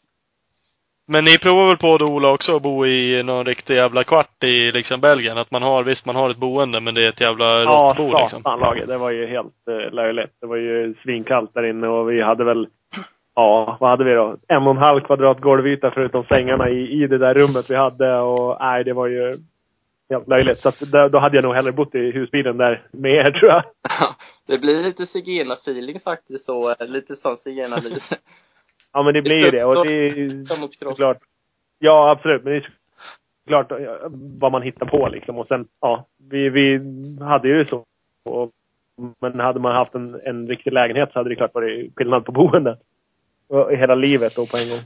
men 1.07 1.23
ni 1.23 1.37
provar 1.37 1.65
väl 1.65 1.77
på 1.77 1.97
då 1.97 2.05
Ola 2.05 2.31
också 2.31 2.55
att 2.55 2.61
bo 2.61 2.85
i 2.85 3.23
någon 3.23 3.45
riktig 3.45 3.75
jävla 3.75 4.03
kvart 4.03 4.43
i 4.43 4.71
liksom 4.71 5.01
Belgien? 5.01 5.37
Att 5.37 5.51
man 5.51 5.61
har, 5.61 5.83
visst 5.83 6.05
man 6.05 6.15
har 6.15 6.29
ett 6.29 6.37
boende 6.37 6.79
men 6.81 6.95
det 6.95 7.05
är 7.05 7.09
ett 7.09 7.21
jävla 7.21 7.45
Ja, 7.45 7.95
råttbo 7.97 8.19
liksom. 8.19 8.43
satan 8.43 8.59
Lage. 8.59 8.85
Det 8.85 8.97
var 8.97 9.11
ju 9.11 9.27
helt 9.27 9.67
eh, 9.67 9.93
löjligt. 9.93 10.33
Det 10.41 10.47
var 10.47 10.57
ju 10.57 10.95
svinkallt 11.03 11.53
där 11.53 11.63
inne 11.63 11.87
och 11.87 12.11
vi 12.11 12.21
hade 12.21 12.43
väl, 12.43 12.67
ja, 13.37 13.77
vad 13.79 13.89
hade 13.89 14.03
vi 14.03 14.13
då? 14.13 14.37
En 14.47 14.63
och 14.63 14.71
en 14.71 14.77
halv 14.77 15.01
kvadrat 15.01 15.41
golvyta 15.41 15.91
förutom 15.91 16.23
sängarna 16.23 16.69
i, 16.69 17.03
i 17.03 17.07
det 17.07 17.17
där 17.17 17.33
rummet 17.33 17.69
vi 17.69 17.75
hade 17.75 18.19
och 18.19 18.57
nej, 18.59 18.83
det 18.83 18.93
var 18.93 19.07
ju 19.07 19.35
helt 20.09 20.27
löjligt. 20.27 20.59
Så 20.59 20.69
att 20.69 21.11
då 21.11 21.19
hade 21.19 21.37
jag 21.37 21.43
nog 21.43 21.55
hellre 21.55 21.71
bott 21.71 21.95
i 21.95 22.11
husbilen 22.11 22.57
där 22.57 22.87
med 22.91 23.11
er 23.11 23.31
tror 23.39 23.51
jag. 23.51 23.63
Det 24.47 24.57
blir 24.57 24.83
lite 24.83 25.05
zigenarfeeling 25.05 25.99
faktiskt 25.99 26.45
så, 26.45 26.69
eh, 26.69 26.87
lite 26.87 27.15
sån 27.15 27.37
zigenarliv. 27.37 27.99
Ja, 28.93 29.03
men 29.03 29.13
det 29.13 29.21
blir 29.21 29.45
ju 29.45 29.51
det. 29.51 29.63
Och 29.63 29.85
det 29.85 29.91
är 29.91 30.45
såklart. 30.79 31.17
Ja, 31.79 32.11
absolut. 32.11 32.43
Men 32.43 32.53
det 32.53 32.59
är 32.59 32.69
såklart 33.43 33.71
ja, 33.71 33.97
vad 34.39 34.51
man 34.51 34.61
hittar 34.61 34.85
på 34.85 35.07
liksom. 35.07 35.37
Och 35.37 35.47
sen, 35.47 35.67
ja, 35.81 36.05
vi, 36.29 36.49
vi 36.49 36.79
hade 37.21 37.47
ju 37.47 37.65
så. 37.65 37.85
Och, 38.25 38.51
men 39.19 39.39
hade 39.39 39.59
man 39.59 39.75
haft 39.75 39.95
en, 39.95 40.21
en 40.23 40.47
riktig 40.47 40.73
lägenhet 40.73 41.09
så 41.13 41.19
hade 41.19 41.29
det 41.29 41.35
klart 41.35 41.53
varit 41.53 41.93
skillnad 41.95 42.25
på 42.25 42.31
boendet. 42.31 42.79
I 43.71 43.75
hela 43.75 43.95
livet 43.95 44.35
då 44.35 44.45
på 44.45 44.57
en 44.57 44.69
gång. 44.69 44.81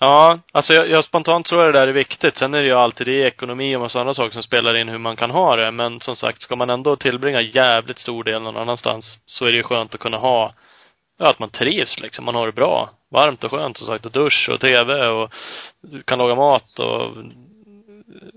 Ja, 0.00 0.38
alltså 0.52 0.72
jag, 0.72 0.90
jag 0.90 1.04
spontant 1.04 1.46
tror 1.46 1.64
jag 1.64 1.74
det 1.74 1.80
där 1.80 1.88
är 1.88 1.92
viktigt. 1.92 2.36
Sen 2.38 2.54
är 2.54 2.58
det 2.58 2.66
ju 2.66 2.72
alltid 2.72 3.06
det 3.06 3.26
ekonomi 3.26 3.76
och 3.76 3.80
massa 3.80 4.00
andra 4.00 4.14
saker 4.14 4.32
som 4.32 4.42
spelar 4.42 4.76
in 4.76 4.88
hur 4.88 4.98
man 4.98 5.16
kan 5.16 5.30
ha 5.30 5.56
det. 5.56 5.70
Men 5.70 6.00
som 6.00 6.16
sagt, 6.16 6.42
ska 6.42 6.56
man 6.56 6.70
ändå 6.70 6.96
tillbringa 6.96 7.40
jävligt 7.40 7.98
stor 7.98 8.24
del 8.24 8.42
någon 8.42 8.56
annanstans 8.56 9.18
så 9.26 9.46
är 9.46 9.50
det 9.50 9.56
ju 9.56 9.62
skönt 9.62 9.94
att 9.94 10.00
kunna 10.00 10.16
ha, 10.16 10.54
ja 11.18 11.30
att 11.30 11.38
man 11.38 11.50
trivs 11.50 12.00
liksom. 12.00 12.24
Man 12.24 12.34
har 12.34 12.46
det 12.46 12.52
bra. 12.52 12.90
Varmt 13.10 13.44
och 13.44 13.50
skönt 13.50 13.78
som 13.78 13.86
sagt 13.86 14.06
och 14.06 14.12
dusch 14.12 14.48
och 14.52 14.60
TV 14.60 15.06
och 15.06 15.32
du 15.80 16.02
kan 16.02 16.18
laga 16.18 16.34
mat 16.34 16.78
och 16.78 17.16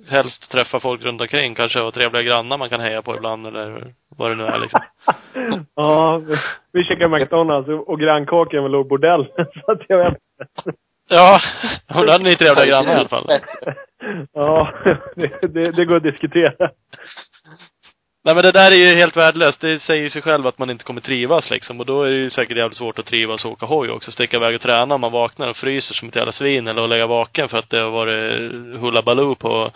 helst 0.09 0.51
träffa 0.51 0.79
folk 0.79 1.05
runt 1.05 1.21
omkring. 1.21 1.55
Kanske 1.55 1.79
ha 1.79 1.91
trevliga 1.91 2.21
grannar 2.21 2.57
man 2.57 2.69
kan 2.69 2.79
heja 2.81 3.01
på 3.01 3.15
ibland 3.15 3.47
eller 3.47 3.93
vad 4.17 4.31
det 4.31 4.35
nu 4.35 4.43
är 4.43 4.59
liksom. 4.59 4.79
ja, 5.75 6.21
vi- 6.73 6.83
käkade 6.83 7.09
McDonalds 7.19 7.69
och, 7.69 7.89
och 7.89 7.99
grannkåken 7.99 8.63
låg 8.63 8.87
bordell. 8.87 9.25
så 9.65 9.71
att 9.71 9.81
jag 9.87 9.97
vet. 9.97 10.17
Ja, 11.09 11.37
och 11.95 12.05
då 12.05 12.11
hade 12.11 12.23
ni 12.23 12.35
trevliga 12.35 12.65
grannar 12.65 12.91
i 12.93 12.99
alla 12.99 13.09
fall. 13.09 13.39
Ja, 14.33 14.73
det, 15.15 15.47
det, 15.53 15.71
det 15.71 15.85
går 15.85 15.95
att 15.95 16.03
diskutera. 16.03 16.69
Nej 18.27 18.35
men 18.35 18.43
det 18.43 18.51
där 18.51 18.71
är 18.71 18.75
ju 18.75 18.95
helt 18.95 19.17
värdelöst. 19.17 19.61
Det 19.61 19.79
säger 19.79 20.03
ju 20.03 20.09
sig 20.09 20.21
själv 20.21 20.47
att 20.47 20.57
man 20.57 20.69
inte 20.69 20.83
kommer 20.83 21.01
trivas 21.01 21.49
liksom. 21.49 21.79
Och 21.79 21.85
då 21.85 22.03
är 22.03 22.09
det 22.09 22.15
ju 22.15 22.29
säkert 22.29 22.57
jävligt 22.57 22.77
svårt 22.77 22.99
att 22.99 23.05
trivas 23.05 23.45
och 23.45 23.51
åka 23.51 23.65
hoj 23.65 23.89
också. 23.89 24.11
Sticka 24.11 24.37
iväg 24.37 24.55
och 24.55 24.61
träna 24.61 24.95
om 24.95 25.01
man 25.01 25.11
vaknar 25.11 25.47
och 25.47 25.55
fryser 25.57 25.95
som 25.95 26.07
ett 26.07 26.15
jävla 26.15 26.31
svin. 26.31 26.67
Eller 26.67 26.83
att 26.83 26.89
lägga 26.89 27.07
vaken 27.07 27.49
för 27.49 27.57
att 27.57 27.69
det 27.69 27.79
har 27.81 27.91
varit 27.91 28.51
hullabaloo 28.81 29.35
på 29.35 29.71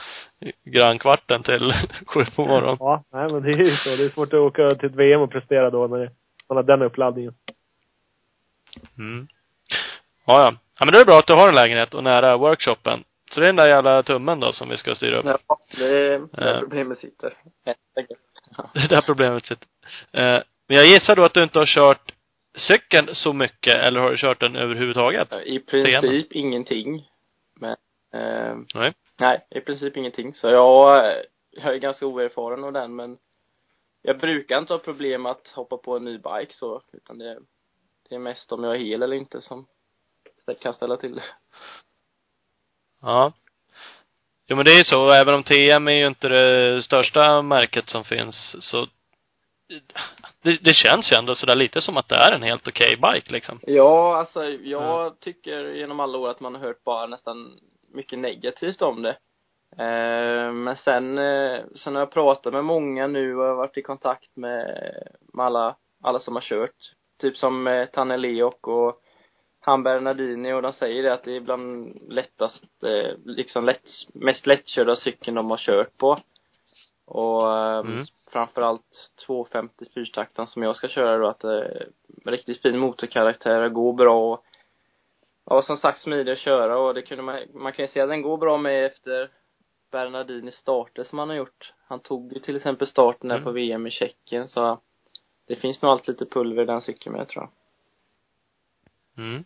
grannkvarten 0.65 1.43
till 1.43 1.73
sju 2.07 2.23
på 2.35 2.45
morgonen. 2.45 2.77
Ja, 2.79 3.03
nej 3.13 3.31
men 3.31 3.43
det 3.43 3.51
är 3.51 3.57
ju 3.57 3.75
så. 3.75 3.89
Det 3.95 4.03
är 4.05 4.09
svårt 4.09 4.33
att 4.33 4.39
åka 4.39 4.75
till 4.75 4.89
ett 4.89 4.95
VM 4.95 5.21
och 5.21 5.31
prestera 5.31 5.69
då 5.69 5.87
när 5.87 5.97
det- 5.97 6.11
man 6.49 6.55
har 6.57 6.63
den 6.63 6.81
uppladdningen. 6.81 7.33
Mm. 8.97 9.27
Ja, 10.25 10.33
ja. 10.41 10.51
Ja 10.79 10.85
men 10.85 10.91
då 10.93 10.99
är 10.99 11.01
det 11.01 11.05
bra 11.11 11.17
att 11.19 11.27
du 11.27 11.33
har 11.33 11.49
en 11.49 11.55
lägenhet 11.55 11.93
och 11.93 12.03
nära 12.03 12.37
workshopen. 12.37 13.03
Så 13.33 13.39
det 13.39 13.45
är 13.45 13.47
den 13.47 13.55
där 13.55 13.67
jävla 13.67 14.03
tummen 14.03 14.39
då 14.39 14.51
som 14.51 14.69
vi 14.69 14.77
ska 14.77 14.95
styra 14.95 15.19
upp. 15.19 15.25
Ja, 15.47 15.57
det 15.77 15.85
är 15.85 16.19
där 16.31 16.53
Eh. 16.55 16.59
problemet 16.59 16.99
sitter. 16.99 17.33
Det 18.73 18.79
är 18.79 18.87
där 18.87 19.01
problemet 19.01 19.45
sitter. 19.45 19.67
Eh, 20.11 20.43
men 20.67 20.77
jag 20.77 20.85
gissar 20.85 21.15
då 21.15 21.23
att 21.23 21.33
du 21.33 21.43
inte 21.43 21.59
har 21.59 21.65
kört 21.65 22.11
cykeln 22.55 23.15
så 23.15 23.33
mycket, 23.33 23.73
eller 23.73 23.99
har 23.99 24.11
du 24.11 24.17
kört 24.17 24.39
den 24.39 24.55
överhuvudtaget? 24.55 25.33
I 25.45 25.59
princip 25.59 26.31
ingenting. 26.31 27.09
Men, 27.53 27.75
eh, 28.13 28.57
Nej. 28.75 28.93
nej, 29.19 29.47
i 29.49 29.61
princip 29.61 29.97
ingenting. 29.97 30.33
Så 30.33 30.47
jag, 30.47 31.05
eh, 31.05 31.21
jag 31.51 31.73
är 31.73 31.77
ganska 31.77 32.05
oerfaren 32.05 32.63
av 32.63 32.73
den, 32.73 32.95
men 32.95 33.17
jag 34.01 34.19
brukar 34.19 34.57
inte 34.57 34.73
ha 34.73 34.79
problem 34.79 35.25
att 35.25 35.47
hoppa 35.47 35.77
på 35.77 35.95
en 35.95 36.05
ny 36.05 36.17
bike 36.17 36.53
så, 36.53 36.81
utan 36.93 37.17
det, 37.17 37.39
det 38.09 38.15
är 38.15 38.19
mest 38.19 38.51
om 38.51 38.63
jag 38.63 38.75
är 38.75 38.79
hel 38.79 39.03
eller 39.03 39.15
inte 39.15 39.41
som 39.41 39.67
kan 40.61 40.73
ställa 40.73 40.97
till 40.97 41.15
det. 41.15 41.23
Ja. 43.01 43.33
Jo 44.51 44.55
men 44.55 44.65
det 44.65 44.71
är 44.71 44.77
ju 44.77 44.83
så, 44.83 45.11
även 45.11 45.33
om 45.33 45.43
TM 45.43 45.87
är 45.87 45.91
ju 45.91 46.07
inte 46.07 46.27
det 46.27 46.83
största 46.83 47.41
märket 47.41 47.89
som 47.89 48.03
finns, 48.03 48.55
så 48.59 48.87
det, 50.43 50.63
det 50.63 50.75
känns 50.75 51.11
ju 51.11 51.17
ändå 51.17 51.35
sådär 51.35 51.55
lite 51.55 51.81
som 51.81 51.97
att 51.97 52.09
det 52.09 52.15
är 52.15 52.31
en 52.31 52.43
helt 52.43 52.67
okej 52.67 52.97
bike 53.01 53.33
liksom. 53.33 53.59
Ja, 53.61 54.17
alltså 54.17 54.45
jag 54.45 55.19
tycker 55.19 55.73
genom 55.73 55.99
alla 55.99 56.17
år 56.17 56.29
att 56.29 56.39
man 56.39 56.55
har 56.55 56.61
hört 56.61 56.83
bara 56.83 57.05
nästan 57.05 57.59
mycket 57.93 58.19
negativt 58.19 58.81
om 58.81 59.01
det. 59.01 59.17
Eh, 59.77 60.51
men 60.53 60.75
sen, 60.75 61.17
eh, 61.17 61.59
sen 61.75 61.95
har 61.95 62.01
jag 62.01 62.11
pratat 62.11 62.53
med 62.53 62.65
många 62.65 63.07
nu 63.07 63.35
och 63.35 63.43
jag 63.43 63.49
har 63.49 63.55
varit 63.55 63.77
i 63.77 63.81
kontakt 63.81 64.35
med, 64.35 64.67
med 65.33 65.45
alla, 65.45 65.75
alla 66.03 66.19
som 66.19 66.35
har 66.35 66.41
kört. 66.41 66.93
Typ 67.21 67.37
som 67.37 67.67
eh, 67.67 67.85
Tanne 67.85 68.17
Leok 68.17 68.67
och 68.67 69.01
han 69.63 69.83
Bernardini 69.83 70.53
och 70.53 70.61
de 70.61 70.73
säger 70.73 71.03
det 71.03 71.13
att 71.13 71.23
det 71.23 71.35
är 71.35 71.39
bland 71.41 71.97
lättast, 72.09 72.83
eh, 72.83 73.17
liksom 73.25 73.65
lätt, 73.65 73.87
mest 74.13 74.45
lättkörda 74.47 74.95
cykeln 74.95 75.35
de 75.35 75.49
har 75.49 75.57
kört 75.57 75.97
på. 75.97 76.19
Och 77.05 77.57
eh, 77.57 77.79
Mm. 77.79 78.05
framförallt 78.31 79.13
250 79.25 79.85
fyrtakten 79.93 80.47
som 80.47 80.63
jag 80.63 80.75
ska 80.75 80.87
köra 80.87 81.17
då, 81.17 81.27
att 81.27 81.39
det 81.39 81.57
är 81.57 81.87
riktigt 82.31 82.61
fin 82.61 82.79
motorkaraktär, 82.79 83.69
går 83.69 83.93
bra 83.93 84.31
och 84.33 84.45
ja, 85.45 85.61
som 85.61 85.77
sagt 85.77 86.01
smidig 86.01 86.31
att 86.31 86.39
köra 86.39 86.77
och 86.77 86.93
det 86.93 87.01
kunde 87.01 87.23
man, 87.23 87.39
man 87.53 87.73
kan 87.73 87.85
ju 87.85 87.91
säga 87.91 88.03
att 88.03 88.09
den 88.09 88.21
går 88.21 88.37
bra 88.37 88.57
med 88.57 88.85
efter 88.85 89.29
Bernardini 89.91 90.51
starter 90.51 91.03
som 91.03 91.19
han 91.19 91.29
har 91.29 91.35
gjort. 91.35 91.73
Han 91.87 91.99
tog 91.99 92.33
ju 92.33 92.39
till 92.39 92.55
exempel 92.55 92.87
starten 92.87 93.29
där 93.29 93.35
Mm. 93.35 93.45
på 93.45 93.51
VM 93.51 93.87
i 93.87 93.91
Tjeckien 93.91 94.47
så 94.47 94.79
det 95.47 95.55
finns 95.55 95.81
nog 95.81 95.91
alltid 95.91 96.09
lite 96.21 96.33
pulver 96.33 96.63
i 96.63 96.65
den 96.65 96.81
cykeln 96.81 97.15
med 97.15 97.27
tror 97.27 97.43
jag. 97.43 97.51
Mm. 99.25 99.43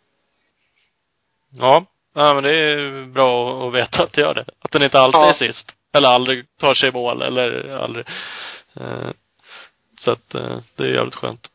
Ja. 1.59 1.85
Ja, 2.17 2.33
men 2.33 2.43
det 2.43 2.51
är 2.51 3.05
bra 3.05 3.67
att 3.67 3.73
veta 3.73 4.03
att 4.03 4.13
det 4.13 4.21
gör 4.21 4.33
det. 4.33 4.45
Att 4.59 4.71
den 4.71 4.83
inte 4.83 4.99
alltid 4.99 5.21
Ja. 5.21 5.29
är 5.29 5.33
sist. 5.33 5.71
Eller 5.93 6.07
aldrig 6.09 6.45
tar 6.59 6.73
sig 6.73 6.89
i 6.89 6.91
mål, 6.91 7.21
eller 7.21 7.69
aldrig. 7.69 8.05
Eh, 8.79 9.09
så 9.99 10.11
att 10.11 10.35
eh, 10.35 10.57
det 10.75 10.83
är 10.83 10.87
jävligt 10.87 11.15
skönt. 11.15 11.47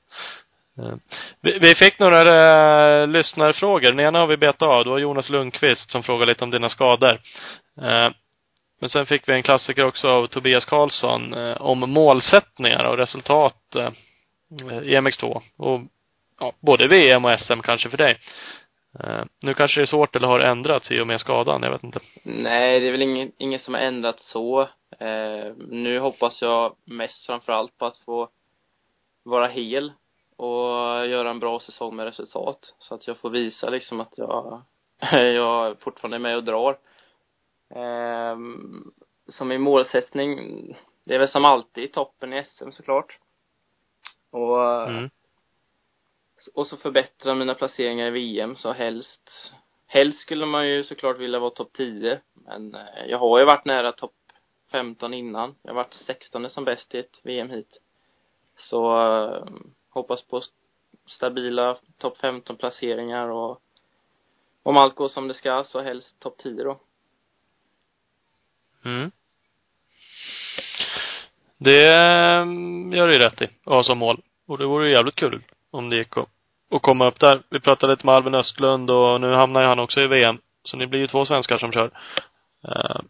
Eh, 0.79 0.95
vi, 1.41 1.59
vi 1.59 1.75
fick 1.75 1.99
några 1.99 2.21
eh, 2.21 3.07
lyssnarfrågor. 3.09 3.91
Den 3.93 4.01
ena 4.01 4.19
har 4.19 4.27
vi 4.27 4.37
betat 4.37 4.63
av. 4.63 4.85
Det 4.85 4.91
var 4.91 4.99
Jonas 4.99 5.29
Lundqvist 5.31 5.91
som 5.91 6.03
frågade 6.03 6.33
lite 6.33 6.45
om 6.45 6.51
dina 6.51 6.69
skador. 6.69 7.21
Eh, 7.83 8.11
men 8.81 8.91
sen 8.91 9.07
fick 9.07 9.29
vi 9.29 9.33
en 9.33 9.43
klassiker 9.43 9.85
också 9.85 10.09
av 10.09 10.27
Tobias 10.27 10.65
Karlsson 10.65 11.35
eh, 11.35 11.57
om 11.61 11.79
målsättningar 11.91 12.85
och 12.85 12.97
resultat 12.99 13.77
i 14.83 14.97
MX2. 14.97 15.41
Och 15.59 15.81
ja, 16.41 16.53
både 16.61 16.89
VM 16.89 17.25
och 17.25 17.41
SM 17.41 17.61
kanske 17.61 17.91
för 17.91 17.97
dig. 17.97 18.19
Eh, 18.99 19.25
nu 19.43 19.55
kanske 19.55 19.81
det 19.81 19.85
är 19.85 19.87
svårt 19.87 20.17
eller 20.17 20.29
har 20.29 20.41
ändrats 20.41 20.91
i 20.91 21.01
och 21.01 21.07
med 21.07 21.21
skadan, 21.21 21.63
jag 21.63 21.71
vet 21.71 21.85
inte. 21.85 22.01
Nej, 22.25 22.81
det 22.81 22.87
är 22.87 22.93
väl 22.93 23.03
inget, 23.03 23.35
inget 23.39 23.63
som 23.63 23.75
har 23.75 23.81
ändrats 23.81 24.31
så. 24.31 24.61
Eh, 24.99 25.55
nu 25.69 25.99
hoppas 25.99 26.43
jag 26.43 26.77
mest 26.85 27.27
framförallt 27.27 27.79
på 27.79 27.87
att 27.87 27.99
få 27.99 28.29
vara 29.23 29.47
hel 29.47 29.93
och 30.37 31.07
göra 31.07 31.31
en 31.31 31.39
bra 31.39 31.61
säsong 31.61 31.97
med 31.97 32.07
resultat. 32.07 32.75
Så 32.79 32.95
att 32.95 33.07
jag 33.07 33.19
får 33.19 33.31
visa 33.31 33.71
liksom 33.71 34.01
att 34.01 34.19
jag, 34.19 34.63
jag 35.13 35.81
fortfarande 35.81 36.17
är 36.17 36.19
med 36.19 36.37
och 36.37 36.45
drar. 36.45 36.79
Eh, 37.75 38.37
som 39.29 39.49
min 39.49 39.61
målsättning, 39.61 40.37
det 41.05 41.15
är 41.15 41.19
väl 41.19 41.29
som 41.29 41.45
alltid 41.45 41.93
toppen 41.93 42.33
i 42.33 42.45
SM 42.45 42.71
såklart. 42.71 43.19
Och 44.31 44.89
Mm 44.89 45.11
och 46.55 46.67
så 46.67 46.77
förbättra 46.77 47.35
mina 47.35 47.55
placeringar 47.55 48.07
i 48.07 48.11
VM 48.11 48.57
så 48.57 48.73
helst 48.73 49.53
helst 49.87 50.21
skulle 50.21 50.47
man 50.47 50.69
ju 50.69 50.85
såklart 50.85 51.19
vilja 51.19 51.39
vara 51.39 51.51
topp 51.51 51.73
10 51.73 52.21
men 52.33 52.75
eh, 52.75 53.07
jag 53.09 53.19
har 53.19 53.39
ju 53.39 53.45
varit 53.45 53.65
nära 53.65 53.93
topp 53.93 54.15
15 54.71 55.15
innan. 55.15 55.55
Jag 55.63 55.71
har 55.71 55.75
varit 55.75 55.95
16 55.95 56.51
som 56.51 56.65
bäst 56.65 56.95
i 56.95 56.99
ett 56.99 57.21
VM 57.23 57.51
hit. 57.51 57.81
Så 58.57 59.07
eh, 59.07 59.45
hoppas 59.91 60.23
på 60.23 60.43
stabila 61.07 61.77
topp 61.99 62.19
15 62.19 62.57
placeringar 62.57 63.29
och 63.29 63.63
om 64.63 64.77
allt 64.77 64.95
går 64.95 65.09
som 65.09 65.29
det 65.29 65.35
ska 65.35 65.65
så 65.65 65.81
helst 65.81 66.21
topp 66.21 66.39
10 66.39 66.65
då. 66.65 66.81
Mm. 68.85 69.11
Det 71.57 71.89
eh, 71.89 72.47
gör 72.97 73.07
du 73.07 73.13
ju 73.15 73.19
rätt 73.19 73.43
i, 73.43 73.45
att 73.45 73.65
ha 73.65 73.83
som 73.83 73.99
mål. 73.99 74.23
Och 74.47 74.59
det 74.59 74.67
vore 74.67 74.89
ju 74.89 74.95
jävligt 74.95 75.15
kul 75.15 75.43
om 75.71 75.91
det 75.91 75.97
gick 75.97 76.17
att, 76.17 76.29
att 76.71 76.83
komma 76.83 77.07
upp 77.09 77.21
där. 77.21 77.43
Vi 77.51 77.61
pratade 77.61 77.93
lite 77.93 78.07
med 78.07 78.15
Alvin 78.15 78.35
Östlund 78.35 78.91
och 78.91 79.21
nu 79.21 79.33
hamnar 79.33 79.61
ju 79.61 79.67
han 79.67 79.81
också 79.81 80.01
i 80.01 80.07
VM. 80.07 80.39
Så 80.65 80.77
ni 80.77 80.87
blir 80.87 81.01
ju 81.01 81.07
två 81.07 81.27
svenskar 81.27 81.59
som 81.59 81.73
kör. 81.73 81.91
Uh, 82.69 83.01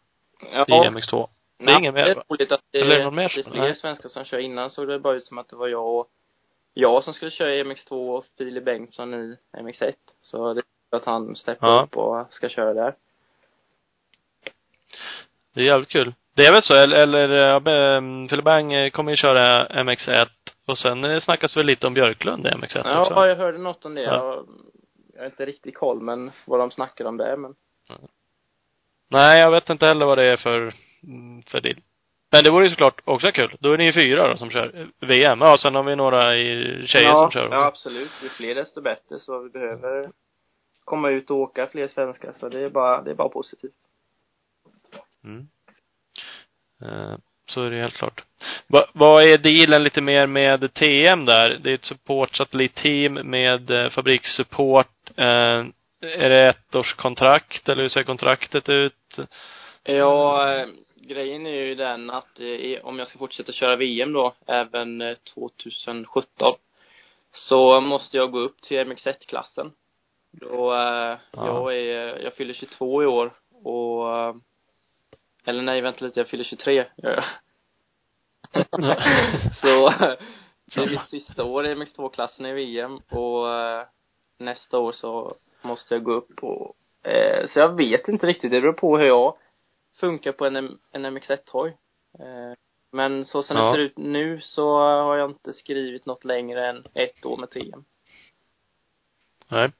I 0.69 0.73
MX2. 0.73 1.29
Det 1.59 1.73
är 1.73 1.79
ingen 1.79 1.95
mer, 1.95 2.05
det 2.05 2.11
är 2.11 2.23
roligt 2.31 2.53
att 2.53 2.61
det, 2.71 2.79
Eller 2.81 2.95
är 2.95 2.99
det 2.99 3.05
någon 3.05 3.15
mer 3.15 3.33
det 3.35 3.41
är 3.41 3.43
som- 3.43 3.53
fler 3.53 3.63
nej. 3.63 3.75
svenskar 3.75 4.09
som 4.09 4.25
kör 4.25 4.39
innan 4.39 4.71
såg 4.71 4.89
det 4.89 4.99
bara 4.99 5.15
ut 5.15 5.25
som 5.25 5.39
att 5.39 5.49
det 5.49 5.57
var 5.57 5.69
jag 5.69 5.87
och 5.87 6.07
jag 6.75 7.05
som 7.05 7.15
skulle 7.15 7.31
köra 7.31 7.55
i 7.55 7.65
MX2 7.65 8.17
och 8.17 8.25
Filip 8.39 8.65
Bengtsson 8.65 9.15
i 9.15 9.37
MX1 9.57 9.93
så 10.21 10.55
det 10.55 10.63
är 10.93 10.97
att 10.97 11.05
han 11.05 11.37
steppar 11.37 11.69
Ja. 11.69 11.83
upp 11.83 11.97
och 11.97 12.27
ska 12.31 12.49
köra 12.49 12.75
där 12.75 12.95
Det 15.55 15.61
är 15.61 15.65
jävligt 15.65 15.89
kul. 15.89 16.15
Det 16.35 16.47
är 16.47 16.53
väl 16.53 16.63
så, 16.63 16.75
eller, 16.75 16.97
eller 16.97 17.29
ja, 17.29 17.61
be- 17.61 18.29
Philip 18.29 18.45
Bang 18.45 18.73
eh, 18.73 18.91
kommer 18.91 19.11
ju 19.13 19.17
köra 19.17 19.67
MX1 19.83 20.27
och 20.71 20.79
sen 20.79 21.05
eh, 21.05 21.21
snackas 21.21 21.57
väl 21.57 21.67
lite 21.67 21.87
om 21.87 21.95
Björklund 21.95 22.47
i 22.47 22.51
MX1 22.51 22.83
Ja, 22.85 23.01
också? 23.01 23.27
jag 23.27 23.37
hörde 23.37 23.59
något 23.59 23.85
om 23.85 23.95
det. 23.95 24.03
Ja. 24.03 24.45
Jag, 25.15 25.23
har 25.23 25.27
inte 25.27 25.47
riktigt 25.47 25.75
koll, 25.75 26.01
men 26.01 26.31
vad 26.47 26.61
de 26.61 26.71
snackar 26.71 27.05
om 27.05 27.17
det, 27.17 27.37
men 27.37 27.55
Nej, 29.09 29.41
jag 29.41 29.51
vet 29.51 29.71
inte 29.71 29.87
heller 29.87 30.07
vad 30.07 30.19
det 30.19 30.25
är 30.25 30.37
för, 30.37 30.75
mm, 31.03 31.43
för 31.43 31.61
deal. 31.61 31.81
Men 32.33 32.45
det 32.45 32.51
vore 32.51 32.65
ju 32.65 32.71
såklart 32.71 33.01
också 33.05 33.33
kul. 33.33 33.57
Då 33.61 33.73
är 33.73 33.79
ni 33.79 33.85
ju 33.85 33.93
fyra 33.93 34.29
då 34.29 34.37
som 34.37 34.51
kör 34.51 34.89
VM. 35.01 35.41
Ja, 35.41 35.57
sen 35.63 35.75
har 35.75 35.83
vi 35.83 35.97
några 35.97 36.37
i 36.37 36.47
tjejer 36.87 37.09
ja, 37.09 37.13
som 37.13 37.31
kör 37.31 37.47
också. 37.47 37.55
Ja, 37.55 37.65
absolut. 37.65 38.11
Ju 38.23 38.29
fler 38.29 38.55
desto 38.55 38.81
bättre, 38.81 39.19
så 39.19 39.39
vi 39.39 39.51
behöver 39.51 40.11
komma 40.85 41.11
ut 41.11 41.31
och 41.31 41.37
åka 41.37 41.67
fler 41.67 41.89
svenskar, 41.89 42.33
så 42.33 42.49
det 42.49 42.61
är 42.61 42.69
bara, 42.69 43.03
det 43.03 43.11
är 43.11 43.15
bara 43.15 43.29
positivt. 43.29 43.73
Mm. 45.25 45.49
Eh, 47.51 47.55
Så 47.55 47.63
är 47.63 47.71
det 47.71 47.81
helt 47.83 47.95
klart. 47.97 48.25
Va, 48.67 48.87
vad 48.93 49.23
är 49.25 49.39
dealen 49.39 49.85
lite 49.85 50.01
mer 50.01 50.27
med 50.27 50.75
TM 50.75 51.25
där? 51.25 51.59
Det 51.63 51.71
är 51.71 51.75
ett 51.75 51.85
supportsatellitteam 51.85 53.13
med 53.15 53.71
eh, 53.71 53.91
fabrikssupport. 53.91 55.11
Eh, 55.17 55.65
är 56.03 56.29
det 56.29 56.47
ett 56.47 56.75
års 56.75 56.95
kontrakt 56.95 57.69
eller 57.69 57.83
hur 57.83 57.89
ser 57.89 58.03
kontraktet 58.03 58.69
ut? 58.69 59.19
Ja, 59.85 60.53
eh, 60.55 60.67
grejen 60.97 61.47
är 61.47 61.51
ju 61.65 61.75
den 61.75 62.11
att 62.11 62.41
eh, 62.41 62.81
om 62.85 62.99
jag 62.99 63.09
ska 63.09 63.19
fortsätta 63.19 63.53
köra 63.53 63.77
VM 63.77 64.13
då, 64.13 64.33
även 64.47 65.01
eh, 65.01 65.15
2017, 65.35 66.55
så 67.33 67.81
måste 67.81 68.17
jag 68.17 68.31
gå 68.31 68.39
upp 68.39 68.61
till 68.63 68.77
MX1-klassen. 68.79 69.73
Då, 70.33 70.73
eh, 70.75 71.17
Ja. 71.33 71.47
jag 71.47 71.77
är, 71.77 72.19
jag 72.25 72.35
fyller 72.35 72.55
22 72.55 73.03
i 73.03 73.07
år 73.07 73.31
och, 73.65 74.17
eh, 74.19 74.35
eller 75.45 75.63
nej, 75.63 75.81
vänta 75.81 76.05
lite, 76.05 76.21
jag 76.21 76.29
fyller 76.29 76.45
23, 76.45 76.75
gör 76.97 77.11
jag. 77.11 77.25
så, 79.55 79.89
det 80.75 80.81
är 80.83 80.91
mitt 80.91 81.09
sista 81.11 81.45
år 81.45 81.67
i 81.67 81.75
MX2-klassen 81.75 82.47
i 82.47 82.53
VM 82.53 83.01
och 83.11 83.55
eh, 83.55 83.87
nästa 84.39 84.79
år 84.79 84.93
så 84.93 85.37
måste 85.63 85.95
jag 85.95 86.05
gå 86.05 86.13
upp 86.13 86.43
och, 86.43 86.77
eh, 87.11 87.47
så 87.49 87.59
jag 87.59 87.77
vet 87.77 88.09
inte 88.09 88.27
riktigt, 88.27 88.51
det 88.51 88.61
beror 88.61 88.73
på 88.73 88.99
hur 88.99 89.07
jag 89.07 89.37
funkar 90.01 90.33
på 90.33 90.47
en, 90.47 90.57
en 90.93 91.07
MX1-hoj. 91.19 91.69
Eh, 92.19 92.57
men 92.93 93.25
så 93.25 93.43
som 93.43 93.57
Ja. 93.57 93.65
det 93.67 93.73
ser 93.73 93.79
ut 93.79 93.99
nu 93.99 94.41
så 94.41 94.79
har 94.79 95.17
jag 95.17 95.31
inte 95.31 95.53
skrivit 95.53 96.07
något 96.07 96.25
längre 96.25 96.67
än 96.69 96.85
ett 96.95 97.27
år 97.27 97.37
med 97.37 97.51
TM. 97.51 97.85
Nej. 99.49 99.73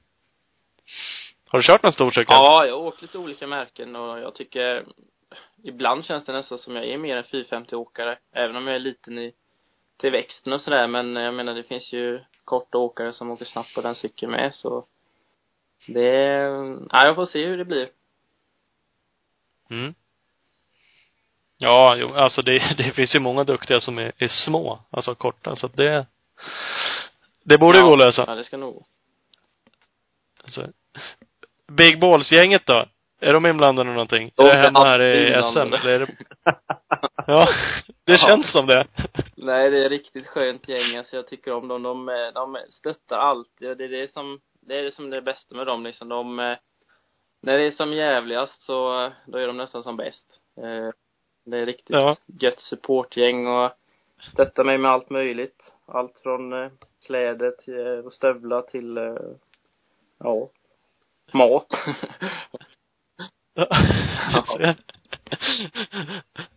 Har 1.47 1.59
du 1.59 1.63
kört 1.63 1.83
någon 1.83 1.93
stor 1.93 2.11
cykel? 2.11 2.25
Ja, 2.29 2.65
jag 2.65 2.77
har 2.77 2.87
åkt 2.87 3.01
lite 3.01 3.17
olika 3.17 3.47
märken 3.47 3.95
och 3.95 4.19
jag 4.19 4.35
tycker 4.35 4.85
ibland 5.63 6.05
känns 6.05 6.25
det 6.25 6.33
nästan 6.33 6.57
som 6.57 6.75
jag 6.75 6.85
är 6.85 6.97
mer 6.97 7.17
en 7.17 7.23
450-åkare, 7.23 8.17
även 8.31 8.55
om 8.55 8.67
jag 8.67 8.75
är 8.75 8.79
liten 8.79 9.19
i 9.19 9.33
till 9.97 10.11
växten 10.11 10.53
och 10.53 10.61
sådär, 10.61 10.87
men 10.87 11.15
jag 11.15 11.33
menar 11.33 11.55
det 11.55 11.63
finns 11.63 11.93
ju 11.93 12.19
korta 12.45 12.77
åkare 12.77 13.13
som 13.13 13.31
åker 13.31 13.45
snabbt 13.45 13.75
på 13.75 13.81
den 13.81 13.95
cykeln 13.95 14.31
med, 14.31 14.55
så 14.55 14.85
det, 15.87 16.09
ja, 16.89 17.05
jag 17.05 17.15
får 17.15 17.25
se 17.25 17.45
hur 17.45 17.57
det 17.57 17.65
blir. 17.65 17.89
Mm. 19.69 19.93
Ja, 21.57 21.95
jo, 21.97 22.13
alltså 22.13 22.41
det, 22.41 22.73
det 22.77 22.93
finns 22.93 23.15
ju 23.15 23.19
många 23.19 23.43
duktiga 23.43 23.81
som 23.81 23.97
är, 23.97 24.11
är 24.17 24.27
små, 24.27 24.79
alltså 24.89 25.15
korta, 25.15 25.55
så 25.55 25.65
att 25.65 25.77
det 25.77 26.05
det 27.43 27.57
borde 27.57 27.79
ja, 27.79 27.85
gå 27.85 27.93
att 27.93 27.99
lösa. 27.99 28.25
Ja, 28.27 28.35
det 28.35 28.43
ska 28.43 28.57
nog 28.57 28.73
gå. 28.73 28.85
Så. 30.45 30.67
Big 31.67 31.99
Balls-gänget 31.99 32.65
då? 32.65 32.85
Är 33.23 33.33
de 33.33 33.45
inblandade 33.45 33.89
i 33.89 33.93
någonting? 33.93 34.31
De 34.35 34.47
är 34.47 34.51
är 34.51 34.63
hemma 34.63 34.79
här 34.79 35.01
i 35.01 35.43
SM? 35.53 35.57
Eller 35.73 35.89
är 35.89 35.99
det... 35.99 36.07
Ja, 37.27 37.47
det 38.03 38.19
känns 38.19 38.51
som 38.51 38.65
det. 38.67 38.87
Nej, 39.35 39.69
det 39.71 39.85
är 39.85 39.89
riktigt 39.89 40.27
skönt 40.27 40.67
gäng. 40.67 40.97
Alltså, 40.97 41.15
jag 41.15 41.27
tycker 41.27 41.53
om 41.53 41.67
dem. 41.67 41.83
De, 41.83 42.05
de 42.33 42.57
stöttar 42.69 43.17
och 43.35 43.45
det 43.59 43.83
är 43.83 43.89
det 43.89 44.11
som, 44.11 44.39
det 44.61 44.79
är 44.79 44.83
det 44.83 44.91
som 44.91 45.05
är 45.05 45.15
det 45.15 45.21
bästa 45.21 45.55
med 45.55 45.67
dem 45.67 45.83
liksom. 45.83 46.09
De, 46.09 46.39
eh, 46.39 46.57
när 47.41 47.57
det 47.57 47.63
är 47.65 47.71
som 47.71 47.93
jävligast 47.93 48.61
så, 48.61 49.11
då 49.25 49.37
är 49.37 49.47
de 49.47 49.57
nästan 49.57 49.83
som 49.83 49.97
bäst. 49.97 50.41
Eh, 50.57 50.89
Det 51.45 51.57
är 51.57 51.65
riktigt 51.65 51.89
Ja. 51.95 52.15
gött 52.25 52.59
supportgäng 52.59 53.47
och 53.47 53.71
stöttar 54.31 54.63
mig 54.63 54.77
med 54.77 54.91
allt 54.91 55.09
möjligt. 55.09 55.73
Allt 55.85 56.19
från 56.23 56.53
eh, 56.53 56.71
kläder 57.05 57.51
till, 57.51 58.05
och 58.05 58.13
stövlar 58.13 58.61
till, 58.61 58.97
ja, 60.19 60.49
mat. 61.33 61.67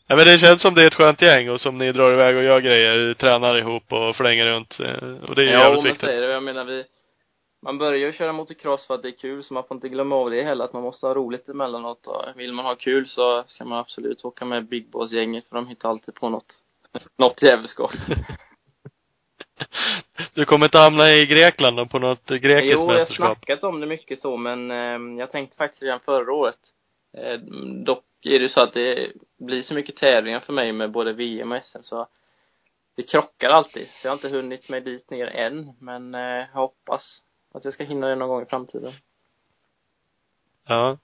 Ja, 0.06 0.16
men 0.16 0.18
det 0.26 0.40
känns 0.46 0.62
som 0.62 0.74
det 0.74 0.82
är 0.82 0.86
ett 0.86 0.94
skönt 0.94 1.22
gäng 1.22 1.50
och 1.50 1.60
som 1.60 1.78
ni 1.78 1.92
drar 1.92 2.12
iväg 2.12 2.36
och 2.36 2.44
gör 2.44 2.60
grejer, 2.60 3.14
tränar 3.14 3.58
ihop 3.58 3.92
och 3.92 4.16
flänger 4.16 4.46
runt. 4.46 4.80
eh, 4.80 5.28
Och 5.28 5.34
det 5.34 5.42
är 5.42 5.46
Ja, 5.52 5.58
jävligt 5.60 5.82
men 5.82 5.92
viktigt. 5.92 6.00
säger 6.08 6.22
det. 6.22 6.32
Jag 6.32 6.42
menar 6.42 6.64
vi 6.64 6.84
man 7.62 7.78
börjar 7.78 7.98
ju 7.98 8.12
köra 8.12 8.32
motocross 8.32 8.86
för 8.86 8.94
att 8.94 9.02
det 9.02 9.08
är 9.08 9.18
kul 9.18 9.42
så 9.44 9.54
man 9.54 9.64
får 9.64 9.74
inte 9.74 9.88
glömma 9.88 10.16
av 10.16 10.30
det 10.30 10.42
heller 10.42 10.64
att 10.64 10.72
man 10.72 10.82
måste 10.82 11.06
ha 11.06 11.14
roligt 11.14 11.48
emellanåt 11.48 12.06
och 12.06 12.24
vill 12.36 12.52
man 12.52 12.64
ha 12.64 12.74
kul 12.74 13.08
så 13.08 13.44
ska 13.46 13.64
man 13.64 13.78
absolut 13.78 14.24
åka 14.24 14.44
med 14.44 14.68
Big 14.68 14.90
Boss-gänget 14.90 15.48
för 15.48 15.56
de 15.56 15.66
hittar 15.68 15.88
alltid 15.88 16.14
på 16.14 16.28
något. 16.28 16.46
något 17.18 17.42
djävulskap. 17.42 17.90
Du 20.34 20.44
kommer 20.44 20.66
inte 20.66 20.78
hamna 20.78 21.10
i 21.12 21.26
Grekland 21.26 21.76
då, 21.76 21.86
på 21.86 21.98
något 21.98 22.26
grekiskt 22.26 22.72
Jo, 22.72 22.80
jag 22.80 22.86
har 22.86 22.94
mästerskap? 22.94 23.38
snackat 23.38 23.64
om 23.64 23.80
det 23.80 23.86
mycket 23.86 24.20
så, 24.20 24.36
men 24.36 24.70
eh, 24.70 25.18
jag 25.18 25.30
tänkte 25.30 25.56
faktiskt 25.56 25.82
redan 25.82 26.00
förra 26.00 26.32
året. 26.32 26.58
Eh, 27.16 27.38
dock 27.84 28.04
är 28.22 28.30
det 28.38 28.42
ju 28.44 28.48
så 28.48 28.62
att 28.62 28.72
det 28.72 29.12
blir 29.38 29.62
så 29.62 29.74
mycket 29.74 29.96
tävlingar 29.96 30.40
för 30.40 30.52
mig 30.52 30.72
med 30.72 30.90
både 30.90 31.12
VM 31.12 31.52
och 31.52 31.64
SM 31.64 31.82
så 31.82 32.06
det 32.96 33.02
krockar 33.02 33.48
alltid. 33.50 33.86
Så 33.86 34.06
jag 34.06 34.10
har 34.10 34.16
inte 34.16 34.28
hunnit 34.28 34.68
mig 34.68 34.80
dit 34.80 35.10
ner 35.10 35.26
än, 35.26 35.72
men 35.80 36.14
eh, 36.14 36.20
jag 36.20 36.46
hoppas 36.60 37.22
att 37.54 37.64
jag 37.64 37.74
ska 37.74 37.84
hinna 37.84 38.06
det 38.08 38.14
någon 38.14 38.28
gång 38.28 38.42
i 38.42 38.46
framtiden. 38.46 38.92
Ja. 40.68 40.98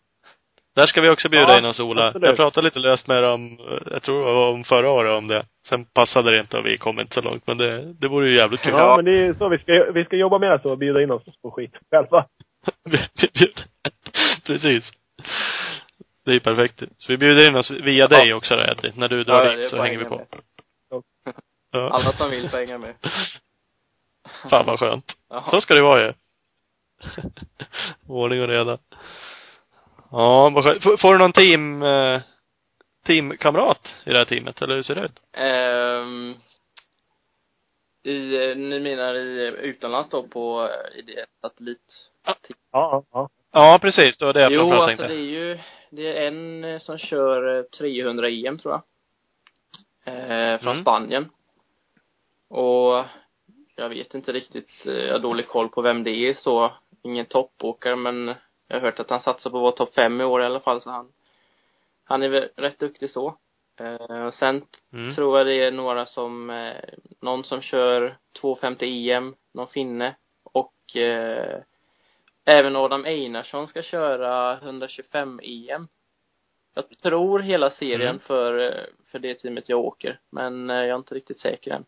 Där 0.75 0.87
ska 0.87 1.01
vi 1.03 1.11
också 1.11 1.29
bjuda 1.29 1.47
Ja, 1.49 1.59
in 1.59 1.65
oss 1.65 1.81
Ola. 1.81 2.07
absolut. 2.07 2.29
Jag 2.29 2.37
pratade 2.37 2.65
lite 2.65 2.79
löst 2.79 3.07
med 3.07 3.23
dem, 3.23 3.59
jag 3.91 4.03
tror 4.03 4.27
det 4.27 4.33
var 4.33 4.53
om 4.53 4.65
förra 4.65 4.91
året 4.91 5.19
om 5.19 5.29
det. 5.29 5.47
Sen 5.69 5.85
passade 5.85 6.31
det 6.31 6.41
inte 6.41 6.59
och 6.59 6.67
vi 6.67 6.79
kom 6.79 7.01
inte 7.01 7.15
så 7.15 7.21
långt. 7.21 7.47
Men 7.47 7.59
det, 7.59 7.93
det 7.93 8.09
vore 8.09 8.29
ju 8.29 8.37
jävligt 8.37 8.61
kul. 8.61 8.73
Ja, 8.73 8.97
men 8.97 9.05
det 9.05 9.19
är 9.19 9.35
så 9.35 9.49
vi 9.49 9.59
ska, 9.59 9.93
vi 9.95 10.05
ska 10.05 10.17
jobba 10.17 10.39
med 10.39 10.61
så 10.63 10.71
och 10.71 10.79
bjuda 10.79 11.03
in 11.03 11.11
oss 11.11 11.23
på 11.43 11.51
skit 11.51 11.75
själva. 11.91 12.27
Precis. 14.47 14.85
Det 16.25 16.31
är 16.31 16.35
ju 16.35 16.41
perfekt. 16.41 16.83
Så 16.99 17.13
vi 17.13 17.17
bjuder 17.19 17.51
in 17.51 17.57
oss 17.57 17.71
via 17.71 18.07
dig 18.07 18.35
också 18.35 18.57
då 18.57 18.63
Eddie. 18.63 18.93
När 18.97 19.09
du 19.09 19.25
drar 19.25 19.45
Ja, 19.47 19.57
dit 19.57 19.71
så 19.71 19.83
hänger 19.83 19.99
vi 19.99 20.05
på. 20.05 20.27
Ja. 20.91 21.03
Alla 21.93 22.13
som 22.13 22.31
vill 22.31 22.51
får 22.51 22.59
hänga 22.59 22.79
med. 22.79 22.95
Fan 24.51 24.67
vad 24.67 24.79
skönt. 24.79 25.13
Jaha. 25.31 25.51
Så 25.51 25.61
ska 25.61 25.75
det 25.75 25.83
vara 25.83 26.07
ju. 26.07 26.13
Ordning 28.09 28.43
och 28.43 28.49
reda. 28.49 28.79
Ja, 30.11 30.51
vad 30.55 30.69
skönt. 30.69 30.83
Får, 30.83 30.97
får 30.97 31.13
du 31.13 31.19
någon 31.19 31.33
team, 31.33 31.83
eh, 31.83 32.21
teamkamrat 33.07 33.89
i 34.05 34.11
det 34.11 34.19
här 34.19 34.25
teamet? 34.25 34.63
Eller 34.63 34.75
hur 34.75 34.83
ser 34.83 34.95
det 34.95 35.05
ut? 35.05 35.21
Ehm, 35.33 36.35
I, 38.05 38.55
ni 38.55 38.81
menar 38.81 39.15
i 39.15 39.57
utomlands 39.63 40.09
då 40.11 40.23
på, 40.23 40.69
eh, 40.95 40.99
i 40.99 41.03
det 41.03 41.27
satellit? 41.41 42.11
Ja, 42.27 42.35
ja, 42.73 43.05
ja. 43.13 43.29
Ja, 43.53 43.79
precis. 43.83 44.19
Det 44.19 44.25
var 44.25 44.33
det 44.33 44.41
jag 44.41 44.53
Jo, 44.53 44.61
framförallt 44.61 44.91
alltså 44.91 45.03
tänkte. 45.07 45.15
det 45.15 45.21
är 45.21 45.31
ju, 45.31 45.59
det 45.91 46.19
är 46.19 46.27
en 46.29 46.65
eh, 46.65 46.79
som 46.79 46.99
kör 46.99 47.59
eh, 47.59 47.63
300 47.63 48.29
EM 48.29 48.59
tror 48.59 48.75
jag. 48.75 48.83
Eh, 50.15 50.59
från 50.61 50.73
Mm. 50.73 50.83
Spanien. 50.85 51.31
Och 52.49 53.05
jag 53.77 53.89
vet 53.89 54.15
inte 54.15 54.33
riktigt, 54.33 54.71
eh, 54.87 54.93
jag 54.93 55.13
har 55.13 55.19
dålig 55.19 55.49
koll 55.49 55.69
på 55.69 55.83
vem 55.83 56.03
det 56.03 56.11
är 56.11 56.35
så. 56.35 56.73
Ingen 57.03 57.27
toppåkare 57.27 57.97
men 57.97 58.35
jag 58.69 58.77
har 58.77 58.81
hört 58.81 59.01
att 59.01 59.11
han 59.11 59.21
satsar 59.21 59.51
på 59.51 59.57
att 59.57 59.63
vara 59.63 59.73
topp 59.73 59.95
fem 59.95 60.21
i 60.21 60.25
år 60.25 60.43
i 60.43 60.45
alla 60.47 60.61
fall 60.61 60.81
så 60.81 60.91
han, 60.91 61.13
han 62.05 62.23
är 62.23 62.29
väl 62.29 62.49
rätt 62.57 62.79
duktig 62.79 63.11
så. 63.11 63.37
Eh, 63.81 64.27
och 64.27 64.35
sen 64.35 64.65
Mm. 64.93 65.15
tror 65.15 65.39
jag 65.39 65.47
det 65.47 65.55
är 65.55 65.71
några 65.73 66.07
som, 66.07 66.51
eh, 66.51 66.77
någon 67.21 67.45
som 67.45 67.61
kör 67.63 68.17
250 68.41 69.11
EM, 69.11 69.35
någon 69.55 69.69
finne 69.69 70.17
och 70.43 70.97
eh, 70.97 71.61
även 72.59 72.77
Adam 72.77 73.05
Einarsson 73.05 73.67
ska 73.67 73.83
köra 73.83 74.59
125 74.59 75.41
EM. 75.43 75.89
Jag 76.75 76.85
tror 77.03 77.39
hela 77.41 77.71
serien 77.71 78.01
Mm. 78.09 78.19
för, 78.19 78.77
för 79.11 79.19
det 79.19 79.35
teamet 79.35 79.69
jag 79.69 79.79
åker, 79.81 80.19
men 80.31 80.71
eh, 80.71 80.77
jag 80.77 80.89
är 80.89 80.97
inte 80.97 81.15
riktigt 81.15 81.39
säker 81.39 81.71
än. 81.71 81.85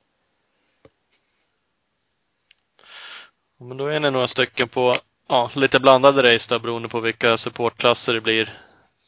Ja, 3.59 3.65
Men 3.65 3.77
då 3.77 3.87
är 3.87 4.01
ni 4.01 4.11
några 4.11 4.29
stycken 4.29 4.69
på, 4.69 4.97
ja, 5.29 5.51
lite 5.55 5.81
blandade 5.81 6.35
race 6.35 6.47
då 6.55 6.59
beroende 6.59 6.89
på 6.89 7.01
vilka 7.01 7.37
supportklasser 7.37 8.13
det 8.15 8.21
blir 8.21 8.59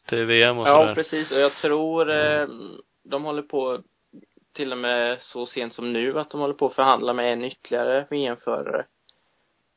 till 0.09 0.25
VM 0.25 0.57
och 0.57 0.67
Ja, 0.67 0.79
sådär. 0.81 0.95
precis. 0.95 1.31
Och 1.31 1.39
jag 1.39 1.51
tror 1.61 2.11
eh, 2.11 2.47
de 3.03 3.23
håller 3.23 3.41
på 3.41 3.79
till 4.53 4.71
och 4.71 4.77
med 4.77 5.21
så 5.21 5.45
sent 5.45 5.73
som 5.73 5.93
nu 5.93 6.19
att 6.19 6.29
de 6.29 6.39
håller 6.41 6.53
på 6.53 6.65
att 6.65 6.73
förhandla 6.75 7.13
med 7.13 7.33
en 7.33 7.43
ytterligare 7.43 8.07
VM-förare. 8.09 8.85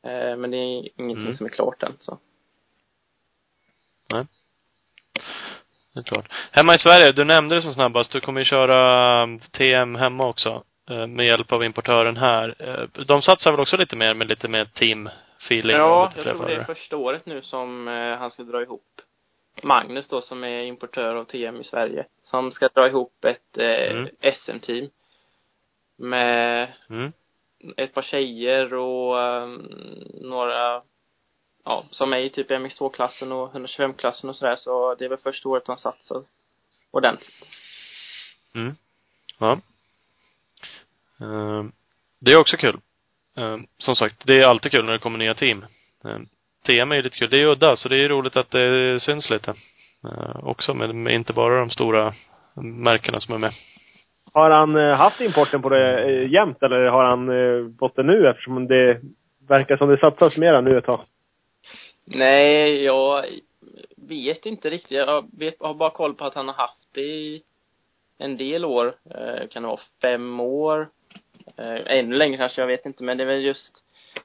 Eh, 0.09 0.37
men 0.37 0.51
det 0.51 0.57
är 0.57 0.89
ingenting 1.01 1.25
Mm. 1.25 1.35
som 1.37 1.47
är 1.47 1.51
klart 1.51 1.83
än 1.83 1.97
så. 2.01 2.19
Det 5.95 6.01
är 6.01 6.03
klart. 6.03 6.33
Hemma 6.53 6.75
i 6.75 6.79
Sverige, 6.79 7.13
du 7.13 7.25
nämnde 7.25 7.55
det 7.55 7.63
som 7.63 7.73
snabbast, 7.75 8.13
du 8.13 8.21
kommer 8.21 8.41
ju 8.41 8.45
köra 8.45 9.39
TM 9.51 9.95
hemma 9.95 10.27
också. 10.27 10.63
eh, 10.91 11.07
Med 11.07 11.27
hjälp 11.27 11.53
av 11.53 11.65
importören 11.65 12.17
här. 12.17 12.55
Eh, 12.59 13.05
De 13.05 13.23
satsar 13.23 13.51
väl 13.51 13.61
också 13.61 13.77
lite 13.77 13.97
mer 13.97 14.15
med 14.15 14.29
lite 14.29 14.49
mer 14.49 14.65
team-feeling? 14.65 15.75
och 15.75 15.81
Ja, 15.81 16.13
jag 16.17 16.25
tror 16.25 16.47
det 16.47 16.55
är 16.55 16.65
första 16.65 16.97
året 16.97 17.27
nu 17.27 17.43
som 17.43 17.87
han 18.19 18.31
ska 18.31 18.43
dra 18.43 18.63
ihop 18.63 18.85
Magnus 19.63 20.09
då 20.09 20.21
som 20.21 20.45
är 20.45 20.63
importör 20.63 21.15
av 21.15 21.25
TM 21.25 21.61
i 21.61 21.65
Sverige. 21.65 22.07
Som 22.23 22.53
ska 22.53 22.69
dra 22.69 22.87
ihop 22.89 23.25
ett 23.25 23.59
Mm. 23.59 24.09
SM-team. 24.35 24.91
Med 25.97 26.69
Mm 26.91 27.13
ett 27.77 27.95
par 27.95 28.03
tjejer 28.03 28.75
och 28.75 29.17
um, 29.17 29.69
några 30.21 30.83
ja, 31.65 31.85
som 31.91 32.13
är 32.13 32.19
i 32.19 32.31
typ 32.31 32.51
MX2-klassen 32.51 33.33
och 33.33 33.53
125-klassen 33.53 34.31
och 34.31 34.37
sådär 34.37 34.57
så 34.57 34.95
det 34.95 35.05
är 35.05 35.09
väl 35.09 35.19
första 35.19 35.49
året 35.49 35.65
de 35.67 35.77
satsar 35.77 36.23
ordentligt. 36.91 37.47
Mm. 38.55 38.75
Ja. 39.39 39.61
Uh, 41.21 41.65
Det 42.19 42.33
är 42.33 42.41
också 42.41 42.57
kul. 42.57 42.81
Uh, 43.39 43.57
Som 43.79 43.97
sagt, 43.97 44.27
det 44.27 44.37
är 44.37 44.49
alltid 44.49 44.73
kul 44.73 44.85
när 44.85 44.93
det 44.93 44.99
kommer 44.99 45.19
nya 45.19 45.35
team. 45.35 45.65
Uh, 46.05 46.19
TM 46.67 46.93
är 46.93 46.97
ju 46.97 47.03
lite 47.03 47.19
kul. 47.19 47.31
Det 47.31 47.43
är 47.43 47.47
udda, 47.47 47.77
så 47.77 47.89
det 47.89 48.05
är 48.05 48.09
roligt 48.09 48.37
att 48.37 48.51
det 48.51 49.01
syns 49.03 49.31
lite. 49.31 49.55
Också 50.43 50.75
men 50.75 51.11
inte 51.11 51.33
bara 51.33 51.61
de 51.61 51.71
stora 51.71 52.15
märkena 52.55 53.21
som 53.21 53.35
är 53.35 53.39
med. 53.39 53.53
Har 54.39 54.51
han 54.51 54.77
eh, 54.77 54.97
haft 54.97 55.21
importen 55.21 55.63
på 55.63 55.69
det 55.69 56.05
eh, 56.05 56.31
jämt 56.31 56.63
eller 56.63 56.87
har 56.87 57.05
han 57.05 57.29
eh, 57.29 57.71
fått 57.79 57.97
det 57.97 58.03
nu 58.03 58.29
eftersom 58.29 58.69
det 58.69 59.01
verkar 59.49 59.77
som 59.77 59.89
det 59.89 59.99
satsas 59.99 60.37
mera 60.37 60.61
nu 60.61 60.79
ett 60.79 60.85
tag? 60.85 61.01
Nej, 62.05 62.85
jag 62.85 63.25
vet 63.97 64.47
inte 64.47 64.71
riktigt. 64.71 64.91
Jag 64.91 65.25
vet, 65.39 65.55
har 65.61 65.75
bara 65.75 65.91
koll 65.91 66.15
på 66.15 66.25
att 66.25 66.35
han 66.35 66.49
har 66.49 66.55
haft 66.55 66.89
det 66.95 67.01
i 67.01 67.43
en 68.19 68.37
del 68.37 68.65
år. 68.65 68.95
Kan 69.51 69.63
det 69.63 69.69
vara 69.69 69.81
fem 70.03 70.41
år? 70.41 70.89
Ännu 71.87 72.17
längre 72.17 72.37
kanske, 72.37 72.61
jag 72.63 72.67
vet 72.67 72.87
inte. 72.87 73.05
Men 73.05 73.17
det 73.17 73.25
är 73.25 73.29
väl 73.29 73.45
just 73.45 73.85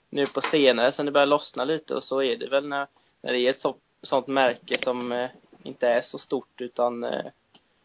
nu 0.09 0.25
på 0.25 0.41
senare 0.41 0.91
sen 0.91 1.05
det 1.05 1.11
börjar 1.11 1.25
lossna 1.25 1.65
lite 1.65 1.95
och 1.95 2.03
så 2.03 2.21
är 2.23 2.35
det 2.37 2.49
väl 2.49 2.67
när, 2.67 2.87
när 3.21 3.33
det 3.33 3.39
är 3.39 3.49
ett 3.49 3.59
så, 3.59 3.75
sånt 4.01 4.27
märke 4.27 4.77
som 4.83 5.27
inte 5.63 5.87
är 5.87 6.01
så 6.01 6.17
stort 6.17 6.61
utan 6.61 7.05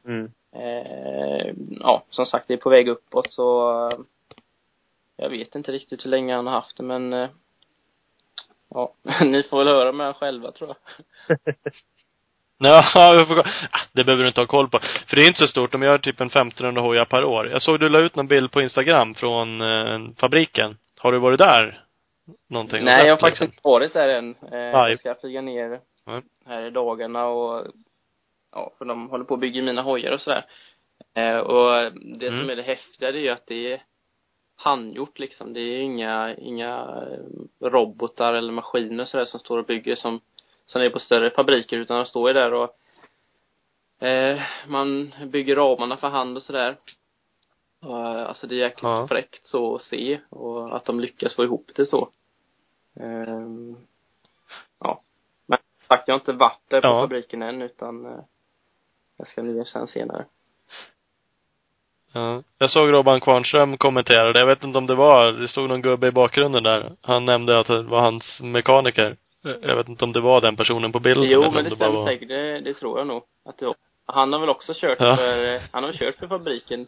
Mm. 0.05 0.33
Eh, 0.53 1.55
ja, 1.80 2.03
som 2.11 2.26
sagt, 2.26 2.49
det 2.49 2.55
är 2.55 2.59
på 2.59 2.70
väg 2.70 2.88
uppåt 2.88 3.30
så 3.30 3.70
eh, 3.88 3.99
jag 5.16 5.30
vet 5.30 5.55
inte 5.55 5.72
riktigt 5.72 6.05
hur 6.05 6.11
länge 6.11 6.34
han 6.34 6.46
har 6.46 6.55
haft 6.55 6.76
det 6.76 6.82
men 6.82 7.12
eh, 7.12 7.28
ja, 8.68 8.92
ni 9.25 9.42
får 9.42 9.58
väl 9.58 9.68
höra 9.68 9.92
med 9.92 10.07
honom 10.07 10.20
själva 10.20 10.53
tror 10.53 10.68
jag. 10.68 11.38
Ja. 12.58 12.83
Ah, 13.70 13.80
det 13.92 14.04
behöver 14.04 14.22
du 14.22 14.29
inte 14.29 14.41
ha 14.41 14.46
koll 14.46 14.68
på. 14.68 14.79
För 14.79 15.16
det 15.16 15.22
är 15.22 15.26
inte 15.26 15.38
så 15.38 15.46
stort. 15.46 15.72
De 15.72 15.83
gör 15.83 15.99
typ 15.99 16.20
en 16.20 16.26
1500 16.26 16.83
hojar 16.83 17.04
per 17.04 17.25
år. 17.25 17.49
Jag 17.49 17.62
såg 17.62 17.80
du 17.80 17.88
la 17.88 17.99
ut 17.99 18.16
någon 18.16 18.26
bild 18.26 18.53
på 18.53 18.62
Instagram 18.62 19.14
från 19.14 19.61
eh, 19.61 20.00
fabriken. 20.20 20.76
Har 20.99 21.12
du 21.12 21.18
varit 21.18 21.38
där? 21.38 21.84
Någonting? 22.49 22.84
Nej, 22.84 23.07
jag 23.07 23.12
har 23.12 23.20
faktiskt 23.20 23.42
inte 23.42 23.57
varit 23.62 23.92
där 23.92 24.08
än. 24.08 24.34
Eh, 24.53 24.58
jag 24.58 25.00
ska 25.00 25.14
flyga 25.14 25.41
ner 25.41 25.80
här 26.46 26.62
i 26.62 26.70
dagarna 26.70 27.26
och 27.26 27.66
ja, 28.53 28.72
för 28.79 28.84
de 28.84 29.08
håller 29.11 29.25
på 29.25 29.34
att 29.34 29.41
bygga 29.41 29.62
mina 29.62 29.83
hojar 29.83 30.12
och 30.12 30.20
sådär. 30.20 30.45
Eh, 31.14 31.38
och 31.38 31.92
det 31.95 32.26
Mm. 32.29 32.41
som 32.41 32.50
är 32.50 32.57
det 32.57 32.62
häftiga 32.62 33.12
det 33.12 33.18
är 33.18 33.22
ju 33.22 33.29
att 33.29 33.46
det 33.46 33.72
är 33.72 33.83
handgjort 34.57 35.18
liksom. 35.18 35.53
Det 35.53 35.61
är 35.61 35.79
inga, 35.80 36.34
inga 36.37 36.79
eh, 37.61 37.68
robotar 37.68 38.34
eller 38.34 38.53
maskiner 38.53 39.04
sådär 39.04 39.25
som 39.25 39.41
står 39.41 39.58
och 39.58 39.64
bygger 39.66 39.95
som, 39.95 40.20
som 40.64 40.83
är 40.83 40.91
på 40.91 40.99
större 41.00 41.30
fabriker 41.30 41.76
utan 41.79 41.96
de 41.96 42.07
står 42.07 42.29
ju 42.30 42.34
där 42.34 42.53
och 42.54 42.76
eh, 44.07 44.41
man 44.68 45.14
bygger 45.26 45.57
ramarna 45.57 45.96
för 45.96 46.08
hand 46.08 46.37
och 46.37 46.42
sådär. 46.42 46.76
Och, 47.80 47.99
eh, 47.99 48.29
alltså 48.29 48.46
det 48.46 48.54
är 48.54 48.58
jäkligt 48.58 48.83
Ja. 48.83 49.07
fräckt 49.08 49.46
så 49.46 49.75
att 49.75 49.83
se 49.83 50.20
och 50.30 50.76
att 50.76 50.84
de 50.84 51.00
lyckas 51.00 51.34
få 51.34 51.45
ihop 51.45 51.70
det 51.76 51.87
så. 51.87 52.08
Ehm, 53.00 53.76
ja. 54.80 55.00
Men 55.46 55.58
sagt, 55.88 56.08
jag 56.08 56.14
har 56.14 56.20
inte 56.20 56.33
varit 56.33 56.61
där 56.68 56.80
på 56.80 56.87
Ja. 56.87 57.00
fabriken 57.03 57.42
än 57.42 57.62
utan 57.62 58.07
eh, 58.07 58.20
jag 59.18 59.28
ska 59.28 59.42
ner 59.42 59.64
sen 59.64 59.86
senare. 59.88 60.24
Ja. 62.12 62.42
Jag 62.58 62.70
såg 62.70 62.92
Robban 62.92 63.20
Kvarnström 63.20 63.76
kommentera 63.76 64.32
det. 64.32 64.38
Jag 64.38 64.46
vet 64.46 64.64
inte 64.64 64.78
om 64.78 64.86
det 64.86 64.95
var, 64.95 65.32
det 65.32 65.49
stod 65.49 65.68
någon 65.68 65.82
gubbe 65.82 66.08
i 66.08 66.11
bakgrunden 66.11 66.62
där. 66.62 66.92
Han 67.00 67.24
nämnde 67.24 67.58
att 67.61 67.66
det 67.66 67.82
var 67.82 68.00
hans 68.00 68.40
mekaniker. 68.42 69.16
Jag 69.42 69.76
vet 69.76 69.88
inte 69.88 70.04
om 70.04 70.12
det 70.12 70.20
var 70.20 70.40
den 70.40 70.57
personen 70.57 70.92
på 70.92 71.00
bilden. 71.00 71.30
Jo, 71.30 71.42
men 71.50 71.64
det 71.64 71.70
bara 71.70 71.76
stämmer 71.76 71.99
var- 71.99 72.07
säkert. 72.07 72.28
Det, 72.28 72.61
det 72.61 72.74
tror 72.74 72.99
jag 72.99 73.07
nog. 73.07 73.22
Att 73.45 73.58
det 73.58 73.66
var. 73.66 73.74
Han 74.07 74.32
har 74.32 74.40
väl 74.40 74.49
också 74.49 74.72
kört 74.76 74.99
Ja. 75.00 75.16
för, 75.16 75.61
han 75.72 75.84
har 75.84 75.92
kört 75.92 76.14
för 76.14 76.26
fabriken 76.26 76.86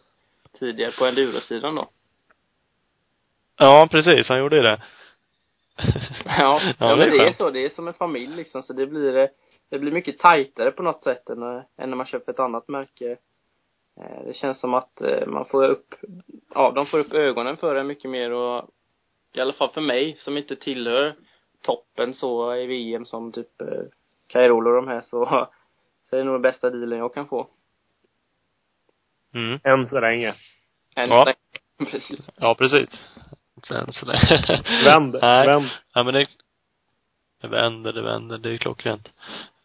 tidigare 0.59 0.91
på 0.91 1.05
endurosidan 1.05 1.75
då. 1.75 1.89
Ja, 3.57 3.87
precis. 3.91 4.29
Han 4.29 4.39
gjorde 4.39 4.55
ju 4.55 4.61
det. 4.61 4.81
Ja, 6.25 6.61
ja, 6.79 6.87
det 6.89 6.95
men 6.95 7.01
är 7.01 7.11
det 7.19 7.27
är 7.27 7.33
så. 7.33 7.49
Det 7.49 7.65
är 7.65 7.69
som 7.69 7.87
en 7.87 7.93
familj 7.93 8.35
liksom. 8.35 8.63
Så 8.63 8.73
det 8.73 8.87
blir, 8.87 9.17
eh, 9.17 9.27
det 9.71 9.79
blir 9.79 9.91
mycket 9.91 10.17
tajtare 10.19 10.71
på 10.71 10.83
något 10.83 11.03
sätt 11.03 11.29
än, 11.29 11.43
eh, 11.43 11.61
än 11.77 11.89
när 11.89 11.97
man 11.97 12.05
köper 12.05 12.31
ett 12.31 12.39
annat 12.39 12.67
märke. 12.67 13.17
Eh, 13.97 14.25
det 14.25 14.33
känns 14.33 14.59
som 14.59 14.73
att 14.73 15.01
eh, 15.01 15.27
man 15.27 15.45
får 15.45 15.65
upp, 15.65 15.95
ja, 16.53 16.71
de 16.71 16.85
får 16.85 16.99
upp 16.99 17.13
ögonen 17.13 17.57
för 17.57 17.75
det 17.75 17.83
mycket 17.83 18.11
mer 18.11 18.31
och 18.31 18.69
i 19.33 19.39
alla 19.41 19.53
fall 19.53 19.69
för 19.69 19.81
mig 19.81 20.15
som 20.17 20.37
inte 20.37 20.55
tillhör 20.55 21.15
toppen 21.61 22.13
så 22.13 22.55
i 22.55 22.65
VM 22.65 23.05
som 23.05 23.31
typ 23.31 23.61
Cairolo 24.27 24.69
och 24.69 24.75
de 24.75 24.87
här 24.87 25.01
så, 25.01 25.25
så 26.03 26.15
är 26.15 26.19
det 26.19 26.25
nog 26.25 26.35
den 26.35 26.41
bästa 26.41 26.69
dealen 26.69 26.99
jag 26.99 27.13
kan 27.13 27.27
få. 27.27 27.47
Mm. 29.33 29.59
Än 29.63 29.89
så 29.89 29.99
länge. 29.99 30.35
Än 30.95 31.09
Ja. 31.09 31.17
så 31.17 31.25
länge. 31.25 31.37
Precis. 31.91 32.27
Ja, 32.37 32.55
precis. 32.55 33.03
Sen 33.67 33.93
så 33.93 34.05
länge. 34.05 34.63
Vänd, 34.85 35.17
Nej. 35.21 35.47
vänd. 35.47 35.69
Ja, 35.93 36.03
men 36.03 36.13
det, 36.13 36.27
det 37.41 37.47
vänder, 37.47 37.93
det 37.93 38.01
vänder. 38.01 38.37
Det 38.37 38.49
är 38.49 38.57
klockrent. 38.57 39.09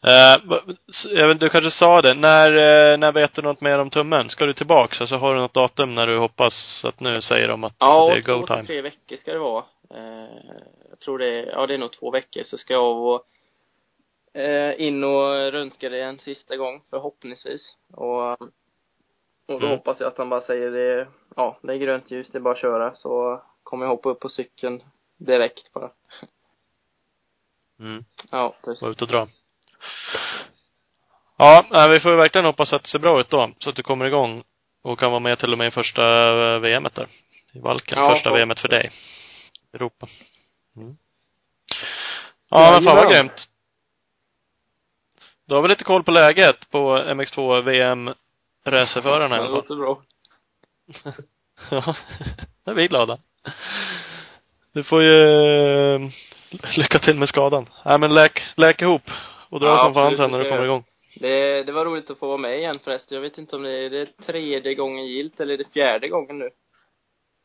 Uh, 0.04 1.34
du 1.38 1.48
kanske 1.48 1.70
sa 1.70 2.02
det. 2.02 2.14
När, 2.14 2.48
eh, 2.92 2.98
när 2.98 3.12
vet 3.12 3.34
du 3.34 3.42
något 3.42 3.60
mer 3.60 3.78
om 3.78 3.90
tummen? 3.90 4.30
Ska 4.30 4.46
du 4.46 4.54
tillbaks? 4.54 5.00
Alltså 5.00 5.16
har 5.16 5.34
du 5.34 5.40
något 5.40 5.54
datum 5.54 5.94
när 5.94 6.06
du 6.06 6.18
hoppas 6.18 6.84
att 6.84 7.00
nu 7.00 7.20
säger 7.20 7.48
de 7.48 7.64
att 7.64 7.74
Ja, 7.78 8.10
det 8.14 8.18
är 8.18 8.22
go 8.22 8.32
två 8.40 8.46
till 8.46 8.54
time? 8.54 8.66
tre 8.66 8.80
veckor 8.82 9.16
ska 9.16 9.32
det 9.32 9.38
vara. 9.38 9.64
Eh, 9.90 10.28
jag 10.90 10.98
tror 10.98 11.18
det 11.18 11.26
är, 11.26 11.46
ja 11.46 11.66
det 11.66 11.74
är 11.74 11.78
nog 11.78 11.92
två 11.92 12.10
veckor 12.10 12.42
så 12.42 12.58
ska 12.58 12.72
jag 12.72 12.96
och, 12.96 13.26
eh, 14.40 14.80
in 14.80 15.04
och 15.04 15.52
röntga 15.52 15.88
det 15.88 16.00
en 16.02 16.18
sista 16.18 16.56
gång 16.56 16.82
förhoppningsvis. 16.90 17.76
Och, 17.92 18.32
och 18.32 18.46
då 19.46 19.56
Mm. 19.56 19.70
hoppas 19.70 20.00
jag 20.00 20.06
att 20.08 20.18
han 20.18 20.28
bara 20.28 20.40
säger 20.40 20.70
det, 20.70 21.06
ja 21.36 21.58
det 21.62 21.72
är 21.72 21.76
grönt 21.76 22.10
ljus, 22.10 22.28
det 22.32 22.38
är 22.38 22.40
bara 22.40 22.54
att 22.54 22.60
köra 22.60 22.94
så 22.94 23.42
kommer 23.62 23.84
jag 23.86 23.90
hoppa 23.90 24.08
upp 24.08 24.20
på 24.20 24.28
cykeln 24.28 24.82
direkt 25.16 25.72
bara. 25.72 25.90
Mm. 27.80 28.04
Ja, 28.30 28.54
precis. 28.64 28.82
Vara 28.82 28.92
ute 28.92 29.04
och 29.04 29.10
dra. 29.10 29.28
Ja, 31.38 31.88
vi 31.90 32.00
får 32.00 32.16
verkligen 32.16 32.44
hoppas 32.44 32.72
att 32.72 32.82
det 32.82 32.88
ser 32.88 32.98
bra 32.98 33.20
ut 33.20 33.30
då. 33.30 33.50
Så 33.58 33.70
att 33.70 33.76
du 33.76 33.82
kommer 33.82 34.04
igång 34.04 34.42
och 34.82 34.98
kan 34.98 35.10
vara 35.10 35.20
med 35.20 35.38
till 35.38 35.52
och 35.52 35.58
med 35.58 35.68
i 35.68 35.70
första 35.70 36.02
eh, 36.54 36.58
VMet 36.60 36.94
där. 36.94 37.06
I 37.52 37.58
Valken. 37.58 37.98
Ja, 37.98 38.14
första 38.14 38.30
och- 38.30 38.38
VMet 38.38 38.60
för 38.60 38.68
dig. 38.68 38.90
Europa. 39.74 40.06
Mm. 40.76 40.96
Ja, 42.50 42.70
men 42.72 42.84
fan 42.88 42.96
vad 42.96 43.12
grymt. 43.12 43.48
Då 45.48 45.54
har 45.54 45.62
vi 45.62 45.68
lite 45.68 45.84
koll 45.84 46.04
på 46.04 46.10
läget 46.10 46.70
på 46.70 46.98
MX2 46.98 47.62
VM 47.62 48.14
racerförarna 48.64 49.36
i 49.36 49.38
Det 49.38 49.44
alla 49.44 49.46
fall. 49.46 49.54
låter 49.56 49.74
bra. 49.76 50.02
Ja, 51.70 51.94
då 52.64 52.70
är 52.70 52.74
vi 52.74 52.88
glada. 52.88 53.18
Du 54.72 54.84
får 54.84 55.02
ju 55.02 55.22
eh, 55.94 56.00
lycka 56.76 56.98
till 56.98 57.18
med 57.18 57.28
skadan. 57.28 57.68
Nej 57.84 57.98
men 58.00 58.14
läk, 58.14 58.42
läk 58.56 58.82
ihop 58.82 59.02
och 59.50 59.60
dra 59.60 59.68
Ja, 59.68 59.78
som 59.78 59.94
fan 59.94 60.16
sen 60.16 60.30
det 60.30 60.36
när 60.36 60.44
du 60.44 60.50
kommer 60.50 60.64
igång. 60.64 60.84
Det, 61.20 61.62
det 61.62 61.72
var 61.72 61.84
roligt 61.84 62.10
att 62.10 62.18
få 62.18 62.26
vara 62.26 62.38
med 62.38 62.58
igen 62.58 62.78
förresten. 62.84 63.14
Jag 63.14 63.22
vet 63.22 63.38
inte 63.38 63.56
om 63.56 63.62
det 63.62 63.70
är 63.86 63.90
det 63.90 64.06
tredje 64.26 64.74
gången 64.74 65.06
gilt 65.06 65.40
eller 65.40 65.54
är 65.54 65.58
det 65.58 65.72
fjärde 65.72 66.08
gången 66.08 66.38
nu. 66.38 66.48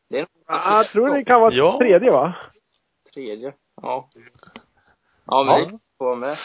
Det 0.10 0.18
är 0.18 0.22
nog 0.22 0.30
Ah, 0.48 0.78
jag 0.78 0.88
tror 0.92 1.10
det 1.18 1.24
kan 1.26 1.42
vara 1.42 1.54
Ja. 1.54 1.78
tredje 1.78 2.12
va? 2.12 2.34
tredje. 3.14 3.54
Ja. 3.82 4.10
Ja, 5.28 5.44
men 5.44 5.60
Ja. 5.60 5.66
det 5.66 5.80
får 5.98 6.06
vara 6.06 6.16
med. 6.16 6.38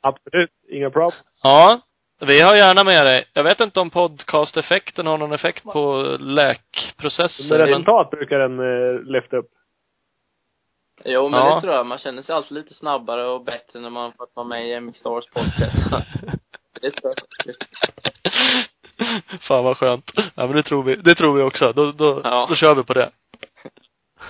Absolut. 0.00 0.50
Inga 0.68 0.90
problem. 0.90 1.10
Ja, 1.42 1.80
vi 2.20 2.40
har 2.40 2.56
gärna 2.56 2.84
med 2.84 3.06
dig. 3.06 3.24
Jag 3.32 3.44
vet 3.44 3.60
inte 3.60 3.80
om 3.80 3.90
podcast-effekten 3.90 5.06
har 5.06 5.18
någon 5.18 5.32
effekt 5.32 5.64
på 5.64 5.96
Med 6.02 6.20
läkprocesser, 6.20 7.58
men 7.58 7.66
resultat 7.66 8.10
brukar 8.10 8.38
den 8.38 8.58
eh, 8.58 9.00
lyfta 9.02 9.36
upp. 9.36 9.50
Jo, 11.04 11.28
men 11.28 11.40
Ja. 11.40 11.54
det 11.54 11.60
tror 11.60 11.74
jag. 11.74 11.86
Man 11.86 11.98
känner 11.98 12.22
sig 12.22 12.34
alltid 12.34 12.52
lite 12.56 12.74
snabbare 12.74 13.24
och 13.26 13.44
bättre 13.44 13.80
när 13.80 13.90
man 13.90 14.12
fått 14.12 14.30
vara 14.34 14.46
med 14.46 14.68
i 14.68 14.80
MX 14.80 14.98
Stars 14.98 15.26
podcast. 15.26 16.12
det 16.80 16.90
tror 16.90 17.14
jag. 17.44 17.54
Fan 19.40 19.64
vad 19.64 19.76
skönt. 19.76 20.10
Ja 20.16 20.46
men 20.46 20.52
det 20.56 20.62
tror 20.62 20.82
vi, 20.82 20.96
det 20.96 21.14
tror 21.14 21.36
vi 21.36 21.42
också. 21.42 21.72
Då, 21.72 21.92
då, 21.92 22.20
Ja. 22.24 22.46
då 22.48 22.54
kör 22.54 22.74
vi 22.74 22.82
på 22.82 22.94
det. 22.94 23.10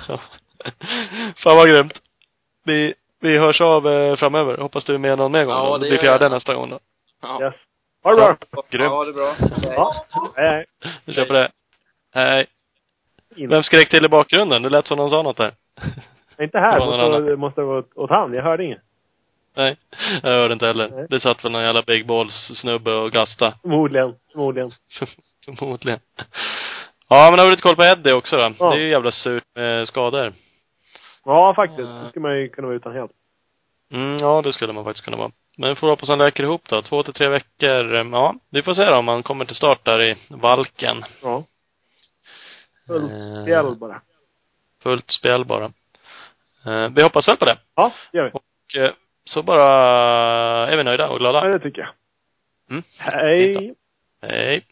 Ja. 0.09 0.21
Fan 1.37 1.57
vad 1.57 1.69
grymt. 1.69 2.01
Vi, 2.65 2.95
vi 3.21 3.39
hörs 3.39 3.61
av 3.61 3.89
eh, 3.89 4.17
framöver. 4.17 4.57
Hoppas 4.59 4.85
du 4.85 4.95
är 4.95 4.99
med 4.99 5.19
någon 5.19 5.33
mer 5.33 5.45
gång 5.45 5.55
Ja, 5.55 5.67
då. 5.67 5.79
det 5.79 5.85
Det 5.87 5.91
blir 5.91 5.99
fjärde 5.99 6.25
jag. 6.25 6.33
nästa 6.33 6.55
gång 6.55 6.71
då. 6.71 6.79
Ja. 7.23 7.43
Yes. 7.43 7.55
Ha 8.03 8.11
det 8.11 8.17
bra. 8.17 8.37
Grymt. 8.71 8.93
Ja, 8.93 9.05
det 9.05 9.11
är 9.11 9.15
bra. 9.15 9.35
Okej. 9.57 9.73
Ja. 9.77 10.05
Hej, 10.37 10.49
hej. 10.49 10.67
Vi 11.05 11.15
kör 11.15 11.25
på 11.25 11.33
det. 11.33 11.51
Hej. 12.15 12.47
Vem 13.37 13.63
skrek 13.63 13.91
till 13.91 14.05
i 14.05 14.09
bakgrunden? 14.09 14.63
Det 14.63 14.69
lät 14.69 14.87
som 14.87 14.99
någon 14.99 15.11
sa 15.11 15.23
något 15.23 15.37
där. 15.37 15.55
Inte 16.41 16.59
här. 16.59 16.81
Det 16.81 16.87
var 16.87 16.97
någon 16.99 17.23
Måste, 17.23 17.37
måste 17.37 17.63
gå 17.63 17.79
åt, 17.79 17.91
åt 17.97 18.11
han. 18.11 18.35
Jag 18.35 18.43
hörde 18.43 18.65
inget. 18.65 18.83
Nej, 19.57 19.77
jag 20.23 20.31
hörde 20.31 20.53
inte 20.55 20.67
heller. 20.67 20.89
Nej. 20.89 21.07
Det 21.11 21.21
satt 21.21 21.45
väl 21.45 21.53
någon 21.53 21.63
jävla 21.63 21.83
big 21.83 22.07
balls 22.07 22.51
snubbe 22.55 22.93
och 22.95 23.13
gasta. 23.13 23.55
Förmodligen. 23.63 24.15
Förmodligen. 24.33 24.71
Förmodligen. 25.59 26.01
Ja, 27.09 27.29
men 27.31 27.39
har 27.39 27.45
du 27.47 27.51
lite 27.51 27.63
koll 27.63 27.77
på 27.77 27.85
Eddie 27.85 28.13
också 28.13 28.37
då? 28.37 28.53
Ja. 28.59 28.71
Det 28.71 28.77
är 28.77 28.81
ju 28.81 28.91
jävla 28.91 29.11
surt 29.11 29.45
med 29.55 29.89
skador. 29.89 30.33
Ja, 31.25 31.55
faktiskt. 31.55 31.89
Det 31.89 32.07
skulle 32.09 32.23
man 32.23 32.39
ju 32.39 32.49
kunna 32.49 32.67
vara 32.67 32.77
utan 32.77 32.93
helt. 32.93 33.13
Mm, 33.93 34.19
ja, 34.19 34.43
det 34.43 34.53
skulle 34.53 34.73
man 34.73 34.85
faktiskt 34.85 35.05
kunna 35.05 35.17
vara. 35.17 35.31
Men 35.57 35.77
får 35.77 35.89
hoppas 35.89 36.09
han 36.09 36.19
läker 36.19 36.43
ihop 36.45 36.63
då. 36.69 36.83
Två 36.83 37.03
till 37.03 37.13
tre 37.13 37.31
veckor. 37.31 37.95
Ja, 38.13 38.35
vi 38.51 38.63
får 38.63 38.75
se 38.75 38.85
då 38.85 38.97
om 38.97 39.09
han 39.09 39.23
kommer 39.23 39.45
till 39.45 39.57
start 39.57 39.85
där 39.85 40.03
i 40.03 40.17
Valken. 40.31 41.05
Ja. 41.23 41.45
Fullt 42.87 43.13
Eh, 43.13 43.43
spjäll 43.43 43.77
bara. 43.77 44.01
Fullt 44.83 45.11
spel 45.11 45.45
bara. 45.45 45.73
Eh, 46.69 46.89
vi 46.97 47.03
hoppas 47.03 47.29
väl 47.29 47.37
på 47.37 47.45
det. 47.45 47.57
Ja, 47.75 47.93
det 48.13 48.19
gör 48.19 48.25
vi. 48.25 48.31
Och 48.33 48.83
eh, 48.83 48.93
så 49.25 49.43
bara 49.43 49.67
är 50.69 50.77
vi 50.77 50.85
nöjda 50.85 51.09
och 51.09 51.15
Ja, 51.15 51.19
glada. 51.19 51.49
det 51.49 51.59
tycker 51.59 51.81
jag. 51.81 51.91
Mm. 52.71 52.83
Hej. 52.99 53.75
Hej. 54.23 54.65